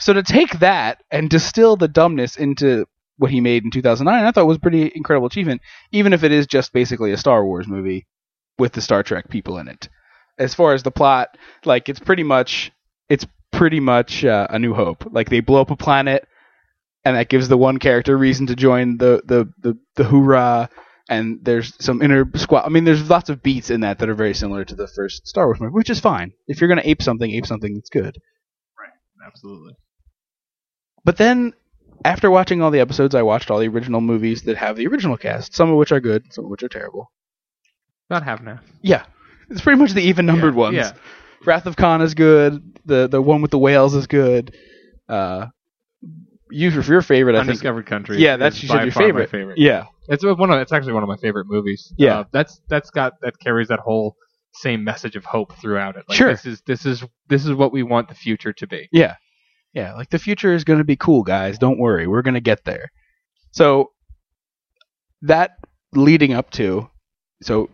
So 0.01 0.13
to 0.13 0.23
take 0.23 0.61
that 0.61 1.03
and 1.11 1.29
distill 1.29 1.77
the 1.77 1.89
dumbness 1.89 2.37
into 2.37 2.87
what 3.19 3.31
he 3.31 3.41
made 3.41 3.65
in 3.65 3.71
2009, 3.71 4.25
I 4.25 4.31
thought 4.31 4.47
was 4.47 4.57
a 4.57 4.61
pretty 4.61 4.91
incredible 4.95 5.27
achievement, 5.27 5.61
even 5.93 6.13
if 6.13 6.25
it 6.25 6.33
is 6.33 6.47
just 6.47 6.73
basically 6.73 7.13
a 7.13 7.17
Star 7.17 7.45
Wars 7.45 7.67
movie 7.67 8.07
with 8.59 8.73
the 8.73 8.81
Star 8.81 9.03
Trek 9.03 9.29
people 9.29 9.59
in 9.59 9.69
it. 9.69 9.89
As 10.39 10.55
far 10.55 10.73
as 10.73 10.83
the 10.83 10.91
plot, 10.91 11.37
like 11.65 11.89
it's 11.89 12.01
pretty 12.01 12.23
much 12.23 12.71
it's 13.09 13.27
pretty 13.53 13.81
much 13.81 14.25
uh, 14.25 14.47
a 14.51 14.59
New 14.59 14.75
Hope. 14.75 15.05
Like 15.11 15.31
they 15.31 15.41
blow 15.41 15.61
up 15.61 15.71
a 15.71 15.77
planet, 15.77 16.27
and 17.05 17.17
that 17.17 17.29
gives 17.29 17.49
the 17.49 17.59
one 17.59 17.79
character 17.79 18.17
reason 18.17 18.47
to 18.47 18.57
join 18.57 18.99
the 18.99 19.23
the 19.25 19.53
the, 19.59 19.79
the 19.97 20.05
hoorah. 20.05 20.71
And 21.11 21.39
there's 21.43 21.73
some 21.83 22.03
inner 22.03 22.31
squad. 22.37 22.67
I 22.67 22.69
mean, 22.69 22.85
there's 22.85 23.09
lots 23.09 23.31
of 23.31 23.43
beats 23.43 23.71
in 23.71 23.81
that 23.81 23.99
that 23.99 24.11
are 24.11 24.15
very 24.15 24.35
similar 24.35 24.65
to 24.67 24.75
the 24.75 24.87
first 24.87 25.27
Star 25.27 25.47
Wars 25.47 25.59
movie, 25.59 25.73
which 25.73 25.89
is 25.91 26.01
fine. 26.01 26.33
If 26.47 26.61
you're 26.61 26.69
gonna 26.69 26.83
ape 26.85 27.03
something, 27.03 27.31
ape 27.31 27.47
something 27.47 27.75
that's 27.75 27.89
good. 27.89 28.19
Right. 28.79 28.93
Absolutely. 29.27 29.75
But 31.05 31.17
then, 31.17 31.55
after 32.05 32.31
watching 32.31 32.63
all 32.63 32.71
the 32.71 32.81
episodes, 32.81 33.15
I 33.15 33.23
watched 33.23 33.51
all 33.51 33.59
the 33.59 33.69
original 33.69 34.01
movies 34.01 34.43
that 34.43 34.57
have 34.57 34.77
the 34.77 34.87
original 34.87 35.17
cast, 35.17 35.55
some 35.55 35.71
of 35.71 35.77
which 35.77 35.93
are 35.93 36.01
good, 36.01 36.33
some 36.33 36.45
of 36.45 36.51
which 36.51 36.63
are 36.63 36.69
terrible. 36.69 37.11
Not 38.11 38.23
half 38.23 38.39
and 38.41 38.49
half. 38.49 38.65
Yeah, 38.83 39.05
it's 39.51 39.61
pretty 39.61 39.79
much 39.81 39.93
the 39.93 40.03
even 40.03 40.27
numbered 40.27 40.55
Yeah, 40.55 40.61
ones. 40.61 40.77
yeah. 40.77 40.93
Wrath 41.45 41.67
of 41.67 41.77
Khan 41.77 42.01
is 42.03 42.15
good. 42.15 42.79
The 42.87 43.07
the 43.09 43.21
one 43.23 43.43
with 43.43 43.51
the 43.51 43.59
whales 43.59 43.95
is 43.95 44.07
good. 44.07 44.55
Uh, 45.09 45.47
you 46.51 46.71
for 46.71 46.91
your 46.91 47.03
favorite, 47.03 47.35
I 47.35 47.41
think. 47.41 47.49
Undiscovered 47.51 47.87
Country. 47.87 48.19
Yeah, 48.19 48.37
that's 48.37 48.63
you 48.63 48.69
by 48.69 48.77
said 48.77 48.85
your 48.87 48.95
my 48.95 49.01
favorite. 49.03 49.31
favorite. 49.31 49.59
Yeah, 49.59 49.85
It's 50.09 50.25
one 50.25 50.51
of 50.51 50.61
it's 50.61 50.73
actually 50.73 50.95
one 50.95 51.03
of 51.03 51.09
my 51.09 51.17
favorite 51.19 51.47
movies. 51.49 51.93
Yeah. 51.99 52.21
Uh, 52.21 52.25
that's 52.33 52.61
that's 52.69 52.91
got 52.91 53.21
that 53.21 53.39
carries 53.39 53.69
that 53.69 53.81
whole 53.81 54.17
same 54.55 54.83
message 54.83 55.15
of 55.15 55.25
hope 55.27 55.53
throughout 55.61 55.97
it. 55.97 56.05
Like, 56.09 56.17
Sure. 56.17 56.31
This 56.31 56.47
is 56.47 56.63
this 56.67 56.87
is 56.87 57.05
this 57.29 57.45
is 57.45 57.53
what 57.53 57.73
we 57.73 57.83
want 57.83 58.09
the 58.09 58.15
future 58.15 58.53
to 58.55 58.67
be. 58.67 58.89
yeah, 58.91 59.17
yeah. 59.79 59.95
Like 59.95 60.11
the 60.11 60.19
future 60.19 60.53
is 60.53 60.65
going 60.65 60.79
to 60.79 60.85
be 60.85 60.97
cool, 60.97 61.23
guys. 61.23 61.59
Don't 61.59 61.79
worry, 61.79 62.07
we're 62.07 62.23
going 62.23 62.35
to 62.35 62.41
get 62.41 62.65
there. 62.65 62.91
So 63.53 63.93
that 65.23 65.59
leading 65.95 66.33
up 66.33 66.51
to, 66.53 66.89
so 67.43 67.71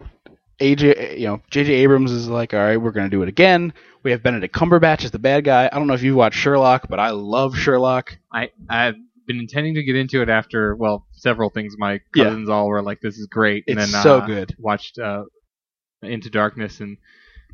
AJ, 0.60 1.18
you 1.18 1.26
know, 1.26 1.40
JJ 1.50 1.68
Abrams 1.68 2.12
is 2.12 2.28
like, 2.28 2.54
all 2.54 2.60
right, 2.60 2.76
we're 2.76 2.92
going 2.92 3.06
to 3.06 3.16
do 3.16 3.22
it 3.22 3.28
again. 3.28 3.72
We 4.02 4.10
have 4.10 4.22
Benedict 4.22 4.54
Cumberbatch 4.54 5.04
as 5.04 5.10
the 5.10 5.18
bad 5.18 5.44
guy. 5.44 5.68
I 5.72 5.78
don't 5.78 5.86
know 5.86 5.94
if 5.94 6.02
you've 6.02 6.16
watched 6.16 6.38
Sherlock, 6.38 6.88
but 6.88 7.00
I 7.00 7.10
love 7.10 7.56
Sherlock. 7.56 8.16
I 8.32 8.50
I've 8.68 8.96
been 9.26 9.38
intending 9.38 9.74
to 9.76 9.82
get 9.82 9.96
into 9.96 10.20
it 10.22 10.28
after 10.28 10.76
well 10.76 11.06
several 11.12 11.48
things. 11.50 11.74
My 11.78 12.00
Yeah. 12.14 12.24
cousins 12.24 12.48
all 12.50 12.68
were 12.68 12.82
like, 12.82 13.00
"This 13.00 13.16
is 13.16 13.26
great," 13.26 13.64
and 13.66 13.78
It's 13.78 13.90
then 13.92 14.02
so 14.02 14.18
uh, 14.18 14.26
good. 14.26 14.54
Watched 14.58 14.98
uh, 14.98 15.24
Into 16.02 16.28
Darkness 16.28 16.80
and 16.80 16.98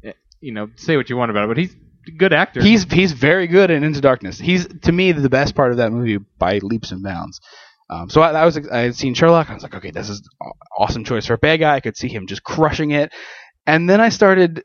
eh, 0.05 0.12
you 0.40 0.53
know 0.53 0.68
say 0.76 0.96
what 0.96 1.09
you 1.09 1.16
want 1.16 1.30
about 1.30 1.44
it, 1.44 1.48
but 1.48 1.57
he's 1.57 1.76
good 2.16 2.32
actor. 2.32 2.62
He's 2.62 2.84
he's 2.84 3.12
very 3.12 3.46
good 3.46 3.70
in 3.70 3.84
Into 3.84 4.01
Darkness. 4.01 4.38
He's 4.38 4.66
to 4.82 4.92
me 4.92 5.12
the 5.12 5.30
best 5.30 5.55
part 5.55 5.70
of 5.70 5.78
that 5.78 5.92
movie 5.92 6.18
by 6.38 6.59
leaps 6.59 6.92
and 6.92 7.03
bounds. 7.03 7.40
Um, 7.88 8.09
so 8.09 8.20
I, 8.20 8.30
I 8.30 8.44
was 8.44 8.57
I 8.68 8.78
had 8.80 8.94
seen 8.94 9.14
Sherlock. 9.14 9.51
I 9.51 9.55
was 9.55 9.62
like, 9.62 9.74
okay, 9.74 9.90
this 9.90 10.09
is 10.09 10.22
awesome 10.78 11.05
choice 11.05 11.26
for 11.26 11.34
a 11.34 11.38
bad 11.38 11.59
guy. 11.59 11.74
I 11.74 11.80
could 11.80 11.96
see 11.96 12.09
him 12.09 12.26
just 12.26 12.44
crushing 12.44 12.92
it. 12.92 13.12
And 13.66 13.88
then 13.88 14.01
I 14.01 14.09
started. 14.09 14.64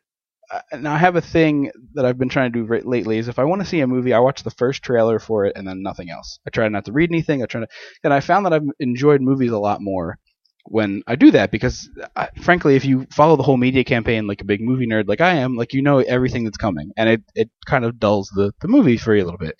Uh, 0.51 0.77
now 0.77 0.93
I 0.93 0.99
have 0.99 1.15
a 1.15 1.21
thing 1.21 1.71
that 1.95 2.05
I've 2.05 2.19
been 2.19 2.29
trying 2.29 2.53
to 2.53 2.59
do 2.59 2.65
re- 2.65 2.81
lately. 2.81 3.17
Is 3.17 3.27
if 3.27 3.39
I 3.39 3.45
want 3.45 3.63
to 3.63 3.67
see 3.67 3.79
a 3.79 3.87
movie, 3.87 4.13
I 4.13 4.19
watch 4.19 4.43
the 4.43 4.51
first 4.51 4.83
trailer 4.83 5.17
for 5.17 5.45
it 5.45 5.53
and 5.55 5.67
then 5.67 5.81
nothing 5.81 6.11
else. 6.11 6.37
I 6.45 6.51
try 6.51 6.69
not 6.69 6.85
to 6.85 6.91
read 6.91 7.09
anything. 7.09 7.41
I 7.41 7.47
try 7.47 7.61
to, 7.61 7.67
and 8.03 8.13
I 8.13 8.19
found 8.19 8.45
that 8.45 8.53
I've 8.53 8.69
enjoyed 8.79 9.21
movies 9.21 9.51
a 9.51 9.57
lot 9.57 9.81
more 9.81 10.19
when 10.65 11.03
I 11.07 11.15
do 11.15 11.31
that 11.31 11.51
because, 11.51 11.89
I, 12.15 12.29
frankly, 12.41 12.75
if 12.75 12.85
you 12.85 13.07
follow 13.11 13.35
the 13.35 13.43
whole 13.43 13.57
media 13.57 13.83
campaign 13.83 14.27
like 14.27 14.41
a 14.41 14.45
big 14.45 14.61
movie 14.61 14.87
nerd 14.87 15.07
like 15.07 15.21
I 15.21 15.35
am, 15.35 15.55
like 15.55 15.73
you 15.73 15.81
know 15.81 15.99
everything 15.99 16.43
that's 16.43 16.57
coming, 16.57 16.91
and 16.97 17.09
it 17.09 17.21
it 17.35 17.49
kind 17.65 17.85
of 17.85 17.99
dulls 17.99 18.31
the 18.35 18.51
the 18.61 18.67
movie 18.67 18.97
for 18.97 19.15
you 19.15 19.23
a 19.23 19.25
little 19.25 19.37
bit. 19.39 19.55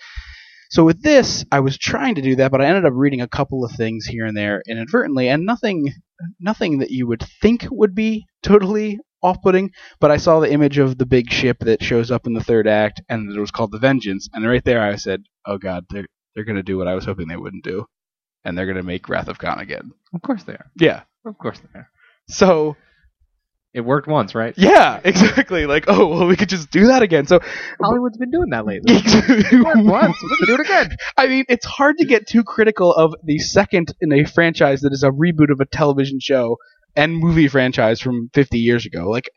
So 0.72 0.84
with 0.84 1.02
this, 1.04 1.46
I 1.52 1.60
was 1.60 1.78
trying 1.78 2.16
to 2.16 2.22
do 2.22 2.36
that, 2.38 2.52
but 2.52 2.62
I 2.62 2.66
ended 2.66 2.86
up 2.86 2.94
reading 2.96 3.22
a 3.22 3.28
couple 3.28 3.64
of 3.64 3.72
things 3.72 4.06
here 4.06 4.26
and 4.26 4.36
there 4.36 4.64
inadvertently, 4.68 5.30
and 5.30 5.46
nothing 5.46 5.94
nothing 6.40 6.80
that 6.80 6.92
you 6.92 7.08
would 7.08 7.24
think 7.42 7.68
would 7.70 7.94
be 7.94 8.26
totally 8.42 9.00
off-putting. 9.22 9.72
But 10.00 10.12
I 10.12 10.18
saw 10.18 10.40
the 10.40 10.52
image 10.52 10.78
of 10.78 10.98
the 10.98 11.06
big 11.06 11.32
ship 11.32 11.60
that 11.62 11.84
shows 11.84 12.12
up 12.12 12.28
in 12.28 12.34
the 12.34 12.44
third 12.44 12.68
act, 12.68 13.02
and 13.10 13.32
it 13.32 13.40
was 13.40 13.52
called 13.52 13.72
the 13.72 13.80
Vengeance, 13.80 14.28
and 14.34 14.48
right 14.48 14.64
there 14.64 14.82
I 14.82 14.96
said, 14.96 15.24
"Oh 15.46 15.58
God, 15.58 15.86
they're 15.90 16.08
they're 16.34 16.44
gonna 16.46 16.64
do 16.64 16.78
what 16.78 16.88
I 16.88 16.96
was 16.96 17.06
hoping 17.06 17.28
they 17.28 17.38
wouldn't 17.38 17.64
do, 17.64 17.86
and 18.46 18.58
they're 18.58 18.68
gonna 18.68 18.84
make 18.84 19.10
Wrath 19.10 19.28
of 19.28 19.38
Khan 19.40 19.60
again." 19.60 19.92
of 20.14 20.22
course 20.22 20.44
they 20.44 20.54
are. 20.54 20.72
Yeah. 20.80 21.02
Of 21.26 21.38
course 21.38 21.60
they 21.60 21.80
are. 21.80 21.90
So 22.30 22.78
It 23.74 23.82
worked 23.82 24.08
once, 24.08 24.34
right? 24.34 24.54
yeah, 24.58 25.02
exactly. 25.04 25.66
Like, 25.66 25.86
oh 25.90 26.08
well, 26.08 26.28
we 26.28 26.38
could 26.38 26.48
just 26.50 26.72
do 26.72 26.88
that 26.88 27.02
again. 27.02 27.26
So 27.28 27.40
Hollywood's 27.82 28.18
been 28.18 28.32
doing 28.32 28.50
that 28.52 28.66
lately. 28.66 28.96
It 29.52 29.64
worked 29.66 29.84
once. 29.84 30.16
We 30.40 30.46
do 30.46 30.54
it 30.54 30.62
again. 30.62 30.96
I 31.18 31.28
mean, 31.28 31.44
it's 31.50 31.66
hard 31.66 31.98
to 31.98 32.06
get 32.06 32.28
too 32.28 32.44
critical 32.46 32.94
of 32.94 33.14
the 33.24 33.40
second 33.40 33.94
in 34.00 34.14
a 34.14 34.24
franchise 34.24 34.80
that 34.82 34.94
is 34.94 35.04
a 35.04 35.10
reboot 35.10 35.52
of 35.52 35.60
a 35.60 35.66
television 35.66 36.20
show 36.22 36.58
and 36.96 37.18
movie 37.18 37.50
franchise 37.50 38.00
from 38.00 38.30
50 38.34 38.58
years 38.60 38.86
ago. 38.86 39.10
Like, 39.10 39.30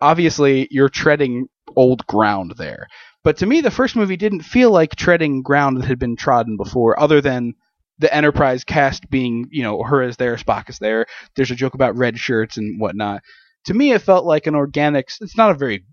obviously, 0.00 0.68
you're 0.70 0.88
treading 0.88 1.48
old 1.76 2.06
ground 2.06 2.54
there. 2.56 2.86
But 3.24 3.36
to 3.38 3.46
me, 3.46 3.60
the 3.60 3.70
first 3.70 3.94
movie 3.96 4.16
didn't 4.16 4.42
feel 4.42 4.70
like 4.70 4.96
treading 4.96 5.42
ground 5.42 5.76
that 5.76 5.86
had 5.86 5.98
been 5.98 6.16
trodden 6.16 6.56
before, 6.56 6.98
other 6.98 7.20
than 7.20 7.54
the 7.98 8.14
Enterprise 8.14 8.64
cast 8.64 9.08
being, 9.10 9.46
you 9.50 9.62
know, 9.62 9.82
her 9.82 10.02
is 10.02 10.16
there, 10.16 10.36
Spock 10.36 10.68
is 10.68 10.78
there. 10.78 11.06
There's 11.36 11.50
a 11.50 11.56
joke 11.56 11.74
about 11.74 11.96
red 11.96 12.18
shirts 12.18 12.56
and 12.56 12.80
whatnot. 12.80 13.22
To 13.66 13.74
me, 13.74 13.92
it 13.92 14.02
felt 14.02 14.24
like 14.24 14.46
an 14.46 14.54
organic. 14.54 15.08
It's 15.20 15.36
not 15.36 15.50
a 15.50 15.54
very 15.54 15.84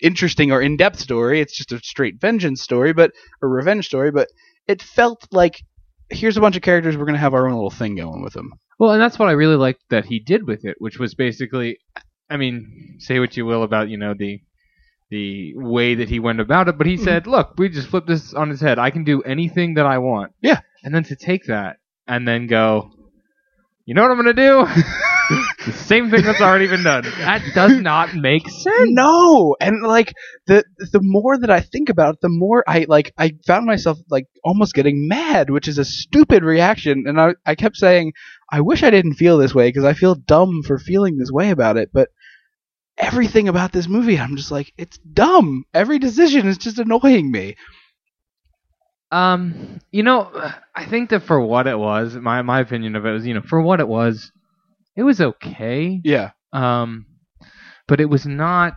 interesting 0.00 0.52
or 0.52 0.62
in-depth 0.62 0.98
story. 0.98 1.40
It's 1.40 1.56
just 1.56 1.72
a 1.72 1.80
straight 1.80 2.20
vengeance 2.20 2.62
story, 2.62 2.92
but 2.92 3.10
a 3.42 3.46
revenge 3.46 3.86
story. 3.86 4.10
But 4.10 4.28
it 4.68 4.82
felt 4.82 5.26
like 5.32 5.62
here's 6.10 6.36
a 6.36 6.40
bunch 6.40 6.56
of 6.56 6.62
characters. 6.62 6.96
We're 6.96 7.06
gonna 7.06 7.18
have 7.18 7.34
our 7.34 7.46
own 7.46 7.54
little 7.54 7.70
thing 7.70 7.96
going 7.96 8.22
with 8.22 8.34
them. 8.34 8.52
Well, 8.78 8.92
and 8.92 9.02
that's 9.02 9.18
what 9.18 9.28
I 9.28 9.32
really 9.32 9.56
liked 9.56 9.82
that 9.90 10.04
he 10.04 10.20
did 10.20 10.46
with 10.46 10.64
it, 10.64 10.76
which 10.78 10.98
was 10.98 11.14
basically, 11.14 11.78
I 12.30 12.36
mean, 12.36 12.96
say 13.00 13.18
what 13.18 13.36
you 13.36 13.44
will 13.44 13.64
about 13.64 13.88
you 13.88 13.98
know 13.98 14.14
the 14.16 14.40
the 15.10 15.54
way 15.56 15.96
that 15.96 16.08
he 16.08 16.20
went 16.20 16.40
about 16.40 16.68
it, 16.68 16.78
but 16.78 16.86
he 16.86 16.96
said, 16.96 17.22
mm-hmm. 17.22 17.32
"Look, 17.32 17.54
we 17.58 17.68
just 17.68 17.88
flip 17.88 18.06
this 18.06 18.34
on 18.34 18.50
his 18.50 18.60
head. 18.60 18.78
I 18.78 18.90
can 18.90 19.04
do 19.04 19.22
anything 19.22 19.74
that 19.74 19.86
I 19.86 19.98
want." 19.98 20.32
Yeah. 20.40 20.60
And 20.84 20.94
then 20.94 21.04
to 21.04 21.16
take 21.16 21.46
that 21.46 21.78
and 22.06 22.26
then 22.26 22.46
go, 22.46 22.90
you 23.88 23.94
know 23.94 24.02
what 24.02 24.10
I'm 24.10 24.18
gonna 24.18 24.34
do? 24.34 24.66
the 25.64 25.72
same 25.72 26.10
thing 26.10 26.20
that's 26.20 26.42
already 26.42 26.66
been 26.66 26.82
done. 26.82 27.04
That 27.04 27.42
does 27.54 27.80
not 27.80 28.14
make 28.14 28.46
sense. 28.46 28.90
No, 28.90 29.56
and 29.58 29.82
like 29.82 30.12
the 30.46 30.62
the 30.78 31.00
more 31.00 31.38
that 31.38 31.50
I 31.50 31.60
think 31.60 31.88
about 31.88 32.16
it, 32.16 32.20
the 32.20 32.28
more 32.28 32.62
I 32.68 32.84
like 32.86 33.14
I 33.16 33.32
found 33.46 33.64
myself 33.64 33.96
like 34.10 34.26
almost 34.44 34.74
getting 34.74 35.08
mad, 35.08 35.48
which 35.48 35.68
is 35.68 35.78
a 35.78 35.86
stupid 35.86 36.42
reaction. 36.42 37.04
And 37.06 37.18
I 37.18 37.30
I 37.46 37.54
kept 37.54 37.78
saying, 37.78 38.12
I 38.52 38.60
wish 38.60 38.82
I 38.82 38.90
didn't 38.90 39.14
feel 39.14 39.38
this 39.38 39.54
way 39.54 39.70
because 39.70 39.84
I 39.84 39.94
feel 39.94 40.14
dumb 40.14 40.60
for 40.66 40.78
feeling 40.78 41.16
this 41.16 41.30
way 41.30 41.48
about 41.48 41.78
it. 41.78 41.88
But 41.90 42.10
everything 42.98 43.48
about 43.48 43.72
this 43.72 43.88
movie, 43.88 44.18
I'm 44.18 44.36
just 44.36 44.50
like, 44.50 44.72
it's 44.76 44.98
dumb. 44.98 45.64
Every 45.72 45.98
decision 45.98 46.46
is 46.46 46.58
just 46.58 46.78
annoying 46.78 47.30
me. 47.30 47.56
Um, 49.10 49.80
you 49.90 50.02
know, 50.02 50.30
I 50.74 50.84
think 50.84 51.10
that 51.10 51.22
for 51.22 51.40
what 51.40 51.66
it 51.66 51.78
was, 51.78 52.14
my 52.14 52.42
my 52.42 52.60
opinion 52.60 52.94
of 52.94 53.06
it 53.06 53.12
was, 53.12 53.26
you 53.26 53.34
know, 53.34 53.40
for 53.40 53.60
what 53.60 53.80
it 53.80 53.88
was, 53.88 54.30
it 54.96 55.02
was 55.02 55.20
okay. 55.20 56.00
Yeah. 56.04 56.32
Um, 56.52 57.06
but 57.86 58.00
it 58.00 58.06
was 58.10 58.26
not. 58.26 58.74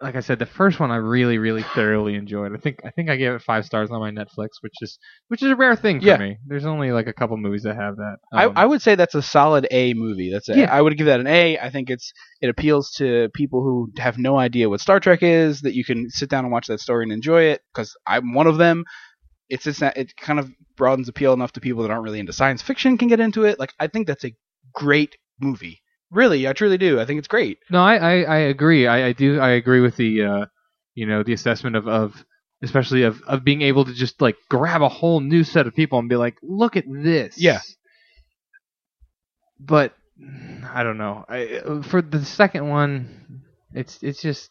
Like 0.00 0.16
I 0.16 0.20
said, 0.20 0.38
the 0.38 0.46
first 0.46 0.80
one 0.80 0.90
I 0.90 0.96
really, 0.96 1.38
really 1.38 1.62
thoroughly 1.62 2.14
enjoyed. 2.14 2.52
I 2.54 2.58
think 2.58 2.78
I 2.84 2.90
think 2.90 3.10
I 3.10 3.16
gave 3.16 3.32
it 3.32 3.42
five 3.42 3.64
stars 3.66 3.90
on 3.90 4.00
my 4.00 4.10
Netflix, 4.10 4.48
which 4.60 4.74
is 4.80 4.98
which 5.28 5.42
is 5.42 5.50
a 5.50 5.56
rare 5.56 5.76
thing 5.76 6.00
for 6.00 6.06
Yeah. 6.06 6.16
me. 6.16 6.38
There's 6.46 6.64
only 6.64 6.92
like 6.92 7.06
a 7.08 7.12
couple 7.12 7.36
movies 7.36 7.62
that 7.64 7.76
have 7.76 7.96
that. 7.96 8.16
I, 8.32 8.44
Um, 8.46 8.52
I 8.56 8.64
would 8.64 8.80
say 8.80 8.94
that's 8.94 9.14
a 9.14 9.22
solid 9.22 9.66
A 9.70 9.92
movie. 9.94 10.30
That's 10.32 10.48
a, 10.48 10.56
Yeah. 10.56 10.72
I 10.72 10.80
would 10.80 10.96
give 10.96 11.06
that 11.06 11.20
an 11.20 11.26
A. 11.26 11.58
I 11.58 11.68
think 11.70 11.90
it's 11.90 12.12
it 12.40 12.48
appeals 12.48 12.92
to 12.92 13.28
people 13.34 13.62
who 13.62 13.92
have 14.00 14.16
no 14.18 14.38
idea 14.38 14.68
what 14.70 14.80
Star 14.80 14.98
Trek 15.00 15.22
is. 15.22 15.60
That 15.60 15.74
you 15.74 15.84
can 15.84 16.08
sit 16.10 16.30
down 16.30 16.44
and 16.44 16.52
watch 16.52 16.68
that 16.68 16.80
story 16.80 17.04
and 17.04 17.12
enjoy 17.12 17.42
it 17.44 17.60
because 17.74 17.94
I'm 18.06 18.32
one 18.34 18.46
of 18.46 18.56
them. 18.58 18.84
It's 19.50 19.64
just 19.64 19.80
that 19.80 19.98
it 19.98 20.16
kind 20.16 20.38
of 20.38 20.50
broadens 20.76 21.08
appeal 21.10 21.34
enough 21.34 21.52
to 21.52 21.60
people 21.60 21.82
that 21.82 21.90
aren't 21.90 22.04
really 22.04 22.20
into 22.20 22.32
science 22.32 22.62
fiction 22.62 22.96
can 22.96 23.08
get 23.08 23.20
into 23.20 23.44
it. 23.44 23.58
Like 23.58 23.74
I 23.78 23.88
think 23.88 24.06
that's 24.06 24.24
a 24.24 24.34
great 24.72 25.16
movie. 25.38 25.81
Really, 26.12 26.46
I 26.46 26.52
truly 26.52 26.76
do. 26.78 27.00
I 27.00 27.06
think 27.06 27.18
it's 27.18 27.28
great. 27.28 27.58
No, 27.70 27.82
I, 27.82 27.96
I, 27.96 28.12
I 28.22 28.36
agree. 28.36 28.86
I, 28.86 29.08
I 29.08 29.12
do. 29.12 29.40
I 29.40 29.50
agree 29.52 29.80
with 29.80 29.96
the, 29.96 30.22
uh, 30.22 30.46
you 30.94 31.06
know, 31.06 31.22
the 31.22 31.32
assessment 31.32 31.74
of, 31.74 31.88
of 31.88 32.24
especially 32.62 33.02
of, 33.02 33.20
of 33.22 33.42
being 33.44 33.62
able 33.62 33.84
to 33.86 33.94
just 33.94 34.20
like 34.20 34.36
grab 34.50 34.82
a 34.82 34.88
whole 34.88 35.20
new 35.20 35.42
set 35.42 35.66
of 35.66 35.74
people 35.74 35.98
and 35.98 36.08
be 36.08 36.16
like, 36.16 36.36
look 36.42 36.76
at 36.76 36.84
this. 36.86 37.34
Yeah. 37.38 37.60
But 39.58 39.94
I 40.70 40.82
don't 40.82 40.98
know. 40.98 41.24
I, 41.28 41.80
for 41.82 42.02
the 42.02 42.24
second 42.24 42.68
one, 42.68 43.42
it's 43.72 44.02
it's 44.02 44.20
just. 44.20 44.50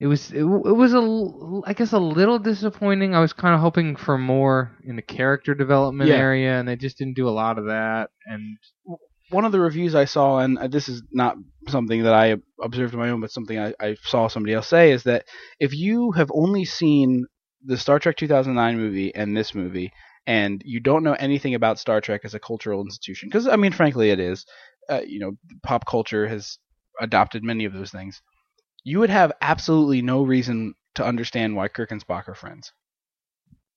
It 0.00 0.06
was 0.08 0.32
it, 0.32 0.40
it 0.40 0.44
was 0.44 0.92
a 0.92 1.60
I 1.66 1.72
guess 1.72 1.92
a 1.92 1.98
little 1.98 2.38
disappointing. 2.38 3.14
I 3.14 3.20
was 3.20 3.32
kind 3.32 3.54
of 3.54 3.60
hoping 3.60 3.96
for 3.96 4.18
more 4.18 4.76
in 4.84 4.96
the 4.96 5.02
character 5.02 5.54
development 5.54 6.10
Yeah. 6.10 6.16
area, 6.16 6.58
and 6.58 6.68
they 6.68 6.76
just 6.76 6.98
didn't 6.98 7.14
do 7.16 7.28
a 7.28 7.30
lot 7.30 7.58
of 7.58 7.66
that. 7.66 8.10
And 8.26 8.58
one 9.34 9.44
of 9.44 9.52
the 9.52 9.60
reviews 9.60 9.94
I 9.94 10.04
saw, 10.06 10.38
and 10.38 10.58
this 10.72 10.88
is 10.88 11.02
not 11.10 11.36
something 11.68 12.04
that 12.04 12.14
I 12.14 12.36
observed 12.62 12.94
on 12.94 13.00
my 13.00 13.10
own, 13.10 13.20
but 13.20 13.30
something 13.30 13.58
I, 13.58 13.74
I 13.80 13.96
saw 14.02 14.28
somebody 14.28 14.54
else 14.54 14.68
say, 14.68 14.92
is 14.92 15.02
that 15.04 15.26
if 15.60 15.74
you 15.74 16.12
have 16.12 16.30
only 16.32 16.64
seen 16.64 17.26
the 17.64 17.76
Star 17.76 17.98
Trek 17.98 18.16
2009 18.16 18.78
movie 18.78 19.14
and 19.14 19.36
this 19.36 19.54
movie, 19.54 19.92
and 20.26 20.62
you 20.64 20.80
don't 20.80 21.02
know 21.02 21.14
anything 21.14 21.54
about 21.54 21.78
Star 21.78 22.00
Trek 22.00 22.22
as 22.24 22.34
a 22.34 22.40
cultural 22.40 22.80
institution, 22.80 23.28
because 23.28 23.46
I 23.46 23.56
mean, 23.56 23.72
frankly, 23.72 24.10
it 24.10 24.20
is. 24.20 24.46
Uh, 24.88 25.00
you 25.06 25.18
know, 25.18 25.32
pop 25.62 25.86
culture 25.86 26.28
has 26.28 26.58
adopted 27.00 27.42
many 27.42 27.64
of 27.64 27.72
those 27.72 27.90
things. 27.90 28.20
You 28.84 28.98
would 29.00 29.10
have 29.10 29.32
absolutely 29.40 30.02
no 30.02 30.22
reason 30.22 30.74
to 30.94 31.04
understand 31.04 31.56
why 31.56 31.68
Kirk 31.68 31.90
and 31.90 32.06
Spock 32.06 32.28
are 32.28 32.34
friends. 32.34 32.72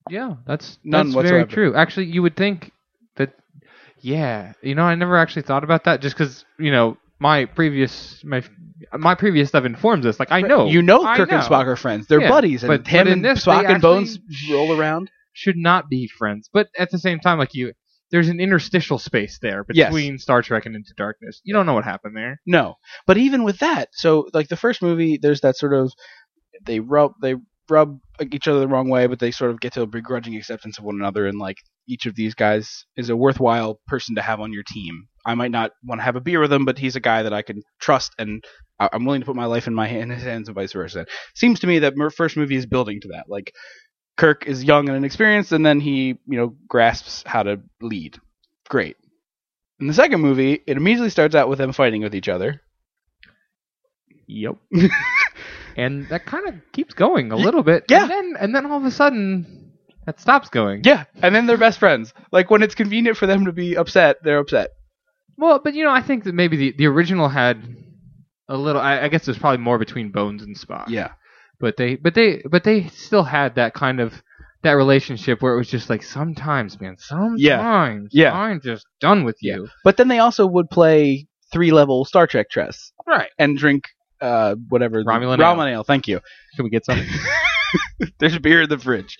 Yeah, 0.09 0.35
that's 0.45 0.79
None 0.83 1.11
that's 1.11 1.27
very 1.27 1.45
true. 1.45 1.75
Actually, 1.75 2.07
you 2.07 2.21
would 2.21 2.35
think 2.35 2.71
that. 3.15 3.33
Yeah, 4.01 4.53
you 4.61 4.75
know, 4.75 4.83
I 4.83 4.95
never 4.95 5.17
actually 5.17 5.41
thought 5.43 5.63
about 5.63 5.85
that. 5.85 6.01
Just 6.01 6.15
because 6.17 6.45
you 6.59 6.71
know 6.71 6.97
my 7.19 7.45
previous 7.45 8.23
my 8.23 8.43
my 8.93 9.15
previous 9.15 9.49
stuff 9.49 9.65
informs 9.65 10.05
us. 10.05 10.19
Like 10.19 10.31
I 10.31 10.41
know 10.41 10.67
you 10.67 10.81
know 10.81 10.99
Kirk 11.15 11.31
and. 11.31 11.41
Spock 11.43 11.65
are 11.65 11.75
friends. 11.75 12.07
They're 12.07 12.21
Yeah, 12.21 12.29
buddies, 12.29 12.63
and 12.63 12.69
but- 12.69 12.87
him 12.87 13.05
but 13.05 13.13
and 13.13 13.25
this, 13.25 13.45
Spock 13.45 13.67
and 13.69 13.81
Bones 13.81 14.19
roll 14.51 14.79
around. 14.79 15.09
should 15.33 15.57
not 15.57 15.89
be 15.89 16.07
friends. 16.07 16.49
But 16.51 16.67
at 16.77 16.91
the 16.91 16.99
same 16.99 17.19
time, 17.19 17.37
like 17.39 17.53
you, 17.53 17.73
there's 18.11 18.29
an 18.29 18.39
interstitial 18.39 18.99
space 18.99 19.39
there 19.41 19.65
Yes. 19.73 19.87
between 19.89 20.17
Star 20.19 20.41
Trek 20.41 20.65
and 20.65 20.75
Into 20.75 20.93
Darkness. 20.95 21.41
You 21.43 21.53
don't 21.53 21.65
know 21.65 21.73
what 21.73 21.83
happened 21.83 22.15
there. 22.15 22.39
No, 22.45 22.75
but 23.05 23.17
even 23.17 23.43
with 23.43 23.59
that, 23.59 23.89
so 23.93 24.27
like 24.33 24.47
the 24.47 24.55
first 24.57 24.81
movie, 24.81 25.17
there's 25.21 25.41
that 25.41 25.57
sort 25.57 25.73
of 25.73 25.91
they 26.65 26.79
rub 26.79 27.13
they 27.21 27.35
rub 27.69 27.99
each 28.31 28.47
other 28.47 28.59
the 28.59 28.67
wrong 28.67 28.89
way, 28.89 29.07
but 29.07 29.19
they 29.19 29.31
sort 29.31 29.51
of 29.51 29.59
get 29.59 29.73
to 29.73 29.81
a 29.81 29.87
begrudging 29.87 30.35
acceptance 30.35 30.77
of 30.77 30.85
one 30.85 30.95
another, 30.95 31.27
and 31.27 31.39
like 31.39 31.57
each 31.87 32.05
of 32.05 32.15
these 32.15 32.35
guys 32.35 32.85
is 32.95 33.09
a 33.09 33.15
worthwhile 33.15 33.79
person 33.87 34.15
to 34.15 34.21
have 34.21 34.39
on 34.39 34.53
your 34.53 34.63
team. 34.63 35.07
I 35.25 35.35
might 35.35 35.51
not 35.51 35.71
want 35.83 35.99
to 35.99 36.03
have 36.05 36.15
a 36.15 36.21
beer 36.21 36.39
with 36.39 36.51
him, 36.53 36.65
but 36.65 36.77
he's 36.79 36.95
a 36.95 37.01
guy 37.01 37.23
that 37.23 37.33
I 37.33 37.41
can 37.41 37.61
trust, 37.79 38.13
and 38.17 38.43
I- 38.79 38.89
I'm 38.93 39.05
willing 39.05 39.21
to 39.21 39.25
put 39.25 39.35
my 39.35 39.45
life 39.45 39.67
in 39.67 39.73
my 39.73 39.87
in 39.87 40.09
his 40.09 40.23
hands, 40.23 40.47
and 40.49 40.55
vice 40.55 40.73
versa. 40.73 41.05
Seems 41.35 41.59
to 41.61 41.67
me 41.67 41.79
that 41.79 41.93
first 42.15 42.37
movie 42.37 42.55
is 42.55 42.65
building 42.65 43.01
to 43.01 43.09
that. 43.09 43.25
Like 43.29 43.53
Kirk 44.17 44.47
is 44.47 44.63
young 44.63 44.87
and 44.89 44.97
inexperienced, 44.97 45.51
and 45.51 45.65
then 45.65 45.79
he 45.79 46.19
you 46.27 46.37
know 46.37 46.55
grasps 46.67 47.23
how 47.25 47.43
to 47.43 47.61
lead. 47.81 48.17
Great. 48.69 48.97
In 49.79 49.87
the 49.87 49.93
second 49.93 50.21
movie, 50.21 50.53
it 50.65 50.77
immediately 50.77 51.09
starts 51.11 51.35
out 51.35 51.49
with 51.49 51.59
them 51.59 51.71
fighting 51.71 52.01
with 52.01 52.15
each 52.15 52.29
other. 52.29 52.61
Yep. 54.27 54.57
and 55.77 56.07
that 56.09 56.25
kind 56.25 56.47
of 56.47 56.55
keeps 56.73 56.93
going 56.93 57.31
a 57.31 57.35
little 57.37 57.63
bit. 57.63 57.85
yeah. 57.89 58.01
And 58.03 58.09
then 58.11 58.33
and 58.39 58.55
then 58.55 58.65
all 58.65 58.77
of 58.77 58.85
a 58.85 58.91
sudden 58.91 59.71
that 60.05 60.19
stops 60.19 60.49
going. 60.49 60.81
Yeah, 60.83 61.05
and 61.21 61.33
then 61.35 61.45
they're 61.47 61.57
best 61.57 61.79
friends. 61.79 62.13
Like 62.31 62.49
when 62.49 62.63
it's 62.63 62.75
convenient 62.75 63.17
for 63.17 63.27
them 63.27 63.45
to 63.45 63.51
be 63.51 63.75
upset, 63.77 64.17
they're 64.23 64.39
upset. 64.39 64.71
Well, 65.37 65.59
but 65.63 65.73
you 65.75 65.83
know, 65.83 65.91
I 65.91 66.01
think 66.01 66.23
that 66.23 66.33
maybe 66.33 66.57
the, 66.57 66.73
the 66.77 66.85
original 66.87 67.29
had 67.29 67.61
a 68.49 68.57
little. 68.57 68.81
I, 68.81 69.01
I 69.01 69.07
guess 69.09 69.25
there's 69.25 69.37
probably 69.37 69.59
more 69.63 69.77
between 69.77 70.11
Bones 70.11 70.41
and 70.43 70.57
Spock. 70.57 70.87
Yeah. 70.89 71.11
But 71.59 71.75
they, 71.77 71.95
but 71.95 72.13
they, 72.13 72.43
but 72.49 72.63
they 72.63 72.87
still 72.89 73.23
had 73.23 73.55
that 73.55 73.73
kind 73.73 73.99
of 73.99 74.13
that 74.63 74.73
relationship 74.73 75.41
where 75.41 75.53
it 75.53 75.57
was 75.57 75.69
just 75.69 75.89
like 75.89 76.03
sometimes, 76.03 76.79
man, 76.79 76.95
sometimes, 76.99 77.39
Yeah. 78.13 78.31
I'm 78.33 78.61
just 78.61 78.85
done 78.99 79.23
with 79.23 79.37
you. 79.41 79.67
But 79.83 79.97
then 79.97 80.07
they 80.07 80.19
also 80.19 80.45
would 80.47 80.69
play 80.69 81.27
three 81.51 81.71
level 81.71 82.05
Star 82.05 82.25
Trek 82.27 82.49
chess 82.49 82.91
Right. 83.07 83.29
and 83.39 83.57
drink 83.57 83.85
uh 84.21 84.55
whatever 84.69 85.03
Romulan 85.03 85.37
Romulan 85.37 85.71
ale. 85.71 85.83
Thank 85.83 86.07
you. 86.07 86.19
Can 86.55 86.63
we 86.63 86.69
get 86.69 86.85
some? 86.85 87.01
There's 88.19 88.37
beer 88.39 88.63
in 88.63 88.69
the 88.69 88.77
fridge. 88.77 89.17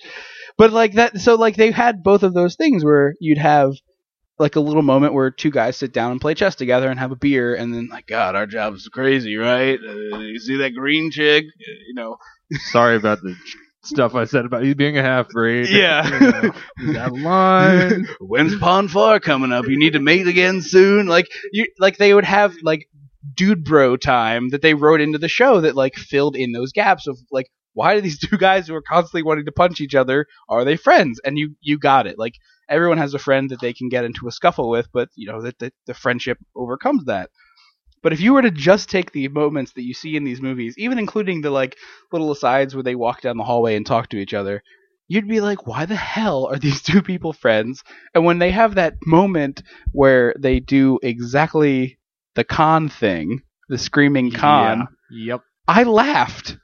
But 0.56 0.72
like 0.72 0.94
that, 0.94 1.18
so 1.18 1.34
like 1.36 1.56
they 1.56 1.70
had 1.70 2.02
both 2.02 2.22
of 2.22 2.34
those 2.34 2.56
things 2.56 2.84
where 2.84 3.14
you'd 3.20 3.38
have 3.38 3.72
like 4.38 4.56
a 4.56 4.60
little 4.60 4.82
moment 4.82 5.14
where 5.14 5.30
two 5.30 5.50
guys 5.50 5.76
sit 5.76 5.92
down 5.92 6.12
and 6.12 6.20
play 6.20 6.34
chess 6.34 6.54
together 6.54 6.88
and 6.88 6.98
have 6.98 7.12
a 7.12 7.16
beer, 7.16 7.54
and 7.54 7.72
then 7.74 7.88
like 7.90 8.06
God, 8.06 8.34
our 8.34 8.46
job's 8.46 8.88
crazy, 8.88 9.36
right? 9.36 9.78
Uh, 9.78 10.18
you 10.18 10.38
see 10.38 10.56
that 10.58 10.74
green 10.74 11.10
chick? 11.10 11.44
Uh, 11.44 11.72
You 11.88 11.94
know, 11.94 12.16
Sorry 12.70 12.96
about 12.96 13.20
the 13.20 13.36
stuff 13.84 14.14
I 14.14 14.24
said 14.24 14.44
about 14.44 14.64
you 14.64 14.74
being 14.74 14.98
a 14.98 15.02
half 15.02 15.28
breed. 15.28 15.68
Yeah. 15.68 16.04
Is 16.78 16.94
that 16.94 17.12
line? 17.12 18.06
When's 18.20 18.56
Pon 18.58 18.88
Farr 18.88 19.20
coming 19.20 19.52
up? 19.52 19.66
You 19.66 19.78
need 19.78 19.94
to 19.94 20.00
mate 20.00 20.26
again 20.26 20.60
soon. 20.62 21.06
Like 21.06 21.28
you, 21.52 21.66
like 21.78 21.96
they 21.96 22.12
would 22.12 22.24
have 22.24 22.54
like 22.62 22.88
dude 23.34 23.64
bro 23.64 23.96
time 23.96 24.50
that 24.50 24.62
they 24.62 24.74
wrote 24.74 25.00
into 25.00 25.18
the 25.18 25.28
show 25.28 25.60
that 25.60 25.74
like 25.74 25.96
filled 25.96 26.36
in 26.36 26.52
those 26.52 26.72
gaps 26.72 27.06
of 27.06 27.18
like 27.30 27.46
why 27.78 27.94
do 27.94 28.00
these 28.00 28.18
two 28.28 28.36
guys 28.36 28.66
who 28.66 28.74
are 28.74 28.82
constantly 28.82 29.22
wanting 29.22 29.44
to 29.44 29.52
punch 29.52 29.80
each 29.80 29.94
other 29.94 30.26
are 30.48 30.64
they 30.64 30.76
friends? 30.76 31.20
And 31.24 31.38
you 31.38 31.54
you 31.60 31.78
got 31.78 32.06
it. 32.06 32.18
Like 32.18 32.34
everyone 32.68 32.98
has 32.98 33.14
a 33.14 33.18
friend 33.18 33.50
that 33.50 33.60
they 33.60 33.72
can 33.72 33.88
get 33.88 34.04
into 34.04 34.26
a 34.28 34.32
scuffle 34.32 34.68
with, 34.68 34.88
but 34.92 35.08
you 35.14 35.30
know 35.30 35.42
that 35.42 35.58
the, 35.58 35.72
the 35.86 35.94
friendship 35.94 36.38
overcomes 36.56 37.04
that. 37.06 37.30
But 38.02 38.12
if 38.12 38.20
you 38.20 38.32
were 38.32 38.42
to 38.42 38.50
just 38.50 38.88
take 38.88 39.12
the 39.12 39.28
moments 39.28 39.72
that 39.72 39.82
you 39.82 39.94
see 39.94 40.16
in 40.16 40.24
these 40.24 40.40
movies, 40.40 40.74
even 40.78 40.98
including 40.98 41.40
the 41.40 41.50
like 41.50 41.76
little 42.12 42.30
asides 42.30 42.74
where 42.74 42.84
they 42.84 42.94
walk 42.94 43.22
down 43.22 43.36
the 43.36 43.44
hallway 43.44 43.74
and 43.76 43.84
talk 43.84 44.08
to 44.10 44.18
each 44.18 44.34
other, 44.34 44.62
you'd 45.08 45.28
be 45.28 45.40
like, 45.40 45.66
why 45.66 45.84
the 45.84 45.96
hell 45.96 46.46
are 46.46 46.58
these 46.60 46.82
two 46.82 47.02
people 47.02 47.32
friends? 47.32 47.82
And 48.14 48.24
when 48.24 48.38
they 48.38 48.50
have 48.52 48.76
that 48.76 48.94
moment 49.04 49.62
where 49.92 50.34
they 50.38 50.60
do 50.60 50.98
exactly 51.02 51.97
the 52.38 52.44
Khan 52.44 52.88
thing, 52.88 53.42
the 53.68 53.76
screaming 53.76 54.30
Khan, 54.30 54.86
Yep. 55.10 55.42
I 55.66 55.82
laughed. 55.82 56.56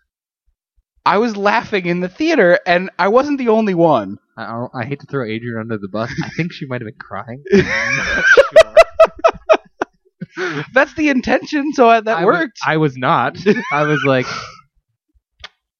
I 1.04 1.18
was 1.18 1.36
laughing 1.36 1.86
in 1.86 1.98
the 1.98 2.08
theater, 2.08 2.60
and 2.64 2.90
I 2.96 3.08
wasn't 3.08 3.38
the 3.38 3.48
only 3.48 3.74
one. 3.74 4.18
I, 4.38 4.66
I, 4.72 4.84
hate 4.84 5.00
to 5.00 5.06
throw 5.06 5.26
Adrian 5.26 5.62
under 5.62 5.78
the 5.78 5.88
bus. 5.88 6.12
I 6.24 6.28
think 6.28 6.52
she 6.52 6.66
might 6.66 6.80
have 6.80 6.86
been 6.86 6.94
crying. 6.96 7.42
That's 10.72 10.94
the 10.94 11.08
intention, 11.08 11.72
so 11.72 11.88
I, 11.88 12.02
that 12.02 12.18
I 12.18 12.24
was- 12.24 12.34
worked. 12.34 12.58
I 12.64 12.76
was 12.76 12.96
not. 12.96 13.36
I 13.72 13.82
was 13.82 14.04
like, 14.04 14.26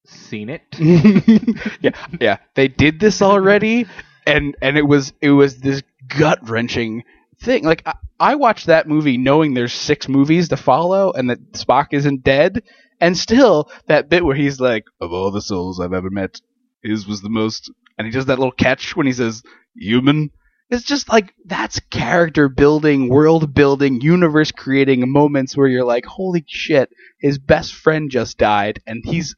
seen 0.06 0.50
it. 0.50 0.62
yeah, 1.80 1.92
yeah. 2.20 2.38
They 2.56 2.66
did 2.66 2.98
this 2.98 3.22
already, 3.22 3.86
and 4.26 4.56
and 4.60 4.76
it 4.76 4.88
was 4.88 5.12
it 5.20 5.30
was 5.30 5.58
this 5.58 5.84
gut 6.08 6.48
wrenching 6.48 7.04
thing. 7.44 7.64
Like 7.64 7.82
I, 7.86 7.94
I 8.18 8.34
watched 8.34 8.66
that 8.66 8.88
movie 8.88 9.18
knowing 9.18 9.54
there's 9.54 9.72
six 9.72 10.08
movies 10.08 10.48
to 10.48 10.56
follow, 10.56 11.12
and 11.12 11.30
that 11.30 11.52
Spock 11.52 11.88
isn't 11.92 12.24
dead, 12.24 12.62
and 13.00 13.16
still 13.16 13.70
that 13.86 14.08
bit 14.08 14.24
where 14.24 14.36
he's 14.36 14.60
like, 14.60 14.84
"Of 15.00 15.12
all 15.12 15.30
the 15.30 15.42
souls 15.42 15.80
I've 15.80 15.92
ever 15.92 16.10
met, 16.10 16.40
his 16.82 17.06
was 17.06 17.22
the 17.22 17.28
most," 17.28 17.70
and 17.98 18.06
he 18.06 18.12
does 18.12 18.26
that 18.26 18.38
little 18.38 18.52
catch 18.52 18.96
when 18.96 19.06
he 19.06 19.12
says 19.12 19.42
"human." 19.74 20.30
It's 20.70 20.84
just 20.84 21.10
like 21.10 21.34
that's 21.44 21.78
character 21.90 22.48
building, 22.48 23.08
world 23.08 23.54
building, 23.54 24.00
universe 24.00 24.50
creating 24.50 25.10
moments 25.10 25.56
where 25.56 25.68
you're 25.68 25.84
like, 25.84 26.06
"Holy 26.06 26.44
shit!" 26.48 26.90
His 27.20 27.38
best 27.38 27.74
friend 27.74 28.10
just 28.10 28.38
died, 28.38 28.80
and 28.86 29.02
he's 29.04 29.34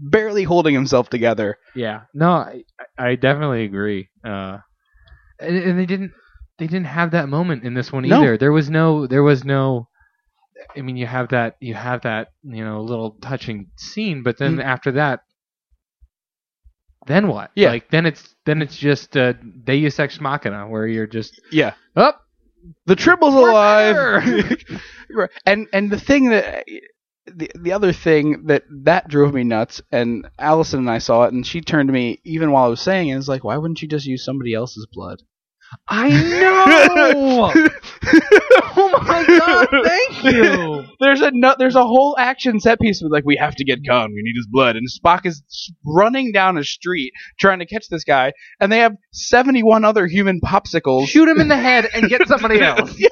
barely 0.00 0.44
holding 0.44 0.74
himself 0.74 1.10
together. 1.10 1.58
Yeah. 1.74 2.02
No, 2.14 2.30
I, 2.30 2.62
I 2.96 3.14
definitely 3.16 3.64
agree. 3.64 4.08
Uh, 4.24 4.58
and, 5.40 5.56
and 5.56 5.78
they 5.78 5.86
didn't 5.86 6.12
they 6.58 6.66
didn't 6.66 6.86
have 6.86 7.12
that 7.12 7.28
moment 7.28 7.64
in 7.64 7.74
this 7.74 7.92
one 7.92 8.06
No. 8.08 8.20
either. 8.20 8.36
There 8.36 8.52
was 8.52 8.68
no 8.70 9.06
there 9.06 9.22
was 9.22 9.44
no. 9.44 9.88
I 10.76 10.80
mean, 10.80 10.96
you 10.96 11.06
have 11.06 11.28
that 11.28 11.56
you 11.60 11.74
have 11.74 12.02
that 12.02 12.28
you 12.42 12.64
know 12.64 12.82
little 12.82 13.12
touching 13.22 13.70
scene, 13.76 14.22
but 14.22 14.38
then 14.38 14.56
Mm. 14.56 14.64
after 14.64 14.92
that, 14.92 15.20
then 17.06 17.28
what? 17.28 17.50
Yeah. 17.54 17.70
Like 17.70 17.90
then 17.90 18.06
it's 18.06 18.34
then 18.44 18.60
it's 18.62 18.76
just 18.76 19.16
uh, 19.16 19.32
Deus 19.64 19.98
Ex 19.98 20.20
Machina 20.20 20.68
where 20.68 20.86
you're 20.86 21.06
just 21.06 21.40
Yeah. 21.52 21.74
up. 21.96 22.20
The 22.86 22.96
Tribble's 22.96 23.34
We're 23.34 23.50
alive. 23.50 24.64
And 25.46 25.68
and 25.72 25.90
the 25.90 25.98
thing 25.98 26.28
that 26.30 26.64
the 27.26 27.50
the 27.58 27.72
other 27.72 27.92
thing 27.94 28.44
that 28.46 28.64
that 28.84 29.08
drove 29.08 29.32
me 29.32 29.42
nuts, 29.44 29.80
and 29.90 30.28
Allison 30.38 30.80
and 30.80 30.90
I 30.90 30.98
saw 30.98 31.24
it, 31.24 31.32
and 31.32 31.46
she 31.46 31.60
turned 31.62 31.88
to 31.88 31.92
me 31.94 32.20
even 32.24 32.50
while 32.50 32.64
I 32.66 32.68
was 32.68 32.80
saying 32.82 33.08
it, 33.08 33.12
and 33.12 33.18
was 33.18 33.28
like, 33.28 33.42
"Why 33.42 33.56
wouldn't 33.56 33.80
you 33.80 33.88
just 33.88 34.04
use 34.06 34.22
somebody 34.24 34.52
else's 34.52 34.86
blood?" 34.92 35.22
I 35.86 36.10
know. 36.10 37.52
oh 38.76 39.02
my 39.06 39.24
god! 39.26 39.68
Thank 39.84 40.24
you. 40.34 40.84
There's 41.00 41.20
a 41.20 41.30
no, 41.32 41.54
there's 41.58 41.76
a 41.76 41.84
whole 41.84 42.16
action 42.18 42.60
set 42.60 42.80
piece 42.80 43.00
with 43.02 43.12
like 43.12 43.24
we 43.24 43.36
have 43.36 43.54
to 43.56 43.64
get 43.64 43.80
Khan, 43.86 44.10
we 44.10 44.22
need 44.22 44.36
his 44.36 44.46
blood, 44.46 44.76
and 44.76 44.86
Spock 44.88 45.26
is 45.26 45.42
running 45.84 46.32
down 46.32 46.56
a 46.56 46.64
street 46.64 47.12
trying 47.38 47.58
to 47.58 47.66
catch 47.66 47.88
this 47.88 48.04
guy, 48.04 48.32
and 48.60 48.72
they 48.72 48.78
have 48.78 48.96
71 49.12 49.84
other 49.84 50.06
human 50.06 50.40
popsicles. 50.40 51.08
Shoot 51.08 51.28
him 51.28 51.40
in 51.40 51.48
the 51.48 51.56
head 51.68 51.88
and 51.92 52.08
get 52.08 52.26
somebody 52.28 52.60
else. 52.60 52.98
Yeah. 52.98 53.08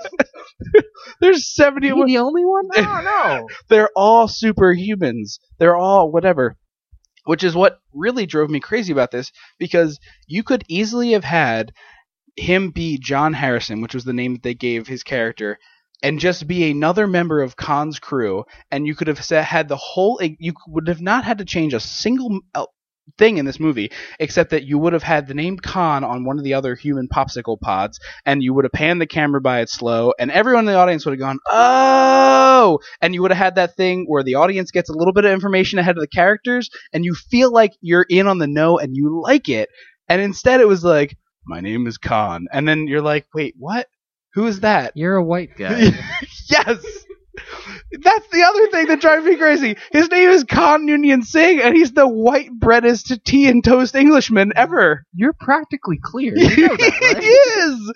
There's 1.21 1.55
71. 1.55 2.07
the 2.07 2.19
only 2.19 2.45
one? 2.45 2.69
No, 2.77 3.01
no. 3.01 3.49
They're 3.69 3.91
all 3.97 4.29
superhumans. 4.29 5.39
They're 5.59 5.77
all 5.77 6.11
whatever. 6.11 6.57
Which 7.25 7.43
is 7.43 7.55
what 7.55 7.81
really 7.93 8.25
drove 8.27 8.51
me 8.51 8.61
crazy 8.61 8.93
about 8.93 9.11
this 9.11 9.33
because 9.59 9.99
you 10.29 10.45
could 10.45 10.63
easily 10.69 11.13
have 11.13 11.25
had 11.25 11.73
him 12.37 12.71
be 12.71 12.99
John 12.99 13.33
Harrison, 13.33 13.81
which 13.81 13.95
was 13.95 14.05
the 14.05 14.13
name 14.13 14.35
that 14.35 14.43
they 14.43 14.55
gave 14.55 14.87
his 14.87 15.03
character, 15.03 15.59
and 16.03 16.21
just 16.21 16.47
be 16.47 16.71
another 16.71 17.07
member 17.07 17.41
of 17.41 17.57
Khan's 17.57 17.99
crew, 17.99 18.45
and 18.71 18.87
you 18.87 18.95
could 18.95 19.09
have 19.09 19.19
had 19.19 19.69
the 19.69 19.77
whole. 19.77 20.21
You 20.23 20.53
would 20.69 20.89
have 20.89 21.01
not 21.01 21.25
had 21.25 21.39
to 21.39 21.45
change 21.45 21.75
a 21.75 21.81
single 21.81 22.41
thing 23.19 23.39
in 23.39 23.47
this 23.47 23.61
movie, 23.61 23.93
except 24.19 24.51
that 24.51 24.65
you 24.65 24.79
would 24.79 24.93
have 24.93 25.03
had 25.03 25.27
the 25.27 25.35
name 25.35 25.57
Khan 25.57 26.03
on 26.05 26.25
one 26.25 26.39
of 26.39 26.45
the 26.45 26.55
other 26.55 26.75
human 26.75 27.09
popsicle 27.09 27.59
pods, 27.61 28.01
and 28.25 28.43
you 28.43 28.53
would 28.53 28.65
have 28.65 28.73
panned 28.73 29.01
the 29.01 29.07
camera 29.07 29.41
by 29.41 29.61
it 29.61 29.71
slow, 29.71 30.13
and 30.19 30.31
everyone 30.31 30.67
in 30.69 30.73
the 30.73 30.79
audience 30.79 31.07
would 31.07 31.13
have 31.13 31.21
gone, 31.21 31.39
"Oh!" 31.49 32.81
And 33.01 33.15
you 33.15 33.23
would 33.23 33.31
have 33.31 33.39
had 33.39 33.55
that 33.55 33.77
thing 33.77 34.05
where 34.07 34.25
the 34.25 34.35
audience 34.35 34.71
gets 34.71 34.91
a 34.91 34.95
little 34.95 35.13
bit 35.13 35.25
of 35.25 35.33
information 35.33 35.79
ahead 35.79 35.97
of 35.97 36.01
the 36.01 36.09
characters, 36.09 36.69
and 36.93 37.05
you 37.05 37.15
feel 37.15 37.53
like 37.53 37.73
you're 37.81 38.07
in 38.11 38.27
on 38.27 38.39
the 38.39 38.49
know 38.49 38.79
and 38.79 38.97
you 38.97 39.21
like 39.23 39.49
it. 39.49 39.69
And 40.09 40.21
instead, 40.21 40.61
it 40.61 40.69
was 40.69 40.85
like, 40.85 41.17
"My 41.47 41.61
name 41.61 41.87
is 41.87 41.99
Khan," 41.99 42.47
and 42.53 42.67
then 42.69 42.87
you're 42.87 43.03
like, 43.03 43.27
"Wait, 43.35 43.55
what? 43.59 43.89
Who 44.35 44.47
is 44.47 44.61
that?" 44.61 44.93
You're 44.97 45.17
a 45.17 45.25
white 45.25 45.57
guy. 45.57 45.79
yes. 46.51 46.85
That's 47.93 48.29
the 48.29 48.43
other 48.43 48.69
thing 48.71 48.87
that 48.87 49.01
drives 49.01 49.25
me 49.25 49.37
crazy. 49.37 49.77
His 49.93 50.11
name 50.11 50.31
is 50.31 50.45
Khan 50.45 50.87
Noonien 50.87 51.23
Singh, 51.25 51.61
and 51.61 51.77
he's 51.77 51.93
the 51.93 52.09
white 52.09 52.51
breadest 52.51 53.13
tea 53.25 53.49
and 53.49 53.63
toast 53.63 53.95
Englishman 53.95 54.53
ever. 54.57 55.05
You're 55.15 55.35
practically 55.35 55.99
clear. 56.03 56.35
You 56.37 56.69
know 56.69 56.77
that, 56.77 57.01
right? 57.15 57.23
he 57.23 57.29
is. 57.29 57.93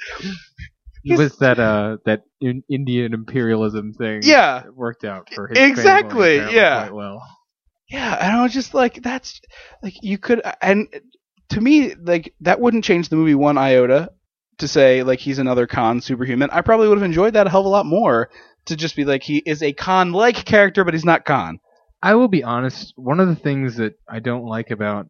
It 1.05 1.19
was 1.19 1.37
that 1.39 1.59
uh 1.59 1.97
that 2.05 2.23
in 2.41 2.63
Indian 2.71 3.15
imperialism 3.15 3.95
thing. 3.95 4.21
Yeah. 4.23 4.61
that 4.65 4.77
worked 4.77 5.05
out 5.05 5.33
for 5.33 5.49
his 5.49 5.59
Exactly, 5.59 6.37
apparently 6.37 6.57
yeah. 6.57 6.83
quite 6.83 6.95
well. 6.95 7.23
Yeah, 7.89 8.17
and 8.21 8.37
I 8.37 8.43
was 8.43 8.53
just 8.53 8.73
like, 8.75 9.03
that's 9.03 9.41
like 9.83 9.95
you 10.03 10.17
could, 10.19 10.43
and 10.63 10.87
to 11.51 11.61
me, 11.61 11.95
like 11.95 12.35
that 12.41 12.61
wouldn't 12.61 12.85
change 12.85 13.09
the 13.09 13.17
movie 13.17 13.35
one 13.35 13.59
iota 13.59 14.11
to 14.59 14.69
say 14.69 15.03
like 15.03 15.19
he's 15.21 15.39
another 15.39 15.67
Khan 15.67 16.01
superhuman. 16.01 16.51
I 16.51 16.61
probably 16.61 16.89
would 16.89 16.99
have 16.99 17.05
enjoyed 17.05 17.35
that 17.35 17.47
a 17.47 17.51
hell 17.51 17.61
of 17.61 17.67
a 17.67 17.71
lot 17.71 17.87
more 17.87 18.31
to 18.67 18.77
just 18.77 18.95
be 18.97 19.05
like 19.05 19.23
he 19.23 19.39
is 19.45 19.63
a 19.63 19.73
Khan 19.73 20.13
like 20.13 20.45
character, 20.45 20.85
but 20.85 20.95
he's 20.95 21.05
not 21.05 21.25
Khan. 21.25 21.59
I 22.03 22.15
will 22.15 22.29
be 22.29 22.43
honest. 22.45 22.93
One 22.97 23.21
of 23.21 23.29
the 23.29 23.37
things 23.37 23.77
that 23.77 23.95
I 24.09 24.21
don't 24.21 24.45
like 24.45 24.71
about 24.71 25.07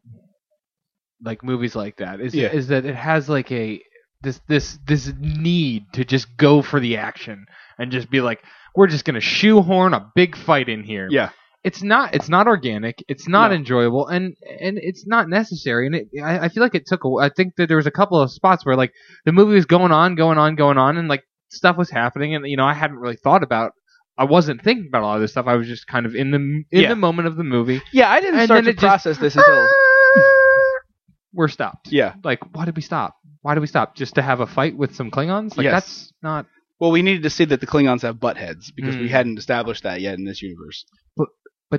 like 1.23 1.43
movies 1.43 1.75
like 1.75 1.97
that 1.97 2.19
is 2.19 2.33
Yeah. 2.33 2.51
is 2.51 2.67
that 2.69 2.85
it 2.85 2.95
has 2.95 3.29
like 3.29 3.51
a 3.51 3.81
this 4.21 4.39
this 4.47 4.77
this 4.87 5.11
need 5.19 5.83
to 5.93 6.05
just 6.05 6.35
go 6.37 6.61
for 6.61 6.79
the 6.79 6.97
action 6.97 7.45
and 7.77 7.91
just 7.91 8.09
be 8.09 8.21
like 8.21 8.43
we're 8.75 8.87
just 8.87 9.05
gonna 9.05 9.19
shoehorn 9.21 9.93
a 9.93 10.11
big 10.15 10.35
fight 10.35 10.69
in 10.69 10.83
here. 10.83 11.07
Yeah. 11.09 11.29
It's 11.63 11.83
not. 11.83 12.15
It's 12.15 12.27
not 12.29 12.47
organic. 12.47 13.03
It's 13.07 13.27
not 13.27 13.51
No. 13.51 13.57
enjoyable, 13.57 14.07
and 14.07 14.35
and 14.59 14.79
it's 14.81 15.05
not 15.05 15.29
necessary. 15.29 15.85
And 15.87 15.95
it, 15.95 16.07
I, 16.23 16.45
I 16.45 16.49
feel 16.49 16.63
like 16.63 16.73
it 16.75 16.87
took. 16.87 17.03
A, 17.05 17.09
I 17.21 17.29
think 17.29 17.55
that 17.57 17.67
there 17.67 17.77
was 17.77 17.85
a 17.85 17.91
couple 17.91 18.19
of 18.19 18.31
spots 18.31 18.65
where 18.65 18.75
like 18.75 18.93
the 19.25 19.31
movie 19.31 19.53
was 19.53 19.65
going 19.65 19.91
on, 19.91 20.15
going 20.15 20.37
on, 20.39 20.55
going 20.55 20.77
on, 20.79 20.97
and 20.97 21.07
like 21.07 21.23
stuff 21.49 21.77
was 21.77 21.91
happening, 21.91 22.33
and 22.33 22.47
you 22.47 22.57
know 22.57 22.65
I 22.65 22.73
hadn't 22.73 22.97
really 22.97 23.15
thought 23.17 23.43
about. 23.43 23.73
I 24.17 24.25
wasn't 24.25 24.61
thinking 24.63 24.87
about 24.87 25.03
a 25.03 25.05
lot 25.05 25.15
of 25.15 25.21
this 25.21 25.31
stuff. 25.31 25.45
I 25.47 25.55
was 25.55 25.67
just 25.67 25.85
kind 25.87 26.05
of 26.05 26.15
in 26.15 26.31
the 26.31 26.37
in 26.37 26.65
Yeah. 26.83 26.89
the 26.89 26.95
moment 26.95 27.27
of 27.27 27.37
the 27.37 27.43
movie. 27.43 27.81
Yeah, 27.93 28.09
I 28.09 28.19
didn't 28.21 28.39
And 28.39 28.45
start 28.45 28.63
to 28.65 28.69
it 28.71 28.73
just- 28.73 28.81
process 28.83 29.17
this 29.19 29.35
until 29.35 29.67
We're 31.33 31.47
stopped. 31.47 31.89
yeah. 31.91 32.15
Like, 32.23 32.39
why 32.55 32.65
did 32.65 32.75
we 32.75 32.81
stop? 32.81 33.15
Why 33.41 33.53
did 33.53 33.61
we 33.61 33.67
stop? 33.67 33.95
Just 33.95 34.15
to 34.15 34.21
have 34.21 34.41
a 34.41 34.47
fight 34.47 34.75
with 34.75 34.95
some 34.95 35.09
Klingons? 35.11 35.55
Like 35.57 35.63
Yes. 35.65 35.73
that's 35.73 36.13
not. 36.21 36.45
Well, 36.79 36.91
we 36.91 37.01
needed 37.03 37.23
to 37.23 37.29
see 37.29 37.45
that 37.45 37.61
the 37.61 37.67
Klingons 37.67 38.01
have 38.01 38.19
butt 38.19 38.35
heads 38.37 38.71
because 38.75 38.97
we 38.97 39.03
Hmm. 39.07 39.11
hadn't 39.13 39.37
established 39.39 39.83
that 39.83 40.01
yet 40.01 40.15
in 40.17 40.25
this 40.25 40.41
universe. 40.41 40.83
But 41.15 41.29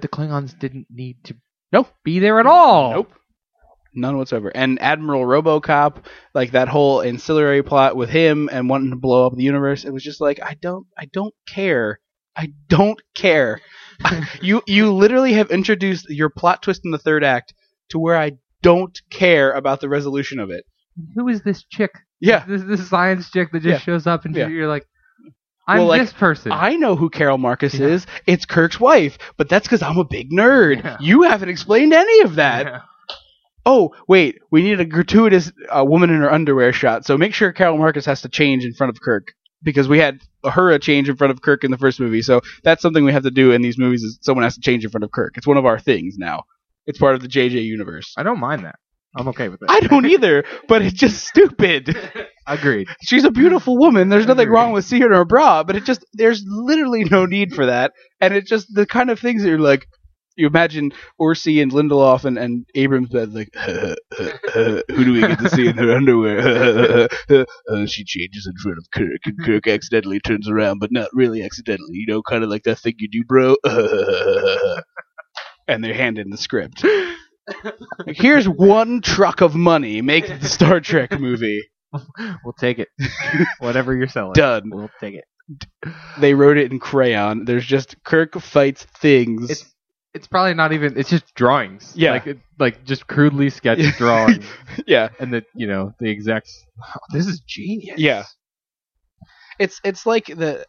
the 0.00 0.08
Klingons 0.08 0.58
didn't 0.58 0.86
need 0.88 1.22
to. 1.24 1.34
No. 1.72 1.86
Be 2.04 2.18
there 2.18 2.40
at 2.40 2.46
all. 2.46 2.92
Nope. 2.92 3.12
None 3.94 4.16
whatsoever. 4.16 4.50
And 4.54 4.80
Admiral 4.80 5.22
RoboCop, 5.24 6.04
like 6.34 6.52
that 6.52 6.68
whole 6.68 7.02
ancillary 7.02 7.62
plot 7.62 7.94
with 7.94 8.08
him 8.08 8.48
and 8.50 8.68
wanting 8.68 8.90
to 8.90 8.96
blow 8.96 9.26
up 9.26 9.34
the 9.36 9.42
universe, 9.42 9.84
it 9.84 9.90
was 9.92 10.02
just 10.02 10.20
like 10.20 10.40
I 10.42 10.54
don't 10.62 10.86
I 10.96 11.04
don't 11.12 11.34
care. 11.46 12.00
I 12.34 12.54
don't 12.68 12.98
care. 13.14 13.60
you 14.40 14.62
you 14.66 14.90
literally 14.92 15.34
have 15.34 15.50
introduced 15.50 16.08
your 16.08 16.30
plot 16.30 16.62
twist 16.62 16.80
in 16.86 16.90
the 16.90 16.96
third 16.98 17.22
act 17.22 17.52
to 17.90 17.98
where 17.98 18.16
I 18.16 18.32
don't 18.62 18.98
care 19.10 19.52
about 19.52 19.80
the 19.82 19.90
resolution 19.90 20.38
of 20.38 20.48
it. 20.50 20.64
Who 21.14 21.28
is 21.28 21.42
this 21.42 21.64
chick? 21.70 21.90
Yeah. 22.18 22.44
This 22.46 22.62
this 22.62 22.88
science 22.88 23.30
chick 23.30 23.52
that 23.52 23.60
just 23.62 23.72
Yeah. 23.72 23.78
shows 23.78 24.06
up 24.06 24.24
and 24.24 24.34
Yeah. 24.34 24.48
you're 24.48 24.68
like, 24.68 24.86
I'm 25.66 25.78
Well, 25.78 25.86
like, 25.88 26.00
this 26.02 26.12
person. 26.12 26.50
I 26.52 26.76
know 26.76 26.96
who 26.96 27.08
Carol 27.08 27.38
Marcus 27.38 27.74
Yeah. 27.74 27.86
is. 27.88 28.06
It's 28.26 28.44
Kirk's 28.44 28.80
wife, 28.80 29.16
but 29.36 29.48
that's 29.48 29.66
because 29.66 29.82
I'm 29.82 29.98
a 29.98 30.04
big 30.04 30.30
nerd. 30.30 30.82
Yeah. 30.82 30.96
You 31.00 31.22
haven't 31.22 31.48
explained 31.50 31.92
any 31.92 32.20
of 32.22 32.34
that. 32.36 32.66
Yeah. 32.66 32.80
Oh, 33.64 33.94
wait, 34.08 34.40
we 34.50 34.62
need 34.62 34.80
a 34.80 34.84
gratuitous 34.84 35.52
uh, 35.70 35.84
woman 35.84 36.10
in 36.10 36.16
her 36.20 36.32
underwear 36.32 36.72
shot. 36.72 37.04
So 37.06 37.16
make 37.16 37.32
sure 37.32 37.52
Carol 37.52 37.78
Marcus 37.78 38.04
has 38.06 38.22
to 38.22 38.28
change 38.28 38.64
in 38.64 38.72
front 38.74 38.90
of 38.90 39.00
Kirk 39.00 39.28
because 39.62 39.86
we 39.88 39.98
had 40.00 40.18
her 40.44 40.70
a 40.72 40.80
change 40.80 41.08
in 41.08 41.14
front 41.16 41.30
of 41.30 41.42
Kirk 41.42 41.62
in 41.62 41.70
the 41.70 41.78
first 41.78 42.00
movie. 42.00 42.22
So 42.22 42.40
that's 42.64 42.82
something 42.82 43.04
we 43.04 43.12
have 43.12 43.22
to 43.22 43.30
do 43.30 43.52
in 43.52 43.62
these 43.62 43.78
movies. 43.78 44.02
Is 44.02 44.18
someone 44.22 44.42
has 44.42 44.56
to 44.56 44.60
change 44.60 44.84
in 44.84 44.90
front 44.90 45.04
of 45.04 45.12
Kirk. 45.12 45.34
It's 45.36 45.46
one 45.46 45.58
of 45.58 45.64
our 45.64 45.78
things 45.78 46.16
now. 46.18 46.42
It's 46.86 46.98
part 46.98 47.14
of 47.14 47.22
the 47.22 47.28
JJ 47.28 47.62
universe. 47.64 48.12
I 48.16 48.24
don't 48.24 48.40
mind 48.40 48.64
that. 48.64 48.74
I'm 49.16 49.28
okay 49.28 49.48
with 49.48 49.62
it. 49.62 49.68
I 49.70 49.80
don't 49.80 50.06
either, 50.14 50.44
but 50.68 50.82
it's 50.82 50.94
just 50.94 51.26
stupid. 51.26 51.96
Agreed. 52.46 52.88
She's 53.02 53.24
a 53.24 53.30
beautiful 53.30 53.78
woman. 53.78 54.08
There's 54.08 54.26
nothing 54.26 54.42
Agreed. 54.42 54.54
wrong 54.54 54.72
with 54.72 54.84
seeing 54.84 55.02
her 55.02 55.24
bra, 55.24 55.62
but 55.64 55.76
it 55.76 55.84
just 55.84 56.04
there's 56.14 56.42
literally 56.46 57.04
no 57.04 57.26
need 57.26 57.54
for 57.54 57.66
that. 57.66 57.92
And 58.20 58.34
it's 58.34 58.48
just 58.48 58.74
the 58.74 58.86
kind 58.86 59.10
of 59.10 59.20
things 59.20 59.42
that 59.42 59.48
you're 59.48 59.58
like 59.58 59.86
you 60.36 60.46
imagine 60.46 60.92
Orci 61.20 61.62
and 61.62 61.72
Lindelof 61.72 62.24
and, 62.24 62.38
and 62.38 62.66
Abrams 62.74 63.10
bed 63.10 63.32
like 63.34 63.50
who 63.66 65.04
do 65.04 65.12
we 65.12 65.20
get 65.20 65.38
to 65.38 65.50
see 65.50 65.66
in 65.66 65.76
her 65.76 65.92
underwear? 65.92 67.08
uh, 67.30 67.86
she 67.86 68.04
changes 68.04 68.46
in 68.46 68.54
front 68.62 68.78
of 68.78 68.90
Kirk 68.92 69.20
and 69.26 69.44
Kirk 69.44 69.66
accidentally 69.66 70.20
turns 70.20 70.48
around, 70.48 70.78
but 70.78 70.92
not 70.92 71.08
really 71.12 71.42
accidentally, 71.42 71.94
you 71.94 72.06
know, 72.06 72.22
kind 72.22 72.44
of 72.44 72.50
like 72.50 72.62
that 72.64 72.78
thing 72.78 72.94
you 72.98 73.08
do, 73.08 73.24
bro. 73.24 73.56
and 75.68 75.84
they're 75.84 75.94
handing 75.94 76.30
the 76.30 76.38
script. 76.38 76.84
Here's 78.06 78.48
one 78.48 79.00
truck 79.00 79.40
of 79.40 79.54
money. 79.54 80.00
Make 80.00 80.26
the 80.26 80.48
Star 80.48 80.80
Trek 80.80 81.18
movie. 81.18 81.62
We'll 82.44 82.54
take 82.58 82.78
it. 82.78 82.88
Whatever 83.58 83.94
you're 83.94 84.08
selling. 84.08 84.32
Done. 84.34 84.70
We'll 84.72 84.90
take 85.00 85.14
it. 85.14 85.24
They 86.18 86.34
wrote 86.34 86.56
it 86.56 86.70
in 86.72 86.78
crayon. 86.78 87.44
There's 87.44 87.66
just 87.66 88.02
Kirk 88.04 88.40
fights 88.40 88.84
things. 88.84 89.50
It's 89.50 89.74
it's 90.14 90.26
probably 90.26 90.54
not 90.54 90.72
even. 90.72 90.96
It's 90.98 91.10
just 91.10 91.34
drawings. 91.34 91.92
Yeah. 91.96 92.12
Like 92.12 92.26
it, 92.26 92.38
like 92.58 92.84
just 92.84 93.06
crudely 93.06 93.50
sketched 93.50 93.96
drawings, 93.98 94.44
yeah, 94.86 95.08
and 95.18 95.32
the 95.32 95.44
you 95.54 95.66
know 95.66 95.92
the 95.98 96.10
execs. 96.10 96.64
"Wow, 96.78 97.00
this 97.12 97.26
is 97.26 97.40
genius. 97.40 97.98
Yeah. 97.98 98.24
it's 99.58 99.80
it's 99.84 100.06
like 100.06 100.26
the. 100.26 100.66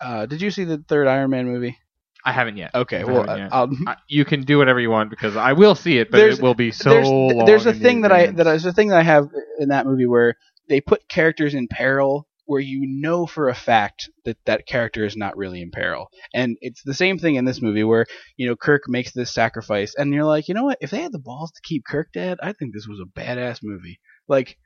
Uh, 0.00 0.26
did 0.26 0.42
you 0.42 0.50
see 0.50 0.64
the 0.64 0.78
third 0.88 1.06
Iron 1.08 1.30
Man 1.30 1.46
movie? 1.46 1.78
I 2.24 2.32
haven't 2.32 2.56
yet. 2.56 2.74
Okay, 2.74 3.00
I 3.00 3.04
well, 3.04 3.26
yet. 3.26 3.48
I'll, 3.52 3.70
I- 3.86 3.96
you 4.08 4.24
can 4.24 4.42
do 4.42 4.58
whatever 4.58 4.80
you 4.80 4.90
want 4.90 5.10
because 5.10 5.36
I 5.36 5.52
will 5.52 5.74
see 5.74 5.98
it, 5.98 6.10
but 6.10 6.20
it 6.20 6.40
will 6.40 6.54
be 6.54 6.70
so 6.70 6.90
there's 6.90 7.08
long. 7.08 7.44
there's 7.46 7.66
a 7.66 7.72
thing 7.72 8.02
that 8.02 8.12
I 8.12 8.26
that 8.26 8.44
there's 8.44 8.64
a 8.66 8.72
thing 8.72 8.88
that 8.88 8.98
I 8.98 9.02
have 9.02 9.28
in 9.58 9.68
that 9.70 9.86
movie 9.86 10.06
where 10.06 10.34
they 10.68 10.80
put 10.80 11.08
characters 11.08 11.54
in 11.54 11.68
peril 11.68 12.26
where 12.44 12.60
you 12.60 12.82
know 12.86 13.26
for 13.26 13.48
a 13.48 13.54
fact 13.54 14.10
that 14.24 14.36
that 14.46 14.66
character 14.66 15.04
is 15.04 15.16
not 15.16 15.36
really 15.36 15.62
in 15.62 15.70
peril. 15.70 16.08
And 16.34 16.56
it's 16.60 16.82
the 16.82 16.94
same 16.94 17.18
thing 17.18 17.36
in 17.36 17.44
this 17.44 17.62
movie 17.62 17.84
where, 17.84 18.04
you 18.36 18.46
know, 18.48 18.56
Kirk 18.56 18.82
makes 18.88 19.12
this 19.12 19.32
sacrifice 19.32 19.94
and 19.96 20.12
you're 20.12 20.24
like, 20.24 20.48
"You 20.48 20.54
know 20.54 20.64
what? 20.64 20.78
If 20.80 20.90
they 20.90 21.02
had 21.02 21.12
the 21.12 21.18
balls 21.18 21.52
to 21.52 21.60
keep 21.62 21.84
Kirk 21.84 22.08
dead, 22.12 22.38
I 22.42 22.52
think 22.52 22.74
this 22.74 22.86
was 22.86 23.00
a 23.00 23.18
badass 23.18 23.60
movie." 23.62 24.00
Like 24.28 24.58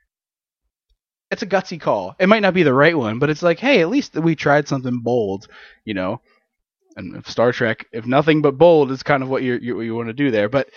it's 1.29 1.41
a 1.41 1.47
gutsy 1.47 1.79
call. 1.79 2.15
It 2.19 2.27
might 2.29 2.41
not 2.41 2.53
be 2.53 2.63
the 2.63 2.73
right 2.73 2.97
one, 2.97 3.19
but 3.19 3.29
it's 3.29 3.43
like, 3.43 3.59
"Hey, 3.59 3.81
at 3.81 3.89
least 3.89 4.15
we 4.15 4.35
tried 4.35 4.67
something 4.67 5.01
bold," 5.01 5.47
you 5.85 5.93
know. 5.93 6.21
And 6.97 7.15
if 7.15 7.29
Star 7.29 7.51
Trek, 7.53 7.85
if 7.93 8.05
nothing 8.05 8.41
but 8.41 8.57
bold 8.57 8.91
is 8.91 9.03
kind 9.03 9.23
of 9.23 9.29
what 9.29 9.43
you 9.43 9.57
you, 9.61 9.79
you 9.81 9.95
want 9.95 10.07
to 10.09 10.13
do 10.13 10.31
there, 10.31 10.49
but 10.49 10.67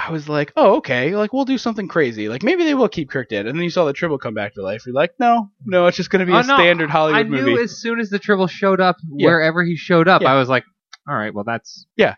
I 0.00 0.10
was 0.10 0.28
like, 0.28 0.52
oh, 0.56 0.76
okay, 0.76 1.14
like 1.14 1.32
we'll 1.32 1.44
do 1.44 1.58
something 1.58 1.88
crazy. 1.88 2.28
Like 2.28 2.42
maybe 2.42 2.64
they 2.64 2.74
will 2.74 2.88
keep 2.88 3.10
Kirk 3.10 3.28
dead. 3.28 3.46
And 3.46 3.56
then 3.58 3.62
you 3.64 3.70
saw 3.70 3.84
the 3.84 3.92
Tribble 3.92 4.18
come 4.18 4.32
back 4.34 4.54
to 4.54 4.62
life. 4.62 4.84
You're 4.86 4.94
like, 4.94 5.12
no, 5.20 5.50
no, 5.64 5.86
it's 5.86 5.96
just 5.96 6.08
going 6.10 6.20
to 6.20 6.26
be 6.26 6.32
Oh, 6.32 6.38
a 6.38 6.42
no, 6.44 6.56
standard 6.56 6.88
Hollywood 6.90 7.26
movie. 7.28 7.42
I 7.42 7.44
knew 7.44 7.50
movie. 7.52 7.62
as 7.64 7.78
soon 7.80 8.00
as 8.00 8.08
the 8.08 8.18
Tribble 8.18 8.46
showed 8.46 8.80
up, 8.80 8.96
Yeah. 9.10 9.26
wherever 9.26 9.62
he 9.64 9.76
showed 9.76 10.08
up, 10.08 10.22
Yeah. 10.22 10.32
I 10.32 10.38
was 10.38 10.48
like, 10.48 10.64
all 11.08 11.14
right, 11.16 11.34
well 11.34 11.44
that's 11.44 11.86
yeah. 11.96 12.14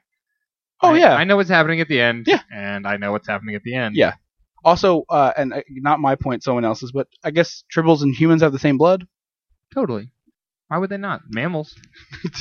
Oh 0.83 0.91
I- 0.95 0.99
yeah. 0.99 1.15
I 1.17 1.25
know 1.25 1.37
what's 1.37 1.51
happening 1.51 1.81
at 1.81 1.89
the 1.89 2.01
end. 2.01 2.27
Yeah. 2.29 2.41
and 2.55 2.87
I 2.87 2.97
know 2.99 3.13
what's 3.13 3.27
happening 3.29 3.55
at 3.57 3.63
the 3.65 3.75
end. 3.75 3.97
Yeah. 3.97 4.15
also, 4.65 5.05
uh, 5.09 5.33
and 5.37 5.53
uh, 5.55 5.63
not 5.71 5.99
my 6.01 6.15
point, 6.17 6.43
someone 6.45 6.65
else's, 6.65 6.93
but 6.93 7.09
I 7.25 7.31
guess 7.31 7.65
Tribbles 7.75 8.03
and 8.03 8.15
humans 8.15 8.43
have 8.43 8.53
the 8.53 8.59
same 8.59 8.77
blood. 8.79 9.07
totally. 9.75 10.11
Why 10.71 10.79
would 10.79 10.89
they 10.89 10.99
not? 10.99 11.23
Mammals. 11.29 11.75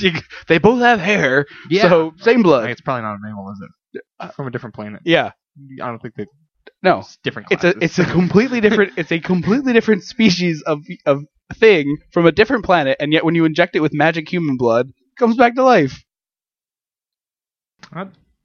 they 0.48 0.58
both 0.58 0.80
have 0.82 1.00
hair, 1.00 1.46
Yeah. 1.68 1.88
so 1.88 2.12
same 2.18 2.36
Like, 2.38 2.44
blood. 2.44 2.70
it's 2.70 2.80
probably 2.80 3.02
not 3.02 3.16
a 3.16 3.18
mammal, 3.20 3.50
is 3.50 3.60
it? 3.60 4.02
Uh, 4.20 4.28
From 4.28 4.46
a 4.46 4.52
different 4.52 4.72
planet. 4.76 5.02
Yeah, 5.04 5.32
I 5.82 5.86
don't 5.88 6.00
think 6.00 6.14
they. 6.14 6.26
no, 6.80 7.00
It's 7.00 7.18
different. 7.24 7.48
it's 7.50 7.64
a 7.64 7.74
it's 7.82 7.98
a 7.98 8.04
completely 8.04 8.60
different 8.66 8.92
it's 8.96 9.10
a 9.10 9.18
completely 9.18 9.72
different 9.72 10.04
species 10.04 10.62
of 10.62 10.78
of 11.06 11.24
thing 11.54 11.96
from 12.12 12.24
a 12.26 12.30
different 12.30 12.64
planet, 12.64 12.96
and 13.00 13.12
yet 13.12 13.24
when 13.24 13.34
you 13.34 13.44
inject 13.44 13.74
it 13.74 13.80
with 13.80 13.92
magic 13.92 14.28
human 14.32 14.56
blood, 14.56 14.86
it 14.86 15.16
comes 15.18 15.36
back 15.36 15.56
to 15.56 15.64
life. 15.64 16.04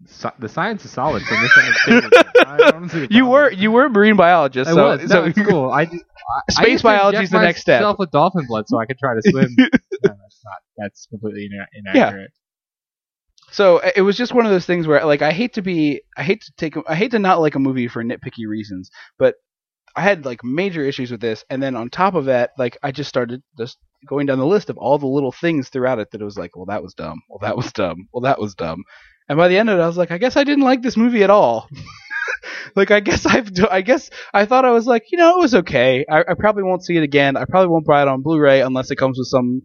Sci- 0.08 0.32
the 0.40 0.50
science 0.50 0.86
is 0.86 0.92
solid 0.92 1.24
from 1.24 1.42
this 1.42 1.58
end 1.58 2.06
of 2.06 2.12
the. 2.12 2.46
I 2.48 2.72
don't 2.72 2.90
see 2.90 3.08
You 3.10 3.26
were 3.26 3.52
you 3.52 3.72
were 3.72 3.86
a 3.86 3.90
marine 3.90 4.16
biologist, 4.16 4.70
I 4.70 4.74
so, 4.74 4.86
was. 4.88 5.10
so 5.10 5.24
it's 5.26 5.40
cool. 5.42 5.72
I, 5.72 5.86
just- 5.86 6.04
I, 6.04 6.52
Space 6.64 6.82
biology 6.82 7.20
is 7.24 7.30
the 7.30 7.42
next 7.42 7.62
step. 7.62 7.82
myself 7.82 8.00
with 8.00 8.12
dolphin 8.12 8.46
blood 8.48 8.66
so 8.68 8.78
I 8.80 8.86
could 8.86 8.98
try 8.98 9.14
to 9.14 9.22
swim. 9.30 9.50
no, 9.58 9.68
that's 10.04 10.42
not. 10.44 10.56
That's 10.78 11.06
completely 11.08 11.46
ina- 11.46 11.68
inaccurate. 11.94 12.32
so 13.52 13.80
it 13.96 14.02
was 14.02 14.18
just 14.18 14.34
one 14.34 14.46
of 14.46 14.52
those 14.52 14.66
things 14.66 14.88
where 14.88 15.06
like 15.06 15.22
I 15.22 15.32
hate 15.32 15.54
to 15.54 15.62
be 15.62 16.02
I 16.18 16.24
hate 16.24 16.42
to 16.42 16.52
take 16.58 16.76
I 16.88 16.96
hate 16.96 17.12
to 17.12 17.20
not 17.20 17.40
like 17.42 17.56
a 17.56 17.60
movie 17.60 17.88
for 17.88 18.04
nitpicky 18.04 18.48
reasons, 18.48 18.90
but 19.18 19.36
I 19.96 20.02
had 20.02 20.26
like 20.26 20.44
major 20.44 20.82
issues 20.84 21.10
with 21.12 21.22
this, 21.22 21.46
and 21.50 21.64
then 21.64 21.76
on 21.76 21.90
top 21.90 22.16
of 22.16 22.26
that, 22.26 22.52
like 22.58 22.78
I 22.84 22.92
just 22.92 23.08
started 23.08 23.42
just 23.58 23.78
going 24.08 24.26
down 24.26 24.40
the 24.40 24.46
list 24.46 24.70
of 24.70 24.78
all 24.78 24.98
the 24.98 25.08
little 25.08 25.32
things 25.32 25.70
throughout 25.70 26.00
it 26.00 26.12
that 26.12 26.22
it 26.22 26.26
was 26.26 26.38
like, 26.38 26.56
well, 26.56 26.66
that 26.66 26.84
was 26.84 26.94
dumb, 26.94 27.22
well, 27.30 27.40
that 27.42 27.56
was 27.56 27.72
dumb, 27.72 28.08
well, 28.12 28.22
that 28.22 28.40
was 28.40 28.54
dumb, 28.56 28.84
and 29.28 29.38
by 29.38 29.48
the 29.48 29.58
end 29.58 29.70
of 29.70 29.80
it, 29.80 29.82
I 29.82 29.88
was 29.88 29.98
like, 29.98 30.12
I 30.12 30.18
guess 30.18 30.38
I 30.38 30.44
didn't 30.44 30.64
like 30.64 30.82
this 30.82 30.98
movie 30.98 31.24
at 31.24 31.30
all. 31.30 31.70
like 32.76 32.92
I 32.92 33.00
guess 33.00 33.26
I've 33.26 33.50
I 33.72 33.82
guess 33.82 34.10
I 34.34 34.46
thought 34.46 34.66
I 34.66 34.72
was 34.72 34.88
like, 34.88 35.12
you 35.12 35.18
know, 35.18 35.38
it 35.38 35.42
was 35.42 35.56
okay. 35.56 36.06
I, 36.10 36.22
I 36.22 36.34
probably 36.38 36.64
won't 36.64 36.84
see 36.84 36.98
it 36.98 37.04
again. 37.04 37.38
I 37.38 37.46
probably 37.46 37.70
won't 37.70 37.86
buy 37.86 38.02
it 38.02 38.08
on 38.08 38.22
Blu-ray 38.22 38.62
unless 38.62 38.92
it 38.92 38.98
comes 38.98 39.18
with 39.18 39.28
some 39.28 39.62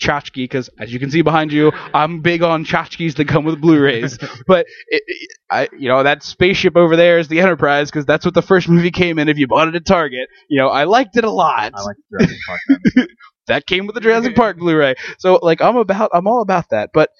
tchotchke, 0.00 0.34
because 0.34 0.68
as 0.78 0.92
you 0.92 0.98
can 0.98 1.10
see 1.10 1.22
behind 1.22 1.52
you, 1.52 1.72
I'm 1.94 2.20
big 2.20 2.42
on 2.42 2.64
tchotchkes 2.64 3.14
that 3.16 3.28
come 3.28 3.44
with 3.44 3.60
Blu-rays. 3.60 4.18
but 4.46 4.66
it, 4.88 5.02
it, 5.06 5.30
I, 5.50 5.68
you 5.78 5.88
know, 5.88 6.02
that 6.02 6.22
spaceship 6.22 6.76
over 6.76 6.96
there 6.96 7.18
is 7.18 7.28
the 7.28 7.40
Enterprise 7.40 7.90
because 7.90 8.06
that's 8.06 8.24
what 8.24 8.34
the 8.34 8.42
first 8.42 8.68
movie 8.68 8.90
came 8.90 9.18
in. 9.18 9.28
If 9.28 9.38
you 9.38 9.46
bought 9.46 9.68
it 9.68 9.74
at 9.74 9.86
Target, 9.86 10.28
you 10.48 10.58
know, 10.58 10.68
I 10.68 10.84
liked 10.84 11.16
it 11.16 11.24
a 11.24 11.30
lot. 11.30 11.72
I 11.74 11.82
like 11.82 11.96
Jurassic 12.10 12.38
Park. 12.46 13.08
that 13.46 13.66
came 13.66 13.86
with 13.86 13.94
the 13.94 14.00
Jurassic 14.00 14.36
Park 14.36 14.58
Blu-ray. 14.58 14.96
So 15.18 15.38
like, 15.42 15.62
I'm 15.62 15.76
about, 15.76 16.10
I'm 16.12 16.26
all 16.26 16.42
about 16.42 16.66
that. 16.70 16.90
But 16.92 17.10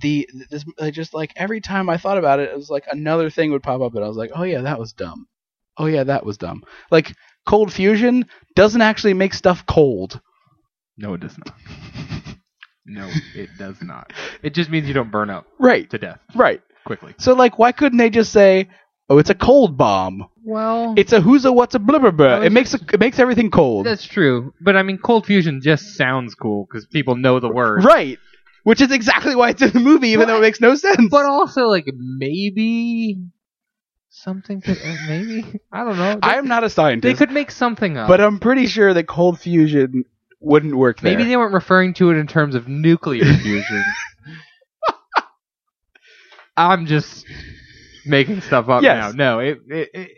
the 0.00 0.28
this 0.50 0.64
I 0.80 0.90
just 0.90 1.14
like 1.14 1.32
every 1.36 1.60
time 1.60 1.88
I 1.88 1.96
thought 1.96 2.18
about 2.18 2.40
it, 2.40 2.50
it 2.50 2.56
was 2.56 2.70
like 2.70 2.84
another 2.90 3.30
thing 3.30 3.50
would 3.52 3.62
pop 3.62 3.80
up, 3.80 3.94
and 3.94 4.04
I 4.04 4.08
was 4.08 4.16
like, 4.16 4.30
oh 4.34 4.42
yeah, 4.42 4.62
that 4.62 4.78
was 4.78 4.92
dumb. 4.92 5.26
Oh 5.76 5.86
yeah, 5.86 6.04
that 6.04 6.24
was 6.26 6.36
dumb. 6.38 6.64
Like 6.90 7.14
cold 7.46 7.72
fusion 7.72 8.26
doesn't 8.54 8.82
actually 8.82 9.14
make 9.14 9.32
stuff 9.34 9.64
cold. 9.66 10.20
no, 10.96 11.14
it 11.14 11.20
does 11.20 11.36
not. 11.38 11.54
No, 12.90 13.06
it 13.34 13.50
does 13.58 13.82
not. 13.82 14.14
It 14.42 14.54
just 14.54 14.70
means 14.70 14.88
you 14.88 14.94
don't 14.94 15.10
burn 15.10 15.28
up 15.28 15.46
Right, 15.58 15.88
to 15.90 15.98
death 15.98 16.20
right. 16.34 16.62
quickly. 16.86 17.14
So 17.18 17.34
like, 17.34 17.58
why 17.58 17.70
couldn't 17.70 17.98
they 17.98 18.08
just 18.08 18.32
say, 18.32 18.68
oh, 19.10 19.18
it's 19.18 19.28
a 19.28 19.34
cold 19.34 19.76
bomb? 19.76 20.26
Well, 20.42 20.94
It's 20.96 21.12
a 21.12 21.20
who's 21.20 21.44
a 21.44 21.52
what's 21.52 21.74
a 21.74 21.78
blah 21.78 21.98
blah 21.98 22.12
blah. 22.12 22.40
It 22.40 22.50
makes 22.50 22.72
a, 22.72 22.78
it 22.90 22.98
makes 22.98 23.18
everything 23.18 23.50
cold. 23.50 23.84
that's 23.84 24.06
true. 24.06 24.54
But 24.62 24.74
I 24.76 24.82
mean, 24.82 24.96
cold 24.96 25.26
fusion 25.26 25.60
just 25.62 25.96
sounds 25.96 26.34
cool 26.34 26.64
because 26.66 26.86
people 26.86 27.14
know 27.16 27.40
the 27.40 27.50
word. 27.50 27.84
Right. 27.84 28.18
Which 28.68 28.82
is 28.82 28.92
exactly 28.92 29.34
why 29.34 29.48
it's 29.48 29.62
in 29.62 29.70
the 29.70 29.80
movie, 29.80 30.08
even 30.08 30.26
Well, 30.26 30.34
though 30.36 30.38
it 30.40 30.42
makes 30.42 30.60
no 30.60 30.74
sense. 30.74 31.08
But 31.10 31.24
also, 31.24 31.68
like 31.68 31.86
maybe 31.96 33.16
something 34.10 34.60
could 34.60 34.76
uh, 34.76 34.96
maybe 35.08 35.58
I 35.72 35.84
don't 35.84 35.96
know. 35.96 36.18
I 36.22 36.36
am 36.36 36.48
not 36.48 36.64
a 36.64 36.68
scientist. 36.68 37.02
they 37.18 37.26
could 37.26 37.32
make 37.32 37.50
something 37.50 37.96
up. 37.96 38.08
but 38.08 38.20
I'm 38.20 38.38
pretty 38.38 38.66
sure 38.66 38.92
that 38.92 39.04
cold 39.06 39.40
fusion 39.40 40.04
wouldn't 40.40 40.76
work 40.76 41.00
there. 41.00 41.10
maybe 41.16 41.26
they 41.26 41.38
weren't 41.38 41.54
referring 41.54 41.94
to 41.94 42.10
it 42.10 42.18
in 42.18 42.26
terms 42.26 42.54
of 42.54 42.68
nuclear 42.68 43.24
fusion. 43.42 43.84
I'm 46.54 46.84
just 46.84 47.24
making 48.04 48.42
stuff 48.42 48.68
up 48.68 48.82
Yes. 48.82 49.14
now. 49.14 49.16
No, 49.16 49.38
it, 49.38 49.60
it, 49.66 49.88
it 49.94 50.10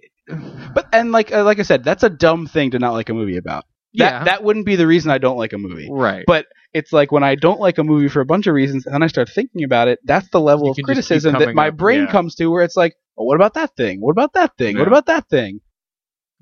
but 0.74 0.88
and 0.92 1.12
like 1.12 1.32
uh, 1.32 1.44
like 1.44 1.60
I 1.60 1.62
said, 1.62 1.84
that's 1.84 2.02
a 2.02 2.10
dumb 2.10 2.48
thing 2.48 2.72
to 2.72 2.80
not 2.80 2.94
like 2.94 3.10
a 3.10 3.14
movie 3.14 3.36
about. 3.36 3.64
That 3.94 4.12
yeah, 4.12 4.24
that 4.24 4.44
wouldn't 4.44 4.66
be 4.66 4.76
the 4.76 4.86
reason 4.86 5.10
I 5.10 5.18
don't 5.18 5.36
like 5.36 5.52
a 5.52 5.58
movie. 5.58 5.88
right. 5.90 6.24
But 6.26 6.46
it's 6.72 6.92
like 6.92 7.10
when 7.10 7.24
I 7.24 7.34
don't 7.34 7.58
like 7.58 7.78
a 7.78 7.84
movie 7.84 8.08
for 8.08 8.20
a 8.20 8.24
bunch 8.24 8.46
of 8.46 8.54
reasons, 8.54 8.86
and 8.86 8.94
then 8.94 9.02
I 9.02 9.08
start 9.08 9.28
thinking 9.28 9.64
about 9.64 9.88
it. 9.88 9.98
That's 10.04 10.28
the 10.30 10.40
level 10.40 10.66
You 10.66 10.70
of 10.70 10.76
can 10.76 10.84
just 10.94 11.08
keep 11.08 11.08
criticism 11.08 11.38
that 11.40 11.54
my 11.54 11.68
up, 11.68 11.76
brain 11.76 12.04
yeah. 12.04 12.10
comes 12.12 12.36
to, 12.36 12.46
where 12.46 12.62
it's 12.62 12.76
like, 12.76 12.94
oh, 13.18 13.24
what 13.24 13.34
about 13.34 13.54
that 13.54 13.74
thing? 13.76 14.00
What 14.00 14.12
about 14.12 14.34
that 14.34 14.56
thing? 14.56 14.78
What 14.78 14.86
about 14.86 15.06
that 15.06 15.28
thing? 15.28 15.60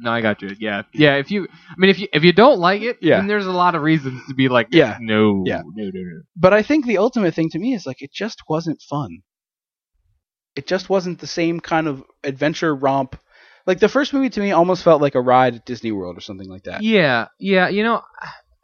No, 0.01 0.11
I 0.13 0.21
got 0.21 0.43
you. 0.43 0.55
Yeah, 0.61 0.83
yeah. 0.93 1.17
If 1.17 1.31
you, 1.31 1.49
I 1.51 1.75
mean, 1.79 1.91
if 1.91 1.99
you 1.99 2.07
if 2.13 2.23
you 2.23 2.33
don't 2.33 2.61
like 2.61 2.83
it, 2.83 2.99
Yeah. 3.01 3.17
then 3.17 3.27
there's 3.27 3.47
a 3.47 3.51
lot 3.51 3.75
of 3.75 3.83
reasons 3.83 4.21
to 4.29 4.35
be 4.35 4.49
like, 4.49 4.69
Yeah. 4.71 4.97
no, 5.01 5.43
Yeah. 5.47 5.63
no, 5.65 5.85
no, 5.85 5.91
no. 5.93 6.21
But 6.37 6.53
I 6.53 6.63
think 6.63 6.87
the 6.87 6.99
ultimate 6.99 7.35
thing 7.35 7.49
to 7.51 7.59
me 7.59 7.75
is 7.75 7.85
like 7.87 8.01
it 8.03 8.13
just 8.13 8.43
wasn't 8.49 8.81
fun. 8.83 9.23
It 10.55 10.67
just 10.67 10.89
wasn't 10.89 11.19
the 11.21 11.27
same 11.27 11.61
kind 11.61 11.87
of 11.89 12.05
adventure 12.23 12.75
romp. 12.75 13.17
Like 13.69 13.81
the 13.81 13.89
first 13.89 14.15
movie 14.15 14.31
to 14.31 14.41
me 14.41 14.51
almost 14.53 14.83
felt 14.83 15.03
like 15.03 15.15
a 15.15 15.21
ride 15.21 15.55
at 15.57 15.67
Disney 15.67 15.93
World 15.93 16.17
or 16.17 16.23
something 16.23 16.49
like 16.49 16.63
that. 16.65 16.83
Yeah, 16.83 17.29
yeah. 17.39 17.69
You 17.69 17.83
know, 17.83 18.01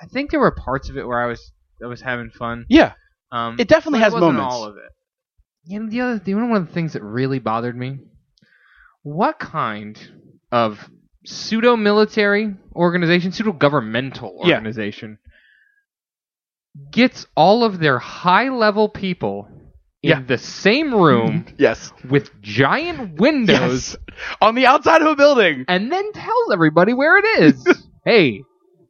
I 0.00 0.06
think 0.06 0.30
there 0.30 0.40
were 0.40 0.50
parts 0.50 0.88
of 0.88 0.96
it 0.96 1.06
where 1.06 1.22
I 1.22 1.26
was 1.26 1.52
I 1.82 1.86
was 1.86 2.00
having 2.00 2.30
fun. 2.30 2.64
Yeah, 2.70 2.94
Um, 3.30 3.56
it 3.58 3.68
definitely 3.68 4.00
has 4.00 4.14
wasn't 4.14 4.32
moments. 4.32 4.54
All 4.54 4.64
of 4.64 4.76
it. 4.78 4.90
You 5.66 5.80
know, 5.80 5.90
the 5.90 6.00
other, 6.00 6.22
know, 6.26 6.46
one 6.46 6.62
of 6.62 6.68
the 6.68 6.72
things 6.72 6.94
that 6.94 7.02
really 7.02 7.38
bothered 7.38 7.76
me. 7.76 7.98
What 9.02 9.38
kind 9.38 9.98
of 10.50 10.88
pseudo-military 11.26 12.54
organization, 12.74 13.32
pseudo-governmental 13.32 14.40
Yeah. 14.44 14.54
organization, 14.54 15.18
gets 16.90 17.26
all 17.36 17.62
of 17.64 17.78
their 17.78 17.98
high-level 17.98 18.88
people 18.88 19.48
in 20.04 20.10
Yeah. 20.10 20.20
the 20.20 20.38
same 20.38 20.94
room 20.94 21.46
Yes. 21.58 21.92
with 22.08 22.30
giant 22.42 23.18
windows, 23.18 23.96
Yes. 24.08 24.36
On 24.40 24.54
the 24.54 24.66
outside 24.66 25.00
of 25.02 25.08
a 25.08 25.16
building. 25.16 25.64
and 25.66 25.90
then 25.90 26.12
tells 26.12 26.52
everybody 26.52 26.92
where 26.92 27.16
it 27.18 27.24
is? 27.42 27.66
hey, 28.04 28.42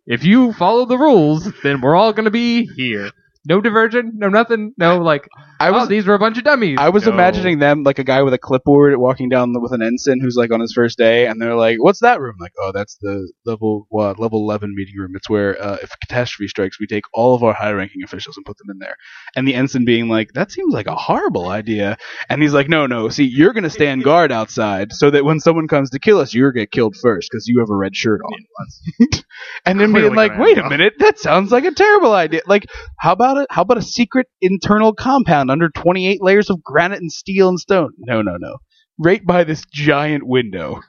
if 0.07 0.25
you 0.25 0.53
follow 0.53 0.85
the 0.87 0.99
rules, 0.99 1.51
then 1.63 1.81
we're 1.81 1.97
all 1.97 2.13
gonna 2.13 2.31
be 2.31 2.67
here. 2.77 3.11
No 3.47 3.61
diversion, 3.61 4.13
no 4.15 4.29
nothing, 4.31 4.73
no 4.79 4.99
like. 4.99 5.29
I 5.61 5.71
was 5.71 5.85
oh, 5.85 5.87
these 5.87 6.07
were 6.07 6.15
a 6.15 6.19
bunch 6.19 6.39
of 6.39 6.45
dummies. 6.45 6.79
I 6.81 6.89
was 6.89 7.05
No. 7.07 7.13
imagining 7.13 7.59
them 7.59 7.83
like 7.83 7.99
a 7.99 8.05
guy 8.05 8.23
with 8.23 8.33
a 8.33 8.39
clipboard 8.39 8.97
walking 8.97 9.29
down 9.29 9.53
the, 9.53 9.61
with 9.61 9.73
an 9.73 9.83
ensign 9.83 10.19
who's 10.21 10.35
like 10.35 10.51
on 10.51 10.61
his 10.61 10.73
first 10.73 10.97
day, 10.97 11.27
and 11.27 11.41
they're 11.41 11.55
like, 11.55 11.77
"What's 11.83 12.01
that 12.01 12.21
room?" 12.21 12.37
Like, 12.41 12.53
"Oh, 12.59 12.73
that's 12.73 12.97
the 13.03 13.31
level 13.45 13.87
what 13.91 14.19
level 14.19 14.41
eleven 14.41 14.75
meeting 14.75 14.95
room. 14.99 15.13
It's 15.15 15.29
where 15.29 15.61
uh, 15.63 15.77
if 15.83 15.93
a 15.93 15.97
catastrophe 16.07 16.49
strikes, 16.49 16.81
we 16.81 16.87
take 16.87 17.05
all 17.13 17.35
of 17.35 17.43
our 17.43 17.53
high-ranking 17.53 18.03
officials 18.03 18.37
and 18.39 18.47
put 18.47 18.57
them 18.57 18.71
in 18.71 18.79
there." 18.79 18.97
And 19.37 19.47
the 19.47 19.55
ensign 19.55 19.85
being 19.85 20.09
like, 20.09 20.33
"That 20.33 20.51
seems 20.51 20.73
like 20.73 20.87
a 20.87 20.95
horrible 20.95 21.49
idea," 21.49 21.99
and 22.31 22.41
he's 22.41 22.55
like, 22.55 22.71
"No, 22.71 22.87
no. 22.87 23.11
See, 23.11 23.25
you're 23.25 23.53
gonna 23.53 23.69
stand 23.71 24.05
guard 24.05 24.33
outside 24.33 24.93
so 24.93 25.11
that 25.11 25.25
when 25.25 25.39
someone 25.39 25.69
comes 25.69 25.91
to 25.91 25.99
kill 25.99 26.19
us, 26.19 26.33
you're 26.33 26.51
gonna 26.51 26.63
get 26.65 26.71
killed 26.73 26.97
first 26.97 27.29
because 27.31 27.47
you 27.47 27.61
have 27.61 27.69
a 27.71 27.77
red 27.77 27.95
shirt 27.95 28.23
on." 28.25 29.09
and 29.65 29.81
then 29.81 29.91
Clearly 29.93 30.09
being 30.11 30.17
like, 30.17 30.39
"Wait 30.39 30.59
a 30.59 30.69
minute, 30.69 30.95
that 30.99 31.19
sounds 31.19 31.51
like 31.53 31.65
a 31.65 31.73
terrible 31.73 32.13
idea. 32.13 32.43
Like, 32.47 32.67
how 32.99 33.13
about 33.13 33.37
it? 33.39 33.47
How 33.51 33.63
about 33.63 33.79
a 33.79 33.83
secret 33.83 34.27
internal 34.41 34.93
compound 34.95 35.51
under 35.51 35.69
28 35.69 36.23
layers 36.23 36.51
of 36.51 36.63
granite 36.63 37.01
and 37.01 37.11
steel 37.13 37.49
and 37.49 37.59
stone? 37.59 37.91
No, 37.99 38.23
no, 38.23 38.37
no. 38.39 38.57
Right 38.99 39.25
by 39.25 39.45
this 39.45 39.65
giant 39.73 40.25
window. 40.27 40.81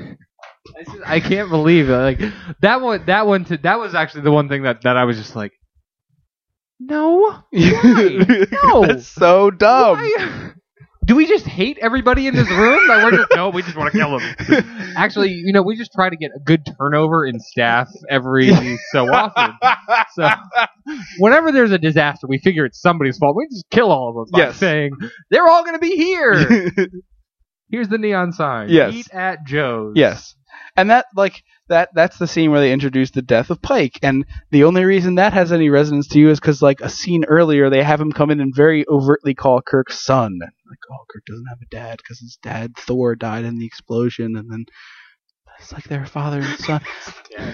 I 0.00 0.82
just- 0.84 0.98
I 1.06 1.20
can't 1.20 1.50
believe 1.50 1.88
it. 1.90 1.96
Like 1.96 2.20
that 2.60 2.80
one. 2.80 3.04
That 3.06 3.26
one. 3.26 3.44
To, 3.46 3.56
that 3.58 3.78
was 3.78 3.94
actually 3.94 4.22
the 4.22 4.32
one 4.32 4.48
thing 4.48 4.62
that 4.62 4.82
that 4.82 4.96
I 4.96 5.04
was 5.04 5.16
just 5.16 5.36
like, 5.36 5.52
no. 6.80 7.42
No. 7.52 8.86
That's 8.86 9.06
so 9.06 9.50
dumb. 9.50 9.98
Why? 9.98 10.52
Do 11.04 11.16
we 11.16 11.26
just 11.26 11.44
hate 11.46 11.76
everybody 11.82 12.26
in 12.26 12.34
this 12.34 12.48
room? 12.50 12.80
Like 12.88 13.04
we're 13.04 13.18
just 13.18 13.28
no, 13.34 13.50
we 13.50 13.62
just 13.62 13.76
want 13.76 13.92
to 13.92 13.98
kill 13.98 14.18
them. 14.18 14.92
Actually, 14.96 15.30
you 15.32 15.52
know, 15.52 15.62
we 15.62 15.76
just 15.76 15.92
try 15.92 16.08
to 16.08 16.16
get 16.16 16.30
a 16.34 16.40
good 16.40 16.62
turnover 16.78 17.26
in 17.26 17.38
staff 17.40 17.88
every 18.08 18.50
so 18.92 19.06
often. 19.12 19.52
So 20.14 20.28
whenever 21.18 21.52
there's 21.52 21.72
a 21.72 21.78
disaster, 21.78 22.26
we 22.26 22.38
figure 22.38 22.64
it's 22.64 22.80
somebody's 22.80 23.18
fault. 23.18 23.36
We 23.36 23.46
just 23.50 23.66
kill 23.70 23.90
all 23.90 24.08
of 24.10 24.14
them 24.14 24.24
by 24.32 24.38
Yes. 24.46 24.56
saying 24.56 24.92
they're 25.30 25.46
all 25.46 25.62
going 25.62 25.74
to 25.74 25.78
be 25.80 25.96
here. 25.96 26.70
Here's 27.70 27.88
the 27.88 27.98
neon 27.98 28.32
sign. 28.32 28.68
Yes. 28.70 28.94
Eat 28.94 29.08
at 29.12 29.44
Joe's. 29.46 29.92
yes. 29.96 30.34
And 30.76 30.90
that 30.90 31.06
like 31.16 31.42
that 31.68 31.90
that's 31.94 32.18
the 32.18 32.26
scene 32.26 32.50
where 32.50 32.60
they 32.60 32.72
introduce 32.72 33.10
the 33.10 33.22
death 33.22 33.50
of 33.50 33.62
Pike, 33.62 33.98
and 34.02 34.24
the 34.50 34.64
only 34.64 34.84
reason 34.84 35.16
that 35.16 35.32
has 35.32 35.52
any 35.52 35.70
resonance 35.70 36.08
to 36.08 36.18
you 36.18 36.30
is 36.30 36.40
because 36.40 36.62
like 36.62 36.80
a 36.80 36.88
scene 36.88 37.24
earlier, 37.24 37.70
they 37.70 37.82
have 37.82 38.00
him 38.00 38.12
come 38.12 38.30
in 38.30 38.40
and 38.40 38.54
very 38.54 38.84
overtly 38.88 39.34
call 39.34 39.62
Kirk 39.62 39.90
son. 39.90 40.38
Like, 40.40 40.78
oh, 40.90 41.04
Kirk 41.10 41.24
doesn't 41.26 41.46
have 41.46 41.58
a 41.62 41.74
dad 41.74 41.98
because 41.98 42.20
his 42.20 42.38
dad 42.42 42.72
Thor 42.76 43.14
died 43.14 43.44
in 43.44 43.58
the 43.58 43.66
explosion, 43.66 44.36
and 44.36 44.50
then 44.50 44.66
it's 45.58 45.72
like 45.72 45.84
their 45.84 46.06
father 46.06 46.40
and 46.40 46.58
son. 46.60 46.80
Yeah, 47.30 47.52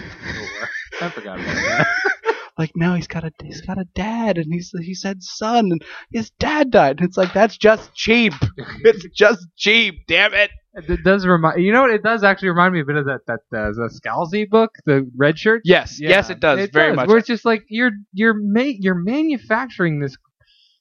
I 1.01 1.09
forgot 1.09 1.39
about 1.39 1.55
that. 1.55 1.87
like 2.57 2.71
no, 2.75 2.93
he's 2.93 3.07
got 3.07 3.23
a 3.23 3.31
he's 3.43 3.61
got 3.61 3.79
a 3.79 3.85
dad, 3.95 4.37
and 4.37 4.53
he's 4.53 4.71
he 4.81 4.93
said 4.93 5.23
son, 5.23 5.71
and 5.71 5.81
his 6.11 6.29
dad 6.39 6.69
died. 6.69 6.99
And 6.99 7.07
it's 7.07 7.17
like 7.17 7.33
that's 7.33 7.57
just 7.57 7.93
cheap. 7.95 8.33
it's 8.83 9.05
just 9.15 9.47
cheap. 9.57 9.95
Damn 10.07 10.33
it. 10.33 10.51
It 10.73 11.03
does 11.03 11.25
remind 11.25 11.61
you 11.61 11.73
know 11.73 11.81
what? 11.81 11.91
It 11.91 12.01
does 12.03 12.23
actually 12.23 12.49
remind 12.49 12.73
me 12.73 12.79
a 12.81 12.85
bit 12.85 12.95
of 12.95 13.05
that 13.05 13.25
that 13.27 13.39
uh, 13.57 13.71
the 13.71 13.89
Scalzi 13.93 14.49
book, 14.49 14.71
the 14.85 15.09
red 15.17 15.37
shirt. 15.37 15.61
Yes, 15.65 15.99
Yeah, 15.99 16.09
yes, 16.09 16.29
it 16.29 16.39
does 16.39 16.69
very 16.69 16.95
much. 16.95 17.07
Where 17.09 17.17
it's 17.17 17.27
just 17.27 17.43
like 17.43 17.63
you're 17.67 17.91
you're 18.13 18.33
ma- 18.33 18.61
you're 18.79 18.95
manufacturing 18.95 19.99
this 19.99 20.15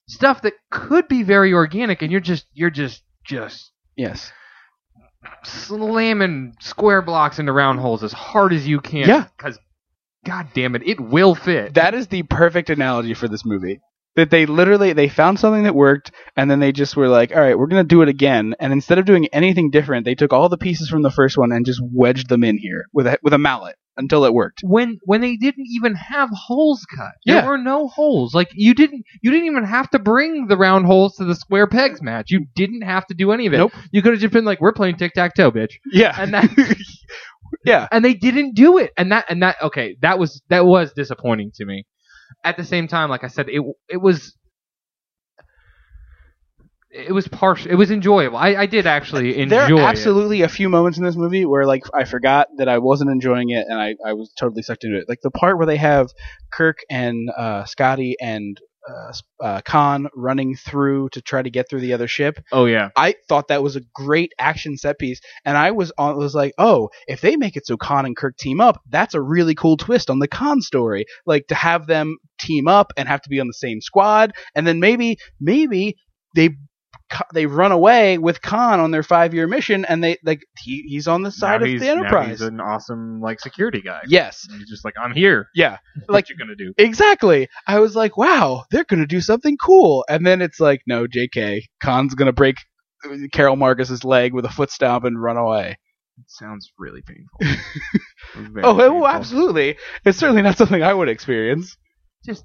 stuff 0.09 0.43
that 0.43 0.53
could 0.71 1.09
be 1.09 1.23
very 1.25 1.53
organic, 1.53 2.03
and 2.03 2.13
you're 2.13 2.21
just 2.21 2.47
you're 2.53 2.71
just 2.71 3.03
just 3.25 3.73
Yes. 3.97 4.33
slamming 5.45 6.55
square 6.61 7.03
blocks 7.03 7.39
into 7.39 7.53
round 7.53 7.81
holes 7.81 8.03
as 8.03 8.13
hard 8.13 8.53
as 8.53 8.67
you 8.67 8.81
can. 8.81 9.09
Yeah. 9.09 9.27
Because, 9.37 9.59
god 10.25 10.49
damn 10.55 10.75
it, 10.75 10.83
it 10.87 11.01
will 11.01 11.35
fit. 11.35 11.75
That 11.75 11.95
is 11.95 12.07
the 12.09 12.23
perfect 12.25 12.71
analogy 12.71 13.15
for 13.15 13.29
this 13.29 13.45
movie. 13.45 13.81
That 14.17 14.31
they 14.31 14.45
literally 14.47 14.93
they 14.93 15.09
found 15.09 15.39
something 15.39 15.63
that 15.63 15.75
worked, 15.75 16.11
and 16.37 16.51
then 16.51 16.59
they 16.59 16.73
just 16.73 16.97
were 16.97 17.09
like, 17.09 17.31
"All 17.35 17.41
right, 17.41 17.57
we're 17.57 17.69
gonna 17.69 17.85
do 17.85 18.03
it 18.03 18.09
again." 18.09 18.55
And 18.59 18.73
instead 18.73 18.99
of 18.99 19.05
doing 19.05 19.29
anything 19.33 19.71
different, 19.71 20.05
they 20.05 20.17
took 20.17 20.33
all 20.33 20.49
the 20.49 20.59
pieces 20.59 20.89
from 20.89 21.03
the 21.03 21.11
first 21.13 21.39
one 21.39 21.53
and 21.53 21.65
just 21.65 21.81
wedged 21.93 22.29
them 22.29 22.43
in 22.43 22.59
here 22.59 22.87
with 22.93 23.07
a 23.07 23.19
with 23.23 23.33
a 23.33 23.39
mallet 23.39 23.77
until 23.97 24.25
it 24.25 24.33
worked. 24.35 24.61
when 24.65 24.99
when 25.05 25.21
they 25.21 25.37
didn't 25.37 25.67
even 25.71 25.95
have 25.95 26.29
holes 26.33 26.85
cut. 26.97 27.13
There 27.25 27.37
Yeah. 27.37 27.47
were 27.47 27.59
no 27.59 27.87
holes. 27.87 28.35
Like 28.35 28.49
you 28.55 28.75
didn't 28.75 29.05
you 29.23 29.31
didn't 29.31 29.47
even 29.47 29.65
have 29.65 29.89
to 29.91 29.99
bring 30.01 30.49
the 30.49 30.57
round 30.57 30.87
holes 30.87 31.15
to 31.17 31.25
the 31.25 31.35
square 31.37 31.67
pegs 31.69 32.03
match. 32.03 32.31
You 32.31 32.47
didn't 32.57 32.83
have 32.83 33.07
to 33.09 33.15
do 33.15 33.31
any 33.31 33.47
of 33.47 33.53
it. 33.55 33.59
Nope. 33.59 33.73
You 33.93 34.03
could 34.03 34.13
have 34.15 34.21
just 34.21 34.33
been 34.33 34.45
like, 34.45 34.61
we're 34.61 34.73
playing 34.73 34.97
tic 34.97 35.13
tac 35.15 35.35
toe, 35.37 35.53
bitch. 35.53 35.75
Yeah, 35.93 36.15
And 36.19 36.35
that 36.35 36.51
yeah, 37.65 37.89
and 37.93 38.05
they 38.05 38.15
didn't 38.15 38.55
do 38.55 38.79
it. 38.79 38.91
And 38.97 39.13
that 39.13 39.27
and 39.29 39.43
that 39.43 39.57
okay, 39.63 39.97
that 40.03 40.19
was 40.19 40.43
that 40.49 40.65
was 40.67 40.93
disappointing 40.93 41.53
to 41.57 41.65
me. 41.65 41.85
At 42.45 42.57
the 42.57 42.65
same 42.65 42.89
time, 42.89 43.11
like 43.11 43.25
I 43.25 43.29
said, 43.29 43.49
it 43.49 43.63
it 43.89 43.99
was 43.99 44.35
it 46.91 47.13
was 47.13 47.29
partial. 47.29 47.71
It 47.71 47.77
was 47.77 47.91
enjoyable. 47.91 48.37
I, 48.37 48.49
I 48.55 48.67
did 48.67 48.87
actually 48.87 49.39
enjoy 49.39 49.57
there 49.57 49.77
are 49.77 49.81
it. 49.81 49.85
absolutely 49.85 50.43
a 50.43 50.49
few 50.49 50.69
moments 50.69 50.99
in 50.99 51.05
this 51.05 51.17
movie 51.17 51.45
where 51.45 51.65
like 51.65 51.85
I 51.95 52.05
forgot 52.05 52.49
that 52.59 52.69
I 52.69 52.79
wasn't 52.79 53.11
enjoying 53.11 53.51
it 53.51 53.67
and 53.69 53.81
I, 53.81 53.95
I 54.05 54.15
was 54.15 54.33
totally 54.37 54.63
sucked 54.63 54.85
into 54.85 54.99
it. 54.99 55.05
Like 55.09 55.21
the 55.23 55.31
part 55.31 55.57
where 55.57 55.67
they 55.67 55.77
have 55.77 56.09
Kirk 56.51 56.79
and 56.91 57.31
uh, 57.31 57.65
Scotty 57.65 58.17
and 58.21 58.61
uh, 58.89 59.13
uh, 59.43 59.61
Khan 59.63 60.09
running 60.15 60.57
through 60.57 61.11
to 61.11 61.21
try 61.21 61.43
to 61.43 61.51
get 61.51 61.69
through 61.69 61.81
the 61.81 61.93
other 61.93 62.09
ship. 62.09 62.43
Oh 62.53 62.67
yeah. 62.67 62.91
I 62.97 63.15
thought 63.29 63.49
that 63.49 63.63
was 63.63 63.77
a 63.77 63.83
great 63.95 64.33
action 64.39 64.77
set 64.77 64.99
piece, 64.99 65.21
and 65.45 65.57
I 65.57 65.71
was 65.71 65.93
on 65.99 66.17
was 66.17 66.35
like, 66.35 66.55
oh, 66.59 66.91
if 67.07 67.21
they 67.21 67.37
make 67.37 67.57
it 67.57 67.67
so 67.67 67.77
Khan 67.77 68.07
and 68.07 68.17
Kirk 68.17 68.37
team 68.37 68.61
up, 68.61 68.81
that's 68.89 69.15
a 69.15 69.21
really 69.21 69.55
cool 69.55 69.77
twist 69.77 70.11
on 70.11 70.19
the 70.19 70.29
Khan 70.29 70.61
story. 70.61 71.07
Like 71.27 71.47
to 71.49 71.55
have 71.55 71.87
them 71.87 72.17
team 72.39 72.69
up 72.69 72.93
and 72.97 73.09
have 73.09 73.23
to 73.23 73.29
be 73.29 73.41
on 73.41 73.47
the 73.47 73.55
same 73.55 73.81
squad, 73.81 74.33
and 74.55 74.67
then 74.67 74.81
maybe 74.81 75.19
maybe 75.41 75.97
they 76.35 76.51
they 77.35 77.47
run 77.47 77.73
away 77.73 78.19
with 78.19 78.41
Khan 78.41 78.79
on 78.81 78.91
their 78.93 79.03
five 79.03 79.35
year 79.35 79.47
mission, 79.47 79.85
and 79.85 80.03
they 80.03 80.17
like 80.25 80.43
he, 80.59 80.83
he's 80.89 81.09
on 81.09 81.23
the 81.23 81.31
side 81.31 81.61
Now 81.61 81.65
of 81.65 81.69
he's- 81.71 81.81
the 81.81 81.87
now 81.87 81.93
Enterprise. 82.01 82.29
he's 82.29 82.41
an 82.43 82.61
awesome 82.61 83.21
like 83.21 83.41
security 83.41 83.81
guy. 83.81 84.01
yes, 84.07 84.47
And 84.49 84.59
he's 84.59 84.69
just 84.71 84.85
like, 84.85 84.95
I'm 85.01 85.13
here. 85.13 85.49
yeah, 85.55 85.79
What 86.07 86.11
Like- 86.15 86.29
you're 86.29 86.39
gonna 86.39 86.55
do? 86.57 86.73
exactly. 86.79 87.49
I 87.67 87.81
was 87.81 87.97
like, 87.97 88.17
wow, 88.17 88.65
they're 88.71 88.85
gonna 88.85 89.07
do 89.07 89.21
something 89.21 89.57
cool, 89.57 90.05
and 90.09 90.25
then 90.27 90.41
it's 90.43 90.61
like, 90.61 90.83
no, 90.87 91.07
J.K. 91.07 91.67
Khan's 91.83 92.15
gonna 92.15 92.33
break 92.33 92.57
Carol 93.33 93.57
Marcus's 93.57 94.05
leg 94.05 94.33
with 94.35 94.45
a 94.45 94.51
foot 94.51 94.71
stomp 94.71 95.05
and 95.05 95.21
run 95.21 95.37
away. 95.37 95.79
It 96.19 96.25
sounds 96.29 96.71
really 96.79 97.03
painful. 97.03 97.39
Oh, 98.37 98.43
painful. 98.43 98.63
oh, 99.03 99.07
absolutely. 99.07 99.77
It's 100.05 100.17
certainly 100.19 100.43
not 100.43 100.57
something 100.57 100.83
I 100.83 100.95
would 100.95 101.09
experience. 101.09 101.77
Just 102.25 102.45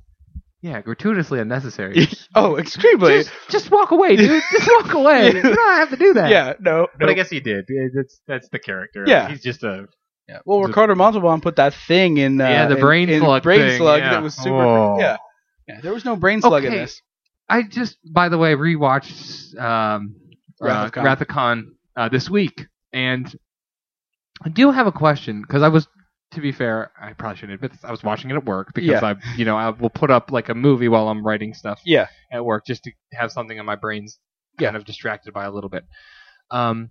yeah, 0.66 0.82
gratuitously 0.82 1.40
unnecessary. 1.40 2.08
oh, 2.36 2.58
extremely. 2.58 3.20
just, 3.20 3.32
just 3.50 3.70
walk 3.70 3.92
away, 3.92 4.16
dude. 4.16 4.42
Just 4.52 4.68
walk 4.80 4.94
away. 4.96 5.28
Yeah. 5.28 5.34
You 5.36 5.42
don't 5.56 5.76
have 5.78 5.90
to 5.92 5.96
do 5.96 6.14
that. 6.16 6.32
yeah, 6.32 6.54
no, 6.60 6.88
But 6.98 7.06
no. 7.06 7.12
I 7.12 7.14
guess 7.14 7.30
he 7.30 7.40
did. 7.40 7.66
Yeah, 7.70 7.88
That's 7.94 8.20
that's 8.28 8.50
the 8.50 8.58
character. 8.58 9.04
Yeah. 9.06 9.30
he's 9.30 9.44
just 9.44 9.62
a 9.64 9.88
yeah. 10.28 10.40
Well, 10.44 10.64
Ricardo 10.64 10.96
Montalban 10.96 11.42
put 11.42 11.58
that 11.58 11.76
thing 11.76 12.18
in. 12.18 12.42
Uh, 12.42 12.50
Yeah, 12.50 12.68
the 12.68 12.78
brain 12.78 13.10
in 13.10 13.22
slug 13.22 13.44
Brain 13.44 13.60
thing, 13.60 13.78
slug 13.78 14.00
yeah. 14.00 14.10
that 14.10 14.24
was 14.24 14.34
super. 14.36 14.56
Oh. 14.56 14.98
Yeah. 15.00 15.18
Yeah. 15.68 15.82
There 15.82 15.94
was 15.94 16.04
no 16.04 16.16
brain 16.16 16.42
slug 16.42 16.64
in 16.64 16.72
Okay. 16.74 16.82
this. 16.82 17.00
I 17.48 17.62
just, 17.62 17.98
by 18.12 18.30
the 18.30 18.40
way, 18.40 18.56
rewatched 18.56 19.56
um, 19.62 20.16
Wrath 20.60 20.98
uh, 20.98 21.00
of 21.00 21.06
Wrath 21.06 21.22
of 21.22 21.28
Khan 21.28 21.76
uh, 21.96 22.10
this 22.10 22.28
week, 22.28 22.66
and 22.92 23.32
I 24.44 24.50
do 24.50 24.72
have 24.72 24.88
a 24.88 24.92
question 24.92 25.42
because 25.44 25.62
I 25.62 25.68
was, 25.68 25.88
to 26.32 26.42
be 26.42 26.52
fair, 26.52 26.92
I 27.00 27.14
probably 27.14 27.38
shouldn't 27.38 27.56
admit 27.56 27.72
this. 27.72 27.84
I 27.84 27.92
was 27.92 28.04
watching 28.04 28.30
it 28.32 28.36
at 28.36 28.46
work 28.46 28.74
because 28.74 29.02
Yeah. 29.02 29.06
I, 29.06 29.16
you 29.38 29.46
know, 29.46 29.56
I 29.58 29.70
will 29.70 29.90
put 29.90 30.12
up 30.12 30.32
like 30.32 30.50
a 30.50 30.56
movie 30.56 30.88
while 30.90 31.08
I'm 31.08 31.26
writing 31.26 31.54
stuff 31.54 31.80
Yeah. 31.86 32.08
at 32.32 32.44
work 32.44 32.66
just 32.66 32.84
to 32.84 32.92
have 33.14 33.32
something 33.32 33.58
in 33.58 33.66
my 33.66 33.76
brains 33.76 34.20
kind 34.60 34.76
of 34.76 34.86
distracted 34.86 35.34
by 35.34 35.46
a 35.46 35.52
little 35.52 35.70
bit. 35.70 35.84
Um, 36.52 36.90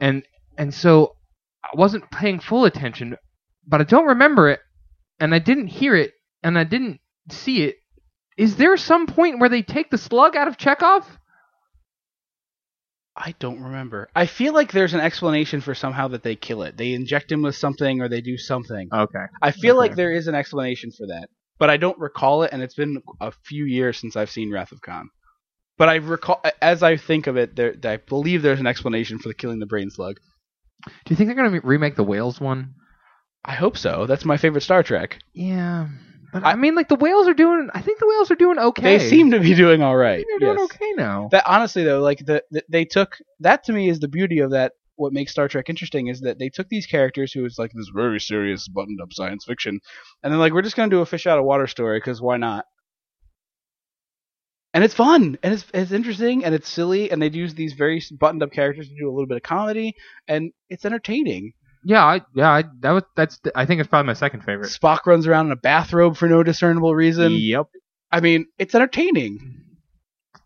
and 0.00 0.22
and 0.58 0.72
so 0.72 1.16
I 1.64 1.70
wasn't 1.74 2.10
paying 2.10 2.38
full 2.40 2.64
attention, 2.64 3.16
but 3.66 3.80
I 3.80 3.84
don't 3.84 4.06
remember 4.06 4.48
it, 4.50 4.60
and 5.18 5.34
I 5.34 5.38
didn't 5.38 5.68
hear 5.68 5.94
it, 5.96 6.12
and 6.42 6.58
I 6.58 6.64
didn't 6.64 7.00
see 7.30 7.62
it. 7.64 7.76
Is 8.36 8.56
there 8.56 8.76
some 8.76 9.06
point 9.06 9.38
where 9.40 9.48
they 9.48 9.62
take 9.62 9.90
the 9.90 9.98
slug 9.98 10.36
out 10.36 10.48
of 10.48 10.56
Chekov? 10.58 11.04
I 13.16 13.34
don't 13.38 13.62
remember. 13.62 14.08
I 14.14 14.26
feel 14.26 14.54
like 14.54 14.72
there's 14.72 14.94
an 14.94 15.00
explanation 15.00 15.60
for 15.60 15.74
somehow 15.74 16.08
that 16.08 16.22
they 16.22 16.34
kill 16.34 16.62
it. 16.62 16.76
They 16.76 16.94
inject 16.94 17.30
him 17.30 17.42
with 17.42 17.54
something 17.54 18.00
or 18.00 18.08
they 18.08 18.20
do 18.20 18.36
something. 18.36 18.88
Okay. 18.92 19.24
I 19.40 19.52
feel 19.52 19.76
like 19.76 19.94
there 19.94 20.12
is 20.12 20.26
an 20.26 20.34
explanation 20.34 20.90
for 20.90 21.06
that, 21.06 21.28
but 21.58 21.70
I 21.70 21.76
don't 21.76 21.98
recall 21.98 22.42
it, 22.42 22.50
and 22.52 22.60
it's 22.60 22.74
been 22.74 23.02
a 23.20 23.30
few 23.30 23.66
years 23.66 23.98
since 23.98 24.16
I've 24.16 24.30
seen 24.30 24.52
Wrath 24.52 24.72
of 24.72 24.80
Khan. 24.82 25.10
But 25.78 25.88
I 25.88 25.96
recall, 25.96 26.42
as 26.60 26.82
I 26.82 26.96
think 26.96 27.26
of 27.26 27.36
it, 27.36 27.54
there, 27.56 27.74
I 27.84 27.96
believe 27.98 28.42
there's 28.42 28.60
an 28.60 28.66
explanation 28.66 29.18
for 29.18 29.28
the 29.28 29.34
killing 29.34 29.60
the 29.60 29.66
brain 29.66 29.90
slug. 29.90 30.16
Do 30.84 30.92
you 31.08 31.16
think 31.16 31.28
they're 31.28 31.36
gonna 31.36 31.60
remake 31.62 31.96
the 31.96 32.04
whales 32.04 32.40
one? 32.40 32.74
I 33.44 33.54
hope 33.54 33.76
so. 33.76 34.06
That's 34.06 34.24
my 34.24 34.38
favorite 34.38 34.62
Star 34.62 34.82
Trek. 34.82 35.18
Yeah, 35.32 35.88
but 36.34 36.44
I- 36.44 36.50
I, 36.50 36.54
mean, 36.56 36.74
like 36.74 36.88
the 36.88 36.96
whales 36.96 37.28
are 37.28 37.34
doing. 37.34 37.70
I 37.72 37.80
think 37.80 38.00
the 38.00 38.08
whales 38.08 38.28
are 38.30 38.34
doing 38.34 38.58
okay. 38.58 38.98
They 38.98 39.08
seem 39.08 39.30
to 39.30 39.38
be 39.38 39.54
doing 39.54 39.82
all 39.82 39.96
right. 39.96 40.24
They're 40.28 40.38
doing 40.40 40.58
yes. 40.58 40.70
okay 40.72 40.92
now. 40.96 41.28
That 41.30 41.44
honestly 41.46 41.84
though, 41.84 42.00
like 42.00 42.26
the, 42.26 42.42
the 42.50 42.64
they 42.68 42.84
took 42.84 43.16
that 43.40 43.62
to 43.64 43.72
me 43.72 43.88
is 43.88 44.00
the 44.00 44.08
beauty 44.08 44.40
of 44.40 44.50
that. 44.50 44.72
What 44.96 45.12
makes 45.12 45.30
Star 45.30 45.48
Trek 45.48 45.68
interesting 45.68 46.08
is 46.08 46.20
that 46.22 46.38
they 46.38 46.48
took 46.48 46.68
these 46.68 46.86
characters 46.86 47.32
who 47.32 47.42
was 47.42 47.56
like 47.58 47.72
this 47.72 47.88
very 47.94 48.20
serious 48.20 48.66
buttoned 48.66 49.00
up 49.00 49.12
science 49.12 49.44
fiction, 49.44 49.80
and 50.22 50.32
then 50.32 50.40
like 50.40 50.52
we're 50.52 50.62
just 50.62 50.74
gonna 50.76 50.90
do 50.90 51.00
a 51.00 51.06
fish 51.06 51.26
out 51.26 51.38
of 51.38 51.44
water 51.44 51.68
story 51.68 51.98
because 51.98 52.20
why 52.20 52.36
not? 52.36 52.64
And 54.72 54.82
it's 54.82 54.94
fun 54.94 55.38
and 55.44 55.54
it's 55.54 55.64
it's 55.72 55.92
interesting 55.92 56.44
and 56.44 56.52
it's 56.52 56.68
silly 56.68 57.12
and 57.12 57.22
they 57.22 57.30
use 57.30 57.54
these 57.54 57.74
very 57.74 58.02
buttoned 58.18 58.42
up 58.42 58.50
characters 58.50 58.88
to 58.88 58.96
do 58.96 59.08
a 59.08 59.12
little 59.12 59.28
bit 59.28 59.36
of 59.36 59.44
comedy 59.44 59.94
and 60.26 60.50
it's 60.68 60.84
entertaining. 60.84 61.52
Yeah, 61.84 62.04
I, 62.04 62.20
yeah, 62.34 62.50
I, 62.50 62.64
that 62.80 62.90
was 62.92 63.02
that's. 63.16 63.40
I 63.54 63.66
think 63.66 63.80
it's 63.80 63.88
probably 63.88 64.06
my 64.06 64.14
second 64.14 64.40
favorite. 64.42 64.70
Spock 64.70 65.06
runs 65.06 65.26
around 65.26 65.46
in 65.46 65.52
a 65.52 65.56
bathrobe 65.56 66.16
for 66.16 66.28
no 66.28 66.42
discernible 66.42 66.94
reason. 66.94 67.32
Yep. 67.32 67.66
I 68.10 68.20
mean, 68.20 68.46
it's 68.58 68.74
entertaining. 68.74 69.60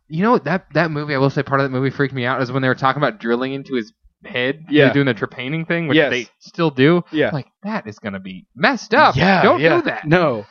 You 0.09 0.23
know? 0.23 0.39
That 0.39 0.67
that 0.75 0.91
movie, 0.91 1.15
I 1.15 1.19
will 1.19 1.31
say, 1.31 1.43
part 1.43 1.61
of 1.61 1.65
that 1.65 1.77
movie 1.77 1.91
freaked 1.91 2.15
me 2.15 2.25
out 2.25 2.43
is 2.43 2.51
when 2.51 2.63
they 2.63 2.69
were 2.69 2.75
talking 2.75 3.01
about 3.03 3.21
drilling 3.21 3.53
into 3.53 3.75
his 3.75 3.93
head. 4.25 4.65
They 4.69 4.79
were 4.81 4.87
Yeah. 4.87 4.93
doing 4.93 5.07
the 5.07 5.15
trepanning 5.15 5.67
thing, 5.69 5.87
which 5.87 5.97
Yes. 5.97 6.11
they 6.11 6.27
still 6.41 6.71
do. 6.71 7.05
Yeah. 7.13 7.31
Like 7.33 7.47
that 7.63 7.87
is 7.87 7.99
gonna 7.99 8.19
be 8.21 8.47
messed 8.57 8.95
up. 8.95 9.15
Yeah, 9.17 9.43
Don't 9.43 9.61
yeah. 9.61 9.77
do 9.77 9.83
that. 9.83 10.07
No. 10.07 10.47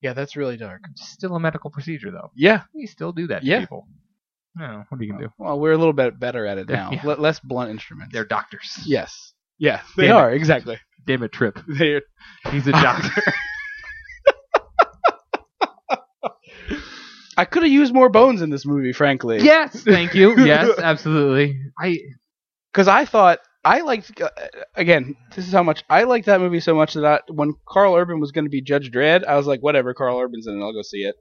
Yeah, 0.00 0.12
that's 0.12 0.34
really 0.36 0.56
dark. 0.56 0.82
It's 0.90 1.08
still 1.08 1.34
a 1.36 1.40
medical 1.40 1.70
procedure, 1.70 2.10
though. 2.10 2.30
Yeah. 2.34 2.62
We 2.74 2.86
still 2.86 3.12
do 3.12 3.28
that 3.28 3.40
to 3.42 3.46
Yeah. 3.46 3.60
people. 3.60 3.86
No, 4.56 4.84
what 4.88 5.00
are 5.00 5.04
you 5.04 5.12
gonna 5.12 5.24
do? 5.26 5.32
Well, 5.38 5.60
we're 5.60 5.72
a 5.72 5.78
little 5.78 5.92
bit 5.92 6.18
better 6.18 6.46
at 6.46 6.58
it 6.58 6.68
now. 6.68 6.90
yeah. 6.92 7.00
Le- 7.04 7.20
less 7.20 7.38
blunt 7.40 7.70
instruments. 7.70 8.12
They're 8.12 8.24
doctors. 8.24 8.78
yes. 8.86 9.34
Yeah, 9.58 9.80
they 9.96 10.06
Damn 10.08 10.16
it. 10.16 10.18
are 10.18 10.30
exactly. 10.32 10.78
Damn 11.06 11.22
it, 11.22 11.32
Trip. 11.32 11.58
They're 11.68 12.02
He's 12.50 12.66
a 12.66 12.72
doctor. 12.72 13.22
I 17.38 17.44
could 17.44 17.64
have 17.64 17.72
used 17.72 17.92
more 17.92 18.08
bones 18.08 18.40
in 18.40 18.48
this 18.50 18.64
movie, 18.64 18.92
frankly. 18.94 19.42
yes, 19.42 19.82
thank 19.82 20.14
you. 20.14 20.36
Yes, 20.42 20.78
absolutely. 20.78 21.58
I 21.78 21.98
Because 22.72 22.88
I 22.88 23.04
thought 23.04 23.40
I 23.64 23.80
liked. 23.82 24.18
Uh, 24.20 24.30
again, 24.74 25.16
this 25.34 25.46
is 25.46 25.52
how 25.52 25.62
much 25.62 25.84
I 25.90 26.04
liked 26.04 26.26
that 26.26 26.40
movie 26.40 26.60
so 26.60 26.74
much 26.74 26.94
that 26.94 27.04
I, 27.04 27.20
when 27.30 27.52
Karl 27.68 27.94
Urban 27.94 28.20
was 28.20 28.32
going 28.32 28.46
to 28.46 28.50
be 28.50 28.62
Judge 28.62 28.90
Dredd, 28.90 29.24
I 29.26 29.36
was 29.36 29.46
like, 29.46 29.60
whatever, 29.60 29.92
Karl 29.92 30.18
Urban's 30.18 30.46
in 30.46 30.58
it, 30.58 30.62
I'll 30.64 30.72
go 30.72 30.80
see 30.82 31.02
it. 31.04 31.16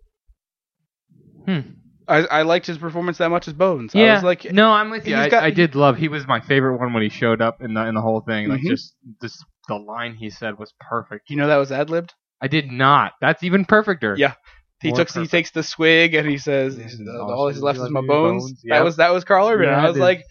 Hmm. 1.45 1.71
I, 2.07 2.18
I 2.26 2.41
liked 2.44 2.65
his 2.68 2.77
performance 2.77 3.18
that 3.19 3.30
much 3.30 3.48
as 3.48 3.53
Bones. 3.53 3.95
I 3.95 3.99
yeah. 3.99 4.14
was 4.15 4.23
like, 4.23 4.52
no, 4.52 4.72
I'm 4.72 4.90
with 4.90 5.07
you. 5.07 5.15
he's 5.15 5.26
I, 5.26 5.30
got- 5.30 5.44
I 5.44 5.52
did 5.52 5.76
love. 5.76 5.98
He 5.98 6.07
was 6.07 6.27
my 6.27 6.40
favorite 6.40 6.77
one 6.77 6.94
when 6.94 7.03
he 7.03 7.10
showed 7.10 7.41
up 7.41 7.61
in 7.61 7.73
the 7.73 7.86
in 7.88 7.95
the 7.95 8.02
whole 8.02 8.22
thing. 8.22 8.49
Like 8.49 8.61
Mhm. 8.61 8.69
just 8.69 8.95
this 9.22 9.44
the 9.68 9.76
line 9.76 10.15
he 10.15 10.30
said 10.30 10.57
was 10.60 10.73
perfect. 10.80 11.30
You 11.30 11.38
know 11.38 11.48
that 11.48 11.57
was 11.57 11.72
ad 11.72 11.90
libbed. 11.90 12.14
I 12.41 12.48
did 12.48 12.72
not. 12.72 13.14
That's 13.22 13.44
even 13.44 13.65
perfecter. 13.65 14.15
Yeah. 14.18 14.34
He 14.82 14.90
More 14.90 14.98
took 14.98 15.10
he 15.11 15.26
takes 15.26 15.52
the 15.52 15.64
swig 15.64 16.14
and 16.14 16.30
he 16.30 16.38
says, 16.38 16.76
This 16.77 16.99
"All 17.19 17.48
he's 17.48 17.61
left 17.61 17.80
is 17.80 17.90
my 17.90 18.02
me, 18.02 18.07
bones." 18.07 18.44
bones? 18.44 18.61
That 18.68 18.84
was 18.84 18.98
that 18.98 19.11
was 19.14 19.23
Karl 19.23 19.48
Urban. 19.48 19.68
and 19.69 19.76
I 19.76 19.82
That 19.84 19.88
was 19.88 19.95
is- 19.98 20.02
like, 20.02 20.23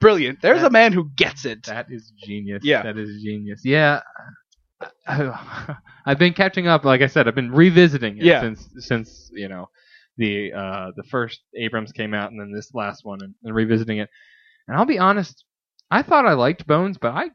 "Brilliant." 0.00 0.42
There's 0.42 0.62
a 0.62 0.70
man 0.70 0.92
who 0.92 1.10
gets 1.16 1.44
it. 1.44 1.64
That 1.64 1.86
is 1.90 2.12
genius. 2.24 2.62
Yeah. 2.64 2.82
That 2.82 2.98
is 2.98 3.20
genius. 3.22 3.62
Yeah. 3.64 4.02
I've 5.08 6.18
been 6.18 6.34
catching 6.34 6.66
up. 6.68 6.84
Like 6.84 7.00
I 7.02 7.06
said, 7.06 7.26
I've 7.28 7.34
been 7.34 7.50
revisiting 7.50 8.18
it 8.18 8.24
Yeah. 8.24 8.40
since 8.40 8.68
since 8.78 9.30
you 9.32 9.48
know 9.48 9.68
the 10.16 10.52
uh, 10.52 10.90
the 10.96 11.04
first 11.04 11.40
Abrams 11.56 11.92
came 11.92 12.14
out, 12.14 12.30
and 12.30 12.40
then 12.40 12.52
this 12.52 12.74
last 12.74 13.04
one, 13.04 13.22
and, 13.22 13.34
and 13.44 13.54
revisiting 13.54 13.98
it. 13.98 14.08
And 14.68 14.76
I'll 14.76 14.86
be 14.86 14.98
honest, 14.98 15.44
I 15.90 16.02
thought 16.02 16.26
I 16.26 16.32
liked 16.32 16.66
Bones, 16.66 16.98
but 16.98 17.12
I, 17.12 17.26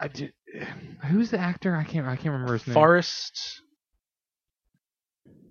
I 0.00 0.08
did. 0.08 0.32
Who's 1.10 1.30
the 1.30 1.38
actor? 1.38 1.74
I 1.76 1.84
can't. 1.84 2.06
I 2.06 2.16
can't 2.16 2.32
remember 2.32 2.54
his 2.54 2.66
name. 2.66 2.74
Forrest. 2.74 3.62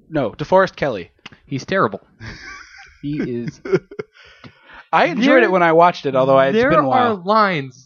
No, 0.10 0.32
DeForest 0.32 0.76
Kelley. 0.76 1.12
He's 1.46 1.66
terrible. 1.66 2.02
he 3.02 3.42
is. 3.42 3.62
I 4.94 5.08
enjoyed 5.08 5.28
There- 5.28 5.44
it 5.44 5.52
when 5.52 5.64
I 5.64 5.74
watched 5.74 6.06
it, 6.06 6.16
although 6.16 6.40
it's 6.40 6.54
been 6.56 6.74
a 6.74 6.88
while. 6.88 7.16
There 7.18 7.22
are 7.22 7.26
lines. 7.26 7.84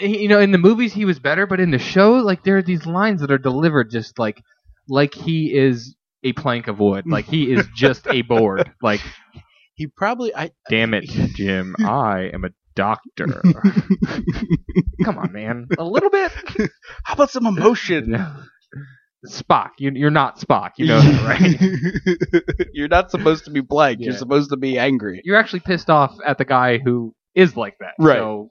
You 0.00 0.28
know, 0.28 0.40
in 0.40 0.50
the 0.50 0.58
movies 0.58 0.92
he 0.92 1.04
was 1.04 1.18
better, 1.18 1.46
but 1.46 1.60
in 1.60 1.70
the 1.70 1.78
show, 1.78 2.14
like 2.14 2.42
there 2.44 2.56
are 2.56 2.62
these 2.62 2.86
lines 2.86 3.20
that 3.20 3.30
are 3.30 3.38
delivered 3.38 3.90
just 3.90 4.18
like, 4.18 4.42
like 4.88 5.14
he 5.14 5.54
is 5.56 5.95
a 6.22 6.32
plank 6.32 6.68
of 6.68 6.78
wood, 6.78 7.04
like 7.06 7.26
he 7.26 7.52
is 7.52 7.66
just 7.76 8.06
a 8.08 8.22
board. 8.22 8.70
Like, 8.82 9.00
He 9.74 9.86
probably 9.86 10.34
I 10.34 10.50
damn 10.68 10.94
it, 10.94 11.04
Jim, 11.34 11.76
I 11.80 12.30
am 12.32 12.44
a 12.44 12.50
doctor. 12.74 13.42
Come 15.04 15.18
on, 15.18 15.32
man, 15.32 15.66
a 15.78 15.84
little 15.84 16.10
bit. 16.10 16.32
How 17.04 17.14
about 17.14 17.30
some 17.30 17.46
emotion? 17.46 18.16
Spock, 19.26 19.70
you, 19.78 19.90
you're 19.94 20.10
not 20.10 20.38
Spock. 20.38 20.72
You 20.76 20.86
know 20.86 21.00
that, 21.00 21.26
right? 21.26 22.68
You're 22.72 22.88
not 22.88 23.10
supposed 23.10 23.44
to 23.46 23.50
be 23.50 23.60
blank. 23.60 23.98
You're 24.00 24.16
supposed 24.16 24.50
to 24.50 24.56
be 24.56 24.78
angry. 24.78 25.20
You're 25.24 25.36
actually 25.36 25.60
pissed 25.60 25.90
off 25.90 26.16
at 26.24 26.38
the 26.38 26.44
guy 26.44 26.78
who 26.78 27.14
is 27.34 27.56
like 27.56 27.74
that. 27.80 27.94
Right. 27.98 28.18
So 28.18 28.50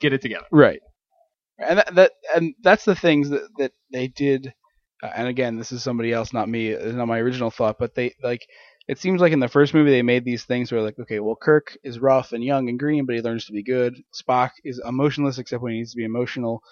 get 0.00 0.12
it 0.12 0.20
together. 0.22 0.46
Right. 0.50 0.80
And 1.58 1.78
that, 1.78 1.94
that 1.94 2.12
and 2.34 2.54
that's 2.62 2.84
the 2.84 2.94
things 2.94 3.28
that 3.30 3.42
that 3.58 3.72
they 3.92 4.08
did. 4.08 4.52
Uh, 5.02 5.10
and 5.14 5.28
again, 5.28 5.56
this 5.56 5.72
is 5.72 5.82
somebody 5.82 6.12
else, 6.12 6.32
not 6.32 6.48
me. 6.48 6.68
It's 6.68 6.94
not 6.94 7.08
my 7.08 7.18
original 7.18 7.50
thought, 7.50 7.78
but 7.78 7.94
they 7.94 8.14
like. 8.22 8.46
It 8.88 8.98
seems 8.98 9.20
like 9.20 9.32
in 9.32 9.38
the 9.40 9.48
first 9.48 9.72
movie 9.72 9.90
they 9.92 10.02
made 10.02 10.24
these 10.24 10.44
things 10.44 10.72
where 10.72 10.82
like, 10.82 10.98
okay, 10.98 11.20
well, 11.20 11.36
Kirk 11.40 11.76
is 11.84 12.00
rough 12.00 12.32
and 12.32 12.42
young 12.42 12.68
and 12.68 12.78
green, 12.78 13.06
but 13.06 13.14
he 13.14 13.20
learns 13.22 13.44
to 13.46 13.52
be 13.52 13.62
good. 13.62 13.96
Spock 14.12 14.50
is 14.64 14.80
emotionless 14.84 15.38
except 15.38 15.62
when 15.62 15.72
he 15.72 15.78
needs 15.78 15.92
to 15.92 15.96
be 15.96 16.04
emotional. 16.04 16.62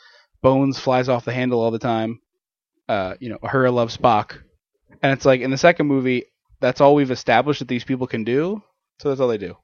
Bones 0.42 0.78
flies 0.80 1.08
off 1.08 1.24
the 1.24 1.32
handle 1.32 1.60
all 1.60 1.70
the 1.70 1.78
time. 1.78 2.20
Uh, 2.88 3.14
you 3.20 3.28
know, 3.28 3.38
Uhura 3.38 3.72
loves 3.72 3.96
Spock, 3.96 4.38
and 5.02 5.12
it's 5.12 5.24
like 5.26 5.42
in 5.42 5.50
the 5.50 5.58
second 5.58 5.86
movie, 5.86 6.24
that's 6.60 6.80
all 6.80 6.94
we've 6.94 7.10
established 7.12 7.60
that 7.60 7.68
these 7.68 7.84
people 7.84 8.06
can 8.06 8.24
do. 8.24 8.62
So 9.00 9.10
that's 9.10 9.20
all 9.20 9.28
they 9.28 9.38
do. 9.38 9.56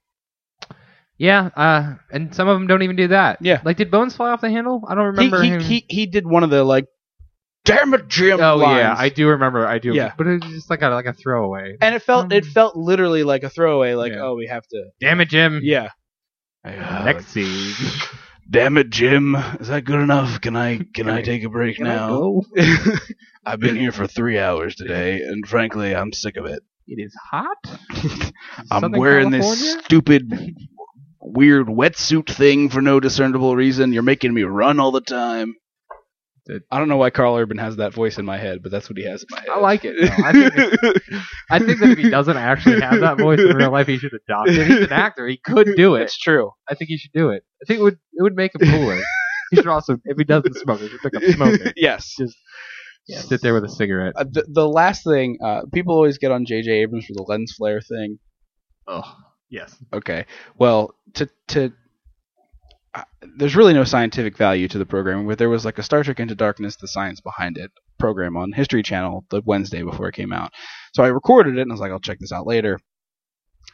Yeah, 1.16 1.50
uh, 1.56 1.94
and 2.12 2.34
some 2.34 2.48
of 2.48 2.56
them 2.58 2.66
don't 2.66 2.82
even 2.82 2.96
do 2.96 3.08
that. 3.08 3.40
Yeah. 3.40 3.60
Like, 3.64 3.76
did 3.76 3.90
Bones 3.90 4.16
fly 4.16 4.30
off 4.30 4.40
the 4.40 4.50
handle? 4.50 4.82
I 4.88 4.94
don't 4.94 5.16
He 5.16 5.30
remember 5.30 5.42
he, 5.42 5.48
him. 5.48 5.60
he 5.60 5.86
he 5.88 6.06
did 6.06 6.26
one 6.26 6.42
of 6.42 6.50
the 6.50 6.64
like, 6.64 6.86
damn 7.64 7.94
it, 7.94 8.08
Jim. 8.08 8.40
oh 8.40 8.60
yeah. 8.60 8.94
I 8.96 9.08
do 9.08 9.28
remember. 9.28 9.66
I 9.66 9.78
do. 9.78 9.94
Yeah. 9.94 10.12
but 10.16 10.26
it 10.26 10.42
was 10.44 10.52
just 10.52 10.70
like 10.70 10.82
a 10.82 10.88
like 10.88 11.06
a 11.06 11.12
throwaway. 11.12 11.76
and 11.80 11.94
it 11.94 12.02
felt 12.02 12.32
it 12.32 12.44
Um, 12.44 12.50
felt 12.50 12.76
literally 12.76 13.22
like 13.24 13.42
a 13.42 13.50
throwaway. 13.50 13.94
Like, 13.94 14.12
Yeah. 14.12 14.22
oh, 14.22 14.34
we 14.34 14.46
have 14.46 14.66
to. 14.68 14.84
Damn 15.00 15.20
it, 15.20 15.28
Jim. 15.28 15.60
Yeah. 15.62 15.88
Next 16.64 17.26
scene. 17.28 17.72
Damn 18.50 18.76
it, 18.76 18.90
Jim. 18.90 19.34
Is 19.58 19.68
that 19.68 19.84
good 19.84 20.00
enough? 20.00 20.40
Can 20.42 20.54
I 20.56 20.80
can 20.94 21.08
I 21.08 21.22
take 21.30 21.44
a 21.44 21.48
break 21.48 21.76
Can 21.76 21.86
now? 21.86 22.42
I've 23.46 23.60
been 23.60 23.76
here 23.76 23.92
for 23.92 24.06
three 24.06 24.38
hours 24.38 24.74
today, 24.74 25.20
and 25.22 25.46
frankly, 25.46 25.94
I'm 25.94 26.12
sick 26.12 26.36
of 26.36 26.44
it. 26.46 26.62
It 26.86 27.02
is 27.02 27.14
hot. 27.30 27.56
I'm 28.70 28.80
Southern 28.82 29.00
wearing 29.00 29.30
this 29.30 29.78
stupid, 29.84 30.30
weird 31.20 31.66
wetsuit 31.68 32.28
thing 32.30 32.68
for 32.68 32.82
no 32.82 33.00
discernible 33.00 33.56
reason. 33.56 33.92
You're 33.94 34.02
making 34.02 34.34
me 34.34 34.42
run 34.42 34.78
all 34.80 34.92
the 34.92 35.00
time. 35.00 35.54
It- 36.46 36.62
I 36.70 36.78
don't 36.78 36.88
know 36.88 36.96
why 36.98 37.10
Karl 37.10 37.36
Urban 37.36 37.56
has 37.58 37.76
that 37.76 37.94
voice 37.94 38.18
in 38.18 38.24
my 38.24 38.36
head, 38.38 38.62
but 38.62 38.70
that's 38.70 38.88
what 38.90 38.98
he 38.98 39.04
has 39.04 39.22
in 39.22 39.28
my 39.30 39.40
head. 39.40 39.48
I 39.54 39.60
like 39.60 39.84
it. 39.84 39.94
though. 39.98 40.24
I 40.24 40.32
think, 40.32 40.54
I 41.50 41.58
think 41.58 41.80
that 41.80 41.90
if 41.90 41.98
he 41.98 42.10
doesn't 42.10 42.36
actually 42.36 42.80
have 42.80 43.00
that 43.00 43.18
voice 43.18 43.40
in 43.40 43.56
real 43.56 43.70
life, 43.70 43.86
he 43.86 43.96
should 43.98 44.12
adopt 44.12 44.50
it. 44.50 44.66
He's 44.66 44.86
an 44.86 44.92
actor. 44.92 45.26
He 45.26 45.38
could 45.38 45.74
do 45.76 45.94
it. 45.94 46.02
It's 46.02 46.18
true. 46.18 46.50
I 46.68 46.74
think 46.74 46.88
he 46.88 46.98
should 46.98 47.12
do 47.12 47.30
it. 47.30 47.44
I 47.62 47.64
think 47.66 47.80
it 47.80 47.82
would 47.82 47.98
it 48.12 48.22
would 48.22 48.36
make 48.36 48.52
him 48.54 48.68
cooler. 48.70 49.00
he 49.50 49.56
should 49.56 49.66
also, 49.68 49.96
if 50.04 50.16
he 50.18 50.24
doesn't 50.24 50.54
smoke, 50.56 50.80
he 50.80 50.88
should 50.88 51.00
pick 51.00 51.16
up 51.16 51.22
smoking. 51.34 51.72
yes. 51.76 52.14
Just 52.18 52.36
sit 53.28 53.40
there 53.42 53.54
with 53.54 53.64
a 53.64 53.68
cigarette. 53.68 54.14
Uh, 54.16 54.24
the, 54.30 54.44
the 54.48 54.68
last 54.68 55.04
thing, 55.04 55.38
uh, 55.44 55.62
people 55.72 55.94
always 55.94 56.16
get 56.18 56.30
on 56.32 56.44
J.J. 56.46 56.70
Abrams 56.70 57.04
for 57.06 57.12
the 57.14 57.22
lens 57.22 57.52
flare 57.56 57.80
thing. 57.80 58.18
Oh, 58.86 59.14
yes. 59.50 59.74
Okay. 59.92 60.26
Well, 60.58 60.94
to 61.14 61.28
to 61.48 61.72
there's 63.36 63.56
really 63.56 63.72
no 63.74 63.84
scientific 63.84 64.36
value 64.36 64.68
to 64.68 64.78
the 64.78 64.86
program. 64.86 65.26
But 65.26 65.38
there 65.38 65.48
was 65.48 65.64
like 65.64 65.78
a 65.78 65.82
Star 65.82 66.02
Trek 66.04 66.20
Into 66.20 66.34
Darkness, 66.34 66.76
the 66.76 66.88
science 66.88 67.20
behind 67.20 67.58
it 67.58 67.70
program 67.98 68.36
on 68.36 68.52
History 68.52 68.82
Channel 68.82 69.24
the 69.30 69.42
Wednesday 69.44 69.82
before 69.82 70.08
it 70.08 70.14
came 70.14 70.32
out. 70.32 70.52
So 70.94 71.02
I 71.02 71.08
recorded 71.08 71.56
it 71.58 71.62
and 71.62 71.70
I 71.70 71.74
was 71.74 71.80
like, 71.80 71.90
I'll 71.92 72.00
check 72.00 72.18
this 72.18 72.32
out 72.32 72.46
later. 72.46 72.78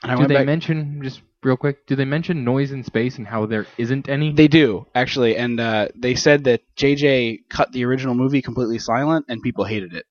And 0.03 0.11
I 0.11 0.15
Do 0.15 0.21
went 0.21 0.29
they 0.29 0.35
back. 0.37 0.47
mention 0.47 1.01
just 1.03 1.21
real 1.43 1.57
quick? 1.59 1.87
Do 1.87 1.95
they 1.97 2.05
mention 2.07 2.45
noise 2.45 2.71
in 2.73 2.83
space 2.85 3.19
and 3.19 3.27
how 3.27 3.45
there 3.47 3.67
isn't 3.77 4.09
any? 4.09 4.33
they 4.33 4.49
do 4.49 4.87
actually, 4.95 5.37
and 5.37 5.61
uh, 5.61 5.89
they 5.95 6.15
said 6.15 6.45
that 6.45 6.63
JJ 6.77 7.41
cut 7.51 7.73
the 7.73 7.85
original 7.85 8.15
movie 8.15 8.41
completely 8.41 8.79
silent, 8.79 9.27
and 9.29 9.43
people 9.43 9.65
hated 9.65 9.93
it. 9.95 10.07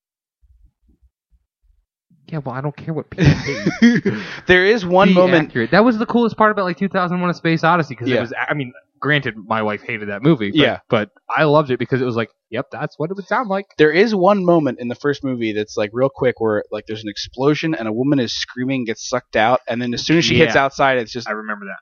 yeah, 2.27 2.37
well, 2.39 2.53
I 2.53 2.61
don't 2.61 2.75
care 2.77 2.93
what 2.93 3.09
people 3.09 3.25
hate. 3.81 4.03
there 4.45 4.65
is 4.65 4.85
one 4.85 5.07
Be 5.09 5.13
moment. 5.15 5.49
accurate. 5.49 5.71
That 5.71 5.83
was 5.83 5.97
the 5.97 6.05
coolest 6.05 6.37
part 6.37 6.51
about 6.51 6.65
like 6.65 6.77
2001: 6.77 7.27
A 7.27 7.33
Space 7.33 7.63
Odyssey 7.63 7.95
because 7.95 8.09
Yeah. 8.09 8.17
it 8.17 8.21
was. 8.21 8.33
I 8.47 8.53
mean, 8.53 8.71
granted, 8.99 9.35
my 9.37 9.61
wife 9.61 9.81
hated 9.81 10.09
that 10.09 10.21
movie. 10.23 10.51
But, 10.51 10.57
Yeah. 10.59 10.79
but 10.89 11.09
I 11.35 11.43
loved 11.45 11.71
it 11.71 11.79
because 11.79 12.01
it 12.01 12.05
was 12.05 12.15
like, 12.15 12.29
yep, 12.49 12.67
that's 12.71 12.97
what 12.97 13.09
it 13.11 13.15
would 13.15 13.27
sound 13.27 13.49
like. 13.49 13.65
There 13.77 13.91
is 13.91 14.13
one 14.15 14.43
moment 14.45 14.79
in 14.79 14.87
the 14.87 14.95
first 14.95 15.23
movie 15.23 15.53
that's 15.53 15.77
like 15.77 15.91
real 15.93 16.09
quick 16.13 16.39
where 16.39 16.63
like 16.71 16.85
there's 16.87 17.03
an 17.03 17.09
explosion 17.09 17.73
and 17.75 17.87
a 17.87 17.93
woman 17.93 18.19
is 18.19 18.33
screaming, 18.35 18.85
gets 18.85 19.07
sucked 19.07 19.35
out, 19.35 19.61
and 19.67 19.81
then 19.81 19.93
as 19.93 20.05
soon 20.05 20.17
as 20.17 20.25
she 20.25 20.37
hits 20.37 20.55
Yeah. 20.55 20.63
outside, 20.65 20.97
it's 20.97 21.11
just 21.11 21.27
I 21.27 21.31
remember 21.31 21.65
that. 21.65 21.77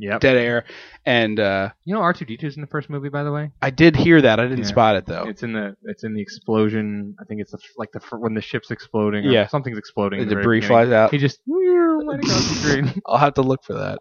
Yep. 0.00 0.20
dead 0.20 0.36
air. 0.36 0.64
And 1.04 1.40
uh, 1.40 1.70
You 1.84 1.92
know, 1.92 2.00
R 2.00 2.12
two 2.12 2.24
D 2.24 2.36
two 2.36 2.46
is 2.46 2.54
in 2.54 2.60
the 2.60 2.68
first 2.68 2.88
movie, 2.88 3.08
by 3.08 3.24
the 3.24 3.32
way. 3.32 3.50
I 3.60 3.70
did 3.70 3.96
hear 3.96 4.22
that. 4.22 4.38
I 4.38 4.44
didn't 4.44 4.58
Yeah. 4.58 4.64
spot 4.66 4.94
it 4.94 5.06
though. 5.06 5.24
It's 5.26 5.42
in 5.42 5.52
the 5.54 5.74
it's 5.82 6.04
in 6.04 6.14
the 6.14 6.20
explosion. 6.22 7.16
I 7.20 7.24
think 7.24 7.40
it's 7.40 7.50
the, 7.50 7.58
like 7.76 7.90
the 7.92 7.98
fir- 7.98 8.18
when 8.18 8.34
the 8.34 8.40
ship's 8.40 8.70
exploding. 8.70 9.26
Or 9.26 9.30
Yeah. 9.32 9.48
something's 9.48 9.76
exploding. 9.76 10.20
The 10.20 10.26
very 10.26 10.42
debris 10.42 10.60
beginning. 10.60 10.68
flies 10.68 10.92
out. 10.92 11.10
He 11.10 11.18
just 11.18 11.40
let 11.48 12.20
it 12.20 12.26
go 12.26 12.32
off 12.32 12.48
the 12.48 12.54
screen. 12.54 13.02
I'll 13.06 13.18
have 13.18 13.34
to 13.34 13.42
look 13.42 13.64
for 13.64 13.72
that. 13.74 13.98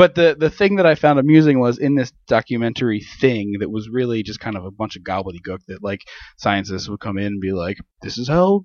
But 0.00 0.14
the 0.14 0.34
the 0.34 0.48
thing 0.48 0.76
that 0.76 0.86
I 0.86 0.94
found 0.94 1.18
amusing 1.18 1.60
was 1.60 1.76
in 1.76 1.94
this 1.94 2.10
documentary 2.26 3.00
thing 3.00 3.56
that 3.60 3.70
was 3.70 3.90
really 3.90 4.22
just 4.22 4.40
kind 4.40 4.56
of 4.56 4.64
a 4.64 4.70
bunch 4.70 4.96
of 4.96 5.02
gobbledygook 5.02 5.58
that 5.68 5.82
like 5.82 6.00
scientists 6.38 6.88
would 6.88 7.00
come 7.00 7.18
in 7.18 7.26
and 7.26 7.40
be 7.40 7.52
like, 7.52 7.76
"This 8.00 8.16
is 8.16 8.26
how 8.26 8.64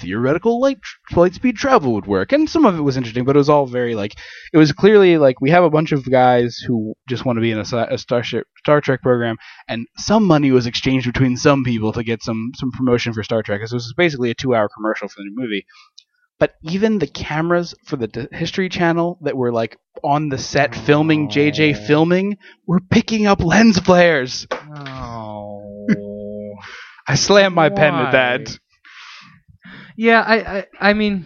theoretical 0.00 0.60
light 0.62 0.78
light 1.14 1.34
speed 1.34 1.56
travel 1.56 1.92
would 1.92 2.06
work," 2.06 2.32
and 2.32 2.48
some 2.48 2.64
of 2.64 2.78
it 2.78 2.80
was 2.80 2.96
interesting, 2.96 3.26
but 3.26 3.36
it 3.36 3.44
was 3.44 3.50
all 3.50 3.66
very 3.66 3.94
like 3.94 4.14
it 4.54 4.56
was 4.56 4.72
clearly 4.72 5.18
like 5.18 5.38
we 5.38 5.50
have 5.50 5.64
a 5.64 5.68
bunch 5.76 5.92
of 5.92 6.10
guys 6.10 6.56
who 6.66 6.94
just 7.10 7.26
want 7.26 7.36
to 7.36 7.42
be 7.42 7.50
in 7.50 7.58
a, 7.58 7.86
a 7.90 7.98
Starship 7.98 8.46
Star 8.56 8.80
Trek 8.80 9.02
program, 9.02 9.36
and 9.68 9.86
some 9.98 10.24
money 10.24 10.50
was 10.50 10.66
exchanged 10.66 11.06
between 11.06 11.36
some 11.36 11.62
people 11.62 11.92
to 11.92 12.02
get 12.02 12.22
some 12.22 12.52
some 12.56 12.72
promotion 12.72 13.12
for 13.12 13.22
Star 13.22 13.42
Trek. 13.42 13.60
'cause 13.60 13.70
this 13.72 13.84
was 13.84 13.94
basically 13.94 14.30
a 14.30 14.34
two 14.34 14.54
hour 14.54 14.70
commercial 14.74 15.08
for 15.08 15.16
the 15.18 15.24
new 15.24 15.36
movie. 15.36 15.66
But 16.40 16.54
even 16.62 16.98
the 16.98 17.06
cameras 17.06 17.74
for 17.86 17.96
the 17.96 18.08
D- 18.08 18.26
History 18.32 18.68
Channel 18.68 19.18
that 19.22 19.36
were 19.36 19.52
like 19.52 19.78
on 20.02 20.28
the 20.28 20.38
set 20.38 20.74
filming 20.74 21.28
JJ 21.28 21.76
Oh. 21.76 21.86
filming 21.86 22.36
were 22.66 22.80
picking 22.80 23.26
up 23.26 23.40
lens 23.42 23.78
flares. 23.78 24.46
Oh. 24.50 25.86
I 27.06 27.14
slammed 27.14 27.54
my 27.54 27.68
pen 27.68 27.94
at 27.94 28.12
that. 28.12 28.58
Yeah, 29.96 30.20
I, 30.22 30.58
I 30.58 30.66
I 30.80 30.92
mean, 30.94 31.24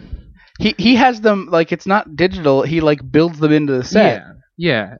He 0.59 0.75
he 0.77 0.95
has 0.95 1.21
them 1.21 1.47
like 1.51 1.71
it's 1.71 1.87
not 1.87 2.15
digital. 2.15 2.61
He 2.61 2.81
like 2.81 2.99
builds 3.09 3.39
them 3.39 3.51
into 3.51 3.73
the 3.73 3.83
set. 3.83 4.21
yeah, 4.21 4.33
yeah. 4.57 4.95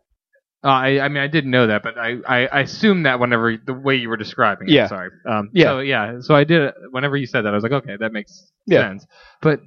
Uh, 0.63 0.67
I 0.67 0.99
I 1.01 1.07
mean, 1.09 1.21
I 1.23 1.27
didn't 1.27 1.51
know 1.51 1.67
that, 1.67 1.83
but 1.83 1.97
I 1.97 2.17
I, 2.27 2.47
I 2.47 2.59
assumed 2.61 3.05
that 3.05 3.19
whenever 3.19 3.55
the 3.63 3.73
way 3.73 3.95
you 3.95 4.09
were 4.09 4.17
describing 4.17 4.69
it. 4.69 4.73
Yeah. 4.73 4.87
Sorry. 4.87 5.09
Um. 5.29 5.49
Yeah. 5.53 5.65
So 5.65 5.79
yeah. 5.79 6.17
So 6.21 6.33
I 6.35 6.43
did. 6.45 6.61
it 6.63 6.75
Whenever 6.91 7.15
you 7.15 7.27
said 7.27 7.41
that, 7.43 7.49
I 7.49 7.55
was 7.55 7.63
like, 7.63 7.71
okay, 7.73 7.95
that 7.99 8.11
makes 8.11 8.51
Yeah. 8.65 8.81
sense. 8.89 9.05
But 9.41 9.59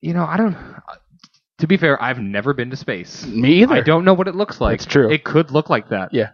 you 0.00 0.14
know, 0.14 0.24
I 0.24 0.36
don't. 0.36 0.56
To 1.58 1.66
be 1.66 1.76
fair, 1.76 2.00
I've 2.02 2.18
never 2.18 2.52
been 2.52 2.70
to 2.70 2.76
space. 2.76 3.24
Me 3.26 3.62
either. 3.62 3.74
I 3.74 3.80
don't 3.80 4.04
know 4.04 4.12
what 4.14 4.28
it 4.28 4.34
looks 4.34 4.60
like. 4.60 4.74
It's 4.74 4.84
true. 4.86 5.10
It 5.10 5.24
could 5.24 5.50
look 5.50 5.70
like 5.70 5.88
that. 5.88 6.12
Yeah. 6.12 6.30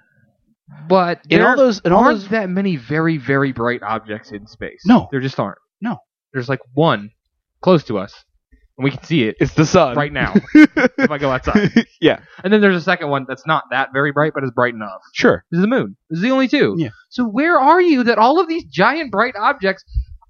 But 0.89 1.21
In 1.29 1.39
there 1.39 1.49
all 1.51 1.57
those 1.57 1.81
in 1.81 1.93
all 1.93 2.05
aren't 2.05 2.21
those 2.21 2.29
that 2.31 2.49
many 2.49 2.77
very 2.77 3.19
very 3.19 3.53
bright 3.53 3.83
objects 3.83 4.33
in 4.33 4.47
space. 4.47 4.83
No. 4.87 5.09
there 5.11 5.21
just 5.21 5.39
aren't. 5.39 5.59
No. 5.81 5.99
There's 6.33 6.49
like 6.49 6.61
one 6.75 7.11
close 7.61 7.85
to 7.85 7.99
us, 7.99 8.25
and 8.79 8.85
we 8.85 8.91
can 8.91 9.03
see 9.05 9.25
it 9.25 9.37
It's 9.39 9.55
the 9.55 9.67
sun. 9.67 9.97
right 9.97 10.13
now 10.13 10.33
if 10.55 11.11
I 11.11 11.19
go 11.19 11.31
outside. 11.31 11.71
yeah, 12.01 12.21
And 12.43 12.53
then 12.53 12.61
there's 12.61 12.75
a 12.77 12.81
second 12.81 13.09
one 13.11 13.27
that's 13.29 13.47
not 13.47 13.65
that 13.71 13.93
very 13.93 14.13
bright, 14.13 14.33
but 14.35 14.43
is 14.45 14.51
bright 14.51 14.75
enough. 14.75 15.03
sure. 15.13 15.45
This 15.51 15.59
is 15.59 15.63
the 15.63 15.69
moon. 15.69 15.97
This 16.11 16.17
is 16.19 16.23
the 16.23 16.31
only 16.31 16.49
two. 16.49 16.75
Yeah. 16.79 16.89
So 17.11 17.25
where 17.27 17.59
are 17.61 17.81
you 17.83 18.03
that 18.05 18.19
all 18.19 18.41
of 18.41 18.49
these 18.49 18.65
giant 18.65 19.13
bright 19.13 19.35
objects 19.39 19.85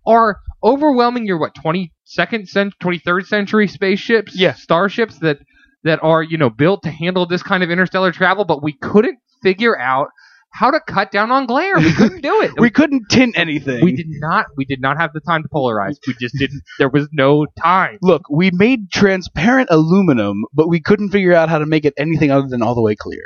are 0.06 0.40
overwhelming 0.64 1.26
your 1.26 1.38
what 1.38 1.54
22nd 1.54 2.46
cent 2.48 2.74
23rd 2.82 3.26
century 3.26 3.68
spaceships, 3.68 4.38
Yeah. 4.38 4.54
starships 4.54 5.18
that 5.18 5.38
that 5.84 5.98
are 6.02 6.22
you 6.22 6.38
know 6.38 6.50
built 6.50 6.82
to 6.84 6.90
handle 6.90 7.26
this 7.26 7.42
kind 7.42 7.62
of 7.62 7.70
interstellar 7.70 8.12
travel, 8.12 8.44
but 8.44 8.62
we 8.62 8.72
couldn't 8.72 9.18
figure 9.42 9.78
out 9.78 10.08
how 10.54 10.70
to 10.70 10.78
cut 10.86 11.10
down 11.10 11.30
on 11.30 11.46
glare. 11.46 11.78
We 11.78 11.92
couldn't 11.94 12.20
do 12.20 12.42
it. 12.42 12.52
We 12.58 12.68
couldn't 12.70 13.08
tint 13.08 13.38
anything. 13.38 13.82
we 13.82 13.96
did 13.96 14.06
not 14.08 14.46
we 14.56 14.64
did 14.66 14.80
not 14.82 14.98
have 14.98 15.12
the 15.14 15.20
time 15.20 15.42
to 15.42 15.48
polarize. 15.48 15.96
We 16.06 16.14
just 16.20 16.36
didn't. 16.38 16.62
There 16.78 16.90
was 16.90 17.08
no 17.12 17.46
time. 17.60 17.98
Look, 18.02 18.22
we 18.30 18.50
made 18.52 18.90
transparent 18.92 19.68
aluminum, 19.70 20.44
but 20.52 20.68
we 20.68 20.80
couldn't 20.80 21.08
figure 21.10 21.32
out 21.34 21.48
how 21.48 21.58
to 21.58 21.66
make 21.66 21.84
it 21.86 21.94
anything 21.96 22.30
other 22.30 22.46
than 22.48 22.62
all 22.62 22.74
the 22.74 22.82
way 22.82 22.94
clear. 22.94 23.22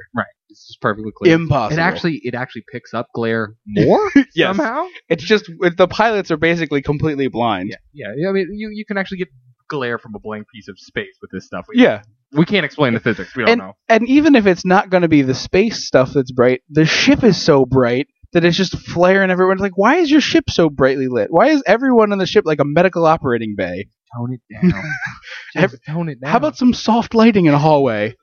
It's 0.57 0.67
just 0.69 0.81
perfectly 0.81 1.13
clear. 1.17 1.35
Impossible. 1.35 1.79
It 1.79 1.83
actually 1.83 2.21
it 2.25 2.35
actually 2.35 2.65
picks 2.73 2.95
up 2.95 3.09
glare 3.15 3.55
more 3.67 4.11
yes. 4.35 4.57
somehow. 4.57 4.87
It's 5.09 5.23
just 5.25 5.45
it- 5.61 5.77
the 5.77 5.87
pilots 5.89 6.31
are 6.31 6.37
basically 6.37 6.83
completely 6.83 7.29
blind. 7.29 7.69
Yeah, 7.71 7.77
yeah. 7.93 8.13
yeah, 8.17 8.29
I 8.29 8.33
mean, 8.33 8.49
you, 8.53 8.71
you 8.73 8.85
can 8.87 8.97
actually 8.99 9.19
get 9.19 9.29
glare 9.69 9.99
from 9.99 10.15
a 10.15 10.19
blank 10.19 10.47
piece 10.49 10.69
of 10.69 10.79
space 10.79 11.17
with 11.21 11.31
this 11.31 11.45
stuff. 11.47 11.67
We, 11.69 11.83
Yeah. 11.83 12.03
we 12.33 12.45
can't 12.45 12.65
explain 12.65 12.95
the 12.95 13.01
physics. 13.01 13.35
We 13.37 13.43
don't 13.43 13.51
And, 13.53 13.59
know. 13.61 13.73
and 13.89 14.09
even 14.09 14.35
if 14.37 14.47
it's 14.47 14.65
not 14.65 14.91
going 14.91 15.03
to 15.03 15.09
be 15.09 15.23
the 15.23 15.35
space 15.35 15.85
stuff 15.85 16.13
that's 16.15 16.31
bright, 16.33 16.63
the 16.71 16.85
ship 16.85 17.23
is 17.25 17.41
so 17.41 17.65
bright 17.67 18.07
that 18.33 18.45
it's 18.45 18.57
just 18.57 18.77
flaring 18.79 19.31
everyone's 19.31 19.61
like, 19.61 19.77
why 19.77 19.97
is 19.97 20.11
your 20.11 20.21
ship 20.21 20.45
so 20.51 20.69
brightly 20.71 21.09
lit? 21.09 21.29
Why 21.31 21.49
is 21.49 21.63
everyone 21.67 22.13
on 22.13 22.19
the 22.19 22.27
ship 22.27 22.45
like 22.47 22.61
a 22.61 22.65
medical 22.65 23.07
operating 23.07 23.55
bay? 23.57 23.89
Tone 24.17 24.35
it 24.35 24.41
down. 24.73 24.83
Just 25.57 25.79
tone 25.87 26.09
it 26.09 26.21
down. 26.21 26.31
How 26.31 26.39
about 26.39 26.57
some 26.57 26.73
soft 26.73 27.13
lighting 27.15 27.47
in 27.47 27.55
a 27.55 27.59
hallway? 27.59 28.15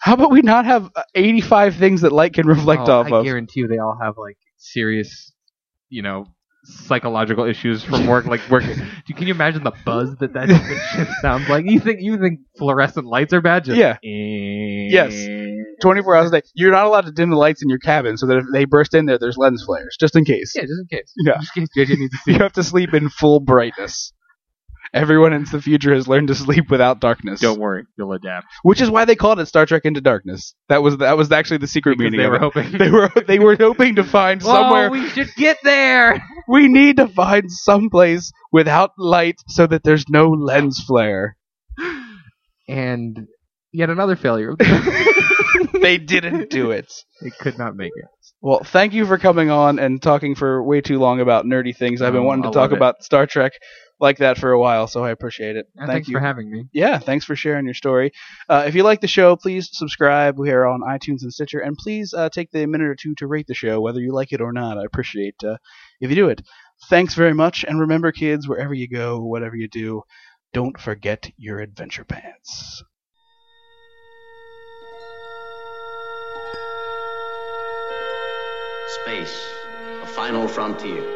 How 0.00 0.14
about 0.14 0.30
we 0.30 0.42
not 0.42 0.64
have 0.66 0.90
uh, 0.96 1.02
85 1.14 1.76
things 1.76 2.00
that 2.02 2.12
light 2.12 2.34
can 2.34 2.46
reflect 2.46 2.88
Oh, 2.88 3.00
off 3.00 3.12
I 3.12 3.16
of? 3.18 3.24
guarantee 3.24 3.60
you, 3.60 3.68
they 3.68 3.78
all 3.78 3.98
have 4.02 4.14
like 4.18 4.36
serious, 4.56 5.32
you 5.88 6.02
know, 6.02 6.26
psychological 6.64 7.44
issues 7.44 7.84
from 7.84 8.06
work. 8.06 8.26
Like 8.26 8.40
work. 8.50 8.64
Can 9.16 9.28
you 9.28 9.34
imagine 9.34 9.62
the 9.62 9.72
buzz 9.84 10.16
that 10.16 10.32
that 10.34 10.48
stupid 10.48 10.78
ship 10.92 11.08
sounds 11.22 11.48
like? 11.48 11.64
You 11.68 11.78
think 11.80 12.00
you 12.00 12.18
think 12.18 12.40
fluorescent 12.58 13.06
lights 13.06 13.32
are 13.32 13.40
bad? 13.40 13.64
Just, 13.64 13.78
Yeah. 13.78 13.96
Yes. 14.02 15.14
24 15.82 16.16
hours 16.16 16.28
a 16.28 16.40
day. 16.40 16.42
You're 16.54 16.72
not 16.72 16.86
allowed 16.86 17.04
to 17.06 17.12
dim 17.12 17.30
the 17.30 17.36
lights 17.36 17.62
in 17.62 17.68
your 17.68 17.78
cabin 17.78 18.16
so 18.16 18.26
that 18.26 18.38
if 18.38 18.44
they 18.52 18.64
burst 18.64 18.94
in 18.94 19.06
there, 19.06 19.18
there's 19.18 19.36
lens 19.36 19.62
flares, 19.64 19.96
just 20.00 20.16
in 20.16 20.24
case. 20.24 20.52
Yeah, 20.56 20.62
just 20.62 20.80
in 20.80 20.98
case. 20.98 21.12
Yeah. 21.18 21.34
Just 21.40 21.56
in 21.56 21.66
case 21.66 21.88
JJ 21.88 21.98
needs 21.98 22.12
to 22.12 22.18
see. 22.24 22.32
You 22.36 22.38
have 22.38 22.52
to 22.54 22.62
sleep 22.62 22.94
in 22.94 23.08
full 23.10 23.40
brightness. 23.40 24.12
Everyone 24.96 25.32
in 25.32 25.44
the 25.44 25.60
future 25.60 25.94
has 25.94 26.08
learned 26.08 26.28
to 26.28 26.34
sleep 26.34 26.70
without 26.70 27.00
darkness. 27.00 27.40
Don't 27.40 27.60
worry, 27.60 27.84
you'll 27.98 28.12
adapt. 28.14 28.46
Which 28.62 28.80
is 28.80 28.88
why 28.90 29.04
they 29.04 29.14
called 29.14 29.38
it 29.40 29.46
Star 29.46 29.66
Trek 29.66 29.84
Into 29.84 30.00
Darkness. 30.00 30.54
That 30.68 30.82
was 30.82 30.96
that 30.98 31.16
was 31.16 31.30
actually 31.30 31.58
the 31.58 31.66
secret 31.66 31.98
Because 31.98 32.12
meaning 32.12 32.20
they 32.20 32.24
of 32.24 32.30
were 32.30 32.36
it. 32.36 32.40
hoping. 32.40 32.72
They 32.78 32.90
were 32.90 33.10
they 33.26 33.38
were 33.38 33.56
hoping 33.56 33.96
to 33.96 34.04
find 34.04 34.42
somewhere 34.42 34.86
Oh, 34.88 34.90
we 34.92 35.08
should 35.10 35.28
get 35.36 35.58
there. 35.62 36.22
we 36.48 36.68
need 36.68 36.96
to 36.96 37.08
find 37.08 37.44
someplace 37.52 38.32
without 38.52 38.90
light 38.98 39.36
so 39.48 39.66
that 39.66 39.82
there's 39.84 40.08
no 40.08 40.30
lens 40.30 40.82
flare. 40.86 41.36
And 42.68 43.26
yet 43.72 43.90
another 43.90 44.16
failure. 44.16 44.54
they 45.80 45.98
didn't 45.98 46.50
do 46.50 46.70
it. 46.70 46.92
They 47.22 47.30
could 47.30 47.58
not 47.58 47.76
make 47.76 47.92
it. 47.94 48.04
Well, 48.40 48.62
thank 48.64 48.92
you 48.92 49.06
for 49.06 49.18
coming 49.18 49.50
on 49.50 49.78
and 49.78 50.00
talking 50.02 50.34
for 50.34 50.62
way 50.62 50.80
too 50.80 50.98
long 50.98 51.20
about 51.20 51.46
nerdy 51.46 51.74
things. 51.76 52.02
I've 52.02 52.12
been 52.12 52.22
Oh, 52.22 52.26
wanting 52.26 52.42
to 52.44 52.48
I 52.48 52.52
talk 52.52 52.60
love 52.70 52.72
it. 52.72 52.76
about 52.76 53.02
Star 53.02 53.26
Trek 53.26 53.52
like 53.98 54.18
that 54.18 54.38
for 54.38 54.52
a 54.52 54.58
while, 54.58 54.86
so 54.86 55.04
I 55.04 55.10
appreciate 55.10 55.56
it. 55.56 55.68
And 55.76 55.86
thank 55.86 55.90
thanks 55.90 56.08
you. 56.08 56.16
for 56.16 56.20
having 56.20 56.50
me. 56.50 56.64
yeah, 56.72 56.98
thanks 56.98 57.24
for 57.24 57.34
sharing 57.34 57.64
your 57.64 57.74
story. 57.74 58.12
Uh, 58.48 58.64
if 58.66 58.74
you 58.74 58.82
like 58.82 59.00
the 59.00 59.08
show, 59.08 59.36
please 59.36 59.70
subscribe. 59.72 60.38
We 60.38 60.50
are 60.50 60.66
on 60.66 60.80
iTunes 60.82 61.22
and 61.22 61.32
Stitcher, 61.32 61.60
and 61.60 61.76
please 61.76 62.12
uh, 62.12 62.28
take 62.28 62.50
the 62.50 62.66
minute 62.66 62.88
or 62.88 62.94
two 62.94 63.14
to 63.16 63.26
rate 63.26 63.46
the 63.46 63.54
show, 63.54 63.80
whether 63.80 64.00
you 64.00 64.12
like 64.12 64.32
it 64.32 64.40
or 64.40 64.52
not. 64.52 64.78
I 64.78 64.84
appreciate 64.84 65.42
uh, 65.42 65.56
if 66.00 66.10
you 66.10 66.16
do 66.16 66.28
it. 66.28 66.42
Thanks 66.88 67.14
very 67.14 67.34
much, 67.34 67.64
and 67.64 67.80
remember, 67.80 68.12
kids, 68.12 68.46
wherever 68.46 68.74
you 68.74 68.88
go, 68.88 69.20
whatever 69.20 69.56
you 69.56 69.68
do, 69.68 70.02
don't 70.52 70.78
forget 70.78 71.30
your 71.38 71.60
adventure 71.60 72.04
pants. 72.04 72.82
Space, 79.02 79.48
a 80.02 80.06
final 80.06 80.48
frontier. 80.48 81.15